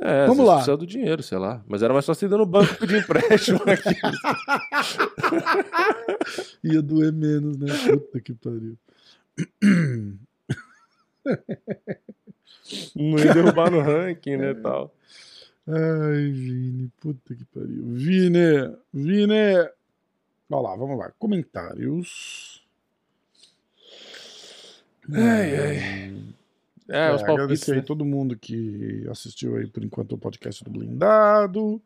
É, 0.00 0.26
Vamos 0.26 0.46
lá. 0.46 0.54
precisa 0.54 0.76
do 0.76 0.86
dinheiro, 0.86 1.22
sei 1.22 1.38
lá. 1.38 1.62
Mas 1.66 1.82
era 1.82 1.92
mais 1.92 2.06
fácil 2.06 2.26
ir 2.26 2.30
no 2.30 2.46
banco 2.46 2.74
pedir 2.76 3.02
empréstimo 3.02 3.60
aqui. 3.66 3.90
Ia 6.64 6.80
doer 6.80 7.12
menos, 7.12 7.58
né? 7.58 7.66
Puta 7.90 8.20
que 8.20 8.32
pariu. 8.32 8.78
Não 12.94 13.18
ia 13.18 13.34
derrubar 13.34 13.70
no 13.70 13.80
ranking, 13.80 14.36
né, 14.36 14.54
tal. 14.54 14.94
Ai, 15.66 16.30
Vini, 16.30 16.90
puta 17.00 17.34
que 17.34 17.44
pariu. 17.44 17.84
Vini, 17.94 18.76
Vini. 18.92 19.68
Vamos 20.48 20.64
lá, 20.64 20.76
vamos 20.76 20.98
lá. 20.98 21.12
Comentários. 21.18 22.66
Ai, 25.12 25.56
ai. 25.56 26.34
É, 26.88 27.06
é 27.06 27.14
os 27.14 27.22
palpites. 27.22 27.30
Agradecer 27.30 27.76
né? 27.76 27.82
todo 27.82 28.04
mundo 28.04 28.36
que 28.36 29.06
assistiu 29.08 29.56
aí 29.56 29.66
por 29.66 29.84
enquanto 29.84 30.12
o 30.12 30.18
podcast 30.18 30.64
do 30.64 30.70
Blindado. 30.70 31.80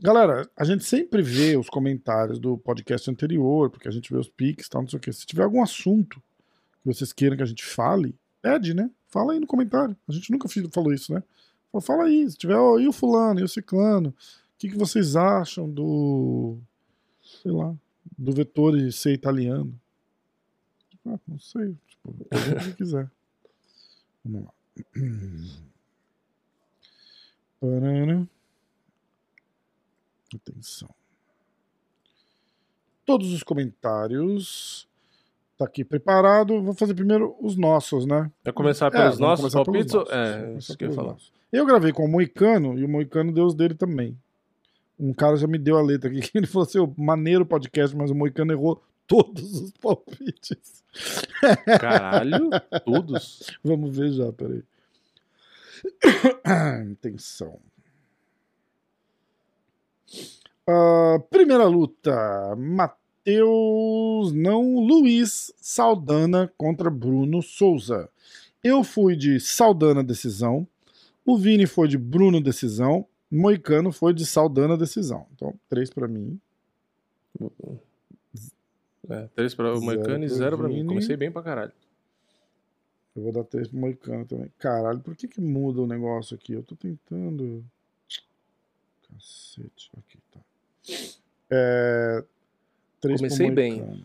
Galera, 0.00 0.48
a 0.56 0.64
gente 0.64 0.84
sempre 0.84 1.22
vê 1.22 1.56
os 1.56 1.68
comentários 1.68 2.38
do 2.38 2.56
podcast 2.56 3.10
anterior, 3.10 3.68
porque 3.68 3.88
a 3.88 3.90
gente 3.90 4.12
vê 4.12 4.18
os 4.18 4.28
piques 4.28 4.66
e 4.66 4.70
tal, 4.70 4.82
não 4.82 4.88
sei 4.88 4.98
o 4.98 5.00
que. 5.00 5.12
Se 5.12 5.26
tiver 5.26 5.42
algum 5.42 5.62
assunto 5.62 6.22
que 6.82 6.86
vocês 6.86 7.12
queiram 7.12 7.36
que 7.36 7.42
a 7.42 7.46
gente 7.46 7.64
fale, 7.64 8.14
pede, 8.40 8.74
né? 8.74 8.90
Fala 9.08 9.32
aí 9.32 9.40
no 9.40 9.46
comentário. 9.46 9.96
A 10.06 10.12
gente 10.12 10.30
nunca 10.30 10.48
falou 10.70 10.92
isso, 10.92 11.12
né? 11.12 11.22
Fala 11.82 12.04
aí, 12.04 12.28
se 12.30 12.36
tiver, 12.36 12.56
ó, 12.56 12.78
e 12.78 12.88
o 12.88 12.92
fulano, 12.92 13.40
e 13.40 13.42
o 13.42 13.48
ciclano, 13.48 14.08
o 14.08 14.14
que, 14.58 14.70
que 14.70 14.76
vocês 14.76 15.14
acham 15.16 15.70
do, 15.70 16.58
sei 17.22 17.52
lá, 17.52 17.74
do 18.16 18.32
vetor 18.32 18.74
ser 18.90 19.12
italiano? 19.12 19.78
Ah, 21.06 21.18
não 21.26 21.38
sei, 21.38 21.76
tipo, 21.86 22.10
o 22.10 22.64
que 22.64 22.74
quiser. 22.74 23.10
Vamos 24.24 24.44
lá. 24.44 24.52
Parana. 27.60 28.28
Atenção. 30.34 30.90
Todos 33.04 33.32
os 33.32 33.42
comentários 33.42 34.87
tá 35.58 35.64
aqui 35.64 35.84
preparado. 35.84 36.62
Vou 36.62 36.72
fazer 36.72 36.94
primeiro 36.94 37.36
os 37.40 37.56
nossos, 37.56 38.06
né? 38.06 38.30
Vai 38.44 38.52
começar 38.52 38.90
pelos 38.90 39.18
é, 39.18 39.20
nossos 39.20 39.52
palpites? 39.52 39.94
É, 40.10 40.54
isso 40.56 40.76
que 40.76 40.84
eu 40.84 40.90
ia 40.90 40.94
falar. 40.94 41.12
Nossos. 41.12 41.32
Eu 41.52 41.66
gravei 41.66 41.92
com 41.92 42.04
o 42.04 42.08
Moicano 42.08 42.78
e 42.78 42.84
o 42.84 42.88
Moicano 42.88 43.32
deu 43.32 43.44
os 43.44 43.54
dele 43.54 43.74
também. 43.74 44.16
Um 44.98 45.12
cara 45.12 45.36
já 45.36 45.46
me 45.46 45.58
deu 45.58 45.76
a 45.76 45.82
letra 45.82 46.10
aqui, 46.10 46.30
ele 46.34 46.46
falou 46.46 46.66
assim, 46.66 46.94
maneiro 46.96 47.44
podcast, 47.44 47.96
mas 47.96 48.10
o 48.10 48.14
Moicano 48.14 48.52
errou 48.52 48.82
todos 49.06 49.62
os 49.62 49.72
palpites. 49.72 50.84
Caralho, 51.80 52.50
todos? 52.84 53.58
Vamos 53.64 53.96
ver 53.96 54.12
já, 54.12 54.32
peraí. 54.32 54.62
Intenção. 56.90 57.58
Uh, 60.68 61.20
primeira 61.30 61.64
luta: 61.64 62.54
Matheus, 62.56 63.07
não, 64.32 64.78
Luiz 64.80 65.52
Saldana 65.60 66.52
contra 66.56 66.90
Bruno 66.90 67.42
Souza. 67.42 68.08
Eu 68.62 68.82
fui 68.82 69.16
de 69.16 69.38
Saldana 69.38 70.02
decisão. 70.02 70.66
O 71.24 71.36
Vini 71.36 71.66
foi 71.66 71.88
de 71.88 71.98
Bruno 71.98 72.40
decisão. 72.40 73.06
Moicano 73.30 73.92
foi 73.92 74.14
de 74.14 74.24
Saldana 74.24 74.76
decisão. 74.76 75.26
Então, 75.34 75.54
três 75.68 75.90
para 75.90 76.08
mim. 76.08 76.40
É, 79.08 79.28
três 79.34 79.54
para 79.54 79.76
o 79.76 79.80
Moicano 79.80 80.24
e 80.24 80.28
zero 80.28 80.56
para 80.56 80.68
mim. 80.68 80.86
Comecei 80.86 81.16
bem 81.16 81.30
pra 81.30 81.42
caralho. 81.42 81.72
Eu 83.14 83.22
vou 83.22 83.32
dar 83.32 83.44
três 83.44 83.68
pro 83.68 83.78
Moicano 83.78 84.24
também. 84.24 84.50
Caralho, 84.58 85.00
por 85.00 85.14
que 85.16 85.28
que 85.28 85.40
muda 85.40 85.82
o 85.82 85.86
negócio 85.86 86.34
aqui? 86.34 86.52
Eu 86.52 86.62
tô 86.62 86.74
tentando. 86.74 87.64
Cacete. 89.08 89.90
Aqui, 89.96 90.18
tá. 90.32 90.40
É, 91.50 92.24
três 93.00 93.20
Comecei 93.20 93.50
bem. 93.50 94.04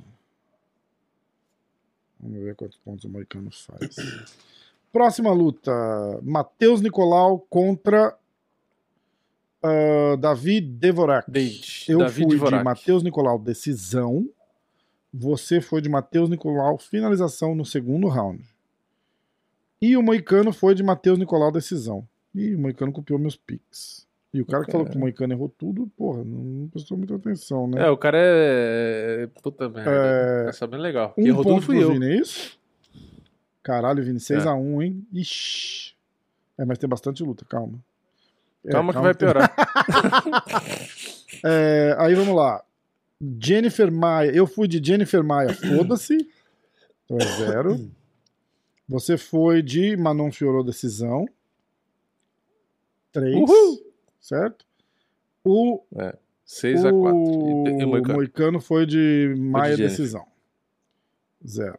Vamos 2.20 2.44
ver 2.44 2.56
quantos 2.56 2.78
pontos 2.78 3.04
o 3.04 3.10
Moicano 3.10 3.52
faz. 3.52 3.96
Próxima 4.92 5.32
luta: 5.32 5.72
Matheus 6.22 6.80
Nicolau 6.80 7.40
contra 7.50 8.16
uh, 9.64 10.18
Davi 10.18 10.62
Devorak. 10.62 11.30
David. 11.30 11.86
Eu 11.88 12.10
fui 12.10 12.26
Devorak. 12.26 12.58
de 12.58 12.64
Matheus 12.64 13.04
Nicolau 13.04 13.40
decisão. 13.40 14.30
Você 15.14 15.62
foi 15.62 15.82
de 15.82 15.90
Matheus 15.90 16.30
Nicolau 16.30 16.78
finalização 16.78 17.54
no 17.54 17.66
segundo 17.66 18.08
round. 18.08 18.44
E 19.82 19.98
o 19.98 20.02
Moicano 20.02 20.54
foi 20.54 20.74
de 20.74 20.82
Matheus 20.82 21.20
Nicolau 21.20 21.52
decisão. 21.52 22.08
E 22.34 22.56
o 22.56 22.60
Moicano 22.60 22.92
copiou 22.92 23.20
meus 23.20 23.36
picks. 23.36 24.08
E 24.34 24.42
o 24.42 24.46
cara 24.48 24.66
que 24.66 24.72
falou 24.72 24.88
que 24.88 24.98
o 24.98 25.00
Moicano 25.00 25.32
errou 25.32 25.48
tudo, 25.48 25.86
porra, 25.96 26.24
não 26.24 26.68
prestou 26.70 26.98
muita 26.98 27.16
atenção, 27.16 27.68
né? 27.68 27.86
É, 27.86 27.90
o 27.92 27.96
cara 27.96 28.18
é. 28.20 29.28
Puta 29.44 29.70
merda. 29.70 29.92
É... 29.92 30.46
Tá 30.46 30.54
sabendo 30.54 30.82
legal. 30.82 31.14
Um 31.16 31.28
errou 31.28 31.44
ponto 31.44 31.56
tudo 31.56 31.66
fui 31.68 31.84
eu. 31.84 31.92
Vini, 31.92 32.08
é 32.08 32.16
isso? 32.16 32.58
Caralho, 33.62 34.04
Vini, 34.04 34.18
6x1, 34.18 34.82
é. 34.82 34.86
hein? 34.86 35.08
Ixi. 35.14 35.94
É, 36.58 36.66
mas 36.66 36.80
tem 36.80 36.90
bastante 36.90 37.22
luta, 37.24 37.46
calma. 37.46 37.78
É, 38.66 38.72
calma, 38.72 38.92
calma 38.92 39.14
que 39.14 39.24
vai 39.24 39.34
piorar. 39.34 39.56
é, 41.46 41.96
aí 42.00 42.16
vamos 42.16 42.36
lá. 42.36 42.64
Jennifer 43.40 43.92
Maia. 43.92 44.32
Eu 44.32 44.48
fui 44.48 44.68
de 44.68 44.84
Jennifer 44.84 45.24
Maia, 45.24 45.54
foda-se. 45.54 46.28
Então 47.06 47.18
é 47.18 47.38
zero. 47.38 47.92
Você 48.90 49.16
foi 49.16 49.62
de 49.62 49.96
Manon 49.96 50.32
Fiorou 50.32 50.64
Decisão. 50.64 51.28
Três. 53.12 53.36
Uhul 53.36 53.93
certo? 54.24 54.66
O, 55.44 55.84
é, 55.98 56.18
6 56.46 56.86
a 56.86 56.92
4. 56.92 57.20
E, 57.20 57.82
e 57.82 57.86
Moicano. 57.86 58.14
Moicano 58.16 58.62
foi 58.62 58.86
de 58.86 59.36
Maia 59.38 59.76
de 59.76 59.84
Decisão. 59.84 60.26
Zero. 61.46 61.78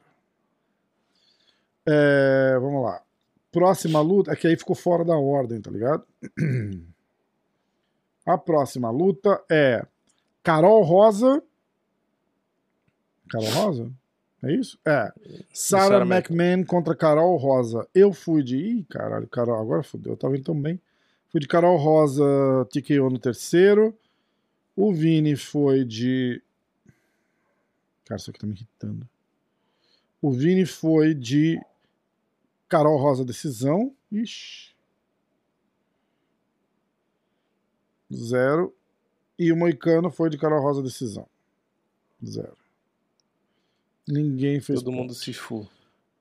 É, 1.86 2.58
vamos 2.60 2.82
lá. 2.82 3.02
Próxima 3.50 4.00
luta. 4.00 4.30
É 4.30 4.36
que 4.36 4.46
aí 4.46 4.56
ficou 4.56 4.76
fora 4.76 5.04
da 5.04 5.16
ordem, 5.16 5.60
tá 5.60 5.70
ligado? 5.70 6.04
A 8.26 8.38
próxima 8.38 8.90
luta 8.90 9.42
é 9.50 9.84
Carol 10.42 10.82
Rosa. 10.82 11.42
Carol 13.28 13.50
Rosa? 13.50 13.90
É 14.42 14.52
isso? 14.52 14.78
É. 14.84 15.10
Sarah, 15.52 15.88
Sarah 15.88 16.06
McMahon 16.06 16.64
contra 16.64 16.94
Carol 16.94 17.36
Rosa. 17.36 17.88
Eu 17.94 18.12
fui 18.12 18.42
de. 18.42 18.56
Ih, 18.56 18.84
caralho, 18.84 19.26
Carol, 19.28 19.60
agora 19.60 19.82
fodeu. 19.82 20.12
Eu 20.12 20.16
tava 20.16 20.36
indo 20.36 20.44
tão 20.44 20.60
bem. 20.60 20.80
Fui 21.34 21.40
de 21.40 21.48
Carol 21.48 21.76
Rosa, 21.76 22.24
TKO 22.70 23.10
no 23.10 23.18
terceiro. 23.18 23.92
O 24.76 24.94
Vini 24.94 25.34
foi 25.34 25.84
de. 25.84 26.40
Cara, 28.04 28.20
isso 28.20 28.30
aqui 28.30 28.38
tá 28.38 28.46
me 28.46 28.54
irritando. 28.54 29.08
O 30.22 30.30
Vini 30.30 30.64
foi 30.64 31.12
de 31.12 31.60
Carol 32.68 32.96
Rosa 32.98 33.24
Decisão. 33.24 33.92
Ixi. 34.12 34.76
Zero. 38.12 38.72
E 39.36 39.50
o 39.50 39.56
Moicano 39.56 40.12
foi 40.12 40.30
de 40.30 40.38
Carol 40.38 40.62
Rosa 40.62 40.84
Decisão. 40.84 41.26
Zero. 42.24 42.56
Ninguém 44.06 44.60
fez. 44.60 44.78
Todo 44.78 44.92
ponto. 44.92 45.00
mundo 45.00 45.14
se 45.14 45.32
fu. 45.32 45.68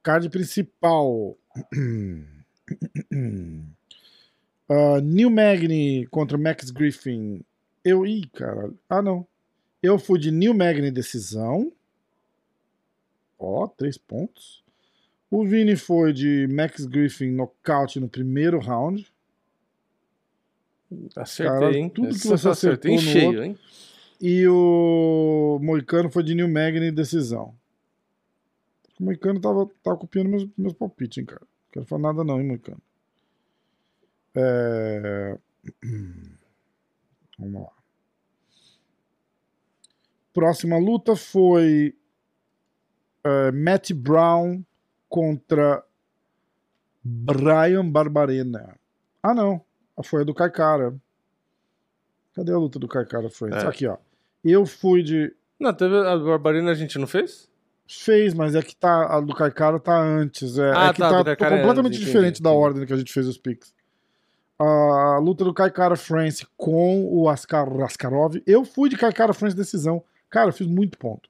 Card 0.01 0.27
principal. 0.31 1.37
Uh, 4.69 5.01
Neil 5.01 5.29
Magny 5.29 6.07
contra 6.07 6.37
Max 6.37 6.69
Griffin. 6.71 7.43
Eu. 7.83 8.05
Ih, 8.05 8.27
cara. 8.27 8.71
Ah, 8.89 9.01
não. 9.01 9.27
Eu 9.81 9.99
fui 9.99 10.17
de 10.19 10.31
Neil 10.31 10.53
Magny 10.53 10.89
decisão. 10.89 11.71
Ó, 13.37 13.67
três 13.67 13.97
pontos. 13.97 14.63
O 15.29 15.43
Vini 15.45 15.75
foi 15.75 16.13
de 16.13 16.47
Max 16.51 16.85
Griffin 16.85 17.31
nocaute 17.31 17.99
no 17.99 18.07
primeiro 18.07 18.59
round. 18.59 19.05
Acertei, 21.15 21.59
cara, 21.59 21.75
hein? 21.77 21.89
Tudo 21.89 22.09
que 22.13 22.27
você 22.27 22.47
acertou 22.47 22.97
cheio, 22.99 23.27
outro. 23.27 23.43
hein? 23.43 23.57
E 24.21 24.47
o 24.47 25.59
Moicano 25.61 26.09
foi 26.09 26.23
de 26.23 26.35
Neil 26.35 26.47
Magny 26.47 26.91
decisão. 26.91 27.53
O 28.99 29.03
Moicano 29.03 29.41
tava, 29.41 29.69
tava 29.83 29.97
copiando 29.97 30.29
meus, 30.29 30.47
meus 30.55 30.73
palpites, 30.73 31.17
hein, 31.17 31.25
cara. 31.25 31.41
Não 31.41 31.71
quero 31.71 31.85
falar 31.87 32.13
nada 32.13 32.23
não, 32.23 32.39
hein, 32.39 32.47
Moicano. 32.47 32.81
É... 34.35 35.37
Vamos 37.39 37.63
lá. 37.63 37.69
Próxima 40.33 40.77
luta 40.77 41.15
foi 41.15 41.95
uh, 43.25 43.53
Matt 43.53 43.91
Brown 43.91 44.63
contra 45.07 45.83
Brian 47.03 47.89
Barbarena. 47.89 48.75
Ah, 49.21 49.33
não. 49.33 49.61
Foi 50.03 50.21
a 50.21 50.25
do 50.25 50.33
Kaikara. 50.33 50.95
Cadê 52.33 52.51
a 52.51 52.57
luta 52.57 52.79
do 52.79 52.87
Kaikara 52.87 53.29
Friends? 53.29 53.63
É. 53.63 53.67
Aqui, 53.67 53.87
ó. 53.87 53.97
Eu 54.43 54.65
fui 54.65 55.03
de. 55.03 55.33
Não, 55.59 55.71
teve 55.73 55.95
a 55.95 56.17
Barbarena 56.17 56.71
a 56.71 56.75
gente 56.75 56.97
não 56.97 57.05
fez? 57.05 57.47
Fez, 57.87 58.33
mas 58.33 58.55
é 58.55 58.61
que 58.61 58.75
tá, 58.75 59.05
a 59.15 59.21
do 59.21 59.35
Kaikara 59.35 59.79
tá 59.79 60.01
antes. 60.01 60.57
É, 60.57 60.71
ah, 60.75 60.87
é 60.87 60.93
que 60.93 60.99
tá, 60.99 61.23
tá 61.23 61.35
completamente 61.35 61.93
é 61.93 61.97
antes, 61.97 61.99
diferente 61.99 62.39
entendi, 62.39 62.43
da 62.43 62.51
ordem 62.51 62.85
que 62.85 62.93
a 62.93 62.97
gente 62.97 63.13
fez 63.13 63.27
os 63.27 63.37
picks 63.37 63.73
a 64.59 65.17
luta 65.19 65.43
do 65.43 65.53
Kaikara 65.53 65.95
France 65.95 66.45
com 66.55 67.05
o 67.05 67.27
Askar, 67.27 67.67
Askarov. 67.81 68.41
Eu 68.45 68.63
fui 68.63 68.89
de 68.89 68.97
Kaikara 68.97 69.33
France 69.33 69.55
decisão. 69.55 70.03
Cara, 70.29 70.49
eu 70.49 70.53
fiz 70.53 70.67
muito 70.67 70.97
ponto. 70.97 71.29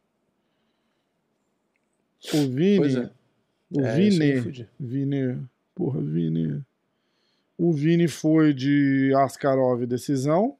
O 2.34 2.50
Vini. 2.50 2.98
É. 2.98 3.10
O 3.72 3.82
é, 3.82 3.96
Vini. 3.96 4.68
Vini. 4.80 5.50
Porra, 5.76 6.02
Vini. 6.02 6.64
O 7.58 7.74
Vini 7.74 8.08
foi 8.08 8.54
de 8.54 9.14
Askarov 9.18 9.86
decisão. 9.86 10.58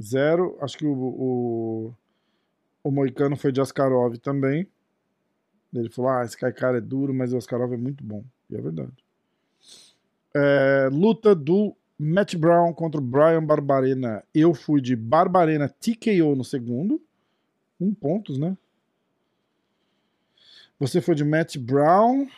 Zero. 0.00 0.56
Acho 0.60 0.78
que 0.78 0.86
o, 0.86 0.92
o, 0.92 1.94
o 2.82 2.90
Moicano 2.90 3.36
foi 3.36 3.52
de 3.52 3.60
Askarov 3.60 4.16
também. 4.18 4.68
Ele 5.74 5.90
falou: 5.90 6.10
Ah, 6.10 6.24
esse 6.24 6.36
cara 6.36 6.78
é 6.78 6.80
duro, 6.80 7.12
mas 7.12 7.32
o 7.32 7.36
Askarov 7.36 7.72
é 7.72 7.76
muito 7.76 8.04
bom. 8.04 8.24
E 8.48 8.56
é 8.56 8.60
verdade. 8.60 8.92
É, 10.34 10.88
luta 10.92 11.34
do 11.34 11.76
Matt 11.98 12.34
Brown 12.36 12.72
contra 12.72 13.00
o 13.00 13.04
Brian 13.04 13.44
Barbarena. 13.44 14.24
Eu 14.34 14.54
fui 14.54 14.80
de 14.80 14.94
Barbarena 14.94 15.68
TKO 15.68 16.34
no 16.36 16.44
segundo. 16.44 17.00
Um 17.80 17.92
pontos, 17.92 18.38
né? 18.38 18.56
Você 20.78 21.00
foi 21.00 21.14
de 21.14 21.24
Matt 21.24 21.56
Brown. 21.56 22.28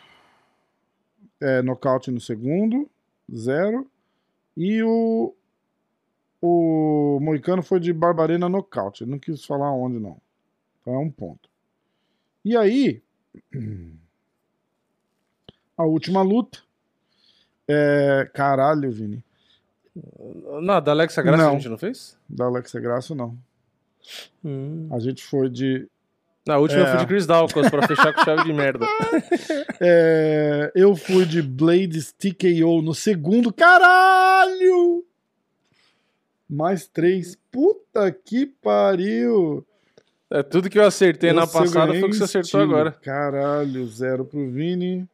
É, 1.41 1.63
nocaute 1.63 2.11
no 2.11 2.21
segundo. 2.21 2.89
Zero. 3.35 3.91
E 4.57 4.83
o. 4.83 5.35
O 6.41 7.19
Moicano 7.21 7.63
foi 7.63 7.81
de 7.81 7.93
Barbarena 7.93 8.49
nocaute. 8.49 9.07
Não 9.07 9.19
quis 9.19 9.45
falar 9.45 9.73
onde, 9.73 9.99
não. 9.99 10.21
Então 10.81 10.95
é 10.95 10.99
um 10.99 11.11
ponto. 11.11 11.49
E 12.45 12.57
aí. 12.57 13.03
A 15.77 15.85
última 15.85 16.23
luta. 16.23 16.59
É... 17.69 18.31
Caralho, 18.33 18.91
Vini. 18.91 19.23
Não, 20.61 20.81
da 20.81 20.93
Alexa 20.93 21.23
Graça 21.23 21.43
não. 21.43 21.51
a 21.51 21.55
gente 21.55 21.69
não 21.69 21.79
fez? 21.79 22.19
Da 22.29 22.45
Alexa 22.45 22.79
Graça, 22.79 23.15
não. 23.15 23.37
Hum. 24.45 24.89
A 24.93 24.99
gente 24.99 25.25
foi 25.25 25.49
de. 25.49 25.89
Na 26.47 26.59
última 26.59 26.81
é. 26.81 26.85
eu 26.85 26.91
fui 26.91 26.99
de 26.99 27.07
Chris 27.07 27.27
Dawkins 27.27 27.69
pra 27.69 27.89
fechar 27.89 28.13
com 28.13 28.25
chave 28.25 28.45
de 28.45 28.53
merda. 28.53 28.87
É, 29.79 30.73
eu 30.75 30.97
fui 30.97 31.27
de 31.27 31.43
Blades 31.43 32.11
TKO 32.13 32.81
no 32.81 32.95
segundo. 32.95 33.53
Caralho! 33.53 35.05
Mais 36.49 36.87
três. 36.87 37.37
Puta 37.53 38.11
que 38.11 38.47
pariu! 38.47 39.67
É, 40.31 40.43
tudo 40.43 40.69
que 40.69 40.79
eu 40.79 40.85
acertei 40.85 41.31
eu 41.31 41.35
na 41.35 41.47
passada 41.47 41.93
foi 41.93 42.03
o 42.03 42.11
que 42.11 42.17
você 42.17 42.25
acertou 42.25 42.61
agora. 42.61 42.93
Caralho, 42.93 43.87
zero 43.87 44.25
pro 44.25 44.51
Vini. 44.51 45.09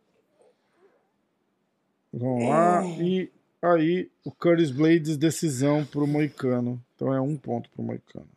Vamos 2.12 2.48
lá. 2.48 2.84
E 2.98 3.30
aí, 3.60 4.10
o 4.24 4.30
Curtis 4.30 4.70
Blades, 4.70 5.16
decisão 5.16 5.84
pro 5.84 6.06
Moicano. 6.06 6.82
Então 6.94 7.12
é 7.12 7.20
um 7.20 7.36
ponto 7.36 7.68
pro 7.70 7.82
Moicano. 7.82 8.28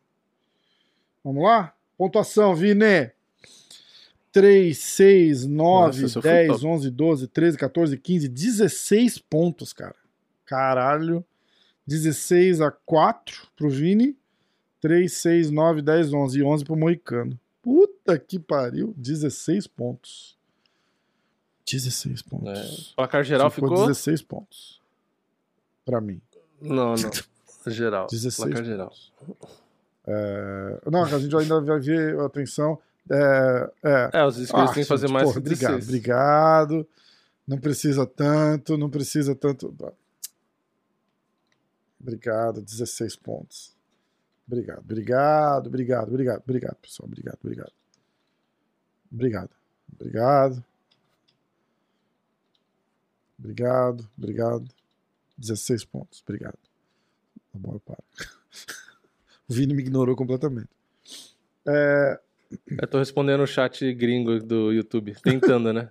Vamos 1.24 1.44
lá? 1.44 1.74
Pontuação, 1.98 2.54
Vini. 2.54 3.12
3, 4.34 4.78
6, 4.78 5.46
9, 5.46 6.02
Nossa, 6.02 6.20
10, 6.20 6.62
11, 6.62 6.92
12, 6.92 7.28
13, 7.30 7.58
14, 7.58 7.98
15, 7.98 8.28
16 8.28 9.18
pontos, 9.18 9.72
cara. 9.72 9.96
Caralho. 10.46 11.24
16 11.88 12.60
a 12.60 12.70
4 12.70 13.48
pro 13.56 13.70
Vini. 13.70 14.18
3, 14.86 15.12
6, 15.12 15.50
9, 15.50 15.82
10, 15.82 16.14
11 16.14 16.38
e 16.38 16.44
11 16.44 16.64
pro 16.64 16.76
Moicano. 16.76 17.40
Puta 17.64 18.20
que 18.20 18.38
pariu, 18.38 18.94
16 18.96 19.66
pontos. 19.66 20.38
16 21.68 22.22
pontos. 22.22 22.92
É. 22.92 22.96
Placar 22.96 23.24
geral 23.24 23.50
ficou, 23.50 23.70
ficou 23.70 23.88
16 23.88 24.22
pontos. 24.22 24.80
Pra 25.84 26.00
mim. 26.00 26.22
Não, 26.62 26.94
não. 26.94 27.12
Geral. 27.66 28.06
16 28.12 28.36
placar 28.36 28.58
pontos. 28.58 28.68
geral. 28.68 28.94
É... 30.06 30.82
Não, 30.92 31.04
a 31.04 31.18
gente 31.18 31.36
ainda 31.36 31.60
vai 31.62 31.80
ver, 31.80 32.20
atenção. 32.20 32.78
É, 33.10 33.72
é. 33.82 34.10
é 34.14 34.24
os 34.24 34.38
inscritos 34.38 34.70
ah, 34.70 34.74
têm 34.76 34.84
que 34.84 34.88
fazer 34.88 35.08
mais 35.08 35.28
porra, 35.28 35.40
Obrigado, 35.40 35.82
obrigado. 35.82 36.88
Não 37.48 37.58
precisa 37.58 38.06
tanto, 38.06 38.78
não 38.78 38.92
precisa 38.92 39.34
tanto. 39.34 39.76
Obrigado, 42.00 42.62
16 42.62 43.16
pontos. 43.16 43.75
Obrigado, 44.48 44.80
obrigado, 44.80 45.68
obrigado, 45.68 46.08
obrigado, 46.08 46.42
obrigado, 46.44 46.76
pessoal. 46.76 47.08
Obrigado, 47.08 47.38
obrigado. 47.42 47.74
Obrigado, 49.12 49.50
obrigado. 49.92 50.66
Obrigado, 53.38 54.10
obrigado. 54.18 54.66
16 55.38 55.86
pontos, 55.86 56.24
obrigado. 56.26 56.58
Bom, 57.54 57.74
eu 57.74 57.80
paro. 57.80 58.04
o 59.48 59.54
Vini 59.54 59.74
me 59.74 59.82
ignorou 59.82 60.16
completamente. 60.16 60.70
É... 61.68 62.20
Eu 62.68 62.88
tô 62.88 63.00
respondendo 63.00 63.42
o 63.42 63.48
chat 63.48 63.94
gringo 63.94 64.40
do 64.40 64.72
YouTube, 64.72 65.16
tentando, 65.22 65.74
né? 65.74 65.90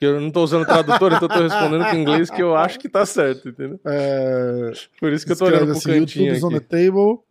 eu 0.00 0.18
não 0.18 0.30
tô 0.30 0.42
usando 0.42 0.64
tradutor, 0.64 1.12
então 1.12 1.28
eu 1.28 1.34
tô 1.34 1.42
respondendo 1.42 1.90
com 1.90 1.96
inglês 1.96 2.30
que 2.30 2.40
eu 2.40 2.56
acho 2.56 2.78
que 2.78 2.88
tá 2.88 3.04
certo, 3.04 3.50
entendeu? 3.50 3.78
É... 3.84 4.72
Por 4.98 5.12
isso 5.12 5.26
que 5.26 5.32
eu 5.32 5.36
tô 5.36 5.44
olhando 5.44 5.72
assim, 5.72 5.82
pro 5.82 5.92
cantinho 5.92 6.34
YouTube's 6.34 6.44
aqui. 6.44 6.54
on 6.54 6.58
the 6.58 6.60
table. 6.60 7.29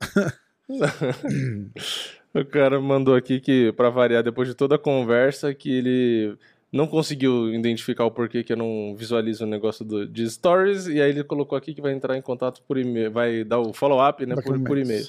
o 2.34 2.44
cara 2.44 2.80
mandou 2.80 3.14
aqui 3.14 3.40
que, 3.40 3.72
para 3.72 3.90
variar, 3.90 4.22
depois 4.22 4.48
de 4.48 4.54
toda 4.54 4.76
a 4.76 4.78
conversa, 4.78 5.54
que 5.54 5.70
ele 5.70 6.36
não 6.72 6.86
conseguiu 6.86 7.52
identificar 7.52 8.04
o 8.04 8.10
porquê 8.10 8.44
que 8.44 8.52
eu 8.52 8.56
não 8.56 8.94
visualizo 8.96 9.44
o 9.44 9.46
negócio 9.46 9.84
do, 9.84 10.06
de 10.06 10.28
stories, 10.30 10.86
e 10.86 11.00
aí 11.00 11.10
ele 11.10 11.24
colocou 11.24 11.58
aqui 11.58 11.74
que 11.74 11.80
vai 11.80 11.92
entrar 11.92 12.16
em 12.16 12.22
contato 12.22 12.62
por 12.62 12.78
e-mail, 12.78 13.10
vai 13.10 13.44
dar 13.44 13.58
o 13.58 13.72
follow-up 13.72 14.24
né, 14.24 14.36
por, 14.36 14.58
por 14.60 14.78
e-mail. 14.78 15.06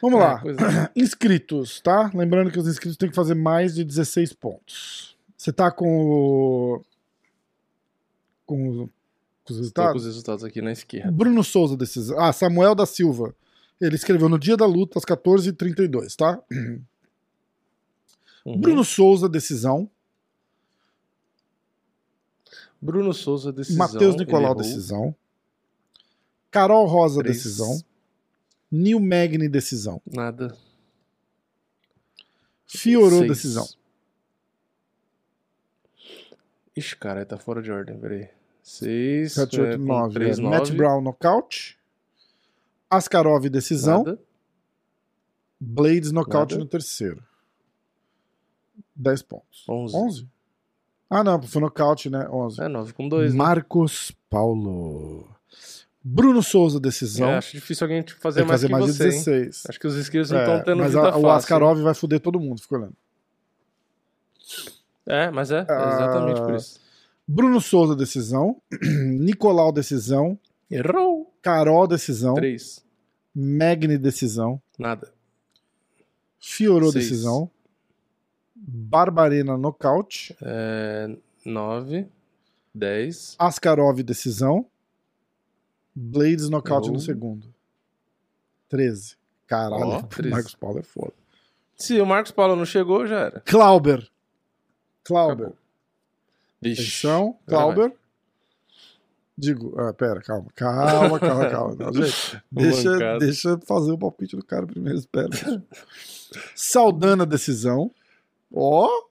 Vamos 0.00 0.20
é, 0.20 0.22
lá. 0.22 0.42
É. 0.44 0.90
Inscritos, 1.00 1.80
tá? 1.80 2.10
Lembrando 2.14 2.50
que 2.50 2.58
os 2.58 2.66
inscritos 2.66 2.96
têm 2.96 3.08
que 3.08 3.14
fazer 3.14 3.34
mais 3.34 3.74
de 3.74 3.84
16 3.84 4.32
pontos. 4.34 5.16
Você 5.36 5.52
tá 5.52 5.70
com 5.70 5.86
o. 5.86 6.84
Com 8.44 8.88
com 9.44 9.52
os 9.52 9.58
resultados? 9.58 9.92
com 9.92 9.98
os 9.98 10.06
resultados 10.06 10.44
aqui 10.44 10.60
na 10.62 10.72
esquerda. 10.72 11.10
Bruno 11.10 11.42
Souza, 11.42 11.76
decisão. 11.76 12.18
Ah, 12.20 12.32
Samuel 12.32 12.74
da 12.74 12.86
Silva. 12.86 13.34
Ele 13.80 13.96
escreveu 13.96 14.28
no 14.28 14.38
dia 14.38 14.56
da 14.56 14.66
luta, 14.66 14.98
às 14.98 15.04
14h32, 15.04 16.14
tá? 16.14 16.40
Uhum. 18.44 18.58
Bruno 18.58 18.84
Souza, 18.84 19.28
decisão. 19.28 19.90
Bruno 22.80 23.12
Souza, 23.12 23.52
decisão. 23.52 23.78
Matheus 23.78 24.16
Nicolau, 24.16 24.54
decisão. 24.54 25.14
Carol 26.50 26.86
Rosa, 26.86 27.20
Três. 27.22 27.36
decisão. 27.36 27.78
Neil 28.70 29.00
Magni, 29.00 29.48
decisão. 29.48 30.00
Nada. 30.06 30.56
Fiorou, 32.66 33.26
decisão. 33.26 33.68
Ixi, 36.76 36.96
cara, 36.96 37.26
tá 37.26 37.36
fora 37.36 37.60
de 37.60 37.70
ordem, 37.70 37.98
peraí. 37.98 38.28
6, 38.70 39.32
7, 39.32 39.60
8, 39.60 39.78
9. 39.78 40.14
3, 40.14 40.38
9. 40.38 40.56
Matt 40.56 40.70
Brown, 40.70 41.00
nocaute. 41.00 41.76
Askarov, 42.88 43.48
decisão. 43.48 44.04
Nada. 44.04 44.18
Blades, 45.60 46.12
nocaute 46.12 46.56
no 46.56 46.64
terceiro. 46.64 47.22
10 48.94 49.22
pontos. 49.22 49.64
11. 49.68 49.96
11? 49.96 50.28
Ah, 51.10 51.24
não, 51.24 51.42
foi 51.42 51.60
nocaute, 51.60 52.08
né? 52.08 52.28
11. 52.30 52.62
É, 52.62 52.68
9 52.68 52.92
com 52.92 53.08
2. 53.08 53.32
Né? 53.32 53.38
Marcos 53.38 54.10
né? 54.10 54.16
Paulo. 54.30 55.28
Bruno 56.02 56.42
Souza, 56.42 56.78
decisão. 56.78 57.28
É, 57.28 57.38
acho 57.38 57.52
difícil 57.52 57.84
alguém 57.84 58.04
fazer 58.20 58.44
mais, 58.44 58.62
fazer 58.62 58.72
mais 58.72 58.86
você, 58.86 58.92
de 58.92 59.10
16. 59.10 59.44
Hein? 59.44 59.62
Acho 59.68 59.80
que 59.80 59.86
os 59.86 59.96
inscritos 59.96 60.30
não 60.30 60.38
estão 60.38 60.54
é, 60.54 60.62
tendo 60.62 60.78
mas 60.78 60.94
a, 60.94 61.02
fácil. 61.02 61.20
O 61.20 61.30
Askarov 61.30 61.82
vai 61.82 61.94
foder 61.94 62.20
todo 62.20 62.38
mundo, 62.38 62.62
ficou 62.62 62.78
olhando. 62.78 62.94
É, 65.06 65.30
mas 65.30 65.50
é, 65.50 65.58
é 65.58 65.62
exatamente 65.62 66.40
por 66.40 66.54
isso. 66.54 66.89
Bruno 67.32 67.60
Souza, 67.60 67.94
decisão. 67.94 68.60
Nicolau, 69.20 69.70
decisão. 69.70 70.36
Errou. 70.68 71.32
Carol, 71.40 71.86
decisão. 71.86 72.34
Três. 72.34 72.84
Magni, 73.32 73.96
decisão. 73.96 74.60
Nada. 74.76 75.12
Fiorou, 76.40 76.92
decisão. 76.92 77.48
Barbarena, 78.52 79.56
nocaute. 79.56 80.36
É, 80.42 81.16
nove. 81.44 82.08
Dez. 82.74 83.36
Askarov, 83.38 84.02
decisão. 84.02 84.66
Blades, 85.94 86.48
nocaute 86.48 86.88
Errou. 86.88 86.96
no 86.96 87.00
segundo. 87.00 87.54
Treze. 88.68 89.14
Caralho, 89.46 89.84
oh, 89.84 90.00
o 90.26 90.30
Marcos 90.30 90.56
Paulo 90.56 90.80
é 90.80 90.82
foda. 90.82 91.14
Se 91.76 92.00
o 92.00 92.06
Marcos 92.06 92.32
Paulo 92.32 92.56
não 92.56 92.66
chegou, 92.66 93.06
já 93.06 93.20
era. 93.20 93.40
Clauber. 93.46 94.10
Clauber. 95.04 95.46
Acabou. 95.46 95.60
Atenção, 96.60 97.38
Clauber. 97.46 97.92
Digo, 99.36 99.74
ah, 99.80 99.94
pera, 99.94 100.20
calma, 100.20 100.48
calma, 100.54 101.18
calma, 101.18 101.48
calma. 101.48 101.76
Não, 101.78 101.92
gente, 101.94 102.42
deixa, 102.52 103.18
deixa 103.18 103.58
fazer 103.66 103.92
o 103.92 103.98
palpite 103.98 104.36
do 104.36 104.44
cara 104.44 104.66
primeiro, 104.66 104.98
espera. 104.98 105.30
Saudando 106.54 107.22
a 107.22 107.26
decisão. 107.26 107.90
Ó! 108.54 108.86
Oh, 108.86 109.08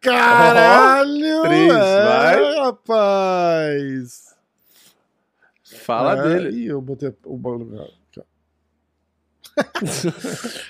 caralho! 0.00 1.38
Oh, 1.38 1.42
três, 1.42 1.72
é, 1.72 2.04
vai. 2.04 2.54
rapaz! 2.56 4.34
Fala 5.62 6.18
é, 6.18 6.22
dele. 6.22 6.56
Ih, 6.58 6.66
eu 6.66 6.80
botei 6.80 7.14
o 7.24 7.36
bagulho. 7.36 7.88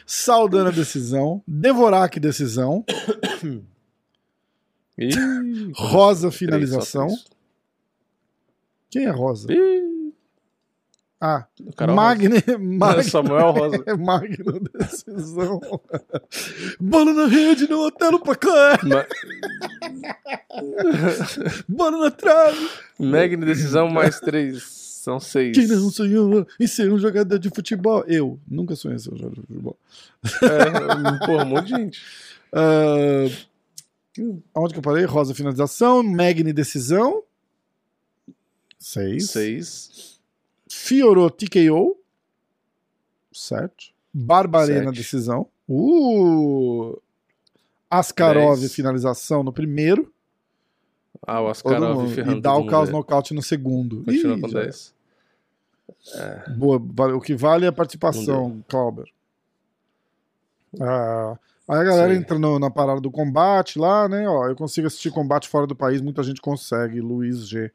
Saudando 0.05 0.69
a 0.69 0.73
decisão. 0.73 1.43
Devorak 1.47 2.21
decisão. 2.21 2.85
Rosa 5.75 6.31
finalização. 6.31 7.09
Quem 8.91 9.05
é 9.05 9.11
Rosa? 9.11 9.53
Ih. 9.53 9.87
Ah, 11.19 11.47
Magne, 11.95 12.29
Magne. 12.61 13.05
Samuel 13.05 13.51
Rosa. 13.51 13.85
Magno 13.97 14.61
decisão. 14.79 15.61
Bola 16.79 17.13
na 17.15 17.27
rede, 17.27 17.69
no 17.69 17.87
hotel 17.87 18.19
placar. 18.21 18.87
Ma... 18.87 19.07
Bola 21.67 22.05
na 22.05 22.11
trave. 22.11 22.69
Magno 22.99 23.47
decisão 23.47 23.89
mais 23.89 24.21
três. 24.21 24.63
São 25.07 25.19
seis. 25.19 25.57
Quem 25.57 25.69
não 25.69 25.89
sonhou 25.89 26.47
em 26.61 26.67
ser 26.67 26.93
um 26.93 26.99
jogador 26.99 27.39
de 27.39 27.49
futebol? 27.49 28.05
Eu. 28.07 28.39
Nunca 28.47 28.75
sonhei 28.75 28.97
em 28.97 28.99
ser 28.99 29.15
um 29.15 29.17
jogador 29.17 29.41
de 29.41 29.47
futebol. 29.47 29.79
É, 30.43 31.27
pô, 31.27 31.43
um 31.43 31.45
monte 31.47 31.67
de 31.67 31.77
gente. 31.77 32.03
Uh, 32.53 33.46
Onde 34.55 34.73
que 34.73 34.79
eu 34.79 34.83
parei? 34.83 35.05
Rosa 35.05 35.35
finalização, 35.35 36.03
Magni 36.03 36.53
decisão. 36.53 37.23
Seis. 38.79 39.31
Seis. 39.31 40.21
Fiorou 40.69 41.31
TKO. 41.31 41.97
Sete. 43.33 43.95
Barbarena 44.13 44.87
Sete. 44.87 44.97
decisão. 44.97 45.49
Uh! 45.69 47.01
Askarov 47.91 48.61
Dez. 48.61 48.73
finalização 48.75 49.43
no 49.43 49.53
primeiro. 49.53 50.13
Ah, 51.27 51.41
o 51.41 51.49
Askarov 51.49 52.09
ferrando 52.15 52.39
E 52.39 52.41
dá 52.41 52.55
o 52.55 52.67
caos 52.67 52.91
nocaute 52.91 53.35
no 53.35 53.43
segundo. 53.43 54.05
Continua 54.05 54.37
Ih, 54.37 54.41
com 54.41 54.49
10. 54.49 54.95
É. 56.15 56.51
Boa, 56.51 56.77
o 57.15 57.21
que 57.21 57.35
vale 57.35 57.65
é 57.65 57.69
a 57.69 57.73
participação, 57.73 58.65
Clauber. 58.69 59.07
Ah, 60.81 61.39
aí 61.69 61.81
a 61.81 61.85
galera 61.85 62.15
Sim. 62.15 62.21
entra 62.21 62.39
no, 62.39 62.59
na 62.59 62.71
parada 62.71 63.01
do 63.01 63.11
combate 63.11 63.79
lá, 63.79 64.09
né? 64.09 64.29
Ó, 64.29 64.49
eu 64.49 64.57
consigo 64.57 64.87
assistir 64.87 65.11
combate 65.11 65.49
fora 65.49 65.67
do 65.67 65.75
país, 65.75 66.01
muita 66.01 66.23
gente 66.23 66.41
consegue. 66.41 67.01
Luiz 67.01 67.49
G. 67.49 67.71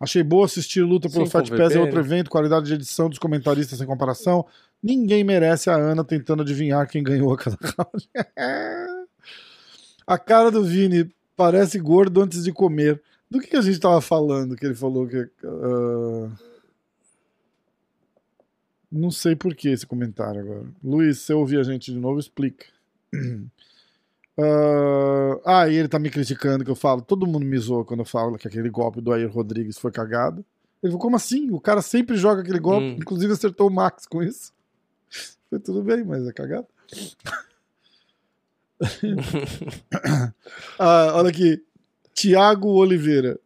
Achei 0.00 0.22
boa 0.22 0.46
assistir 0.46 0.82
luta 0.82 1.10
pelo 1.10 1.26
Sim, 1.26 1.32
Fight 1.32 1.50
Pass, 1.50 1.74
é 1.74 1.78
outro 1.78 2.00
evento, 2.00 2.30
qualidade 2.30 2.66
de 2.66 2.74
edição 2.74 3.08
dos 3.08 3.18
comentaristas 3.18 3.78
sem 3.78 3.86
comparação. 3.86 4.46
Ninguém 4.82 5.22
merece 5.22 5.68
a 5.68 5.76
Ana 5.76 6.02
tentando 6.02 6.42
adivinhar 6.42 6.88
quem 6.88 7.02
ganhou 7.02 7.32
a 7.32 7.36
cada 7.36 7.58
round. 7.76 8.08
a 10.06 10.18
cara 10.18 10.50
do 10.50 10.64
Vini 10.64 11.14
parece 11.36 11.78
gordo 11.78 12.22
antes 12.22 12.44
de 12.44 12.52
comer. 12.52 13.02
Do 13.30 13.38
que, 13.40 13.48
que 13.48 13.56
a 13.56 13.60
gente 13.60 13.78
tava 13.78 14.00
falando 14.00 14.56
que 14.56 14.64
ele 14.64 14.74
falou 14.74 15.06
que. 15.06 15.28
Uh... 15.44 16.32
Não 18.90 19.10
sei 19.10 19.36
por 19.36 19.54
que 19.54 19.68
esse 19.68 19.86
comentário 19.86 20.40
agora. 20.40 20.66
Luiz, 20.82 21.20
se 21.20 21.32
eu 21.32 21.38
ouvir 21.38 21.60
a 21.60 21.62
gente 21.62 21.92
de 21.92 21.98
novo, 21.98 22.18
explica. 22.18 22.66
Uh, 23.12 23.50
ah, 25.44 25.68
e 25.68 25.76
ele 25.76 25.88
tá 25.88 25.98
me 25.98 26.10
criticando 26.10 26.64
que 26.64 26.70
eu 26.70 26.76
falo, 26.76 27.02
todo 27.02 27.26
mundo 27.26 27.44
me 27.44 27.58
zoa 27.58 27.84
quando 27.84 28.00
eu 28.00 28.06
falo 28.06 28.38
que 28.38 28.48
aquele 28.48 28.70
golpe 28.70 29.00
do 29.00 29.12
Ayer 29.12 29.30
Rodrigues 29.30 29.78
foi 29.78 29.90
cagado. 29.90 30.44
Ele 30.82 30.92
falou, 30.92 31.00
como 31.00 31.16
assim? 31.16 31.50
O 31.50 31.60
cara 31.60 31.82
sempre 31.82 32.16
joga 32.16 32.42
aquele 32.42 32.58
golpe, 32.58 32.86
hum. 32.86 32.96
inclusive 32.98 33.32
acertou 33.32 33.68
o 33.68 33.72
Max 33.72 34.06
com 34.06 34.22
isso. 34.22 34.52
Foi 35.50 35.58
tudo 35.58 35.82
bem, 35.82 36.04
mas 36.04 36.26
é 36.26 36.32
cagado. 36.32 36.66
ah, 40.78 41.12
olha 41.16 41.28
aqui. 41.28 41.62
Tiago 42.14 42.68
Oliveira. 42.68 43.38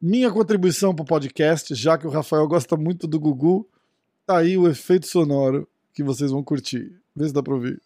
Minha 0.00 0.30
contribuição 0.30 0.94
pro 0.94 1.04
podcast, 1.04 1.74
já 1.74 1.96
que 1.96 2.06
o 2.06 2.10
Rafael 2.10 2.46
gosta 2.48 2.76
muito 2.76 3.06
do 3.06 3.20
Gugu, 3.20 3.68
tá 4.26 4.38
aí 4.38 4.58
o 4.58 4.68
efeito 4.68 5.06
sonoro 5.06 5.68
que 5.94 6.02
vocês 6.02 6.30
vão 6.30 6.42
curtir. 6.42 6.92
Vê 7.14 7.28
se 7.28 7.32
dá 7.32 7.42
pra 7.42 7.54
ouvir. 7.54 7.80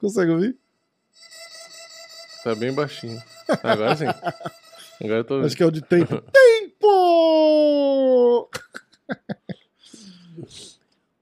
Consegue 0.00 0.30
ouvir? 0.30 0.56
Tá 2.42 2.54
bem 2.54 2.72
baixinho. 2.72 3.22
Agora 3.62 3.96
sim. 3.96 4.06
Agora 4.06 5.20
eu 5.20 5.24
tô 5.24 5.34
ouvindo. 5.34 5.46
Acho 5.46 5.56
que 5.56 5.62
é 5.62 5.66
o 5.66 5.70
de 5.70 5.82
tempo. 5.82 6.22
tempo! 6.32 8.50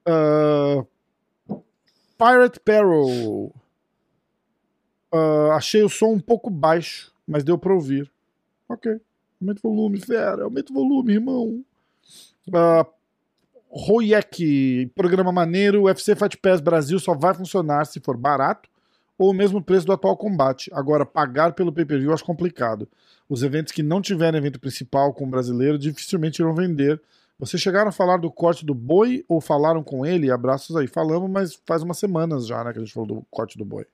uh, 0.07 0.87
Pirate 2.17 2.61
Peril. 2.61 3.53
Uh, 5.13 5.51
achei 5.53 5.83
o 5.83 5.89
som 5.89 6.13
um 6.13 6.21
pouco 6.21 6.51
baixo, 6.51 7.13
mas 7.27 7.43
deu 7.43 7.59
pra 7.59 7.75
ouvir. 7.75 8.09
Ok. 8.69 9.01
Aumenta 9.41 9.61
o 9.65 9.75
volume, 9.75 10.01
fera. 10.01 10.45
Aumenta 10.45 10.73
o 10.73 10.75
volume, 10.75 11.15
irmão. 11.15 11.65
Uh, 12.49 12.87
Royek, 13.71 14.91
programa 14.95 15.31
maneiro, 15.31 15.85
UFC 15.85 16.17
Fight 16.17 16.37
Pass 16.39 16.61
Brasil 16.61 16.99
só 16.99 17.15
vai 17.15 17.35
funcionar 17.35 17.85
se 17.85 18.01
for 18.01 18.17
barato 18.17 18.69
ou 19.19 19.31
o 19.31 19.35
mesmo 19.35 19.63
preço 19.63 19.85
do 19.85 19.93
atual 19.93 20.17
combate. 20.17 20.71
Agora, 20.73 21.05
pagar 21.05 21.53
pelo 21.53 21.73
pay-per-view 21.73 22.13
acho 22.13 22.25
complicado. 22.25 22.89
Os 23.29 23.43
eventos 23.43 23.73
que 23.73 23.83
não 23.83 24.01
tiverem 24.01 24.39
evento 24.39 24.61
principal 24.61 25.13
com 25.13 25.25
o 25.25 25.31
brasileiro 25.31 25.79
dificilmente 25.79 26.41
irão 26.41 26.55
vender. 26.55 27.01
Vocês 27.39 27.61
chegaram 27.63 27.89
a 27.89 27.93
falar 27.93 28.17
do 28.17 28.31
corte 28.31 28.65
do 28.65 28.75
boi 28.75 29.25
ou 29.29 29.41
falaram 29.41 29.83
com 29.83 30.07
ele? 30.07 30.31
Abraços 30.31 30.77
aí. 30.77 30.87
Falamos, 30.87 31.31
mas 31.31 31.61
faz 31.67 31.83
umas 31.83 31.99
semanas 31.99 32.47
já, 32.47 32.65
né, 32.65 32.73
que 32.73 32.79
a 32.79 32.83
gente 32.83 32.95
falou 32.95 33.07
do 33.07 33.27
corte 33.31 33.59
do 33.59 33.65
boi. 33.65 33.87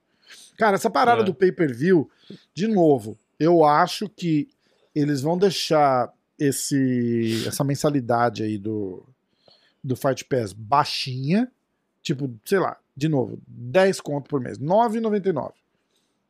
Cara, 0.56 0.76
essa 0.76 0.88
parada 0.88 1.22
é. 1.22 1.24
do 1.24 1.34
pay-per-view, 1.34 2.08
de 2.54 2.68
novo, 2.68 3.18
eu 3.38 3.64
acho 3.64 4.08
que 4.08 4.48
eles 4.94 5.20
vão 5.20 5.36
deixar 5.36 6.12
esse 6.38 7.44
essa 7.46 7.64
mensalidade 7.64 8.42
aí 8.42 8.58
do 8.58 9.04
do 9.84 9.94
Fight 9.94 10.24
Pass 10.24 10.54
baixinha, 10.54 11.52
tipo, 12.02 12.34
sei 12.44 12.58
lá, 12.58 12.78
de 12.96 13.08
novo, 13.08 13.38
10 13.46 14.00
conto 14.00 14.28
por 14.28 14.40
mês, 14.40 14.58
9,99. 14.58 15.52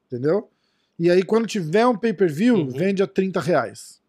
Entendeu? 0.07 0.51
E 0.99 1.11
aí, 1.11 1.23
quando 1.23 1.47
tiver 1.47 1.87
um 1.87 1.97
pay-per-view, 1.97 2.57
uhum. 2.57 2.69
vende 2.69 3.03
a 3.03 3.07
30 3.07 3.41
reais. 3.41 4.01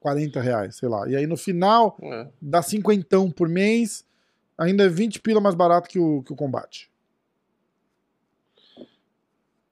40 0.00 0.40
reais, 0.40 0.76
sei 0.76 0.88
lá. 0.88 1.08
E 1.08 1.16
aí, 1.16 1.26
no 1.26 1.36
final, 1.36 1.96
é. 2.02 2.28
dá 2.40 2.62
50 2.62 3.30
por 3.34 3.48
mês, 3.48 4.04
ainda 4.56 4.84
é 4.84 4.88
20 4.88 5.20
pila 5.20 5.40
mais 5.40 5.54
barato 5.54 5.88
que 5.88 5.98
o, 5.98 6.22
que 6.22 6.32
o 6.32 6.36
combate. 6.36 6.90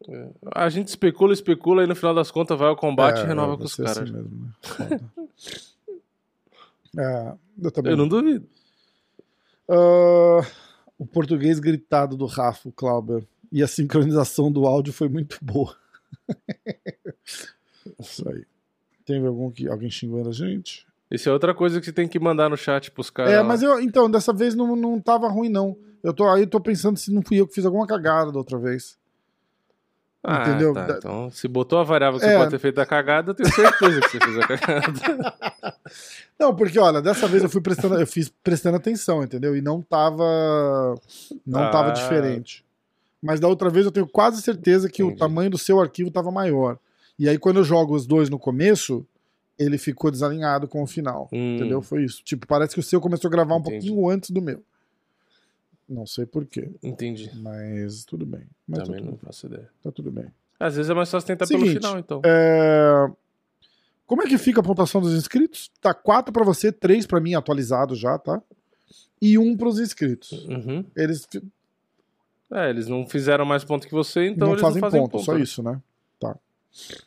É. 0.09 0.29
A 0.55 0.69
gente 0.69 0.89
especula, 0.89 1.33
especula, 1.33 1.85
e 1.85 1.87
no 1.87 1.97
final 1.97 2.15
das 2.15 2.31
contas 2.31 2.59
vai 2.59 2.69
ao 2.69 2.77
combate 2.77 3.21
é, 3.21 3.25
e 3.25 3.27
renova 3.27 3.57
com 3.57 3.65
os 3.65 3.75
caras. 3.75 3.99
Assim 3.99 4.13
mesmo, 4.13 4.53
né? 4.81 5.01
é, 6.99 7.35
eu, 7.63 7.71
também... 7.71 7.93
eu 7.93 7.97
não 7.97 8.09
duvido. 8.09 8.49
Uh, 9.69 10.47
o 10.99 11.07
português 11.07 11.59
gritado 11.59 12.17
do 12.17 12.27
Rafa 12.27 12.71
Clauber 12.75 13.27
e 13.51 13.63
a 13.63 13.69
sincronização 13.69 14.51
do 14.51 14.67
áudio 14.67 14.93
foi 14.93 15.09
muito 15.09 15.39
boa. 15.43 15.77
Isso 18.01 18.29
aí. 18.29 18.45
Tem 19.05 19.25
algum 19.25 19.51
que, 19.51 19.69
alguém 19.69 19.91
xingando 19.91 20.29
a 20.29 20.33
gente? 20.33 20.87
Isso 21.11 21.29
é 21.29 21.33
outra 21.33 21.55
coisa 21.55 21.79
que 21.79 21.87
você 21.87 21.93
tem 21.93 22.09
que 22.09 22.19
mandar 22.19 22.49
no 22.49 22.57
chat 22.57 22.91
pros 22.91 23.11
caras. 23.11 23.33
É, 23.33 23.43
mas 23.43 23.63
eu, 23.63 23.81
então, 23.81 24.11
dessa 24.11 24.33
vez 24.33 24.55
não, 24.55 24.75
não 24.75 25.01
tava 25.01 25.29
ruim, 25.29 25.49
não. 25.49 25.77
Eu 26.03 26.13
tô, 26.13 26.29
aí 26.29 26.43
eu 26.43 26.47
tô 26.47 26.61
pensando 26.61 26.97
se 26.97 27.13
não 27.13 27.23
fui 27.23 27.41
eu 27.41 27.47
que 27.47 27.55
fiz 27.55 27.65
alguma 27.65 27.87
cagada 27.87 28.33
da 28.33 28.39
outra 28.39 28.59
vez. 28.59 28.99
Ah, 30.29 30.43
Entendeu? 30.43 30.75
Tá. 30.75 30.97
Então, 30.99 31.31
se 31.31 31.47
botou 31.47 31.79
a 31.79 31.85
variável 31.85 32.19
que 32.19 32.27
é... 32.27 32.31
você 32.31 32.37
pode 32.37 32.51
ter 32.51 32.59
feito 32.59 32.81
a 32.81 32.87
cagada, 32.87 33.31
eu 33.31 33.35
tenho 33.35 33.49
certeza 33.55 34.01
que 34.01 34.09
você 34.09 34.19
fez 34.19 34.39
a 34.39 34.47
cagada. 34.49 35.35
Não, 36.37 36.55
porque, 36.55 36.79
olha, 36.81 37.01
dessa 37.01 37.29
vez 37.29 37.45
eu 37.45 37.49
fui 37.49 37.61
prestando, 37.61 37.95
eu 37.95 38.07
fiz 38.07 38.29
prestando 38.43 38.77
atenção, 38.77 39.23
entendeu? 39.23 39.57
E 39.57 39.63
não 39.63 39.81
tava. 39.81 40.95
Não 41.47 41.63
ah. 41.63 41.71
tava 41.71 41.93
diferente. 41.93 42.65
Mas 43.23 43.41
da 43.41 43.49
outra 43.49 43.71
vez 43.71 43.87
eu 43.87 43.93
tenho 43.93 44.07
quase 44.07 44.43
certeza 44.43 44.89
que 44.89 45.03
Entendi. 45.03 45.17
o 45.17 45.19
tamanho 45.19 45.49
do 45.49 45.57
seu 45.57 45.81
arquivo 45.81 46.11
tava 46.11 46.31
maior. 46.31 46.79
E 47.19 47.29
aí, 47.29 47.39
quando 47.39 47.59
eu 47.59 47.65
jogo 47.65 47.95
os 47.95 48.07
dois 48.07 48.29
no 48.29 48.39
começo, 48.39 49.07
ele 49.59 49.79
ficou 49.79 50.11
desalinhado 50.11 50.69
com 50.69 50.83
o 50.83 50.87
final. 50.87 51.29
Hum. 51.33 51.57
Entendeu? 51.57 51.81
Foi 51.81 52.05
isso. 52.05 52.23
Tipo, 52.23 52.47
parece 52.47 52.75
que 52.75 52.81
o 52.81 52.83
seu 52.83 53.01
começou 53.01 53.29
a 53.29 53.31
gravar 53.31 53.55
um 53.55 53.61
Entendi. 53.61 53.87
pouquinho 53.87 54.11
antes 54.11 54.31
do 54.31 54.43
meu. 54.43 54.63
Não 55.89 56.07
sei 56.07 56.27
porquê. 56.27 56.71
Entendi. 56.83 57.31
Mas 57.37 58.05
tudo 58.05 58.27
bem. 58.27 58.43
Mas 58.67 58.85
Também 58.85 59.05
tá 59.05 59.11
não 59.11 59.17
faço 59.19 59.47
ideia. 59.47 59.69
Tá 59.83 59.91
tudo 59.91 60.11
bem. 60.11 60.27
Às 60.59 60.77
vezes 60.77 60.91
é 60.91 60.95
mais 60.95 61.11
fácil 61.11 61.27
tentar 61.27 61.47
Seguinte, 61.47 61.67
pelo 61.67 61.81
final, 61.81 61.99
então. 61.99 62.23
É... 62.25 63.11
Como 64.07 64.23
é 64.23 64.27
que 64.27 64.39
fica 64.39 64.61
a 64.61 64.63
pontuação 64.63 65.01
dos 65.01 65.13
inscritos? 65.15 65.71
Tá 65.81 65.93
4 65.93 66.33
para 66.33 66.45
você, 66.45 66.73
3 66.73 67.07
para 67.07 67.21
mim 67.21 67.35
atualizado 67.35 67.95
já, 67.95 68.19
tá? 68.19 68.41
E 69.21 69.39
1 69.39 69.57
para 69.57 69.69
os 69.69 69.79
inscritos. 69.79 70.33
Uhum. 70.47 70.85
Eles 70.97 71.27
É, 72.53 72.71
eles 72.71 72.87
não 72.89 73.07
fizeram 73.07 73.45
mais 73.45 73.65
ponto 73.65 73.87
que 73.87 73.95
você, 73.95 74.29
então 74.29 74.49
não 74.49 74.55
eles 74.55 74.63
fazem 74.63 74.81
não 74.81 74.89
fazem 74.89 75.01
ponto, 75.01 75.13
ponto. 75.13 75.25
só 75.25 75.35
né? 75.35 75.41
isso, 75.41 75.63
né? 75.63 75.81
Tá. 76.19 76.37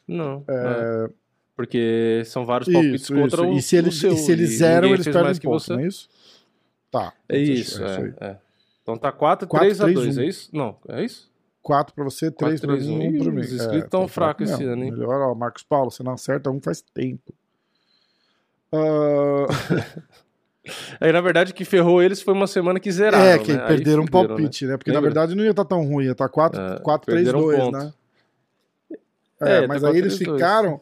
Não. 0.08 0.44
É... 0.48 1.06
é. 1.08 1.10
Porque 1.56 2.22
são 2.26 2.46
vários 2.46 2.72
palpites 2.72 3.02
isso, 3.02 3.14
contra 3.14 3.42
isso. 3.42 3.52
o 3.52 3.58
E 3.58 3.62
se 3.62 3.76
eles, 3.76 3.96
seu, 4.00 4.14
e 4.14 4.18
se 4.18 4.32
eles 4.32 4.60
zeram, 4.60 4.94
eles 4.94 5.06
perdem 5.06 5.36
ponto, 5.42 5.60
você. 5.60 5.74
não 5.74 5.80
é 5.80 5.88
isso? 5.88 6.10
Tá. 6.90 7.14
É 7.28 7.38
isso, 7.38 7.84
é, 7.84 8.08
isso 8.08 8.16
é. 8.22 8.40
Então 8.90 8.98
tá 8.98 9.12
4, 9.12 9.48
3 9.48 9.82
a 9.82 9.86
2, 9.88 10.18
é 10.18 10.26
isso? 10.26 10.50
Não, 10.52 10.78
é 10.88 11.04
isso? 11.04 11.30
4 11.62 11.94
pra 11.94 12.04
você, 12.04 12.32
3 12.32 12.60
pra 12.60 12.76
mim, 12.76 13.18
1 13.18 13.24
pra 13.24 13.32
mim. 13.32 13.42
Os 13.42 13.54
inscritos 13.54 13.84
estão 13.84 14.04
é, 14.04 14.08
fracos 14.08 14.50
esse 14.50 14.64
ano, 14.64 14.84
hein? 14.84 14.92
Melhor, 14.92 15.30
ó, 15.30 15.36
Marcos 15.36 15.64
Paulo, 15.64 15.92
você 15.92 16.02
não 16.02 16.14
acerta 16.14 16.50
um 16.50 16.60
faz 16.60 16.82
tempo. 16.82 17.34
Uh... 18.74 19.46
Aí, 21.00 21.12
na 21.12 21.22
verdade, 21.22 21.54
que 21.54 21.66
ferrou 21.66 22.02
eles 22.02 22.22
foi 22.22 22.34
uma 22.34 22.48
semana 22.48 22.80
que 22.80 22.92
zeraram. 22.92 23.24
É, 23.24 23.40
que 23.40 23.54
né? 23.54 23.68
perderam 23.68 24.04
um 24.04 24.08
palpite, 24.08 24.66
né? 24.66 24.72
né? 24.72 24.78
Porque, 24.78 24.92
Lembra? 24.92 25.02
na 25.02 25.14
verdade, 25.14 25.36
não 25.36 25.44
ia 25.44 25.52
estar 25.52 25.64
tá 25.64 25.70
tão 25.70 25.84
ruim, 25.84 26.06
ia 26.06 26.12
estar 26.12 26.28
tá 26.28 26.34
4, 26.34 26.62
é, 26.62 26.80
4 26.80 27.12
3, 27.12 27.32
2, 27.32 27.60
um 27.60 27.72
né? 27.72 27.94
É, 29.42 29.64
é 29.64 29.68
mas 29.68 29.82
tá 29.82 29.90
aí 29.90 29.98
eles 29.98 30.18
ficaram. 30.18 30.82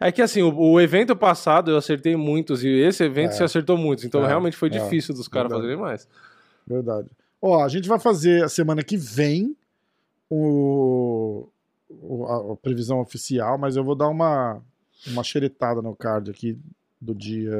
É 0.00 0.10
que 0.10 0.20
assim, 0.20 0.42
o, 0.42 0.54
o, 0.54 0.80
evento 0.80 1.14
passado 1.14 1.70
eu 1.70 1.76
acertei 1.76 2.16
muitos, 2.16 2.64
e 2.64 2.68
esse 2.68 3.04
evento 3.04 3.30
é. 3.30 3.32
você 3.34 3.44
acertou 3.44 3.76
muitos, 3.76 4.04
então 4.04 4.24
é, 4.24 4.26
realmente 4.26 4.56
foi 4.56 4.68
é. 4.68 4.72
difícil 4.72 5.14
dos 5.14 5.28
caras 5.28 5.52
fazerem 5.52 5.76
mais. 5.76 6.08
Verdade. 6.66 7.08
Ó, 7.42 7.64
a 7.64 7.68
gente 7.68 7.88
vai 7.88 7.98
fazer 7.98 8.44
a 8.44 8.48
semana 8.48 8.84
que 8.84 8.96
vem 8.96 9.56
o, 10.30 11.48
o 11.90 12.24
a, 12.24 12.52
a, 12.52 12.56
previsão 12.56 13.00
oficial, 13.00 13.58
mas 13.58 13.74
eu 13.74 13.82
vou 13.82 13.96
dar 13.96 14.08
uma, 14.08 14.62
uma 15.08 15.24
xeretada 15.24 15.82
no 15.82 15.96
card 15.96 16.30
aqui 16.30 16.56
do 17.00 17.12
dia. 17.12 17.50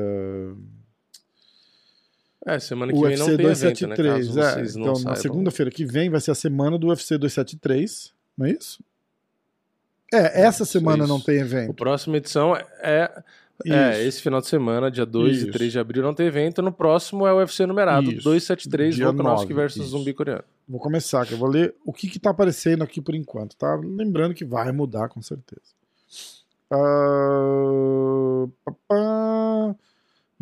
É, 2.46 2.60
semana 2.60 2.92
que 2.92 2.98
UFC 2.98 3.16
vem 3.16 3.18
não 3.18 3.36
tem 3.36 3.46
273, 3.46 4.28
evento, 4.28 4.36
né? 4.36 4.62
é, 4.62 4.70
então, 4.70 5.02
na 5.02 5.16
segunda-feira 5.16 5.70
que 5.70 5.84
vem 5.84 6.08
vai 6.08 6.20
ser 6.20 6.30
a 6.30 6.36
semana 6.36 6.78
do 6.78 6.86
UFC 6.86 7.18
273, 7.18 8.14
não 8.38 8.46
é 8.46 8.52
isso? 8.52 8.84
É, 10.14 10.42
essa 10.42 10.64
semana 10.64 11.04
isso. 11.04 11.12
não 11.12 11.20
tem 11.20 11.38
evento. 11.38 11.72
A 11.72 11.74
próxima 11.74 12.18
edição 12.18 12.54
é 12.54 13.22
é, 13.66 14.04
esse 14.04 14.20
final 14.22 14.40
de 14.40 14.46
semana, 14.46 14.90
dia 14.90 15.06
2 15.06 15.38
Isso. 15.38 15.48
e 15.48 15.50
3 15.50 15.72
de 15.72 15.78
abril, 15.78 16.02
não 16.02 16.14
tem 16.14 16.26
evento. 16.26 16.62
No 16.62 16.72
próximo 16.72 17.26
é 17.26 17.32
o 17.32 17.38
UFC 17.38 17.66
numerado, 17.66 18.10
Isso. 18.10 18.24
273, 18.24 18.98
Volkanovski 18.98 19.52
versus 19.52 19.82
Isso. 19.82 19.90
Zumbi 19.90 20.12
coreano. 20.12 20.44
Vou 20.68 20.80
começar, 20.80 21.26
que 21.26 21.34
eu 21.34 21.38
vou 21.38 21.48
ler 21.48 21.74
o 21.84 21.92
que 21.92 22.06
está 22.06 22.30
aparecendo 22.30 22.82
aqui 22.82 23.00
por 23.00 23.14
enquanto, 23.14 23.56
tá? 23.56 23.74
Lembrando 23.76 24.34
que 24.34 24.44
vai 24.44 24.72
mudar, 24.72 25.08
com 25.08 25.20
certeza. 25.20 25.72
Uh... 26.72 28.50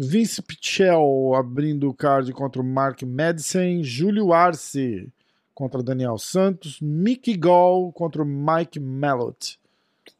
Vince 0.03 0.41
Pichel 0.41 1.35
abrindo 1.35 1.87
o 1.87 1.93
card 1.93 2.33
contra 2.33 2.63
o 2.63 2.65
Mark 2.65 3.03
Madison. 3.03 3.83
Júlio 3.83 4.33
Arce 4.33 5.07
contra 5.55 5.83
Daniel 5.83 6.17
Santos. 6.17 6.81
Mickey 6.81 7.37
Gall 7.37 7.93
contra 7.93 8.23
o 8.23 8.27
Mike 8.27 8.81
Mallott. 8.81 9.61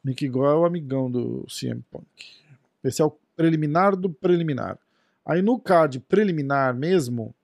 Mickey 0.05 0.29
Gall 0.29 0.47
é 0.47 0.55
o 0.55 0.65
amigão 0.67 1.11
do 1.11 1.47
CM 1.49 1.83
Punk. 1.91 2.05
Esse 2.83 3.03
é 3.03 3.05
o 3.05 3.17
preliminar 3.37 3.97
do 3.97 4.11
preliminar. 4.11 4.79
Aí 5.25 5.43
no 5.43 5.59
card 5.59 6.01
preliminar 6.01 6.75
mesmo, 6.75 7.35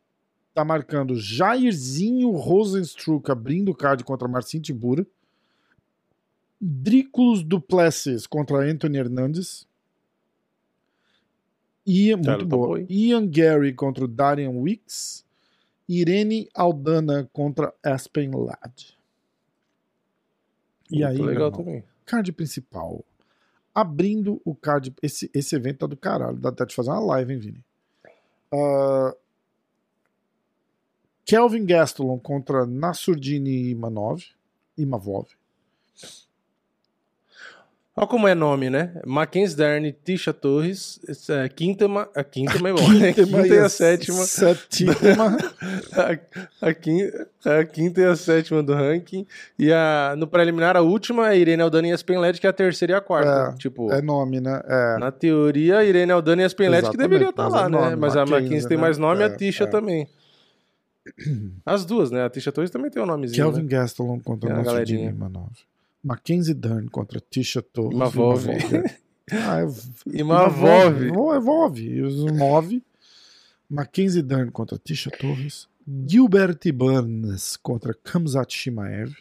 tá 0.55 0.65
marcando 0.65 1.15
Jairzinho 1.17 2.31
Rosenstruck 2.31 3.31
abrindo 3.31 3.71
o 3.71 3.75
card 3.75 4.03
contra 4.05 4.27
Marcin 4.27 4.61
Tibura. 4.61 5.07
Drículos 6.61 7.43
Duplessis 7.43 8.27
contra 8.27 8.59
Anthony 8.71 8.99
Hernandes. 8.99 9.67
Ian, 11.87 12.17
muito 12.17 12.47
boa. 12.47 12.85
Ian 12.89 13.29
Gary 13.29 13.73
contra 13.73 14.05
o 14.05 14.09
Darian 14.09 14.51
Wicks. 14.51 15.25
Irene 15.89 16.49
Aldana 16.55 17.29
contra 17.33 17.73
Aspen 17.83 18.31
Ladd. 18.33 18.97
E 20.91 21.05
muito 21.05 21.07
aí, 21.07 21.19
legal 21.19 21.53
também. 21.53 21.85
Card 22.05 22.33
principal. 22.33 23.05
Abrindo 23.77 24.41
o 24.43 24.55
card. 24.55 24.95
Esse, 25.03 25.31
esse 25.35 25.55
evento 25.55 25.81
tá 25.81 25.87
do 25.87 25.99
caralho. 25.99 26.39
Dá 26.39 26.49
até 26.49 26.65
de 26.65 26.75
fazer 26.75 26.89
uma 26.89 27.01
live, 27.01 27.35
hein, 27.35 27.39
Vini? 27.39 27.65
Uh, 28.51 29.15
Kelvin 31.27 31.67
Gastelum 31.67 32.19
contra 32.19 32.65
Nasurdini 32.65 33.69
Imanov. 33.69 34.25
Imavov. 34.79 35.29
Olha 37.99 38.07
como 38.07 38.29
é 38.29 38.35
nome, 38.35 38.69
né? 38.69 38.93
Mackenzie 39.07 39.57
Dern, 39.57 39.91
Tisha 40.05 40.31
Torres, 40.31 41.01
é, 41.31 41.49
quinta, 41.49 41.87
a 42.15 42.23
quinta, 42.23 42.59
mas 42.61 42.75
bom, 42.75 42.87
a 42.87 43.13
quinta 43.15 43.47
e 43.49 43.59
a 43.59 43.71
sétima. 43.71 44.23
Sétima. 44.25 44.93
a, 46.61 46.69
a, 46.69 46.75
quinta, 46.75 47.27
a 47.43 47.65
quinta 47.65 48.01
e 48.03 48.05
a 48.05 48.15
sétima 48.15 48.63
do 48.63 48.75
ranking. 48.75 49.27
E 49.59 49.73
a, 49.73 50.15
no 50.15 50.27
preliminar, 50.27 50.77
a 50.77 50.83
última 50.83 51.33
é 51.33 51.39
Irene 51.39 51.63
Aldana 51.63 51.89
e 51.89 51.93
Aspen 51.93 52.19
Led, 52.19 52.39
que 52.39 52.47
é 52.47 52.51
a 52.51 52.53
terceira 52.53 52.93
e 52.93 52.97
a 52.97 53.01
quarta. 53.01 53.55
É, 53.55 53.57
tipo, 53.57 53.91
é 53.91 54.03
nome, 54.03 54.43
né? 54.43 54.61
É. 54.67 54.99
Na 54.99 55.11
teoria, 55.11 55.83
Irene 55.83 56.13
Aldana 56.13 56.43
e 56.43 56.45
Aspen 56.45 56.69
Led 56.69 56.91
que 56.91 56.99
deveriam 56.99 57.31
estar 57.31 57.49
lá, 57.49 57.61
é 57.61 57.69
né? 57.71 57.81
Nome, 57.81 57.97
mas 57.97 58.15
a 58.15 58.27
Mackenzie 58.27 58.69
tem 58.69 58.77
né? 58.77 58.83
mais 58.83 58.99
nome 58.99 59.23
e 59.23 59.25
a 59.25 59.29
é, 59.29 59.31
Tisha 59.31 59.65
é. 59.65 59.67
também. 59.69 60.07
As 61.65 61.87
duas, 61.87 62.11
né? 62.11 62.25
A 62.25 62.29
Tisha 62.29 62.53
Torres 62.53 62.71
também 62.71 62.91
tem 62.91 63.01
o 63.01 63.07
um 63.07 63.09
nomezinho. 63.09 63.43
Kelvin 63.43 63.63
né? 63.63 63.69
Gastelum 63.69 64.21
contra 64.21 64.53
a 64.53 64.63
nosso 64.63 64.85
Jimmy 64.85 65.13
Manov. 65.15 65.49
Mackenzie 66.07 66.55
Dern 66.55 66.89
contra 66.89 67.21
Tisha 67.21 67.61
Torres. 67.61 67.95
Imavov. 67.95 68.47
Ah, 69.33 69.61
é... 69.61 70.21
Imavov. 70.21 71.03
Imavov. 71.03 71.81
Move. 72.33 72.83
Mackenzie 73.69 74.23
Dern 74.23 74.53
contra 74.53 74.79
Tisha 74.79 75.11
Torres. 75.11 75.67
Gilbert 76.07 76.61
Burns 76.73 77.57
contra 77.57 77.93
Kamzat 77.93 78.55
Shimaev. 78.55 79.17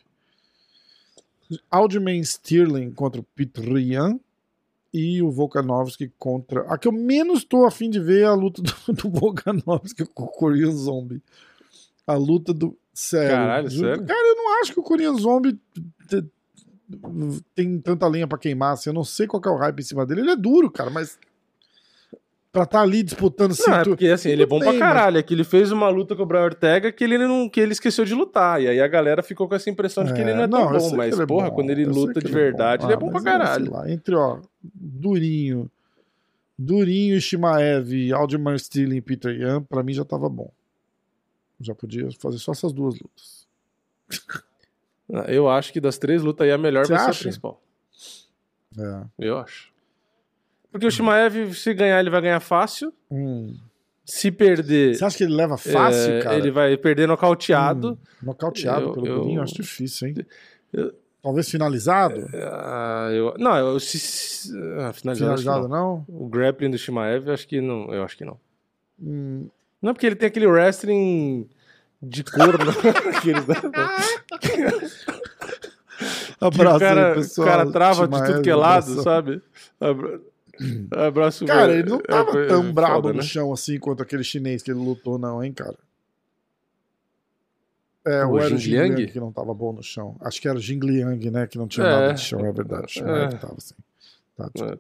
Alderman 1.72 2.24
Stirling 2.24 2.92
contra 2.92 3.26
Pete 3.36 3.62
Ryan. 3.62 4.20
E 4.94 5.24
o 5.24 5.32
Volkanovski 5.32 6.14
contra. 6.20 6.62
A 6.72 6.78
que 6.78 6.88
eu 6.88 6.92
menos 6.92 7.40
estou 7.40 7.66
afim 7.66 7.90
de 7.90 8.00
ver 8.00 8.22
é 8.22 8.26
a 8.26 8.34
luta 8.36 8.62
do, 8.62 8.94
do 8.94 9.10
Volkanovski 9.10 10.06
com 10.06 10.26
o 10.26 10.28
Korean 10.28 10.72
Zombie. 10.72 11.22
A 12.06 12.14
luta 12.14 12.54
do. 12.54 12.78
Sério. 12.94 13.36
Caralho, 13.36 13.72
sério? 13.72 14.06
Cara, 14.06 14.28
eu 14.28 14.36
não 14.36 14.62
acho 14.62 14.72
que 14.72 14.80
o 14.80 14.84
Korean 14.84 15.16
Zombie 15.16 15.60
tem 17.54 17.80
tanta 17.80 18.08
lenha 18.08 18.28
para 18.28 18.38
queimar, 18.38 18.74
assim, 18.74 18.90
eu 18.90 18.94
não 18.94 19.04
sei 19.04 19.28
qual 19.28 19.42
é 19.46 19.50
o 19.50 19.58
hype 19.58 19.80
em 19.80 19.84
cima 19.84 20.06
dele. 20.06 20.22
Ele 20.22 20.32
é 20.32 20.36
duro, 20.36 20.70
cara, 20.70 20.90
mas 20.90 21.18
pra 22.56 22.64
estar 22.64 22.78
tá 22.78 22.82
ali 22.82 23.04
disputando 23.04 23.52
assim. 23.52 23.70
Não, 23.70 23.78
é 23.80 23.84
porque 23.84 24.08
assim, 24.08 24.30
ele 24.30 24.44
é 24.44 24.46
bom 24.46 24.60
bem, 24.60 24.70
pra 24.70 24.80
caralho. 24.80 25.16
Mas... 25.16 25.20
É 25.20 25.24
que 25.24 25.34
ele 25.34 25.44
fez 25.44 25.72
uma 25.72 25.90
luta 25.90 26.16
com 26.16 26.24
o 26.24 26.26
Brian 26.26 26.44
Ortega 26.44 26.92
que 26.92 27.04
ele 27.04 27.18
não 27.18 27.50
que 27.50 27.60
ele 27.60 27.74
esqueceu 27.74 28.06
de 28.06 28.14
lutar. 28.14 28.62
E 28.62 28.68
aí 28.70 28.80
a 28.80 28.88
galera 28.88 29.22
ficou 29.22 29.48
com 29.48 29.56
essa 29.56 29.70
impressão 29.70 30.06
de 30.06 30.14
que 30.14 30.22
ele 30.22 30.34
não 30.34 30.44
é 30.44 30.48
tão 30.48 30.72
bom. 30.72 30.96
Mas, 30.96 31.20
é 31.20 31.26
porra, 31.26 31.50
bom. 31.50 31.56
quando 31.56 31.70
ele 31.72 31.86
luta 31.86 32.22
de 32.22 32.32
verdade, 32.32 32.86
ele 32.86 32.94
é 32.94 32.96
bom, 32.96 33.08
ele 33.08 33.10
é 33.10 33.20
bom 33.20 33.24
pra 33.24 33.32
caralho. 33.32 33.72
Lá, 33.72 33.92
entre, 33.92 34.16
ó, 34.16 34.40
Durinho, 34.64 35.70
Durinho, 36.58 37.20
Shimaev, 37.20 38.14
Aldemar 38.14 38.58
Steele 38.58 38.98
e 38.98 39.02
Peter 39.02 39.36
Yan, 39.38 39.62
pra 39.62 39.84
mim 39.84 39.94
já 39.94 40.06
tava 40.06 40.30
bom. 40.30 40.50
Já 41.60 41.76
podia 41.76 42.08
fazer 42.20 42.38
só 42.38 42.54
essas 42.54 42.72
duas 42.72 42.96
lutas. 42.96 43.46
Eu 45.28 45.50
acho 45.50 45.72
que 45.72 45.80
das 45.80 45.98
três 45.98 46.24
lutas 46.24 46.46
aí 46.46 46.52
a 46.52 46.58
melhor 46.58 46.86
Você 46.86 46.94
vai 46.94 47.04
acha? 47.04 47.14
ser 47.14 47.20
a 47.20 47.24
principal. 47.24 47.62
É. 48.78 49.04
Eu 49.20 49.38
acho. 49.38 49.74
Porque 50.72 50.88
o 50.88 50.92
Shimaev, 50.92 51.54
se 51.54 51.74
ganhar, 51.74 52.00
ele 52.00 52.10
vai 52.10 52.22
ganhar 52.22 52.40
fácil. 52.40 52.94
Hum. 53.10 53.56
Se 54.04 54.32
perder. 54.32 54.96
Você 54.96 55.06
acha 55.06 55.18
que 55.18 55.24
ele 55.24 55.34
leva 55.34 55.58
fácil, 55.58 56.14
é, 56.14 56.22
cara? 56.22 56.38
Ele 56.38 56.52
vai 56.52 56.76
perder 56.78 57.08
nocauteado. 57.08 57.92
Hum, 57.94 57.98
nocauteado 58.22 58.88
eu, 58.88 58.94
pelo 58.94 59.08
eu, 59.08 59.22
Durinho, 59.22 59.42
acho 59.42 59.56
difícil, 59.56 60.10
hein? 60.10 60.16
Eu, 60.74 60.94
Talvez 61.26 61.50
finalizado? 61.50 62.20
Uh, 62.20 63.12
eu, 63.12 63.34
não, 63.40 63.58
eu, 63.58 63.80
se, 63.80 63.98
se, 63.98 64.52
uh, 64.52 64.94
finalizado, 64.94 65.16
finalizado 65.16 65.68
não. 65.68 66.06
não. 66.08 66.24
O 66.24 66.30
grappling 66.30 66.70
do 66.70 66.78
Shimaev, 66.78 67.26
eu 67.26 67.34
acho 67.34 67.48
que 67.48 67.60
não. 67.60 67.92
Eu 67.92 68.04
acho 68.04 68.16
que 68.16 68.24
não. 68.24 68.40
Hum. 69.02 69.48
Não, 69.82 69.92
porque 69.92 70.06
ele 70.06 70.16
tem 70.16 70.28
aquele 70.28 70.46
wrestling 70.46 71.50
de 72.10 72.24
corno. 72.24 72.72
Abraço 76.40 76.76
o 76.76 76.80
cara, 76.80 77.10
aí, 77.10 77.16
pessoal. 77.16 77.48
O 77.48 77.52
cara 77.52 77.72
trava 77.72 78.08
de 78.08 78.26
tudo 78.26 78.42
que 78.42 78.50
é 78.50 78.56
lado, 78.56 79.02
sabe? 79.02 79.42
Abraço 80.92 81.46
Cara, 81.46 81.74
ele 81.74 81.90
não 81.90 82.00
tava 82.00 82.40
é, 82.40 82.48
tão 82.48 82.68
é, 82.68 82.72
brabo 82.72 82.94
foda, 82.96 83.10
no 83.10 83.16
né? 83.16 83.24
chão 83.24 83.52
assim 83.52 83.78
quanto 83.78 84.02
aquele 84.02 84.24
chinês 84.24 84.64
que 84.64 84.72
ele 84.72 84.80
lutou, 84.80 85.18
não, 85.18 85.44
hein, 85.44 85.52
cara? 85.52 85.76
É, 88.06 88.24
o, 88.24 88.32
o 88.32 88.40
era 88.40 88.54
o 88.54 88.58
Jingliang 88.58 89.08
que 89.08 89.20
não 89.20 89.32
tava 89.32 89.54
bom 89.54 89.74
no 89.74 89.84
chão. 89.84 90.16
Acho 90.22 90.40
que 90.40 90.48
era 90.48 90.58
o 90.58 90.62
Jingliang, 90.62 91.30
né? 91.30 91.48
Que 91.48 91.58
não 91.58 91.68
tinha 91.68 91.86
é. 91.86 91.90
nada 91.90 92.14
de 92.14 92.22
chão, 92.22 92.46
é 92.46 92.52
verdade. 92.52 93.04
O 93.04 93.08
é. 93.08 93.28
tava 93.30 93.56
assim. 93.58 93.76
Tá, 94.38 94.50
é. 94.62 94.78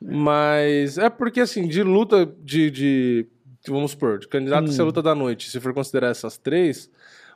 Mas 0.00 0.96
é 0.96 1.10
porque 1.10 1.40
assim, 1.40 1.68
de 1.68 1.82
luta 1.82 2.24
de, 2.24 2.70
de 2.70 3.26
vamos 3.68 3.92
supor, 3.92 4.18
de 4.18 4.28
candidato 4.28 4.66
hum. 4.66 4.70
a 4.70 4.72
ser 4.72 4.82
luta 4.82 5.02
da 5.02 5.14
noite, 5.14 5.50
se 5.50 5.60
for 5.60 5.74
considerar 5.74 6.08
essas 6.08 6.38
três, 6.38 6.90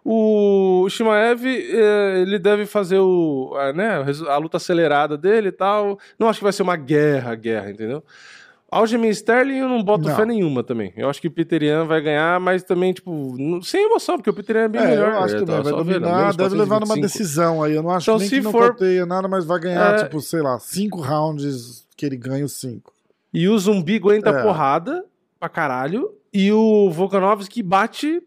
o 0.05 0.87
Shimaev, 0.91 1.47
eh, 1.47 2.21
ele 2.21 2.39
deve 2.39 2.67
fazer 2.67 2.99
o, 2.99 3.55
a, 3.57 3.73
né, 3.73 4.05
a 4.29 4.37
luta 4.37 4.59
acelerada 4.59 5.17
dele 5.17 5.49
e 5.49 5.53
tal. 5.53 5.99
Não 6.19 6.29
acho 6.29 6.41
que 6.41 6.45
vai 6.45 6.53
ser 6.53 6.63
uma 6.63 6.77
guerra, 6.77 7.35
guerra, 7.35 7.71
entendeu? 7.71 8.05
Aljamain 8.71 9.11
Sterling 9.11 9.59
eu 9.59 9.69
não 9.69 9.83
boto 9.83 10.09
não. 10.09 10.17
fé 10.17 10.27
nenhuma 10.27 10.65
também. 10.65 10.93
Eu 10.97 11.09
acho 11.09 11.21
que 11.21 11.29
o 11.29 11.31
Peter 11.31 11.63
Yan 11.63 11.87
vai 11.87 12.03
ganhar, 12.03 12.41
mas 12.41 12.65
também, 12.65 12.93
tipo, 12.93 13.63
sem 13.63 13.85
emoção, 13.85 14.17
porque 14.17 14.29
o 14.29 14.35
Peter 14.35 14.57
Yan 14.57 14.65
é 14.65 14.69
bem 14.69 14.83
é, 14.83 14.87
melhor. 14.89 15.13
Eu 15.13 15.19
acho 15.21 15.39
que 15.39 15.45
tá, 15.45 15.61
vai 15.61 15.73
dominar, 15.73 16.35
deve 16.35 16.57
levar 16.57 16.81
numa 16.81 16.97
decisão 16.97 17.63
aí. 17.63 17.75
Eu 17.75 17.83
não 17.83 17.91
acho 17.91 18.11
então, 18.11 18.19
nem 18.19 18.29
se 18.29 18.37
que 18.37 18.43
não 18.43 18.51
for... 18.51 18.77
nada, 19.07 19.29
mas 19.29 19.45
vai 19.45 19.61
ganhar, 19.61 19.95
é... 19.95 20.05
tipo, 20.05 20.21
sei 20.21 20.43
lá, 20.43 20.59
cinco 20.59 21.01
rounds 21.01 21.87
que 21.97 22.05
ele 22.05 22.17
ganha 22.17 22.45
os 22.45 22.55
cinco. 22.55 22.93
E 23.33 23.49
o 23.49 23.57
zumbi 23.59 23.97
aguenta 23.97 24.31
é. 24.31 24.43
porrada 24.43 25.05
pra 25.45 25.49
caralho. 25.49 26.15
E 26.33 26.51
o 26.51 26.91
Volkanovski 26.91 27.62
bate, 27.62 28.23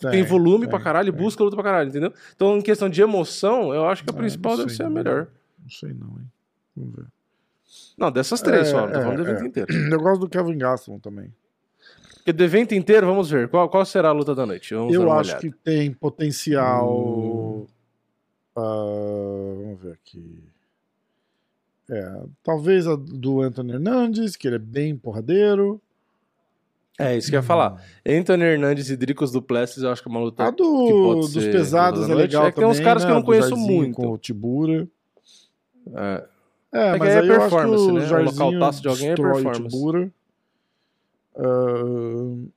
tem, 0.00 0.10
tem 0.10 0.22
volume 0.22 0.60
tem, 0.60 0.70
pra 0.70 0.80
caralho, 0.80 1.12
tem. 1.12 1.22
busca 1.22 1.42
luta 1.42 1.56
pra 1.56 1.64
caralho, 1.64 1.88
entendeu? 1.88 2.12
Então, 2.34 2.56
em 2.56 2.62
questão 2.62 2.88
de 2.88 3.02
emoção, 3.02 3.74
eu 3.74 3.86
acho 3.86 4.04
que 4.04 4.10
a 4.10 4.14
ah, 4.14 4.16
principal 4.16 4.56
deve 4.56 4.70
ser 4.70 4.84
a 4.84 4.90
melhor. 4.90 5.28
Não 5.62 5.70
sei 5.70 5.92
não, 5.92 6.08
hein? 6.18 6.26
Vamos 6.76 6.96
ver. 6.96 7.06
Não, 7.98 8.10
dessas 8.12 8.40
três 8.40 8.68
é, 8.68 8.70
só, 8.70 8.82
não 8.82 8.92
tô 8.92 8.98
é, 8.98 9.02
falando 9.02 9.16
do 9.16 9.22
evento 9.22 9.42
é. 9.42 9.46
inteiro. 9.46 9.72
Eu 9.92 10.00
gosto 10.00 10.20
do 10.20 10.28
Kevin 10.28 10.58
Gaston 10.58 10.98
também. 10.98 11.32
Porque 12.16 12.32
do 12.32 12.44
evento 12.44 12.74
inteiro, 12.74 13.06
vamos 13.06 13.30
ver. 13.30 13.48
Qual, 13.48 13.68
qual 13.68 13.84
será 13.84 14.08
a 14.08 14.12
luta 14.12 14.34
da 14.34 14.44
noite? 14.44 14.74
Vamos 14.74 14.92
eu 14.92 15.12
acho 15.12 15.30
olhada. 15.30 15.40
que 15.40 15.50
tem 15.50 15.92
potencial. 15.92 16.92
Hum. 16.92 17.66
Uh, 18.56 19.62
vamos 19.62 19.80
ver 19.80 19.92
aqui. 19.92 20.42
É, 21.88 22.22
talvez 22.42 22.86
a 22.88 22.96
do 22.96 23.42
Anthony 23.42 23.74
Hernandes, 23.74 24.34
que 24.34 24.48
ele 24.48 24.56
é 24.56 24.58
bem 24.58 24.96
porradeiro. 24.96 25.80
É, 26.98 27.16
isso 27.16 27.28
que 27.28 27.36
eu 27.36 27.40
ia 27.40 27.42
falar. 27.42 27.82
Anthony 28.06 28.42
Hernandes 28.42 28.88
e 28.88 28.96
Dricos 28.96 29.30
Duplessis, 29.30 29.82
eu 29.82 29.90
acho 29.90 30.02
que 30.02 30.08
é 30.08 30.10
uma 30.10 30.20
luta 30.20 30.44
a 30.44 30.50
do, 30.50 31.20
dos 31.20 31.34
pesados 31.34 32.08
é 32.08 32.14
legal 32.14 32.46
é 32.46 32.52
que 32.52 32.58
tem 32.58 32.66
uns 32.66 32.80
caras 32.80 33.02
né? 33.02 33.08
que 33.08 33.12
eu 33.12 33.16
não 33.16 33.22
conheço 33.22 33.56
muito. 33.56 33.96
Com 33.96 34.12
o 34.12 34.18
Tibura. 34.18 34.88
É, 35.94 36.24
é, 36.72 36.88
é 36.88 36.96
mas 36.96 37.16
aí 37.16 37.28
é 37.28 37.38
performance, 37.38 37.92
né? 37.92 38.18
O 38.18 38.22
local 38.24 38.72
de 38.72 38.88
alguém 38.88 39.10
é 39.10 39.14
performance. 39.14 39.62
Tibura. 39.62 40.10
Uh, 41.34 42.48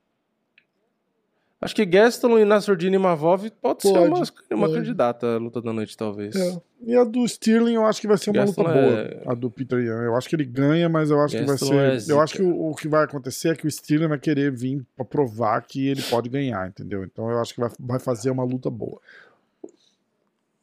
Acho 1.61 1.75
que 1.75 1.85
Gaston 1.85 2.39
e 2.39 2.45
Nasurdin 2.45 2.97
Mavov 2.97 3.41
pode, 3.41 3.55
pode 3.59 3.81
ser 3.81 3.99
uma, 3.99 4.23
uma 4.51 4.73
candidata 4.73 5.35
à 5.35 5.37
luta 5.37 5.61
da 5.61 5.73
noite, 5.73 5.97
talvez. 5.97 6.33
É. 6.33 6.61
E 6.81 6.95
a 6.95 7.03
do 7.03 7.27
Stirling 7.27 7.73
eu 7.73 7.85
acho 7.85 7.99
que 7.99 8.07
vai 8.07 8.17
ser 8.17 8.29
uma 8.29 8.45
Gaston 8.45 8.61
luta 8.61 8.73
boa. 8.73 8.99
É... 9.01 9.23
A 9.25 9.33
do 9.33 9.51
Peter 9.51 9.77
Young. 9.77 10.05
Eu 10.05 10.15
acho 10.15 10.29
que 10.29 10.35
ele 10.35 10.45
ganha, 10.45 10.87
mas 10.87 11.11
eu 11.11 11.19
acho 11.19 11.35
Gaston 11.37 11.57
que 11.57 11.75
vai 11.75 11.99
ser. 11.99 12.11
É 12.11 12.13
eu 12.13 12.21
acho 12.21 12.35
que 12.35 12.41
o, 12.41 12.69
o, 12.69 12.75
que 12.75 12.87
vai 12.87 13.03
acontecer 13.03 13.49
é 13.49 13.55
que 13.55 13.67
o 13.67 13.71
Stirling 13.71 14.07
vai 14.07 14.19
querer 14.19 14.51
vir 14.51 14.85
pra 14.95 15.03
provar 15.03 15.61
que 15.61 15.87
ele 15.87 16.01
pode 16.03 16.29
ganhar, 16.29 16.65
entendeu? 16.67 17.03
Então 17.03 17.29
eu 17.29 17.39
acho 17.39 17.53
que 17.53 17.59
vai, 17.59 17.69
vai 17.77 17.99
fazer 17.99 18.31
uma 18.31 18.43
luta 18.43 18.69
boa. 18.69 19.01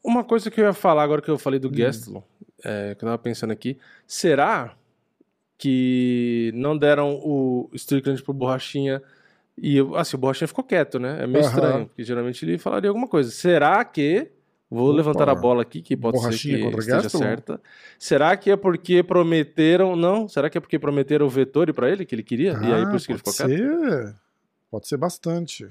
Uma 0.02 0.24
coisa 0.24 0.50
que 0.50 0.60
eu 0.60 0.64
ia 0.64 0.72
falar 0.72 1.02
agora 1.02 1.20
que 1.20 1.30
eu 1.30 1.36
falei 1.36 1.60
do 1.60 1.68
hum. 1.68 1.72
Gaston, 1.72 2.22
é, 2.64 2.94
que 2.94 3.04
eu 3.04 3.08
tava 3.08 3.18
pensando 3.18 3.50
aqui, 3.50 3.76
será 4.06 4.74
que 5.58 6.50
não 6.54 6.76
deram 6.76 7.14
o 7.14 7.70
Strickland 7.72 8.22
pro 8.22 8.34
Borrachinha. 8.34 9.02
E 9.58 9.78
assim, 9.94 10.16
o 10.16 10.18
Borrachinha 10.18 10.48
ficou 10.48 10.64
quieto, 10.64 10.98
né? 10.98 11.22
É 11.22 11.26
meio 11.26 11.44
uhum. 11.44 11.50
estranho, 11.50 11.86
porque 11.86 12.04
geralmente 12.04 12.44
ele 12.44 12.58
falaria 12.58 12.90
alguma 12.90 13.08
coisa. 13.08 13.30
Será 13.30 13.84
que. 13.84 14.30
Vou 14.68 14.88
Opa. 14.88 14.96
levantar 14.96 15.28
a 15.28 15.34
bola 15.34 15.62
aqui, 15.62 15.80
que 15.80 15.96
pode 15.96 16.18
Borrachinha 16.18 16.58
ser 16.58 16.62
que 16.64 16.78
esteja 16.78 17.02
Gaston? 17.02 17.18
certa. 17.18 17.60
Será 17.98 18.36
que 18.36 18.50
é 18.50 18.56
porque 18.56 19.02
prometeram. 19.02 19.94
Não, 19.94 20.28
será 20.28 20.50
que 20.50 20.58
é 20.58 20.60
porque 20.60 20.78
prometeram 20.78 21.24
o 21.24 21.30
Vettori 21.30 21.72
para 21.72 21.88
ele, 21.88 22.04
que 22.04 22.14
ele 22.14 22.24
queria? 22.24 22.58
Ah, 22.58 22.68
e 22.68 22.72
aí 22.72 22.86
por 22.86 22.96
isso 22.96 23.06
que 23.06 23.12
ele 23.12 23.18
ficou 23.18 23.32
ser. 23.32 23.46
quieto? 23.46 24.14
Pode 24.68 24.88
ser 24.88 24.96
bastante. 24.96 25.68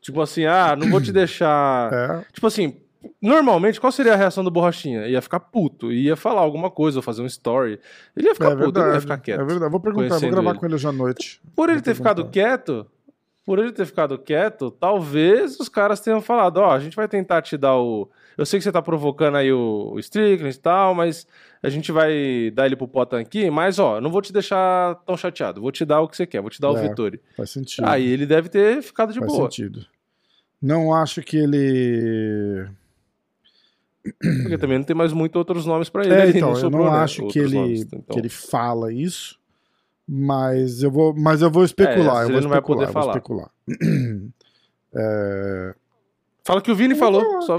Tipo 0.00 0.20
assim, 0.20 0.44
ah, 0.44 0.74
não 0.76 0.90
vou 0.90 1.00
te 1.00 1.12
deixar. 1.12 1.92
É. 1.92 2.24
Tipo 2.32 2.48
assim, 2.48 2.80
Normalmente, 3.20 3.78
qual 3.78 3.92
seria 3.92 4.14
a 4.14 4.16
reação 4.16 4.42
do 4.42 4.50
Borrachinha? 4.50 5.06
Ia 5.06 5.20
ficar 5.20 5.40
puto, 5.40 5.92
ia 5.92 6.16
falar 6.16 6.40
alguma 6.40 6.70
coisa, 6.70 6.98
ou 6.98 7.02
fazer 7.02 7.20
um 7.20 7.26
story. 7.26 7.78
Ele 8.16 8.28
ia 8.28 8.34
ficar 8.34 8.52
é 8.52 8.56
puto, 8.56 8.80
ele 8.80 8.94
ia 8.94 9.00
ficar 9.00 9.18
quieto. 9.18 9.40
É 9.40 9.44
verdade, 9.44 9.70
vou 9.70 9.80
perguntar, 9.80 10.18
vou 10.18 10.30
gravar 10.30 10.50
ele. 10.50 10.58
com 10.58 10.66
ele 10.66 10.74
hoje 10.74 10.88
à 10.88 10.92
noite. 10.92 11.40
Por 11.54 11.68
ele 11.68 11.78
vou 11.78 11.82
ter 11.82 11.90
perguntar. 11.90 12.10
ficado 12.10 12.30
quieto, 12.30 12.86
por 13.44 13.58
ele 13.58 13.72
ter 13.72 13.84
ficado 13.84 14.18
quieto, 14.18 14.70
talvez 14.70 15.60
os 15.60 15.68
caras 15.68 16.00
tenham 16.00 16.22
falado: 16.22 16.58
Ó, 16.58 16.68
oh, 16.68 16.70
a 16.70 16.78
gente 16.80 16.96
vai 16.96 17.06
tentar 17.06 17.42
te 17.42 17.58
dar 17.58 17.76
o. 17.76 18.08
Eu 18.38 18.46
sei 18.46 18.58
que 18.58 18.64
você 18.64 18.72
tá 18.72 18.80
provocando 18.80 19.36
aí 19.36 19.52
o, 19.52 19.90
o 19.92 19.98
Strickland 19.98 20.56
e 20.56 20.58
tal, 20.58 20.94
mas 20.94 21.26
a 21.62 21.68
gente 21.68 21.92
vai 21.92 22.50
dar 22.54 22.64
ele 22.64 22.76
pro 22.76 22.88
Potan 22.88 23.20
aqui, 23.20 23.50
mas 23.50 23.78
ó, 23.78 24.00
não 24.00 24.10
vou 24.10 24.22
te 24.22 24.32
deixar 24.32 24.94
tão 25.04 25.14
chateado, 25.14 25.60
vou 25.60 25.70
te 25.70 25.84
dar 25.84 26.00
o 26.00 26.08
que 26.08 26.16
você 26.16 26.26
quer, 26.26 26.40
vou 26.40 26.48
te 26.48 26.60
dar 26.60 26.68
é, 26.68 26.70
o 26.70 26.76
Vittori. 26.76 27.20
Faz 27.36 27.50
sentido. 27.50 27.84
Aí 27.86 28.06
ele 28.06 28.24
deve 28.24 28.48
ter 28.48 28.80
ficado 28.82 29.12
de 29.12 29.18
faz 29.18 29.30
boa. 29.30 29.42
Faz 29.42 29.54
sentido. 29.54 29.84
Não 30.62 30.94
acho 30.94 31.22
que 31.22 31.36
ele 31.36 32.66
porque 34.02 34.58
também 34.58 34.78
não 34.78 34.84
tem 34.84 34.96
mais 34.96 35.12
muito 35.12 35.36
outros 35.36 35.66
nomes 35.66 35.88
para 35.88 36.04
ele. 36.04 36.14
É, 36.14 36.28
então, 36.30 36.52
não 36.52 36.60
eu 36.60 36.70
não 36.70 36.84
né, 36.84 36.98
acho 36.98 37.26
que 37.28 37.38
ele, 37.38 37.54
nomes, 37.54 37.82
então. 37.82 38.02
que 38.08 38.18
ele 38.18 38.28
fala 38.28 38.92
isso, 38.92 39.38
mas 40.08 40.82
eu 40.82 40.90
vou, 40.90 41.14
mas 41.14 41.42
eu 41.42 41.50
vou 41.50 41.64
especular. 41.64 42.22
É, 42.22 42.24
eu 42.24 42.32
vou 42.32 42.40
não 42.40 42.50
especular, 42.50 42.52
vai 42.52 42.62
poder 42.62 42.92
falar. 42.92 43.12
especular. 43.12 43.50
é... 44.94 45.74
Fala 46.42 46.62
que 46.62 46.72
o 46.72 46.74
Vini 46.74 46.94
falou. 46.94 47.22
Não, 47.22 47.42
só... 47.42 47.58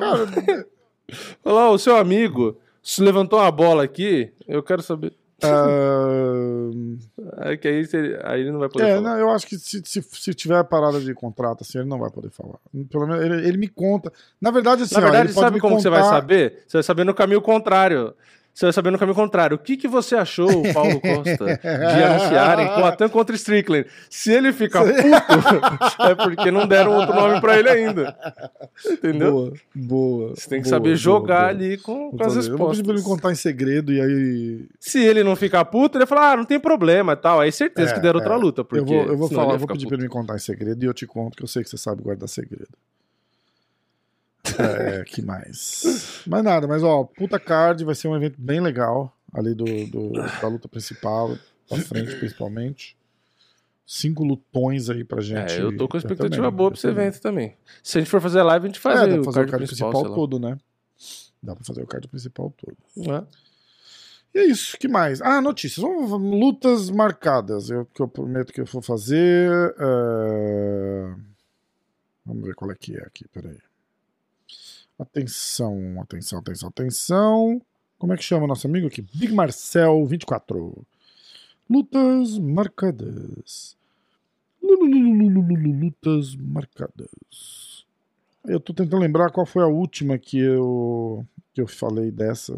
Fala, 1.44 1.70
o 1.72 1.78
seu 1.78 1.96
amigo 1.96 2.58
se 2.82 3.02
levantou 3.02 3.40
uma 3.40 3.52
bola 3.52 3.84
aqui, 3.84 4.34
eu 4.48 4.64
quero 4.64 4.82
saber. 4.82 5.14
Uh... 5.44 6.98
É 7.38 7.58
que 7.58 7.68
aí, 7.68 7.88
aí 8.24 8.42
ele 8.42 8.52
não 8.52 8.60
vai 8.60 8.70
poder 8.70 8.86
é, 8.86 8.96
falar. 8.96 9.10
Não, 9.10 9.18
eu 9.18 9.30
acho 9.30 9.48
que 9.48 9.58
se, 9.58 9.82
se, 9.84 10.02
se, 10.02 10.34
tiver 10.34 10.64
parada 10.66 11.00
de 11.00 11.14
contrato 11.14 11.62
assim, 11.62 11.80
ele 11.80 11.88
não 11.88 12.00
vai 12.00 12.10
poder 12.10 12.30
falar. 12.30 12.58
Pelo 12.90 13.08
menos 13.08 13.24
ele, 13.24 13.48
ele 13.48 13.58
me 13.58 13.68
conta. 13.68 14.12
Na 14.40 14.52
verdade, 14.52 14.84
assim, 14.84 14.96
Na 14.96 15.02
verdade, 15.02 15.32
ó, 15.36 15.40
sabe 15.40 15.60
como 15.60 15.76
contar... 15.76 15.84
você 15.84 15.90
vai 15.90 16.04
saber? 16.04 16.64
Você 16.68 16.78
vai 16.78 16.84
saber 16.84 17.04
no 17.04 17.14
caminho 17.14 17.42
contrário. 17.42 18.14
Você 18.54 18.66
vai 18.66 18.74
saber 18.74 18.92
no 18.92 19.00
caminho 19.00 19.16
contrário. 19.16 19.56
O 19.56 19.60
que, 19.60 19.78
que 19.78 19.88
você 19.88 20.16
achou, 20.16 20.48
Paulo 20.74 21.00
Costa, 21.00 21.60
de 21.62 22.04
anunciarem 22.04 22.68
Poitin 22.68 23.08
contra 23.08 23.36
Strickland? 23.36 23.88
Se 24.10 24.32
ele 24.32 24.52
ficar 24.52 24.84
puto, 24.84 24.98
é 26.04 26.16
porque 26.16 26.52
não 26.52 26.68
deram 26.68 26.96
outro 26.96 27.16
nome 27.16 27.40
para 27.40 27.58
ele 27.58 27.70
ainda. 27.70 28.16
Entendeu? 28.86 29.32
Boa, 29.32 29.54
boa. 29.74 30.30
Você 30.36 30.50
tem 30.50 30.62
que 30.62 30.70
boa, 30.70 30.78
saber 30.78 30.96
jogar 30.96 31.40
boa, 31.40 31.50
ali 31.50 31.78
com, 31.78 32.12
com 32.12 32.24
as 32.24 32.36
respostas. 32.36 32.48
Eu 32.50 32.58
vou 32.58 32.70
pedir 32.70 32.84
pra 32.84 32.94
ele 32.94 33.04
contar 33.04 33.32
em 33.32 33.36
segredo 33.36 33.94
e 33.94 34.02
aí... 34.02 34.66
Se 34.80 35.00
ele 35.00 35.24
não 35.24 35.36
ficar 35.36 35.64
puto, 35.66 35.98
ele 35.98 36.06
vai 36.06 36.18
falar, 36.18 36.34
ah, 36.34 36.38
não 36.38 36.46
tem 36.46 36.60
problema 36.60 37.14
e 37.14 37.18
tal. 37.18 37.40
Aí 37.40 37.52
certeza 37.52 37.92
é, 37.92 37.94
que 37.94 38.00
deram 38.02 38.20
é. 38.20 38.24
outra 38.24 38.36
luta. 38.36 38.64
Porque 38.64 38.82
eu 38.82 38.86
vou, 38.86 39.06
eu 39.08 39.18
vou 39.18 39.30
falar, 39.30 39.58
vou 39.58 39.68
pedir 39.68 39.86
puto. 39.86 39.88
pra 39.88 39.98
ele 39.98 40.04
me 40.04 40.10
contar 40.10 40.36
em 40.36 40.40
segredo 40.40 40.84
e 40.84 40.88
eu 40.88 40.94
te 40.94 41.08
conto 41.08 41.38
que 41.38 41.44
eu 41.44 41.48
sei 41.48 41.64
que 41.64 41.70
você 41.70 41.78
sabe 41.78 42.02
guardar 42.04 42.28
segredo. 42.28 42.70
É, 44.58 45.04
que 45.04 45.22
mais? 45.22 46.24
Mais 46.26 46.44
nada, 46.44 46.68
mas 46.68 46.84
ó, 46.84 47.04
puta 47.04 47.40
card 47.40 47.84
vai 47.84 47.96
ser 47.96 48.08
um 48.08 48.16
evento 48.16 48.36
bem 48.40 48.60
legal 48.60 49.16
ali 49.34 49.54
do, 49.54 49.66
do 49.66 50.12
da 50.12 50.48
luta 50.48 50.68
principal, 50.68 51.38
pra 51.68 51.78
frente 51.78 52.16
principalmente. 52.16 52.98
Cinco 53.86 54.24
lutões 54.24 54.90
aí 54.90 55.04
pra 55.04 55.22
gente. 55.22 55.54
É, 55.54 55.62
eu 55.62 55.76
tô 55.76 55.88
com 55.88 55.98
expectativa 55.98 56.36
também, 56.36 56.52
boa 56.52 56.72
pra 56.72 56.78
esse 56.78 56.88
evento 56.88 57.20
também. 57.20 57.58
Se 57.84 57.98
a 57.98 58.02
gente 58.02 58.10
for 58.10 58.22
fazer 58.22 58.42
live, 58.42 58.66
a 58.66 58.68
gente 58.68 58.80
faz 58.80 59.00
é, 59.02 59.20
o, 59.20 59.24
fazer 59.24 59.40
card 59.40 59.50
o 59.50 59.52
card 59.52 59.66
principal, 59.66 59.92
principal 59.92 60.16
todo, 60.16 60.40
né? 60.40 60.58
Dá 61.44 61.56
pra 61.56 61.66
fazer 61.66 61.82
o 61.82 61.88
card 61.88 62.08
principal 62.08 62.54
todo. 62.58 62.78
É. 63.14 63.24
E 64.34 64.40
é 64.40 64.46
isso, 64.46 64.78
que 64.78 64.88
mais? 64.88 65.22
Ah, 65.22 65.42
notícias. 65.42 65.86
Lutas 65.86 66.90
marcadas. 66.90 67.70
Eu, 67.70 67.86
que 67.86 68.02
eu 68.02 68.08
prometo 68.08 68.54
que 68.54 68.62
eu 68.62 68.66
vou 68.66 68.82
fazer. 68.82 69.52
Uh... 69.78 71.20
Vamos 72.26 72.46
ver 72.46 72.56
qual 72.56 72.72
é 72.72 72.76
que 72.76 72.96
é 72.96 73.02
aqui, 73.02 73.28
peraí. 73.28 73.58
Atenção, 75.02 76.00
atenção, 76.00 76.38
atenção, 76.38 76.70
atenção. 76.70 77.62
Como 77.98 78.14
é 78.14 78.18
que 78.18 78.24
chama 78.24 78.46
nosso 78.46 78.68
amigo 78.68 78.86
aqui? 78.86 79.02
Big 79.02 79.34
Marcel 79.34 80.06
24. 80.06 80.86
Lutas 81.68 82.38
marcadas. 82.38 83.76
Lutas 84.62 86.36
marcadas. 86.36 87.84
Eu 88.46 88.60
tô 88.60 88.76
tentando 88.76 89.02
lembrar 89.02 89.32
qual 89.32 89.44
foi 89.44 89.64
a 89.64 89.68
última 89.68 90.20
que 90.20 90.38
eu 90.38 91.26
que 91.52 91.62
eu 91.62 91.68
falei 91.68 92.12
dessa. 92.12 92.54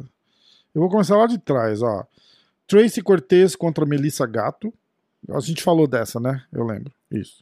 Eu 0.76 0.82
vou 0.82 0.90
começar 0.90 1.15
lá 1.15 1.28
de 1.28 1.38
trás, 1.38 1.82
ó. 1.82 2.06
Tracy 2.68 3.02
Cortez 3.02 3.56
contra 3.56 3.86
Melissa 3.86 4.26
Gato. 4.26 4.74
A 5.30 5.40
gente 5.40 5.64
falou 5.64 5.88
dessa, 5.88 6.20
né? 6.20 6.44
Eu 6.52 6.65
lembro. 6.65 6.91
Isso. 7.10 7.41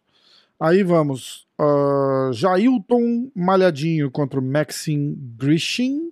Aí 0.62 0.84
vamos. 0.84 1.48
Uh, 1.60 2.32
Jailton 2.34 3.32
Malhadinho 3.34 4.12
contra 4.12 4.40
o 4.40 4.44
Maxim 4.44 5.18
Grishin. 5.36 6.12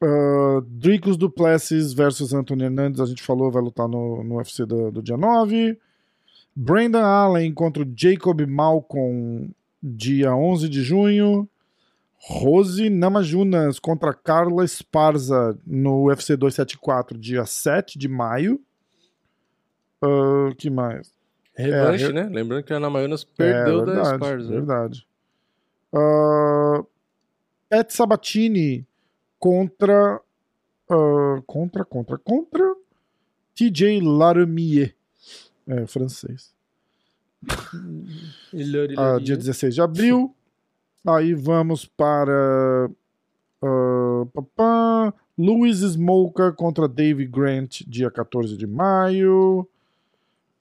Uh, 0.00 0.60
Dricos 0.68 1.16
Duplessis 1.16 1.92
versus 1.92 2.32
Anthony 2.32 2.64
Hernandes, 2.64 3.00
a 3.00 3.06
gente 3.06 3.22
falou, 3.22 3.50
vai 3.50 3.62
lutar 3.62 3.88
no, 3.88 4.22
no 4.22 4.36
UFC 4.36 4.64
do, 4.64 4.92
do 4.92 5.02
dia 5.02 5.16
9. 5.16 5.76
Brandon 6.54 7.02
Allen 7.04 7.52
contra 7.52 7.82
o 7.82 7.92
Jacob 7.96 8.40
Malcolm, 8.46 9.50
dia 9.82 10.32
11 10.32 10.68
de 10.68 10.82
junho. 10.82 11.48
Rose 12.16 12.88
Namajunas 12.88 13.80
contra 13.80 14.14
Carla 14.14 14.64
Esparza 14.64 15.58
no 15.66 16.04
UFC 16.04 16.36
274, 16.36 17.18
dia 17.18 17.44
7 17.44 17.98
de 17.98 18.06
maio. 18.06 18.60
Uh, 20.00 20.54
que 20.56 20.70
mais? 20.70 21.21
Revanche, 21.54 22.06
é, 22.06 22.12
né? 22.12 22.28
Lembrando 22.30 22.64
que 22.64 22.72
a 22.72 22.76
Ana 22.76 22.88
Maionas 22.88 23.24
perdeu 23.24 23.82
é, 23.82 23.84
verdade, 23.84 24.08
da 24.08 24.14
Esparza. 24.14 24.48
Né? 24.48 24.56
Verdade. 24.56 25.06
Uh, 25.92 26.86
Pat 27.68 27.90
Sabatini 27.90 28.86
contra. 29.38 30.20
Uh, 30.90 31.42
contra, 31.46 31.84
contra, 31.84 32.18
contra. 32.18 32.74
TJ 33.54 34.00
Larumier. 34.00 34.94
É, 35.66 35.86
francês. 35.86 36.52
uh, 38.52 39.20
dia 39.20 39.36
16 39.36 39.74
de 39.74 39.80
abril. 39.82 40.34
Aí 41.06 41.34
vamos 41.34 41.84
para. 41.84 42.90
Uh, 43.62 44.26
papá, 44.26 45.14
Louis 45.38 45.78
Smoker 45.78 46.52
contra 46.52 46.88
Dave 46.88 47.26
Grant, 47.26 47.82
dia 47.86 48.10
14 48.10 48.56
de 48.56 48.66
maio. 48.66 49.68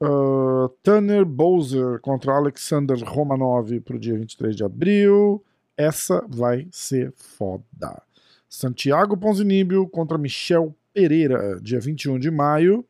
Uh, 0.01 0.67
Tanner 0.81 1.23
Bowser 1.23 1.99
contra 1.99 2.33
Alexander 2.33 2.97
Romanov 3.03 3.79
para 3.81 3.95
o 3.95 3.99
dia 3.99 4.17
23 4.17 4.55
de 4.55 4.63
abril. 4.63 5.43
Essa 5.77 6.25
vai 6.27 6.67
ser 6.71 7.13
foda. 7.15 8.01
Santiago 8.49 9.15
Ponzinibio 9.15 9.87
contra 9.87 10.17
Michel 10.17 10.75
Pereira, 10.93 11.59
dia 11.61 11.79
21 11.79 12.19
de 12.19 12.31
maio. 12.31 12.85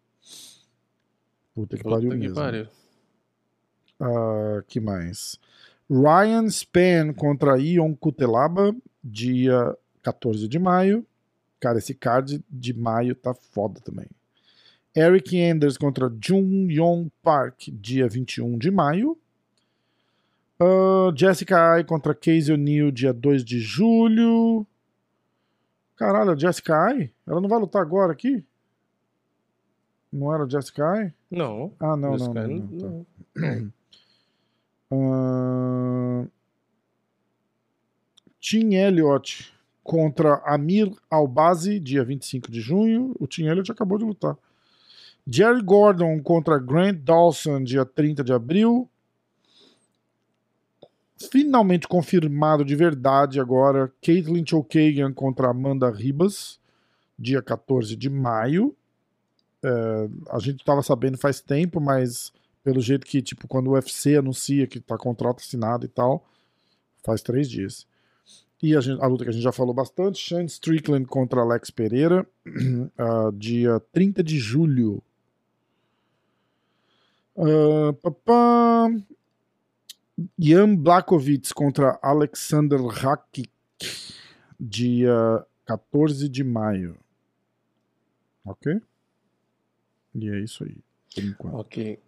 Puta 1.53 1.77
que 1.77 1.83
Puta 1.83 1.95
pariu 1.95 2.11
que 2.11 2.17
mesmo. 2.17 2.35
Pariu. 2.35 2.67
Uh, 3.99 4.63
que 4.67 4.79
mais? 4.79 5.37
Ryan 5.89 6.49
Span 6.49 7.13
contra 7.13 7.59
Ion 7.59 7.93
Kutelaba, 7.93 8.73
dia 9.03 9.77
14 10.01 10.47
de 10.47 10.57
maio. 10.57 11.05
Cara, 11.59 11.77
esse 11.77 11.93
card 11.93 12.43
de 12.49 12.73
maio 12.73 13.13
tá 13.13 13.33
foda 13.33 13.79
também. 13.81 14.07
Eric 14.95 15.39
Anders 15.41 15.77
contra 15.77 16.11
Jun 16.21 16.69
Yong 16.69 17.11
Park, 17.23 17.69
dia 17.71 18.07
21 18.07 18.57
de 18.57 18.69
maio. 18.69 19.17
Uh, 20.59 21.15
Jessica 21.15 21.73
Ai 21.73 21.83
contra 21.83 22.13
Casey 22.13 22.53
O'Neill, 22.53 22.91
dia 22.91 23.13
2 23.13 23.43
de 23.43 23.59
julho. 23.59 24.65
Caralho, 25.95 26.31
a 26.31 26.37
Jessica 26.37 26.75
Ai? 26.75 27.11
Ela 27.25 27.41
não 27.41 27.49
vai 27.49 27.59
lutar 27.59 27.81
agora 27.81 28.11
aqui? 28.11 28.43
Não 30.11 30.33
era 30.33 30.47
Jessica 30.47 30.85
Ai? 30.85 31.13
Não. 31.31 31.73
Ah, 31.79 31.95
não, 31.95 32.17
não, 32.17 32.33
não, 32.33 32.47
não, 32.47 33.05
não. 34.91 36.23
uh... 36.23 36.31
Tim 38.39 38.73
Elliott 38.73 39.53
contra 39.83 40.41
Amir 40.45 40.91
Albazi, 41.09 41.79
dia 41.79 42.03
25 42.03 42.51
de 42.51 42.59
junho. 42.59 43.15
O 43.19 43.25
Tim 43.25 43.45
Elliott 43.45 43.71
acabou 43.71 43.97
de 43.97 44.03
lutar. 44.03 44.35
Jerry 45.27 45.61
Gordon 45.61 46.21
contra 46.21 46.59
Grant 46.59 46.97
Dawson, 46.99 47.63
dia 47.63 47.85
30 47.85 48.23
de 48.23 48.33
abril. 48.33 48.89
Finalmente 51.31 51.87
confirmado 51.87 52.65
de 52.65 52.75
verdade 52.75 53.39
agora. 53.39 53.91
Caitlin 54.01 54.45
Chokagan 54.45 55.13
contra 55.13 55.49
Amanda 55.49 55.89
Ribas, 55.89 56.59
dia 57.17 57.41
14 57.41 57.95
de 57.95 58.09
maio. 58.09 58.75
é, 59.63 60.09
a 60.31 60.39
gente 60.39 60.65
tava 60.65 60.81
sabendo 60.81 61.17
faz 61.17 61.39
tempo, 61.39 61.79
mas 61.79 62.33
pelo 62.63 62.81
jeito 62.81 63.05
que, 63.05 63.21
tipo, 63.21 63.47
quando 63.47 63.67
o 63.67 63.73
UFC 63.73 64.15
anuncia 64.15 64.67
que 64.67 64.79
tá 64.79 64.97
contrato 64.97 65.39
assinado 65.39 65.85
e 65.85 65.89
tal, 65.89 66.25
faz 67.03 67.21
três 67.21 67.49
dias. 67.49 67.87
E 68.61 68.75
a, 68.75 68.81
gente, 68.81 69.01
a, 69.01 69.07
luta 69.07 69.23
que 69.23 69.29
a 69.31 69.33
gente 69.33 69.43
já 69.43 69.51
falou 69.51 69.73
bastante, 69.73 70.23
Sean 70.23 70.45
Strickland 70.45 71.05
contra 71.05 71.41
Alex 71.41 71.71
Pereira, 71.71 72.27
uh, 72.45 73.31
dia 73.33 73.79
30 73.91 74.23
de 74.23 74.37
julho. 74.37 75.01
Uh, 77.35 77.93
Jan 80.37 80.75
Blakovic 80.75 81.53
contra 81.53 81.97
Alexander 82.01 82.81
Rakic, 82.81 83.49
dia 84.59 85.45
14 85.65 86.27
de 86.29 86.43
maio. 86.43 86.97
Ok? 88.45 88.81
E 90.15 90.29
é 90.29 90.39
isso 90.39 90.63
aí, 90.63 90.77
por 91.15 91.23
enquanto. 91.23 91.55
Ok. 91.55 91.99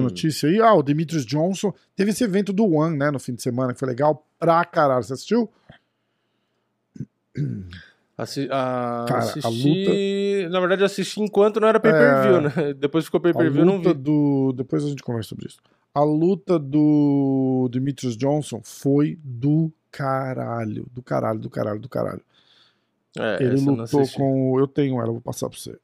notícia 0.00 0.48
aí. 0.48 0.60
Ah, 0.60 0.74
o 0.74 0.82
Demetrius 0.82 1.26
Johnson. 1.26 1.74
Teve 1.96 2.10
esse 2.10 2.22
evento 2.22 2.52
do 2.52 2.64
One, 2.64 2.96
né, 2.96 3.10
no 3.10 3.18
fim 3.18 3.34
de 3.34 3.42
semana, 3.42 3.72
que 3.72 3.78
foi 3.78 3.88
legal 3.88 4.26
pra 4.38 4.64
caralho. 4.64 5.02
Você 5.02 5.14
assistiu? 5.14 5.50
Assi 8.16 8.46
a... 8.50 9.06
Cara, 9.08 9.20
assisti... 9.20 9.46
a 9.46 9.50
luta... 9.50 10.50
Na 10.50 10.60
verdade, 10.60 10.84
assisti 10.84 11.20
enquanto 11.20 11.60
não 11.60 11.68
era 11.68 11.80
pay-per-view, 11.80 12.36
é... 12.36 12.40
né? 12.40 12.74
Depois 12.78 13.04
ficou 13.04 13.20
pay-per-view, 13.20 13.64
não 13.64 13.80
vi. 13.80 13.92
Do... 13.94 14.52
Depois 14.52 14.84
a 14.84 14.88
gente 14.88 15.02
conversa 15.02 15.30
sobre 15.30 15.46
isso. 15.46 15.58
A 15.94 16.02
luta 16.02 16.58
do 16.58 17.68
Demetrius 17.70 18.16
Johnson 18.16 18.60
foi 18.62 19.18
do 19.22 19.72
caralho. 19.90 20.86
Do 20.92 21.02
caralho, 21.02 21.38
do 21.38 21.50
caralho, 21.50 21.80
do 21.80 21.88
caralho. 21.88 22.22
É, 23.18 23.42
Ele 23.42 23.60
lutou 23.60 24.08
com. 24.14 24.58
Eu 24.58 24.66
tenho 24.66 24.98
ela, 25.00 25.12
vou 25.12 25.20
passar 25.20 25.48
pra 25.48 25.58
você. 25.58 25.78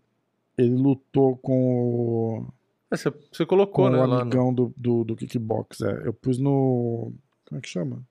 Ele 0.56 0.74
lutou 0.74 1.36
com 1.36 1.52
o. 1.52 2.46
É, 2.90 2.96
você, 2.96 3.12
você 3.30 3.44
colocou, 3.44 3.84
com 3.84 3.90
né? 3.90 3.98
O 3.98 4.02
amigão 4.02 4.46
no... 4.46 4.54
do, 4.54 4.74
do, 4.76 5.04
do 5.04 5.16
kickbox, 5.16 5.82
é. 5.82 6.02
Eu 6.06 6.12
pus 6.12 6.38
no. 6.38 7.12
Como 7.46 7.58
é 7.58 7.60
que 7.60 7.68
chama? 7.68 8.02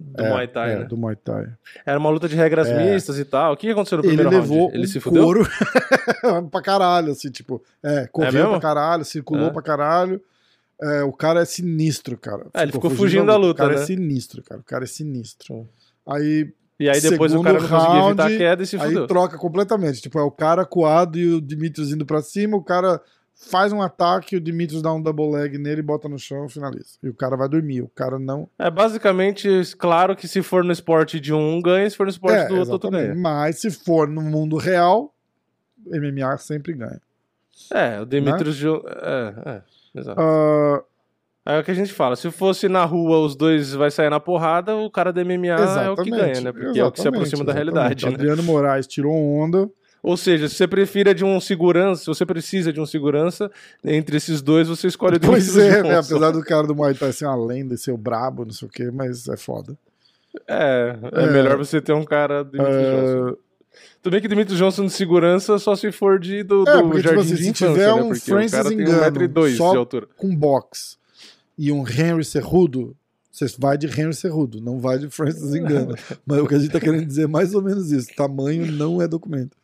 Do 0.00 0.24
é, 0.24 0.28
Muay 0.28 0.48
Thai, 0.48 0.72
é, 0.72 0.78
né? 0.80 0.84
do 0.84 0.96
Muay 0.96 1.16
Thai. 1.16 1.46
Era 1.86 1.98
uma 1.98 2.10
luta 2.10 2.28
de 2.28 2.34
regras 2.34 2.68
é. 2.68 2.92
mistas 2.92 3.18
e 3.18 3.24
tal. 3.24 3.52
O 3.52 3.56
que 3.56 3.70
aconteceu 3.70 3.98
no 3.98 4.02
primeiro 4.02 4.30
ele 4.30 4.40
levou 4.40 4.58
round? 4.58 4.74
Ele 4.76 4.84
um 4.84 4.88
se 4.88 5.00
fudeu? 5.00 5.22
Couro 5.22 5.48
pra 6.50 6.60
caralho, 6.60 7.12
assim, 7.12 7.30
tipo, 7.30 7.62
é, 7.82 8.06
correu 8.08 8.50
pra 8.50 8.60
caralho, 8.60 9.04
circulou 9.04 9.48
é. 9.48 9.50
pra 9.50 9.62
caralho. 9.62 10.20
É, 10.82 11.02
o 11.02 11.12
cara 11.12 11.40
é 11.40 11.44
sinistro, 11.44 12.18
cara. 12.18 12.46
É, 12.52 12.62
ele 12.62 12.72
ficou 12.72 12.90
fugindo 12.90 13.26
da 13.26 13.36
luta, 13.36 13.62
O 13.62 13.66
cara 13.66 13.76
né? 13.76 13.82
é 13.82 13.86
sinistro, 13.86 14.42
cara. 14.42 14.60
O 14.60 14.64
cara 14.64 14.84
é 14.84 14.86
sinistro. 14.86 15.68
Aí 16.06 16.52
e 16.78 16.90
aí 16.90 17.00
depois 17.00 17.32
o 17.32 17.42
cara 17.42 17.60
não 17.60 17.66
round, 17.68 17.84
conseguia 17.84 18.08
evitar 18.08 18.26
a 18.26 18.36
queda 18.36 18.62
e 18.62 18.66
se 18.66 18.78
fudeu. 18.78 19.02
Aí 19.02 19.08
troca 19.08 19.38
completamente. 19.38 20.02
Tipo, 20.02 20.18
é 20.18 20.22
o 20.22 20.30
cara 20.30 20.64
coado 20.64 21.16
e 21.18 21.34
o 21.34 21.40
Dimitrios 21.40 21.92
indo 21.92 22.04
pra 22.04 22.20
cima, 22.20 22.56
o 22.56 22.62
cara 22.62 23.00
faz 23.34 23.72
um 23.72 23.82
ataque, 23.82 24.36
o 24.36 24.40
Dimitrios 24.40 24.80
dá 24.80 24.92
um 24.92 25.02
double 25.02 25.30
leg 25.30 25.58
nele, 25.58 25.82
bota 25.82 26.08
no 26.08 26.18
chão 26.18 26.46
e 26.46 26.48
finaliza. 26.48 26.98
E 27.02 27.08
o 27.08 27.14
cara 27.14 27.36
vai 27.36 27.48
dormir, 27.48 27.82
o 27.82 27.88
cara 27.88 28.18
não... 28.18 28.48
É 28.58 28.70
basicamente, 28.70 29.48
claro 29.76 30.16
que 30.16 30.28
se 30.28 30.42
for 30.42 30.64
no 30.64 30.72
esporte 30.72 31.18
de 31.20 31.32
um, 31.32 31.60
ganha, 31.60 31.88
se 31.88 31.96
for 31.96 32.04
no 32.04 32.10
esporte 32.10 32.36
é, 32.36 32.48
do 32.48 32.56
outro, 32.56 32.72
outro 32.72 32.90
ganha. 32.90 33.14
Mas 33.14 33.60
se 33.60 33.70
for 33.70 34.08
no 34.08 34.22
mundo 34.22 34.56
real, 34.56 35.12
MMA 35.86 36.36
sempre 36.38 36.72
ganha. 36.72 37.00
É, 37.72 38.00
o 38.00 38.06
Dimitrios... 38.06 38.62
Né? 38.62 38.70
É, 39.02 39.34
é, 39.46 39.62
exato. 40.00 40.20
Uh, 40.20 40.84
é 41.46 41.58
o 41.58 41.64
que 41.64 41.70
a 41.70 41.74
gente 41.74 41.92
fala, 41.92 42.16
se 42.16 42.30
fosse 42.30 42.68
na 42.70 42.86
rua 42.86 43.18
os 43.18 43.36
dois 43.36 43.74
vai 43.74 43.90
sair 43.90 44.08
na 44.08 44.18
porrada, 44.18 44.74
o 44.74 44.90
cara 44.90 45.12
da 45.12 45.22
MMA 45.22 45.48
exatamente, 45.48 45.86
é 45.86 45.90
o 45.90 45.96
que 45.96 46.10
ganha, 46.10 46.40
né? 46.40 46.52
Porque 46.52 46.80
é 46.80 46.84
o 46.84 46.90
que 46.90 47.00
se 47.00 47.08
aproxima 47.08 47.44
da 47.44 47.52
realidade. 47.52 48.06
Né? 48.06 48.14
Adriano 48.14 48.42
Moraes 48.42 48.86
tirou 48.86 49.12
onda. 49.12 49.68
Ou 50.04 50.18
seja, 50.18 50.50
se 50.50 50.56
você 50.56 50.68
prefira 50.68 51.14
de 51.14 51.24
um 51.24 51.40
segurança, 51.40 52.02
se 52.02 52.06
você 52.06 52.26
precisa 52.26 52.70
de 52.70 52.78
um 52.78 52.84
segurança, 52.84 53.50
entre 53.82 54.18
esses 54.18 54.42
dois 54.42 54.68
você 54.68 54.86
escolhe 54.86 55.16
o 55.16 55.20
Pois 55.20 55.56
é, 55.56 55.82
né? 55.82 55.96
apesar 55.96 56.30
do 56.30 56.42
cara 56.42 56.66
do 56.66 56.74
Muay 56.74 56.92
Thai 56.92 57.10
ser 57.10 57.24
uma 57.24 57.34
lenda, 57.34 57.74
ser 57.78 57.90
o 57.90 57.96
brabo, 57.96 58.44
não 58.44 58.52
sei 58.52 58.68
o 58.68 58.70
quê, 58.70 58.90
mas 58.92 59.26
é 59.28 59.36
foda. 59.38 59.74
É, 60.46 60.94
é, 61.10 61.24
é 61.24 61.30
melhor 61.30 61.56
você 61.56 61.80
ter 61.80 61.94
um 61.94 62.04
cara 62.04 62.44
de 62.44 62.60
uh... 62.60 63.38
Tudo 64.02 64.12
bem 64.12 64.20
que 64.20 64.28
Dimitri 64.28 64.54
Johnson 64.56 64.84
de 64.84 64.92
segurança 64.92 65.58
só 65.58 65.74
se 65.74 65.90
for 65.90 66.20
de, 66.20 66.42
do, 66.42 66.68
é, 66.68 66.76
do 66.76 66.82
porque, 66.82 67.00
jardim 67.00 67.20
tipo 67.20 67.20
assim, 67.20 67.34
de 67.36 67.48
infância, 67.48 67.66
se 67.66 67.72
tiver 67.72 67.86
né? 67.86 67.92
um 67.94 68.08
Porque 68.08 68.30
Francis 68.30 68.52
o 68.52 68.62
cara 68.62 68.74
Engano, 68.74 69.18
tem 69.18 69.28
1,2m 69.28 69.56
só 69.56 69.70
de 69.70 69.76
altura. 69.78 70.08
com 70.18 70.36
box 70.36 70.98
e 71.56 71.72
um 71.72 71.88
Henry 71.88 72.24
Cerrudo, 72.24 72.94
você 73.32 73.46
vai 73.58 73.78
de 73.78 73.86
Henry 73.86 74.12
Cerrudo, 74.12 74.60
não 74.60 74.78
vai 74.78 74.98
de 74.98 75.08
Francis 75.08 75.54
Engano. 75.54 75.96
Mas 76.26 76.40
o 76.40 76.46
que 76.46 76.54
a 76.54 76.58
gente 76.58 76.72
tá 76.72 76.78
querendo 76.78 77.06
dizer 77.06 77.22
é 77.22 77.26
mais 77.26 77.54
ou 77.54 77.62
menos 77.62 77.90
isso. 77.90 78.14
Tamanho 78.14 78.70
não 78.70 79.00
é 79.00 79.08
documento. 79.08 79.56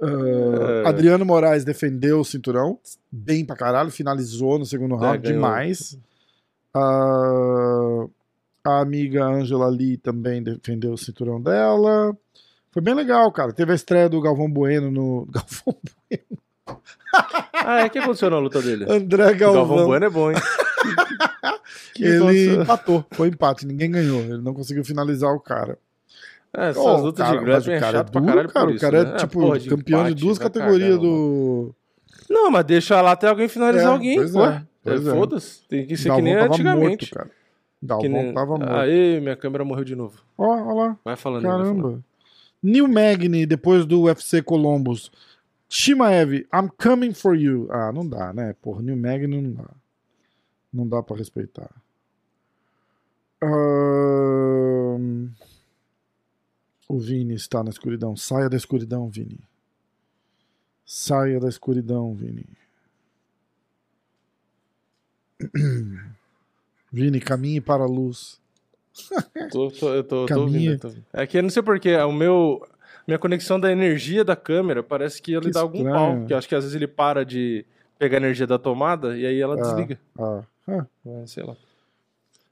Uh, 0.00 0.86
Adriano 0.86 1.26
Moraes 1.26 1.64
defendeu 1.64 2.20
o 2.20 2.24
cinturão, 2.24 2.78
bem 3.12 3.44
pra 3.44 3.54
caralho, 3.54 3.90
finalizou 3.90 4.58
no 4.58 4.64
segundo 4.64 4.96
round, 4.96 5.26
é, 5.28 5.32
demais. 5.32 5.98
Uh, 6.74 8.10
a 8.64 8.80
amiga 8.80 9.24
Angela 9.24 9.68
Lee 9.68 9.96
também 9.98 10.42
defendeu 10.42 10.92
o 10.92 10.98
cinturão 10.98 11.40
dela. 11.40 12.16
Foi 12.70 12.80
bem 12.80 12.94
legal, 12.94 13.30
cara. 13.32 13.52
Teve 13.52 13.72
a 13.72 13.74
estreia 13.74 14.08
do 14.08 14.20
Galvão 14.20 14.50
Bueno 14.50 14.90
no. 14.90 15.26
Galvão 15.30 15.76
Bueno. 16.08 16.78
ah, 17.54 17.80
é 17.80 17.88
que 17.88 17.98
aconteceu 17.98 18.30
na 18.30 18.38
luta 18.38 18.62
dele? 18.62 18.86
André 18.88 19.34
Galvão. 19.34 19.64
O 19.64 19.68
Galvão 19.68 19.86
Bueno 19.86 20.06
é 20.06 20.10
bom, 20.10 20.30
hein? 20.30 20.36
ele 21.98 22.62
empatou, 22.62 23.04
foi 23.10 23.28
empate, 23.28 23.66
ninguém 23.66 23.90
ganhou. 23.90 24.20
Ele 24.20 24.38
não 24.38 24.54
conseguiu 24.54 24.84
finalizar 24.84 25.32
o 25.32 25.40
cara. 25.40 25.78
É, 26.56 26.70
essas 26.70 26.84
oh, 26.84 26.96
lutas 26.96 27.24
cara, 27.24 27.38
de 27.38 27.44
grappling 27.44 27.72
é 27.72 27.80
chato 27.80 27.94
é 27.94 28.02
duro, 28.02 28.10
pra 28.12 28.22
caralho 28.22 28.48
cara, 28.48 28.66
por 28.66 28.74
O 28.74 28.80
cara 28.80 28.98
é, 28.98 29.04
né? 29.04 29.16
tipo, 29.16 29.40
porra, 29.40 29.60
campeão 29.60 30.04
de, 30.04 30.14
de 30.14 30.24
duas 30.24 30.38
categorias 30.38 30.98
do... 30.98 31.74
Não, 32.28 32.50
mas 32.50 32.64
deixa 32.64 33.00
lá 33.00 33.12
até 33.12 33.28
alguém 33.28 33.48
finalizar 33.48 33.90
é, 33.90 33.92
alguém, 33.92 34.16
pois 34.16 34.32
pô. 34.32 34.44
É, 34.44 34.64
é, 34.86 34.98
Foda-se, 34.98 35.62
tem 35.68 35.86
que 35.86 35.96
ser 35.96 36.08
Dalvão 36.08 36.24
que 36.24 36.30
nem 36.30 36.42
antigamente. 36.42 37.14
Morto, 37.14 37.14
cara. 37.14 37.30
Dalvão 37.82 38.10
nem... 38.10 38.34
tava 38.34 38.58
morto. 38.58 38.72
Aê, 38.72 39.20
minha 39.20 39.36
câmera 39.36 39.64
morreu 39.64 39.84
de 39.84 39.94
novo. 39.94 40.20
Ó, 40.36 40.46
ó 40.46 40.74
lá. 40.74 40.98
Vai 41.04 41.16
falando. 41.16 41.42
Caramba. 41.42 41.64
Vai 41.64 41.82
falando. 41.82 42.04
New 42.62 42.88
Magni, 42.88 43.46
depois 43.46 43.86
do 43.86 44.02
UFC 44.02 44.42
Columbus. 44.42 45.10
Shimaev, 45.68 46.46
I'm 46.52 46.68
coming 46.82 47.14
for 47.14 47.34
you. 47.34 47.68
Ah, 47.70 47.92
não 47.92 48.06
dá, 48.06 48.32
né? 48.32 48.54
Porra, 48.60 48.82
New 48.82 48.96
Magni 48.96 49.40
não 49.40 49.52
dá. 49.52 49.70
Não 50.72 50.88
dá 50.88 51.02
pra 51.02 51.16
respeitar. 51.16 51.70
Uh... 53.42 55.30
O 56.90 56.98
Vini 56.98 57.34
está 57.34 57.62
na 57.62 57.70
escuridão. 57.70 58.16
Saia 58.16 58.48
da 58.48 58.56
escuridão, 58.56 59.08
Vini. 59.08 59.38
Saia 60.84 61.38
da 61.38 61.48
escuridão, 61.48 62.12
Vini. 62.14 62.44
Vini, 66.92 67.20
caminhe 67.20 67.60
para 67.60 67.84
a 67.84 67.86
luz. 67.86 68.40
tô, 69.52 69.70
tô, 69.70 69.94
eu 69.94 70.02
tô, 70.02 70.26
tô 70.26 70.40
ouvindo, 70.40 70.80
tô 70.80 70.88
ouvindo. 70.88 71.06
É 71.12 71.24
que 71.28 71.38
eu 71.38 71.44
não 71.44 71.50
sei 71.50 71.62
porquê, 71.62 71.94
o 71.98 72.10
meu. 72.12 72.60
Minha 73.06 73.20
conexão 73.20 73.60
da 73.60 73.70
energia 73.70 74.24
da 74.24 74.34
câmera 74.34 74.82
parece 74.82 75.22
que 75.22 75.32
ele 75.32 75.46
que 75.46 75.52
dá 75.52 75.60
algum 75.60 75.84
pau. 75.84 76.16
Porque 76.16 76.32
eu 76.32 76.38
acho 76.38 76.48
que 76.48 76.56
às 76.56 76.64
vezes 76.64 76.74
ele 76.74 76.88
para 76.88 77.24
de 77.24 77.64
pegar 78.00 78.16
a 78.16 78.20
energia 78.20 78.48
da 78.48 78.58
tomada 78.58 79.16
e 79.16 79.24
aí 79.24 79.40
ela 79.40 79.54
ah, 79.54 79.62
desliga. 79.62 80.00
Ah, 80.18 80.42
ah. 80.66 80.86
É, 81.06 81.26
sei 81.28 81.44
lá. 81.44 81.56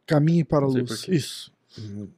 Caminhe 0.06 0.44
para 0.44 0.64
a 0.64 0.68
luz. 0.68 1.08
Isso. 1.08 1.52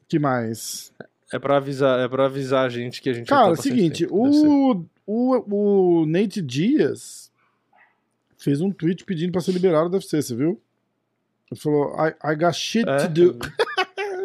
que 0.06 0.18
mais? 0.18 0.92
É 1.32 1.38
pra 1.38 1.58
avisar, 1.58 2.00
é 2.00 2.08
pra 2.08 2.26
avisar 2.26 2.66
a 2.66 2.68
gente 2.68 3.00
que 3.00 3.08
a 3.08 3.12
gente 3.12 3.28
Cara, 3.28 3.48
é 3.48 3.52
o 3.52 3.56
seguinte, 3.56 4.06
o, 4.10 4.84
o, 5.06 6.02
o 6.02 6.06
Nate 6.06 6.42
Dias 6.42 7.30
fez 8.36 8.60
um 8.60 8.70
tweet 8.72 9.04
pedindo 9.04 9.32
pra 9.32 9.40
ser 9.40 9.52
liberado 9.52 9.88
do 9.88 9.94
UFC, 9.94 10.20
você 10.20 10.34
viu? 10.34 10.60
Ele 11.50 11.60
falou, 11.60 11.94
I, 11.94 12.14
I 12.32 12.36
got 12.36 12.54
shit 12.54 12.88
é? 12.88 13.06
to 13.06 13.08
do. 13.08 13.38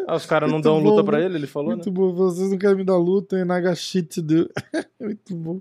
Ah, 0.08 0.14
os 0.14 0.24
caras 0.24 0.48
não 0.48 0.60
dão 0.60 0.80
bom, 0.80 0.90
luta 0.90 1.02
pra 1.02 1.20
ele, 1.20 1.34
ele 1.34 1.48
falou, 1.48 1.72
muito 1.72 1.90
né? 1.90 1.92
bom, 1.92 2.12
vocês 2.12 2.48
não 2.48 2.56
querem 2.56 2.76
me 2.76 2.84
dar 2.84 2.96
luta, 2.96 3.34
and 3.34 3.52
I 3.52 3.60
got 3.60 3.74
shit 3.74 4.06
to 4.06 4.22
do. 4.22 4.48
muito 5.00 5.34
bom. 5.34 5.60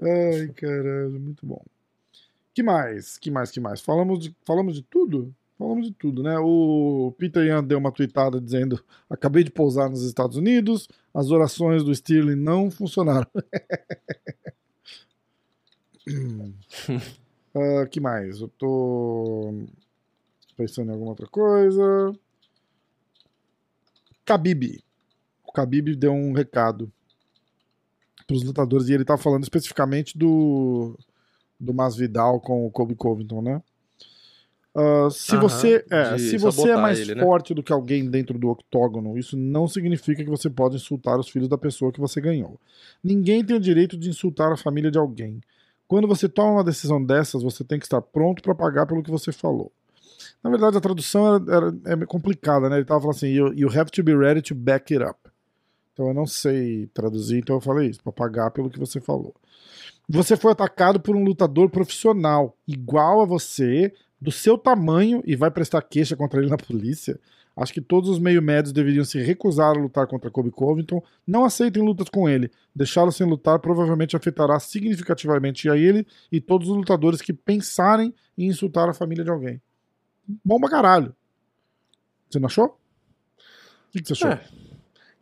Ai, 0.00 0.48
caralho, 0.54 1.18
muito 1.18 1.44
bom. 1.44 1.60
Que 2.54 2.62
mais? 2.62 3.18
Que 3.18 3.32
mais? 3.32 3.50
Que 3.50 3.58
mais? 3.58 3.80
Falamos 3.80 4.20
de, 4.20 4.36
falamos 4.44 4.76
de 4.76 4.82
tudo? 4.82 5.34
Falamos 5.58 5.86
de 5.86 5.92
tudo, 5.94 6.22
né? 6.22 6.36
O 6.38 7.14
Peter 7.16 7.44
Yan 7.44 7.62
deu 7.62 7.78
uma 7.78 7.92
tweetada 7.92 8.40
dizendo: 8.40 8.82
Acabei 9.08 9.44
de 9.44 9.50
pousar 9.50 9.88
nos 9.88 10.02
Estados 10.02 10.36
Unidos, 10.36 10.88
as 11.12 11.30
orações 11.30 11.84
do 11.84 11.94
Stirling 11.94 12.34
não 12.34 12.70
funcionaram. 12.70 13.28
uh, 17.54 17.86
que 17.90 18.00
mais? 18.00 18.40
Eu 18.40 18.48
tô 18.48 19.64
pensando 20.56 20.88
em 20.88 20.92
alguma 20.92 21.10
outra 21.10 21.28
coisa. 21.28 22.12
Khabib. 24.26 24.82
O 25.44 25.52
Khabib 25.52 25.94
deu 25.94 26.12
um 26.12 26.32
recado 26.32 26.90
para 28.26 28.34
os 28.36 28.42
lutadores 28.42 28.88
e 28.88 28.92
ele 28.92 29.04
tá 29.04 29.16
falando 29.16 29.44
especificamente 29.44 30.16
do 30.18 30.98
do 31.60 31.72
Masvidal 31.72 32.40
com 32.40 32.66
o 32.66 32.70
Kobe 32.70 32.96
Covington, 32.96 33.40
né? 33.40 33.62
Uh, 34.74 35.08
se, 35.08 35.36
você, 35.36 35.84
é, 35.88 36.18
se 36.18 36.36
você 36.36 36.70
é 36.70 36.76
mais 36.76 36.98
ele, 36.98 37.14
né? 37.14 37.22
forte 37.22 37.54
do 37.54 37.62
que 37.62 37.72
alguém 37.72 38.10
dentro 38.10 38.36
do 38.36 38.48
octógono, 38.48 39.16
isso 39.16 39.36
não 39.36 39.68
significa 39.68 40.24
que 40.24 40.28
você 40.28 40.50
pode 40.50 40.74
insultar 40.74 41.16
os 41.18 41.28
filhos 41.28 41.48
da 41.48 41.56
pessoa 41.56 41.92
que 41.92 42.00
você 42.00 42.20
ganhou. 42.20 42.58
Ninguém 43.02 43.44
tem 43.44 43.54
o 43.54 43.60
direito 43.60 43.96
de 43.96 44.08
insultar 44.08 44.50
a 44.50 44.56
família 44.56 44.90
de 44.90 44.98
alguém. 44.98 45.40
Quando 45.86 46.08
você 46.08 46.28
toma 46.28 46.54
uma 46.54 46.64
decisão 46.64 47.02
dessas, 47.02 47.42
você 47.42 47.62
tem 47.62 47.78
que 47.78 47.86
estar 47.86 48.02
pronto 48.02 48.42
para 48.42 48.52
pagar 48.52 48.84
pelo 48.84 49.02
que 49.02 49.12
você 49.12 49.30
falou. 49.30 49.70
Na 50.42 50.50
verdade, 50.50 50.76
a 50.76 50.80
tradução 50.80 51.36
era, 51.36 51.74
era 51.86 52.02
é 52.02 52.06
complicada, 52.06 52.68
né? 52.68 52.76
Ele 52.76 52.82
estava 52.82 53.00
falando 53.00 53.16
assim: 53.16 53.28
you, 53.28 53.54
you 53.54 53.68
have 53.68 53.90
to 53.92 54.02
be 54.02 54.14
ready 54.14 54.42
to 54.42 54.56
back 54.56 54.92
it 54.92 55.04
up. 55.04 55.18
Então 55.92 56.08
eu 56.08 56.14
não 56.14 56.26
sei 56.26 56.88
traduzir, 56.88 57.38
então 57.38 57.56
eu 57.56 57.60
falei 57.60 57.90
isso, 57.90 58.02
para 58.02 58.12
pagar 58.12 58.50
pelo 58.50 58.68
que 58.68 58.78
você 58.78 59.00
falou. 59.00 59.32
Você 60.08 60.36
foi 60.36 60.52
atacado 60.52 61.00
por 61.00 61.14
um 61.14 61.24
lutador 61.24 61.70
profissional, 61.70 62.56
igual 62.66 63.22
a 63.22 63.24
você, 63.24 63.92
do 64.20 64.32
seu 64.32 64.56
tamanho, 64.56 65.22
e 65.26 65.36
vai 65.36 65.50
prestar 65.50 65.82
queixa 65.82 66.16
contra 66.16 66.40
ele 66.40 66.50
na 66.50 66.56
polícia. 66.56 67.18
Acho 67.56 67.72
que 67.72 67.80
todos 67.80 68.10
os 68.10 68.18
meio 68.18 68.42
médios 68.42 68.72
deveriam 68.72 69.04
se 69.04 69.20
recusar 69.22 69.70
a 69.70 69.78
lutar 69.78 70.06
contra 70.08 70.30
Kobe 70.30 70.50
Covington. 70.50 71.00
Não 71.24 71.44
aceitem 71.44 71.82
lutas 71.82 72.08
com 72.08 72.28
ele. 72.28 72.50
Deixá-lo 72.74 73.12
sem 73.12 73.26
lutar 73.26 73.60
provavelmente 73.60 74.16
afetará 74.16 74.58
significativamente 74.58 75.70
a 75.70 75.76
ele 75.76 76.04
e 76.32 76.40
todos 76.40 76.68
os 76.68 76.76
lutadores 76.76 77.22
que 77.22 77.32
pensarem 77.32 78.12
em 78.36 78.46
insultar 78.46 78.88
a 78.88 78.94
família 78.94 79.22
de 79.22 79.30
alguém. 79.30 79.62
Bom 80.44 80.58
pra 80.58 80.68
caralho. 80.68 81.14
Você 82.28 82.40
não 82.40 82.46
achou? 82.46 82.66
O 82.66 83.92
que, 83.92 84.04
você 84.04 84.14
achou? 84.14 84.30
É. 84.30 84.63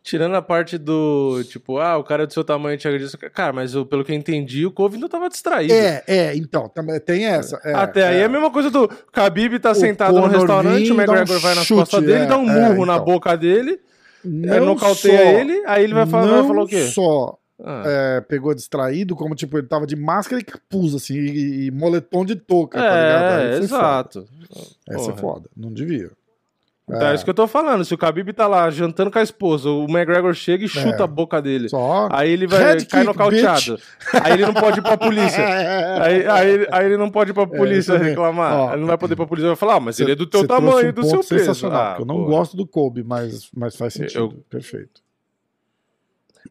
Tirando 0.03 0.35
a 0.35 0.41
parte 0.41 0.77
do, 0.77 1.41
tipo, 1.45 1.77
ah, 1.79 1.97
o 1.97 2.03
cara 2.03 2.23
é 2.23 2.25
do 2.25 2.33
seu 2.33 2.43
tamanho 2.43 2.77
te 2.77 2.85
agrediu. 2.85 3.09
Cara, 3.33 3.53
mas 3.53 3.73
eu, 3.73 3.85
pelo 3.85 4.03
que 4.03 4.11
eu 4.11 4.15
entendi, 4.15 4.65
o 4.65 4.71
Covington 4.71 5.07
tava 5.07 5.29
distraído. 5.29 5.73
É, 5.73 6.03
é, 6.05 6.35
então, 6.35 6.67
também 6.67 6.99
tem 6.99 7.25
essa. 7.25 7.57
É, 7.63 7.73
Até 7.73 8.01
é. 8.01 8.07
aí 8.07 8.17
é 8.17 8.25
a 8.25 8.29
mesma 8.29 8.51
coisa 8.51 8.69
do 8.69 8.85
Khabib 9.13 9.59
tá 9.59 9.71
o 9.71 9.75
sentado 9.75 10.19
no 10.19 10.27
restaurante, 10.27 10.91
o 10.91 10.93
McGregor 10.93 11.37
um 11.37 11.39
vai 11.39 11.55
nas 11.55 11.67
costas 11.67 12.01
dele, 12.01 12.23
é, 12.23 12.25
dá 12.25 12.37
um 12.37 12.49
é, 12.49 12.69
murro 12.69 12.85
na 12.85 12.95
então. 12.95 13.05
boca 13.05 13.37
dele, 13.37 13.79
não 14.25 14.65
nocauteia 14.65 15.17
só, 15.17 15.39
ele, 15.39 15.63
aí 15.65 15.85
ele 15.85 15.93
vai 15.93 16.05
falar, 16.05 16.27
vai 16.27 16.47
falar 16.47 16.63
o 16.63 16.67
quê? 16.67 16.87
só 16.87 17.39
ah. 17.63 17.83
É, 17.85 18.21
pegou 18.21 18.53
distraído, 18.53 19.15
como 19.15 19.35
tipo, 19.35 19.57
ele 19.57 19.67
tava 19.67 19.87
de 19.87 19.95
máscara 19.95 20.41
e 20.41 20.43
capuz, 20.43 20.93
assim, 20.93 21.13
e, 21.13 21.67
e 21.67 21.71
moletom 21.71 22.25
de 22.25 22.35
touca, 22.35 22.77
tá 22.77 22.85
é, 22.85 22.89
tá 22.89 22.97
ligado? 22.97 23.41
É, 23.41 23.57
exato. 23.63 24.27
Foda. 24.49 24.67
Essa 24.89 25.11
é 25.11 25.15
foda, 25.15 25.49
não 25.55 25.71
devia. 25.71 26.11
Então 26.87 27.07
é. 27.07 27.11
é 27.11 27.15
isso 27.15 27.23
que 27.23 27.29
eu 27.29 27.33
tô 27.33 27.47
falando. 27.47 27.85
Se 27.85 27.93
o 27.93 27.97
Khabib 27.97 28.33
tá 28.33 28.45
lá 28.45 28.69
jantando 28.69 29.09
com 29.09 29.17
a 29.17 29.23
esposa, 29.23 29.69
o 29.69 29.85
McGregor 29.85 30.33
chega 30.33 30.65
e 30.65 30.67
chuta 30.67 30.97
é. 30.99 31.03
a 31.03 31.07
boca 31.07 31.41
dele. 31.41 31.69
Só. 31.69 32.09
Aí 32.11 32.29
ele 32.29 32.45
vai 32.45 32.73
Red 32.73 32.85
cair 32.85 33.05
nocauteado. 33.05 33.79
Aí 34.21 34.33
ele 34.33 34.45
não 34.45 34.53
pode 34.53 34.79
ir 34.79 34.81
pra 34.81 34.97
polícia. 34.97 35.43
aí, 36.03 36.27
aí, 36.27 36.67
aí, 36.69 36.85
ele 36.85 36.97
não 36.97 37.09
pode 37.09 37.31
ir 37.31 37.33
pra 37.33 37.43
é, 37.43 37.47
polícia 37.47 37.93
é, 37.93 37.97
reclamar. 37.97 38.53
Ó, 38.53 38.71
ele 38.71 38.81
não 38.81 38.87
vai 38.87 38.97
poder 38.97 39.13
ir 39.13 39.15
pra 39.15 39.25
polícia. 39.25 39.47
Vai 39.47 39.55
falar, 39.55 39.75
ah, 39.75 39.79
mas 39.79 39.95
cê, 39.95 40.03
ele 40.03 40.11
é 40.11 40.15
do 40.15 40.27
teu 40.27 40.45
tamanho, 40.45 40.89
um 40.89 40.93
do 40.93 41.05
seu 41.05 41.19
peso. 41.19 41.39
Sensacional, 41.39 41.95
ah, 41.95 41.95
eu 41.99 42.05
não 42.05 42.25
gosto 42.25 42.57
do 42.57 42.67
Kobe, 42.67 43.01
mas, 43.03 43.49
mas 43.55 43.75
faz 43.77 43.93
sentido. 43.93 44.19
Eu... 44.19 44.29
Perfeito. 44.49 45.01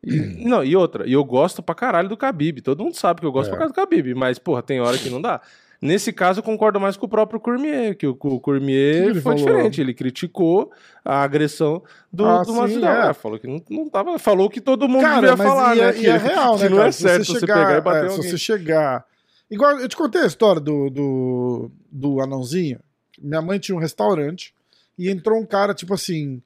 E, 0.03 0.19
não, 0.49 0.65
e 0.65 0.75
outra, 0.75 1.07
e 1.07 1.13
eu 1.13 1.23
gosto 1.23 1.63
pra 1.63 1.75
caralho 1.75 2.09
do 2.09 2.17
Khabib. 2.17 2.63
Todo 2.63 2.83
mundo 2.83 2.97
sabe 2.97 3.21
que 3.21 3.27
eu 3.27 3.33
gosto 3.33 3.49
é. 3.49 3.51
pra 3.51 3.59
caralho 3.59 3.75
do 3.75 3.81
Khabib, 3.81 4.15
mas, 4.15 4.39
porra, 4.39 4.63
tem 4.63 4.81
hora 4.81 4.97
que 4.97 5.11
não 5.11 5.21
dá. 5.21 5.43
Nesse 5.83 6.13
caso, 6.13 6.39
eu 6.39 6.45
concordo 6.45 6.79
mais 6.79 6.97
com 6.97 7.07
o 7.07 7.09
próprio 7.09 7.41
Cormier, 7.41 7.97
que 7.97 8.07
o, 8.07 8.13
o 8.13 8.39
Cormier 8.39 9.11
foi 9.15 9.21
falou? 9.21 9.39
diferente. 9.39 9.81
Ele 9.81 9.93
criticou 9.93 10.71
a 11.05 11.25
agressão 11.25 11.83
do, 12.13 12.25
ah, 12.25 12.45
do 12.45 12.55
Masvidal. 12.55 13.11
É. 13.11 13.13
Falou 13.13 13.37
que 13.37 13.49
não, 13.49 13.61
não 13.69 13.89
tava. 13.89 14.17
Falou 14.17 14.49
que 14.49 14.61
todo 14.61 14.89
mundo 14.89 15.03
cara, 15.03 15.21
devia 15.21 15.37
falar, 15.37 15.75
né? 15.75 15.89
É, 15.89 15.93
que, 15.93 16.07
é 16.07 16.17
real, 16.17 16.57
que 16.57 16.63
né, 16.63 16.69
não 16.69 16.77
cara? 16.77 16.89
é 16.89 16.93
certo 16.93 17.25
você, 17.25 17.41
chegar, 17.41 17.55
você 17.57 17.65
pegar 17.65 17.79
e 17.79 17.81
bater 17.81 18.07
é, 18.07 18.11
Se 18.11 18.17
você 18.17 18.39
chegar. 18.39 19.05
Igual 19.51 19.81
eu 19.81 19.89
te 19.89 19.97
contei 19.97 20.21
a 20.21 20.27
história 20.27 20.61
do, 20.61 20.89
do, 20.89 21.71
do 21.91 22.21
anãozinho. 22.21 22.79
Minha 23.21 23.43
mãe 23.43 23.59
tinha 23.59 23.75
um 23.75 23.81
restaurante 23.81 24.55
e 24.97 25.11
entrou 25.11 25.41
um 25.41 25.45
cara, 25.45 25.75
tipo 25.75 25.93
assim. 25.95 26.41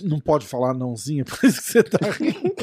Não 0.00 0.20
pode 0.20 0.46
falar 0.46 0.70
anãozinho, 0.70 1.24
por 1.26 1.44
isso 1.44 1.60
que 1.60 1.66
você 1.66 1.82
tá 1.82 1.98
rindo. 2.08 2.54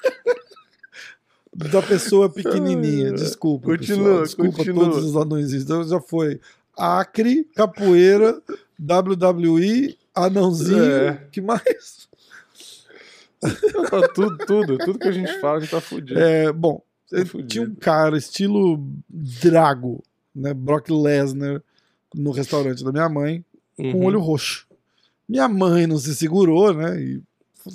da 1.56 1.82
pessoa 1.82 2.30
pequenininha. 2.30 3.12
Desculpa. 3.14 3.68
Continua, 3.68 4.24
Desculpa 4.24 4.58
continua. 4.58 4.86
todos 4.86 5.04
os 5.06 5.16
anões. 5.16 5.54
Então 5.54 5.84
já 5.88 6.00
foi 6.00 6.40
Acre, 6.78 7.44
capoeira, 7.56 8.42
WWE, 8.80 9.98
anãozinho. 10.16 10.84
É. 10.84 11.28
que 11.32 11.42
mais? 11.42 12.08
tá 13.90 14.08
tudo, 14.14 14.38
tudo. 14.46 14.78
Tudo 14.78 15.00
que 15.00 15.08
a 15.08 15.12
gente 15.12 15.40
fala, 15.40 15.58
a 15.58 15.60
gente 15.60 15.72
tá 15.72 15.82
fudido. 15.82 16.20
É, 16.20 16.52
bom, 16.52 16.82
tá 17.10 17.26
fudido. 17.26 17.48
tinha 17.48 17.64
um 17.66 17.76
cara 17.76 18.18
estilo 18.18 18.84
Drago, 19.10 20.04
né? 20.36 20.54
Brock 20.54 20.90
Lesnar, 20.90 21.62
no 22.16 22.32
restaurante 22.32 22.84
da 22.84 22.92
minha 22.92 23.10
mãe, 23.10 23.46
uhum. 23.78 23.92
com 23.92 24.06
olho 24.06 24.20
roxo. 24.20 24.68
Minha 25.28 25.48
mãe 25.48 25.88
não 25.88 25.98
se 25.98 26.16
segurou, 26.16 26.74
né? 26.74 27.00
E 27.02 27.22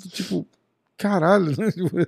tipo, 0.09 0.45
caralho, 0.97 1.51
né? 1.57 1.71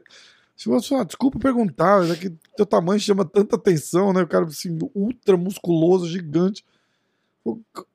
Se 0.61 0.69
você, 0.69 0.93
ah, 0.93 1.03
desculpa 1.03 1.39
perguntar, 1.39 2.01
mas 2.01 2.11
é 2.11 2.15
que 2.15 2.29
teu 2.55 2.67
tamanho 2.67 2.99
chama 2.99 3.25
tanta 3.25 3.55
atenção, 3.55 4.13
né? 4.13 4.21
O 4.21 4.27
cara 4.27 4.45
assim, 4.45 4.77
ultra 4.93 5.35
musculoso, 5.35 6.07
gigante. 6.07 6.63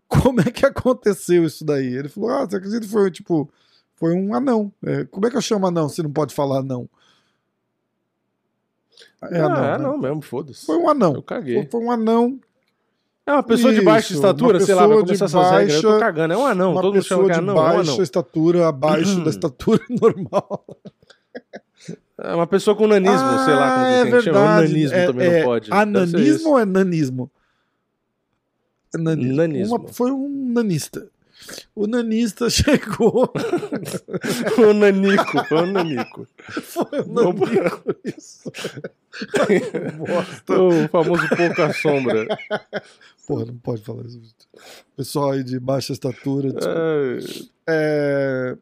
Como 0.09 0.41
é 0.41 0.51
que 0.51 0.67
aconteceu 0.67 1.45
isso 1.45 1.65
daí? 1.65 1.87
Ele 1.87 2.09
falou: 2.09 2.29
Ah, 2.29 2.45
você 2.45 2.57
acredita 2.57 2.81
que 2.85 2.91
foi 2.91 3.09
tipo. 3.09 3.49
Foi 3.95 4.15
um 4.15 4.35
anão. 4.35 4.73
É, 4.85 5.05
como 5.05 5.25
é 5.29 5.31
que 5.31 5.37
eu 5.37 5.41
chamo 5.41 5.65
anão 5.65 5.89
se 5.89 6.03
não 6.03 6.11
pode 6.11 6.35
falar 6.35 6.59
anão? 6.59 6.91
É 9.23 9.39
anão, 9.39 9.63
ah, 9.63 9.67
é 9.67 9.73
anão 9.75 9.93
né? 10.01 10.09
mesmo, 10.09 10.23
foda-se. 10.23 10.67
Foi 10.67 10.77
um 10.77 10.91
anão. 10.91 11.15
Eu 11.15 11.23
caguei. 11.23 11.55
Foi, 11.55 11.67
foi 11.71 11.81
um 11.83 11.91
anão. 11.93 12.41
É 13.25 13.33
uma 13.33 13.45
pessoa 13.45 13.71
Isso, 13.71 13.79
de 13.79 13.87
baixa 13.87 14.13
estatura, 14.13 14.59
sei 14.59 14.75
lá, 14.75 14.89
vai 14.89 14.99
começar 14.99 15.27
essas 15.27 15.41
baixa, 15.41 15.59
regras. 15.59 15.85
Eu 15.85 15.93
tô 15.93 16.01
cagando, 16.01 16.35
é 16.35 16.37
um 16.37 16.47
anão. 16.47 16.73
Uma 16.73 16.83
todo 16.83 16.95
mundo 16.95 17.05
chama 17.05 17.31
é 17.31 17.37
anão. 17.37 17.55
Uma 17.55 17.63
pessoa 17.63 17.83
de 17.83 17.87
baixa 17.91 18.03
estatura, 18.03 18.69
abaixo 18.69 19.21
da 19.23 19.31
estatura 19.31 19.81
normal. 20.03 20.67
É 22.19 22.35
uma 22.35 22.47
pessoa 22.47 22.75
com 22.75 22.87
nanismo, 22.87 23.17
ah, 23.17 23.45
sei 23.45 23.55
lá 23.55 23.75
como 23.75 23.87
é 23.87 24.05
que 24.05 24.11
verdade. 24.11 24.25
chama. 24.25 24.61
Nanismo 24.63 24.97
é, 24.97 25.07
também 25.07 25.29
é, 25.29 25.39
não 25.39 25.45
pode. 25.45 25.73
Ananismo 25.73 26.51
ou 26.51 26.59
é 26.59 26.65
nanismo? 26.65 27.31
Nanismo. 28.95 29.37
nanismo. 29.37 29.77
Uma, 29.77 29.89
foi 29.89 30.11
um 30.11 30.53
nanista. 30.53 31.09
O 31.75 31.87
nanista 31.87 32.49
chegou. 32.51 33.31
o 34.59 34.73
nanico, 34.73 35.45
foi 35.45 35.63
o 35.63 35.67
nanico. 35.67 36.27
Foi 36.47 37.01
o 37.01 37.33
nanico, 37.33 37.95
isso. 38.05 38.51
o 40.49 40.89
famoso 40.89 41.29
pouca 41.37 41.73
sombra. 41.73 42.27
Porra, 43.27 43.47
não 43.47 43.57
pode 43.59 43.83
falar 43.83 44.07
isso. 44.07 44.35
Pessoal 44.97 45.33
aí 45.33 45.43
de 45.43 45.59
baixa 45.59 45.93
estatura. 45.93 46.49
É... 46.49 47.19
é... 47.69 48.57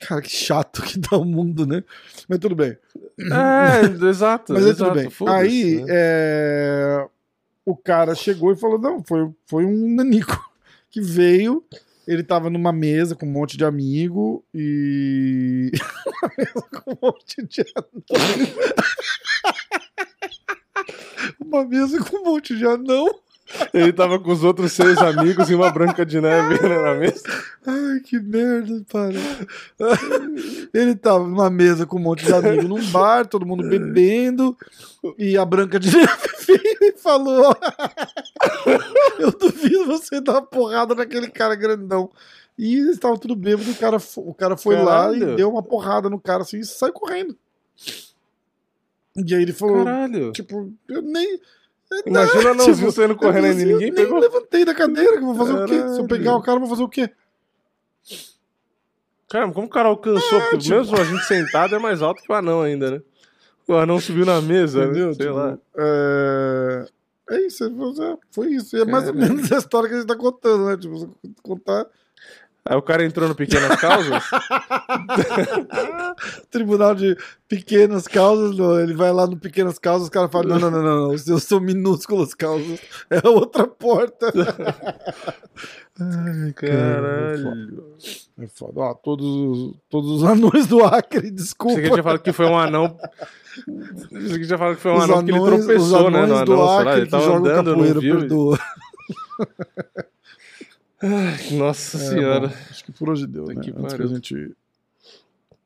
Cara, 0.00 0.22
que 0.22 0.30
chato 0.30 0.80
que 0.82 0.98
dá 0.98 1.18
o 1.18 1.24
mundo, 1.24 1.66
né? 1.66 1.84
Mas 2.26 2.38
tudo 2.38 2.54
bem. 2.54 2.76
É, 3.18 4.06
exato. 4.08 4.52
Mas 4.54 4.66
é 4.66 4.74
tudo 4.74 4.92
bem. 4.92 5.08
Aí, 5.28 5.76
né? 5.76 5.86
é... 5.88 7.06
o 7.66 7.76
cara 7.76 8.14
chegou 8.14 8.50
e 8.50 8.56
falou: 8.56 8.78
não, 8.78 9.04
foi, 9.04 9.30
foi 9.46 9.66
um 9.66 9.94
nanico 9.94 10.50
que 10.90 11.02
veio. 11.02 11.62
Ele 12.08 12.24
tava 12.24 12.48
numa 12.48 12.72
mesa 12.72 13.14
com 13.14 13.26
um 13.26 13.30
monte 13.30 13.58
de 13.58 13.64
amigo 13.64 14.42
e. 14.54 15.70
uma 16.22 16.32
mesa 16.36 16.66
com 16.72 16.90
um 16.92 16.98
monte 17.02 17.42
de 17.46 17.64
anão. 17.76 18.04
uma 21.40 21.64
mesa 21.66 22.02
com 22.02 22.16
um 22.16 22.24
monte 22.24 22.56
de 22.56 22.66
anão. 22.66 23.20
Ele 23.72 23.92
tava 23.92 24.18
com 24.18 24.30
os 24.30 24.44
outros 24.44 24.72
seis 24.72 24.98
amigos 24.98 25.50
e 25.50 25.54
uma 25.54 25.70
branca 25.70 26.04
de 26.04 26.20
neve 26.20 26.60
na 26.68 26.94
mesa. 26.94 27.22
Ai, 27.66 28.00
que 28.00 28.18
merda, 28.20 28.84
para. 28.90 29.14
Ele 30.72 30.94
tava 30.94 31.26
numa 31.26 31.50
mesa 31.50 31.86
com 31.86 31.96
um 31.96 32.02
monte 32.02 32.24
de 32.24 32.32
amigos 32.32 32.64
num 32.64 32.84
bar, 32.90 33.26
todo 33.26 33.46
mundo 33.46 33.68
bebendo, 33.68 34.56
e 35.18 35.36
a 35.36 35.44
branca 35.44 35.78
de 35.78 35.94
neve 35.94 36.28
veio 36.46 36.78
e 36.82 36.92
falou: 36.92 37.54
Eu 39.18 39.32
duvido 39.32 39.86
você 39.86 40.20
dar 40.20 40.32
uma 40.32 40.42
porrada 40.42 40.94
naquele 40.94 41.28
cara 41.28 41.54
grandão. 41.54 42.10
E 42.58 42.74
eles 42.76 42.96
estavam 42.96 43.16
tudo 43.16 43.34
bêbado, 43.34 43.70
o 43.70 43.74
cara, 43.74 43.96
o 44.16 44.34
cara 44.34 44.56
foi 44.56 44.76
Caralho. 44.76 45.26
lá 45.26 45.32
e 45.32 45.36
deu 45.36 45.50
uma 45.50 45.62
porrada 45.62 46.10
no 46.10 46.20
cara 46.20 46.42
assim 46.42 46.58
e 46.58 46.64
saiu 46.64 46.92
correndo. 46.92 47.36
E 49.16 49.34
aí 49.34 49.42
ele 49.42 49.52
falou: 49.52 49.84
Caralho. 49.84 50.32
Tipo, 50.32 50.72
eu 50.88 51.02
nem. 51.02 51.40
Imagina 52.06 52.54
não 52.54 52.64
tipo, 52.72 52.92
saindo 52.92 53.16
correndo 53.16 53.46
ainda, 53.46 53.64
ninguém 53.64 53.78
nem 53.78 53.94
pegou. 53.94 54.18
levantei 54.18 54.64
da 54.64 54.74
cadeira, 54.74 55.18
que 55.18 55.24
vou 55.24 55.34
fazer 55.34 55.52
Caralho. 55.52 55.64
o 55.64 55.82
quê? 55.82 55.94
Se 55.94 56.00
eu 56.00 56.06
pegar 56.06 56.36
o 56.36 56.42
cara, 56.42 56.58
vou 56.58 56.68
fazer 56.68 56.82
o 56.82 56.88
quê? 56.88 57.10
Caramba, 59.28 59.54
como 59.54 59.66
o 59.66 59.70
cara 59.70 59.88
alcançou? 59.88 60.40
É, 60.40 60.42
Porque 60.42 60.58
tipo... 60.58 60.74
mesmo 60.74 60.96
a 60.96 61.04
gente 61.04 61.24
sentado 61.24 61.74
é 61.74 61.78
mais 61.78 62.02
alto 62.02 62.22
que 62.22 62.30
o 62.30 62.34
anão 62.34 62.62
ainda, 62.62 62.90
né? 62.90 63.02
O 63.68 63.74
anão 63.74 64.00
subiu 64.00 64.26
na 64.26 64.40
mesa, 64.40 64.80
né? 64.80 64.84
Entendeu? 64.86 65.08
Né? 65.08 65.14
Sei 65.14 65.26
tipo, 65.26 65.38
lá. 65.38 65.58
É... 65.76 66.86
é 67.30 67.46
isso, 67.46 67.64
é, 67.64 68.18
foi 68.32 68.48
isso. 68.48 68.76
É 68.76 68.84
mais 68.84 69.06
ou 69.06 69.14
menos 69.14 69.52
a 69.52 69.58
história 69.58 69.88
que 69.88 69.94
a 69.94 69.98
gente 69.98 70.08
tá 70.08 70.16
contando, 70.16 70.66
né? 70.66 70.76
Tipo, 70.76 71.16
contar 71.42 71.86
Aí 72.64 72.76
o 72.76 72.82
cara 72.82 73.04
entrou 73.04 73.28
no 73.28 73.34
Pequenas 73.34 73.80
Causas. 73.80 74.22
Tribunal 76.50 76.94
de 76.94 77.16
Pequenas 77.48 78.06
Causas, 78.06 78.56
não. 78.56 78.78
ele 78.78 78.94
vai 78.94 79.12
lá 79.12 79.26
no 79.26 79.36
Pequenas 79.38 79.78
Causas, 79.78 80.04
os 80.04 80.10
caras 80.10 80.30
falam: 80.30 80.48
não, 80.48 80.58
não, 80.58 80.70
não, 80.70 80.82
não, 80.82 80.96
não, 81.08 81.14
os 81.14 81.22
seus 81.22 81.44
são 81.44 81.58
minúsculas 81.58 82.34
causas, 82.34 82.78
é 83.08 83.26
outra 83.26 83.66
porta. 83.66 84.30
Ai, 86.00 86.52
caralho. 86.54 87.96
É 88.38 88.46
foda. 88.46 88.80
Ó, 88.80 88.94
todos, 88.94 89.74
todos 89.88 90.10
os 90.10 90.24
anões 90.24 90.66
do 90.66 90.82
Acre, 90.84 91.30
desculpa. 91.30 91.80
Você 91.80 91.96
já 91.96 92.02
falou 92.02 92.18
que 92.18 92.32
foi 92.32 92.46
um 92.46 92.58
anão. 92.58 92.96
Você 94.10 94.44
já 94.44 94.56
falou 94.56 94.76
que 94.76 94.80
foi 94.80 94.92
um 94.92 94.96
os 94.96 95.04
anão 95.04 95.18
anões, 95.18 95.24
que 95.24 95.38
ele 95.38 95.44
tropeçou, 95.44 96.10
né? 96.10 96.26
No 96.26 96.34
anão, 96.36 96.44
do 96.44 96.62
Acre, 96.62 96.84
lá, 96.84 96.98
ele 96.98 97.10
tava 97.10 97.36
andando, 97.36 97.70
capoeira, 97.70 97.94
não 97.94 98.00
viu? 98.00 98.18
Perdoa. 98.18 98.58
Ai, 101.02 101.56
nossa 101.56 101.96
é, 101.96 102.00
senhora. 102.00 102.48
Bom, 102.48 102.54
acho 102.70 102.84
que 102.84 102.92
por 102.92 103.10
hoje 103.10 103.26
deu, 103.26 103.46
né? 103.46 103.54
Que 103.54 103.70
antes 103.70 103.94
que 103.94 104.02
a 104.02 104.06
gente... 104.06 104.56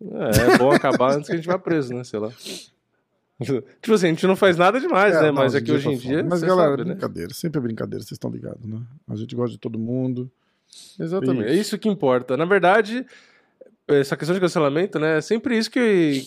É, 0.00 0.54
é 0.54 0.58
bom 0.58 0.70
acabar 0.70 1.12
antes 1.14 1.26
que 1.26 1.32
a 1.32 1.36
gente 1.36 1.46
vá 1.46 1.58
preso, 1.58 1.94
né? 1.94 2.04
Sei 2.04 2.18
lá. 2.18 2.30
Tipo 3.42 3.94
assim, 3.94 4.06
a 4.06 4.10
gente 4.10 4.26
não 4.26 4.36
faz 4.36 4.56
nada 4.56 4.80
demais, 4.80 5.14
é, 5.16 5.22
né? 5.22 5.26
Não, 5.28 5.34
Mas 5.34 5.54
aqui 5.54 5.70
é 5.70 5.74
hoje 5.74 5.88
em 5.88 5.96
dia. 5.96 6.22
Mas 6.22 6.40
galera, 6.40 6.70
sabe, 6.70 6.82
é 6.82 6.84
brincadeira, 6.84 7.28
né? 7.28 7.34
sempre 7.34 7.58
é 7.58 7.62
brincadeira, 7.62 8.04
vocês 8.04 8.12
estão 8.12 8.30
ligados, 8.30 8.64
né? 8.64 8.80
A 9.08 9.16
gente 9.16 9.34
gosta 9.34 9.52
de 9.52 9.58
todo 9.58 9.78
mundo. 9.78 10.30
Exatamente, 10.98 11.48
é 11.48 11.54
isso 11.54 11.78
que 11.78 11.88
importa. 11.88 12.36
Na 12.36 12.44
verdade, 12.44 13.04
essa 13.88 14.16
questão 14.16 14.34
de 14.34 14.40
cancelamento, 14.40 14.98
né? 14.98 15.18
É 15.18 15.20
sempre 15.20 15.58
isso 15.58 15.70
que, 15.70 16.24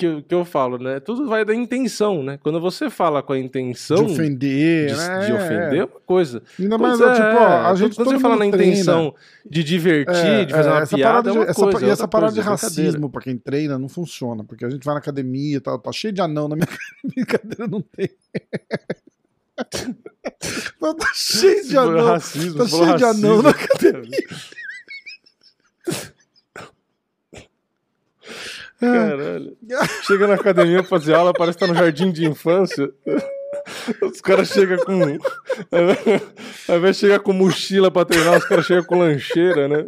que 0.00 0.06
eu, 0.06 0.22
que 0.22 0.34
eu 0.34 0.46
falo, 0.46 0.78
né? 0.78 0.98
Tudo 0.98 1.28
vai 1.28 1.44
da 1.44 1.54
intenção, 1.54 2.22
né? 2.22 2.38
Quando 2.42 2.58
você 2.58 2.88
fala 2.88 3.22
com 3.22 3.34
a 3.34 3.38
intenção 3.38 4.06
de 4.06 4.12
ofender, 4.12 4.88
de, 4.88 4.96
né? 4.96 5.26
de 5.26 5.32
ofender 5.32 5.80
é 5.80 5.84
uma 5.84 6.00
coisa. 6.06 6.42
Ainda 6.58 6.78
mais, 6.78 6.98
é, 6.98 7.12
tipo, 7.12 7.26
ó, 7.26 7.66
a 7.66 7.74
gente 7.74 7.96
quando 7.96 8.12
você 8.12 8.18
fala 8.18 8.36
na 8.36 8.46
intenção 8.46 9.14
de 9.44 9.62
divertir, 9.62 10.14
é, 10.14 10.44
de 10.46 10.54
fazer 10.54 10.68
é, 10.70 10.72
uma 10.72 10.80
essa 10.80 10.96
piada, 10.96 11.28
é 11.28 11.32
uma 11.34 11.44
essa, 11.44 11.60
coisa. 11.60 11.86
E 11.86 11.90
essa 11.90 12.08
parada 12.08 12.32
de 12.32 12.40
racismo 12.40 13.10
para 13.10 13.20
quem 13.20 13.36
treina 13.36 13.78
não 13.78 13.90
funciona, 13.90 14.42
porque 14.42 14.64
a 14.64 14.70
gente 14.70 14.82
vai 14.82 14.94
na 14.94 15.00
academia, 15.00 15.60
tá, 15.60 15.76
tá 15.76 15.92
cheio 15.92 16.14
de 16.14 16.22
anão 16.22 16.48
na 16.48 16.56
minha 16.56 16.68
brincadeira, 17.04 17.68
não 17.68 17.82
tem. 17.82 18.08
Mas 20.80 20.94
tá 20.94 21.10
cheio 21.14 21.68
de 21.68 21.76
anão. 21.76 22.06
Racismo, 22.06 22.58
tá 22.58 22.66
cheio 22.66 22.96
de 22.96 23.04
anão 23.04 23.42
na 23.42 23.50
academia. 23.50 24.18
Caralho. 28.80 29.56
Chega 30.06 30.26
na 30.26 30.34
academia 30.34 30.78
pra 30.78 30.88
fazer 30.88 31.14
aula, 31.14 31.32
parece 31.32 31.58
que 31.58 31.66
tá 31.66 31.72
no 31.72 31.78
jardim 31.78 32.10
de 32.10 32.26
infância. 32.26 32.90
Os 34.02 34.20
caras 34.20 34.48
chegam 34.48 34.78
com. 34.78 35.18
Ao 36.68 36.78
invés 36.78 36.96
de 36.96 37.00
chegar 37.00 37.20
com 37.20 37.32
mochila 37.32 37.90
pra 37.90 38.04
treinar, 38.04 38.38
os 38.38 38.44
caras 38.44 38.64
chegam 38.64 38.84
com 38.84 38.98
lancheira, 38.98 39.68
né? 39.68 39.86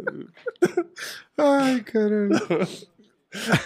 Ai, 1.37 1.81
caralho. 1.81 2.29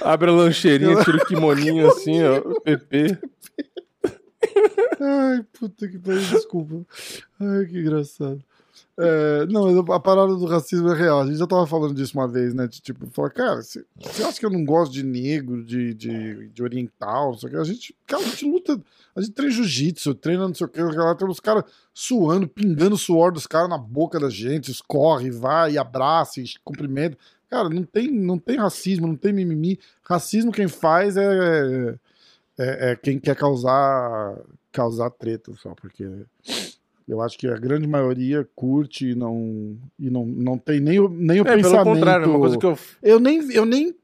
Abre 0.01 0.29
a 0.29 0.33
lancheirinha, 0.33 1.03
tira 1.03 1.17
o 1.17 1.25
kimoninho 1.25 1.89
assim, 1.89 2.23
ó. 2.23 2.41
PP. 2.61 3.17
Ai, 4.99 5.45
puta 5.59 5.87
que 5.87 5.99
pariu, 5.99 6.21
desculpa. 6.21 6.85
Ai, 7.39 7.65
que 7.65 7.79
engraçado. 7.79 8.41
É, 8.99 9.45
não, 9.45 9.79
a 9.93 9.99
parada 9.99 10.35
do 10.35 10.45
racismo 10.45 10.91
é 10.91 10.97
real. 10.97 11.21
A 11.21 11.25
gente 11.27 11.37
já 11.37 11.45
tava 11.45 11.67
falando 11.67 11.93
disso 11.93 12.17
uma 12.17 12.27
vez, 12.27 12.53
né? 12.55 12.67
De, 12.67 12.81
tipo, 12.81 13.05
falar, 13.11 13.29
cara, 13.29 13.61
você 13.61 13.85
acha 14.23 14.39
que 14.39 14.45
eu 14.45 14.49
não 14.49 14.65
gosto 14.65 14.91
de 14.91 15.03
negro, 15.03 15.63
de, 15.63 15.93
de, 15.93 16.49
de 16.49 16.63
oriental, 16.63 17.31
não 17.31 17.37
sei 17.37 17.49
o 17.49 17.51
que? 17.51 17.57
A 17.57 17.63
gente, 17.63 17.95
cara, 18.07 18.23
a 18.23 18.25
gente 18.25 18.45
luta, 18.45 18.81
a 19.15 19.21
gente 19.21 19.33
treina 19.33 19.53
jiu-jitsu, 19.53 20.15
treina 20.15 20.47
não 20.47 20.55
sei 20.55 20.65
o 20.65 20.69
que, 20.69 20.81
lá 20.81 21.13
tem 21.13 21.27
os 21.27 21.39
caras 21.39 21.63
suando, 21.93 22.47
pingando 22.47 22.95
o 22.95 22.97
suor 22.97 23.31
dos 23.31 23.45
caras 23.45 23.69
na 23.69 23.77
boca 23.77 24.19
da 24.19 24.31
gente, 24.31 24.71
escorre, 24.71 25.29
vai, 25.29 25.77
abraça, 25.77 26.41
cumprimenta. 26.63 27.15
Cara, 27.49 27.69
não 27.69 27.83
tem, 27.83 28.11
não 28.11 28.39
tem 28.39 28.57
racismo, 28.57 29.07
não 29.07 29.15
tem 29.15 29.31
mimimi. 29.31 29.79
Racismo 30.03 30.51
quem 30.51 30.67
faz 30.67 31.15
é, 31.15 31.95
é, 32.57 32.91
é 32.91 32.95
quem 32.95 33.19
quer 33.19 33.35
causar, 33.35 34.37
causar 34.71 35.11
treta 35.11 35.53
só, 35.53 35.75
porque 35.75 36.03
eu 37.07 37.21
acho 37.21 37.37
que 37.37 37.47
a 37.47 37.55
grande 37.55 37.87
maioria 37.87 38.47
curte 38.53 39.11
e 39.11 39.15
não, 39.15 39.77
e 39.97 40.09
não, 40.09 40.25
não 40.25 40.57
tem 40.57 40.81
nem 40.81 40.99
o, 40.99 41.07
nem 41.07 41.39
o 41.39 41.47
é, 41.47 41.55
pensamento. 41.55 41.83
Pelo 41.83 41.95
contrário, 41.95 42.25
é 42.25 42.27
uma 42.27 42.39
coisa 42.39 42.57
que 42.57 42.65
eu. 42.65 42.77
Eu 43.01 43.19
nem, 43.19 43.49
eu 43.53 43.65
nem, 43.65 43.95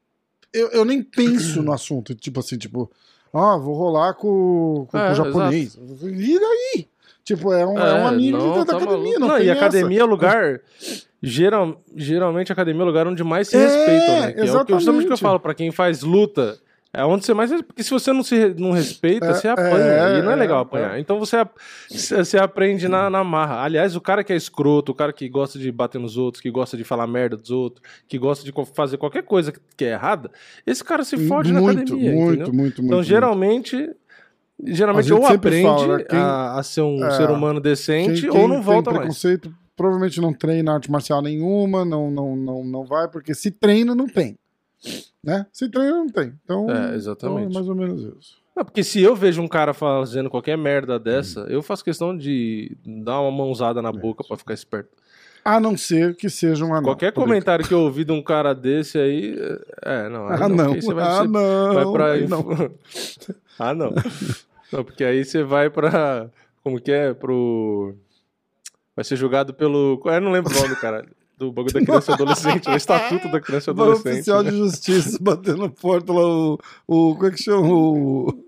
eu, 0.54 0.70
eu 0.70 0.86
nem 0.86 1.04
penso 1.04 1.62
no 1.62 1.74
assunto. 1.74 2.16
Tipo 2.16 2.40
assim, 2.40 2.58
tipo, 2.58 2.90
ah, 3.34 3.58
vou 3.58 3.76
rolar 3.76 4.14
com, 4.14 4.88
com, 4.90 4.98
é, 4.98 5.08
com 5.08 5.12
o 5.12 5.16
japonês. 5.16 5.78
Exato. 5.78 6.10
E 6.10 6.40
daí? 6.40 6.88
Tipo, 7.26 7.52
é, 7.52 7.66
um, 7.66 7.78
é, 7.78 7.90
é 7.90 7.94
uma 7.94 8.10
amiga 8.10 8.38
da 8.38 8.66
tá 8.66 8.78
academia. 8.78 9.20
Não, 9.20 9.28
não 9.28 9.40
e 9.40 9.50
essa. 9.50 9.60
academia 9.60 10.02
é 10.02 10.06
lugar. 10.06 10.62
Geral, 11.22 11.82
geralmente 11.96 12.52
a 12.52 12.54
academia 12.54 12.82
é 12.84 12.86
lugar 12.86 13.08
onde 13.08 13.24
mais 13.24 13.48
se 13.50 13.58
é, 13.58 13.60
respeitam, 13.60 14.20
né? 14.22 14.34
Que 14.34 14.42
exatamente. 14.42 14.56
é 14.56 14.62
o 14.62 14.66
que, 14.66 14.74
justamente 14.74 15.08
que 15.08 15.14
eu 15.14 15.18
falo, 15.18 15.40
pra 15.40 15.54
quem 15.54 15.72
faz 15.72 16.04
luta 16.04 16.58
é 16.96 17.04
onde 17.04 17.26
você 17.26 17.34
mais. 17.34 17.50
Porque 17.64 17.82
se 17.82 17.90
você 17.90 18.14
não 18.14 18.22
se 18.22 18.54
não 18.58 18.72
respeita, 18.72 19.26
é, 19.26 19.34
você 19.34 19.48
apanha. 19.48 19.78
É, 19.78 20.20
e 20.20 20.22
não 20.22 20.32
é 20.32 20.36
legal 20.36 20.60
é, 20.60 20.62
apanhar. 20.62 20.98
É. 20.98 21.00
Então 21.00 21.18
você, 21.18 21.38
você 21.90 22.38
aprende 22.38 22.88
na, 22.88 23.10
na 23.10 23.24
marra. 23.24 23.64
Aliás, 23.64 23.96
o 23.96 24.02
cara 24.02 24.24
que 24.24 24.32
é 24.32 24.36
escroto, 24.36 24.92
o 24.92 24.96
cara 24.96 25.12
que 25.12 25.28
gosta 25.28 25.58
de 25.58 25.72
bater 25.72 26.00
nos 26.00 26.18
outros, 26.18 26.40
que 26.40 26.52
gosta 26.52 26.78
de 26.78 26.84
falar 26.84 27.08
merda 27.08 27.36
dos 27.36 27.50
outros, 27.50 27.84
que 28.08 28.20
gosta 28.20 28.46
de 28.46 28.54
fazer 28.76 28.98
qualquer 28.98 29.24
coisa 29.24 29.52
que 29.76 29.86
é 29.86 29.94
errada, 29.94 30.30
esse 30.68 30.84
cara 30.84 31.04
se 31.04 31.18
fode 31.28 31.52
na 31.52 31.62
academia. 31.62 32.12
Muito, 32.12 32.34
entendeu? 32.34 32.54
muito, 32.54 32.82
Então, 32.82 32.98
muito, 32.98 33.04
geralmente. 33.04 33.90
Geralmente 34.66 35.12
ou 35.12 35.26
aprende 35.26 35.64
fala, 35.64 35.98
né? 35.98 36.04
quem, 36.08 36.20
a, 36.20 36.60
a, 36.60 36.64
ser 36.64 36.82
um 36.82 37.12
ser 37.12 37.30
humano 37.32 37.60
decente 37.60 38.22
quem, 38.22 38.30
quem 38.30 38.42
ou 38.42 38.48
não 38.48 38.62
volta 38.62 38.92
mais. 38.92 39.00
preconceito 39.00 39.52
provavelmente 39.76 40.22
não 40.22 40.32
treina 40.32 40.74
arte 40.74 40.92
marcial 40.92 41.22
nenhuma, 41.22 41.84
não, 41.84 42.12
não, 42.12 42.36
não, 42.36 42.64
não 42.64 42.86
vai, 42.86 43.10
porque 43.10 43.34
se 43.34 43.50
treina, 43.50 43.96
não 43.96 44.08
tem. 44.08 44.38
Né? 45.24 45.46
Se 45.52 45.70
treina, 45.70 45.98
não 45.98 46.10
tem. 46.10 46.34
Então, 46.44 46.70
é, 46.70 46.96
exatamente. 46.96 47.48
Então 47.48 47.52
é 47.52 47.54
mais 47.54 47.70
ou 47.70 47.76
menos 47.76 48.02
isso. 48.02 48.44
Não, 48.56 48.64
porque 48.64 48.84
se 48.84 49.02
eu 49.02 49.16
vejo 49.16 49.42
um 49.42 49.48
cara 49.48 49.74
fazendo 49.74 50.30
qualquer 50.30 50.58
merda 50.58 51.00
dessa, 51.00 51.42
hum. 51.42 51.48
eu 51.48 51.64
faço 51.64 51.84
questão 51.84 52.16
de 52.16 52.78
dar 52.86 53.22
uma 53.22 53.32
mãozada 53.32 53.82
na 53.82 53.90
é. 53.90 53.94
boca 53.94 54.24
para 54.24 54.38
ficar 54.38 54.54
esperto. 54.54 54.90
A 55.46 55.60
não 55.60 55.76
ser 55.76 56.16
que 56.16 56.30
seja 56.30 56.64
um 56.64 56.74
anão. 56.74 56.84
Qualquer 56.84 57.12
comentário 57.12 57.68
que 57.68 57.74
eu 57.74 57.82
ouvi 57.82 58.06
de 58.06 58.14
um 58.14 58.22
cara 58.22 58.54
desse 58.54 58.98
aí. 58.98 59.36
É, 59.82 60.08
não. 60.08 60.28
Ah, 60.28 60.48
não. 60.48 60.76
Você 60.76 60.94
vai, 60.94 61.04
ah, 61.04 61.24
não. 61.26 61.74
Vai 61.74 61.92
pra... 61.92 62.28
não. 62.28 62.46
ah, 63.60 63.74
não. 63.74 63.94
não. 64.72 64.84
Porque 64.86 65.04
aí 65.04 65.26
você 65.26 65.44
vai 65.44 65.70
pra. 65.70 66.30
Como 66.64 66.80
que 66.80 66.92
é? 66.94 67.14
Pro. 67.14 67.94
Vai 68.96 69.04
ser 69.04 69.18
julgado 69.18 69.54
pelo. 69.54 70.02
Eu 70.06 70.22
não 70.22 70.32
lembro 70.32 70.56
o 70.56 70.62
nome, 70.62 70.76
caralho 70.78 71.10
do 71.38 71.52
bagulho 71.52 71.74
da 71.74 71.82
criança 71.82 72.12
e 72.12 72.14
adolescente, 72.14 72.70
o 72.70 72.76
estatuto 72.76 73.32
da 73.32 73.42
criança 73.42 73.70
e 73.70 73.72
adolescente. 73.72 74.08
O 74.08 74.14
oficial 74.14 74.44
né? 74.44 74.52
de 74.52 74.58
justiça 74.58 75.18
batendo 75.22 75.70
porta 75.70 76.14
lá, 76.14 76.22
o, 76.22 76.60
o. 76.88 77.16
Como 77.16 77.28
é 77.28 77.32
que 77.32 77.42
chama? 77.42 77.68
O. 77.68 78.44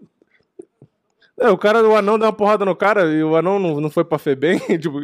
É, 1.37 1.49
o 1.49 1.57
cara, 1.57 1.85
o 1.85 1.95
anão 1.97 2.17
deu 2.17 2.27
uma 2.27 2.33
porrada 2.33 2.63
no 2.63 2.73
cara 2.73 3.11
e 3.11 3.21
o 3.21 3.35
anão 3.35 3.59
não, 3.59 3.81
não 3.81 3.89
foi 3.89 4.05
pra 4.05 4.17
FEBEM, 4.17 4.57
tipo... 4.79 5.01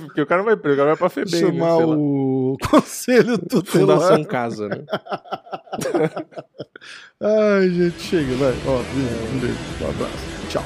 Porque 0.00 0.22
o 0.22 0.26
cara 0.26 0.42
vai 0.42 0.56
preso, 0.56 0.76
o 0.76 0.78
cara 0.78 0.88
vai 0.88 0.96
pra 0.96 1.10
FEBEM. 1.10 1.42
Né, 1.42 1.48
Chamar 1.48 1.78
né, 1.78 1.84
o 1.84 2.56
conselho 2.70 3.36
tutelar. 3.36 3.98
Fundação 3.98 4.24
Casa, 4.24 4.68
né? 4.68 4.82
Ai, 7.20 7.68
gente, 7.68 8.00
chega, 8.00 8.34
vai. 8.36 8.54
Ó, 8.66 8.78
um 8.78 9.38
beijo, 9.38 9.58
um 9.82 9.90
abraço. 9.90 10.48
Tchau. 10.48 10.64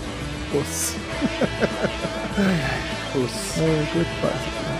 Poça. 0.52 0.96
Ai, 2.38 2.44
ai, 2.44 3.12
poça. 3.12 3.60
Ai, 3.60 3.88
como 3.90 4.02
é 4.02 4.04
que 4.04 4.20
faz? 4.20 4.79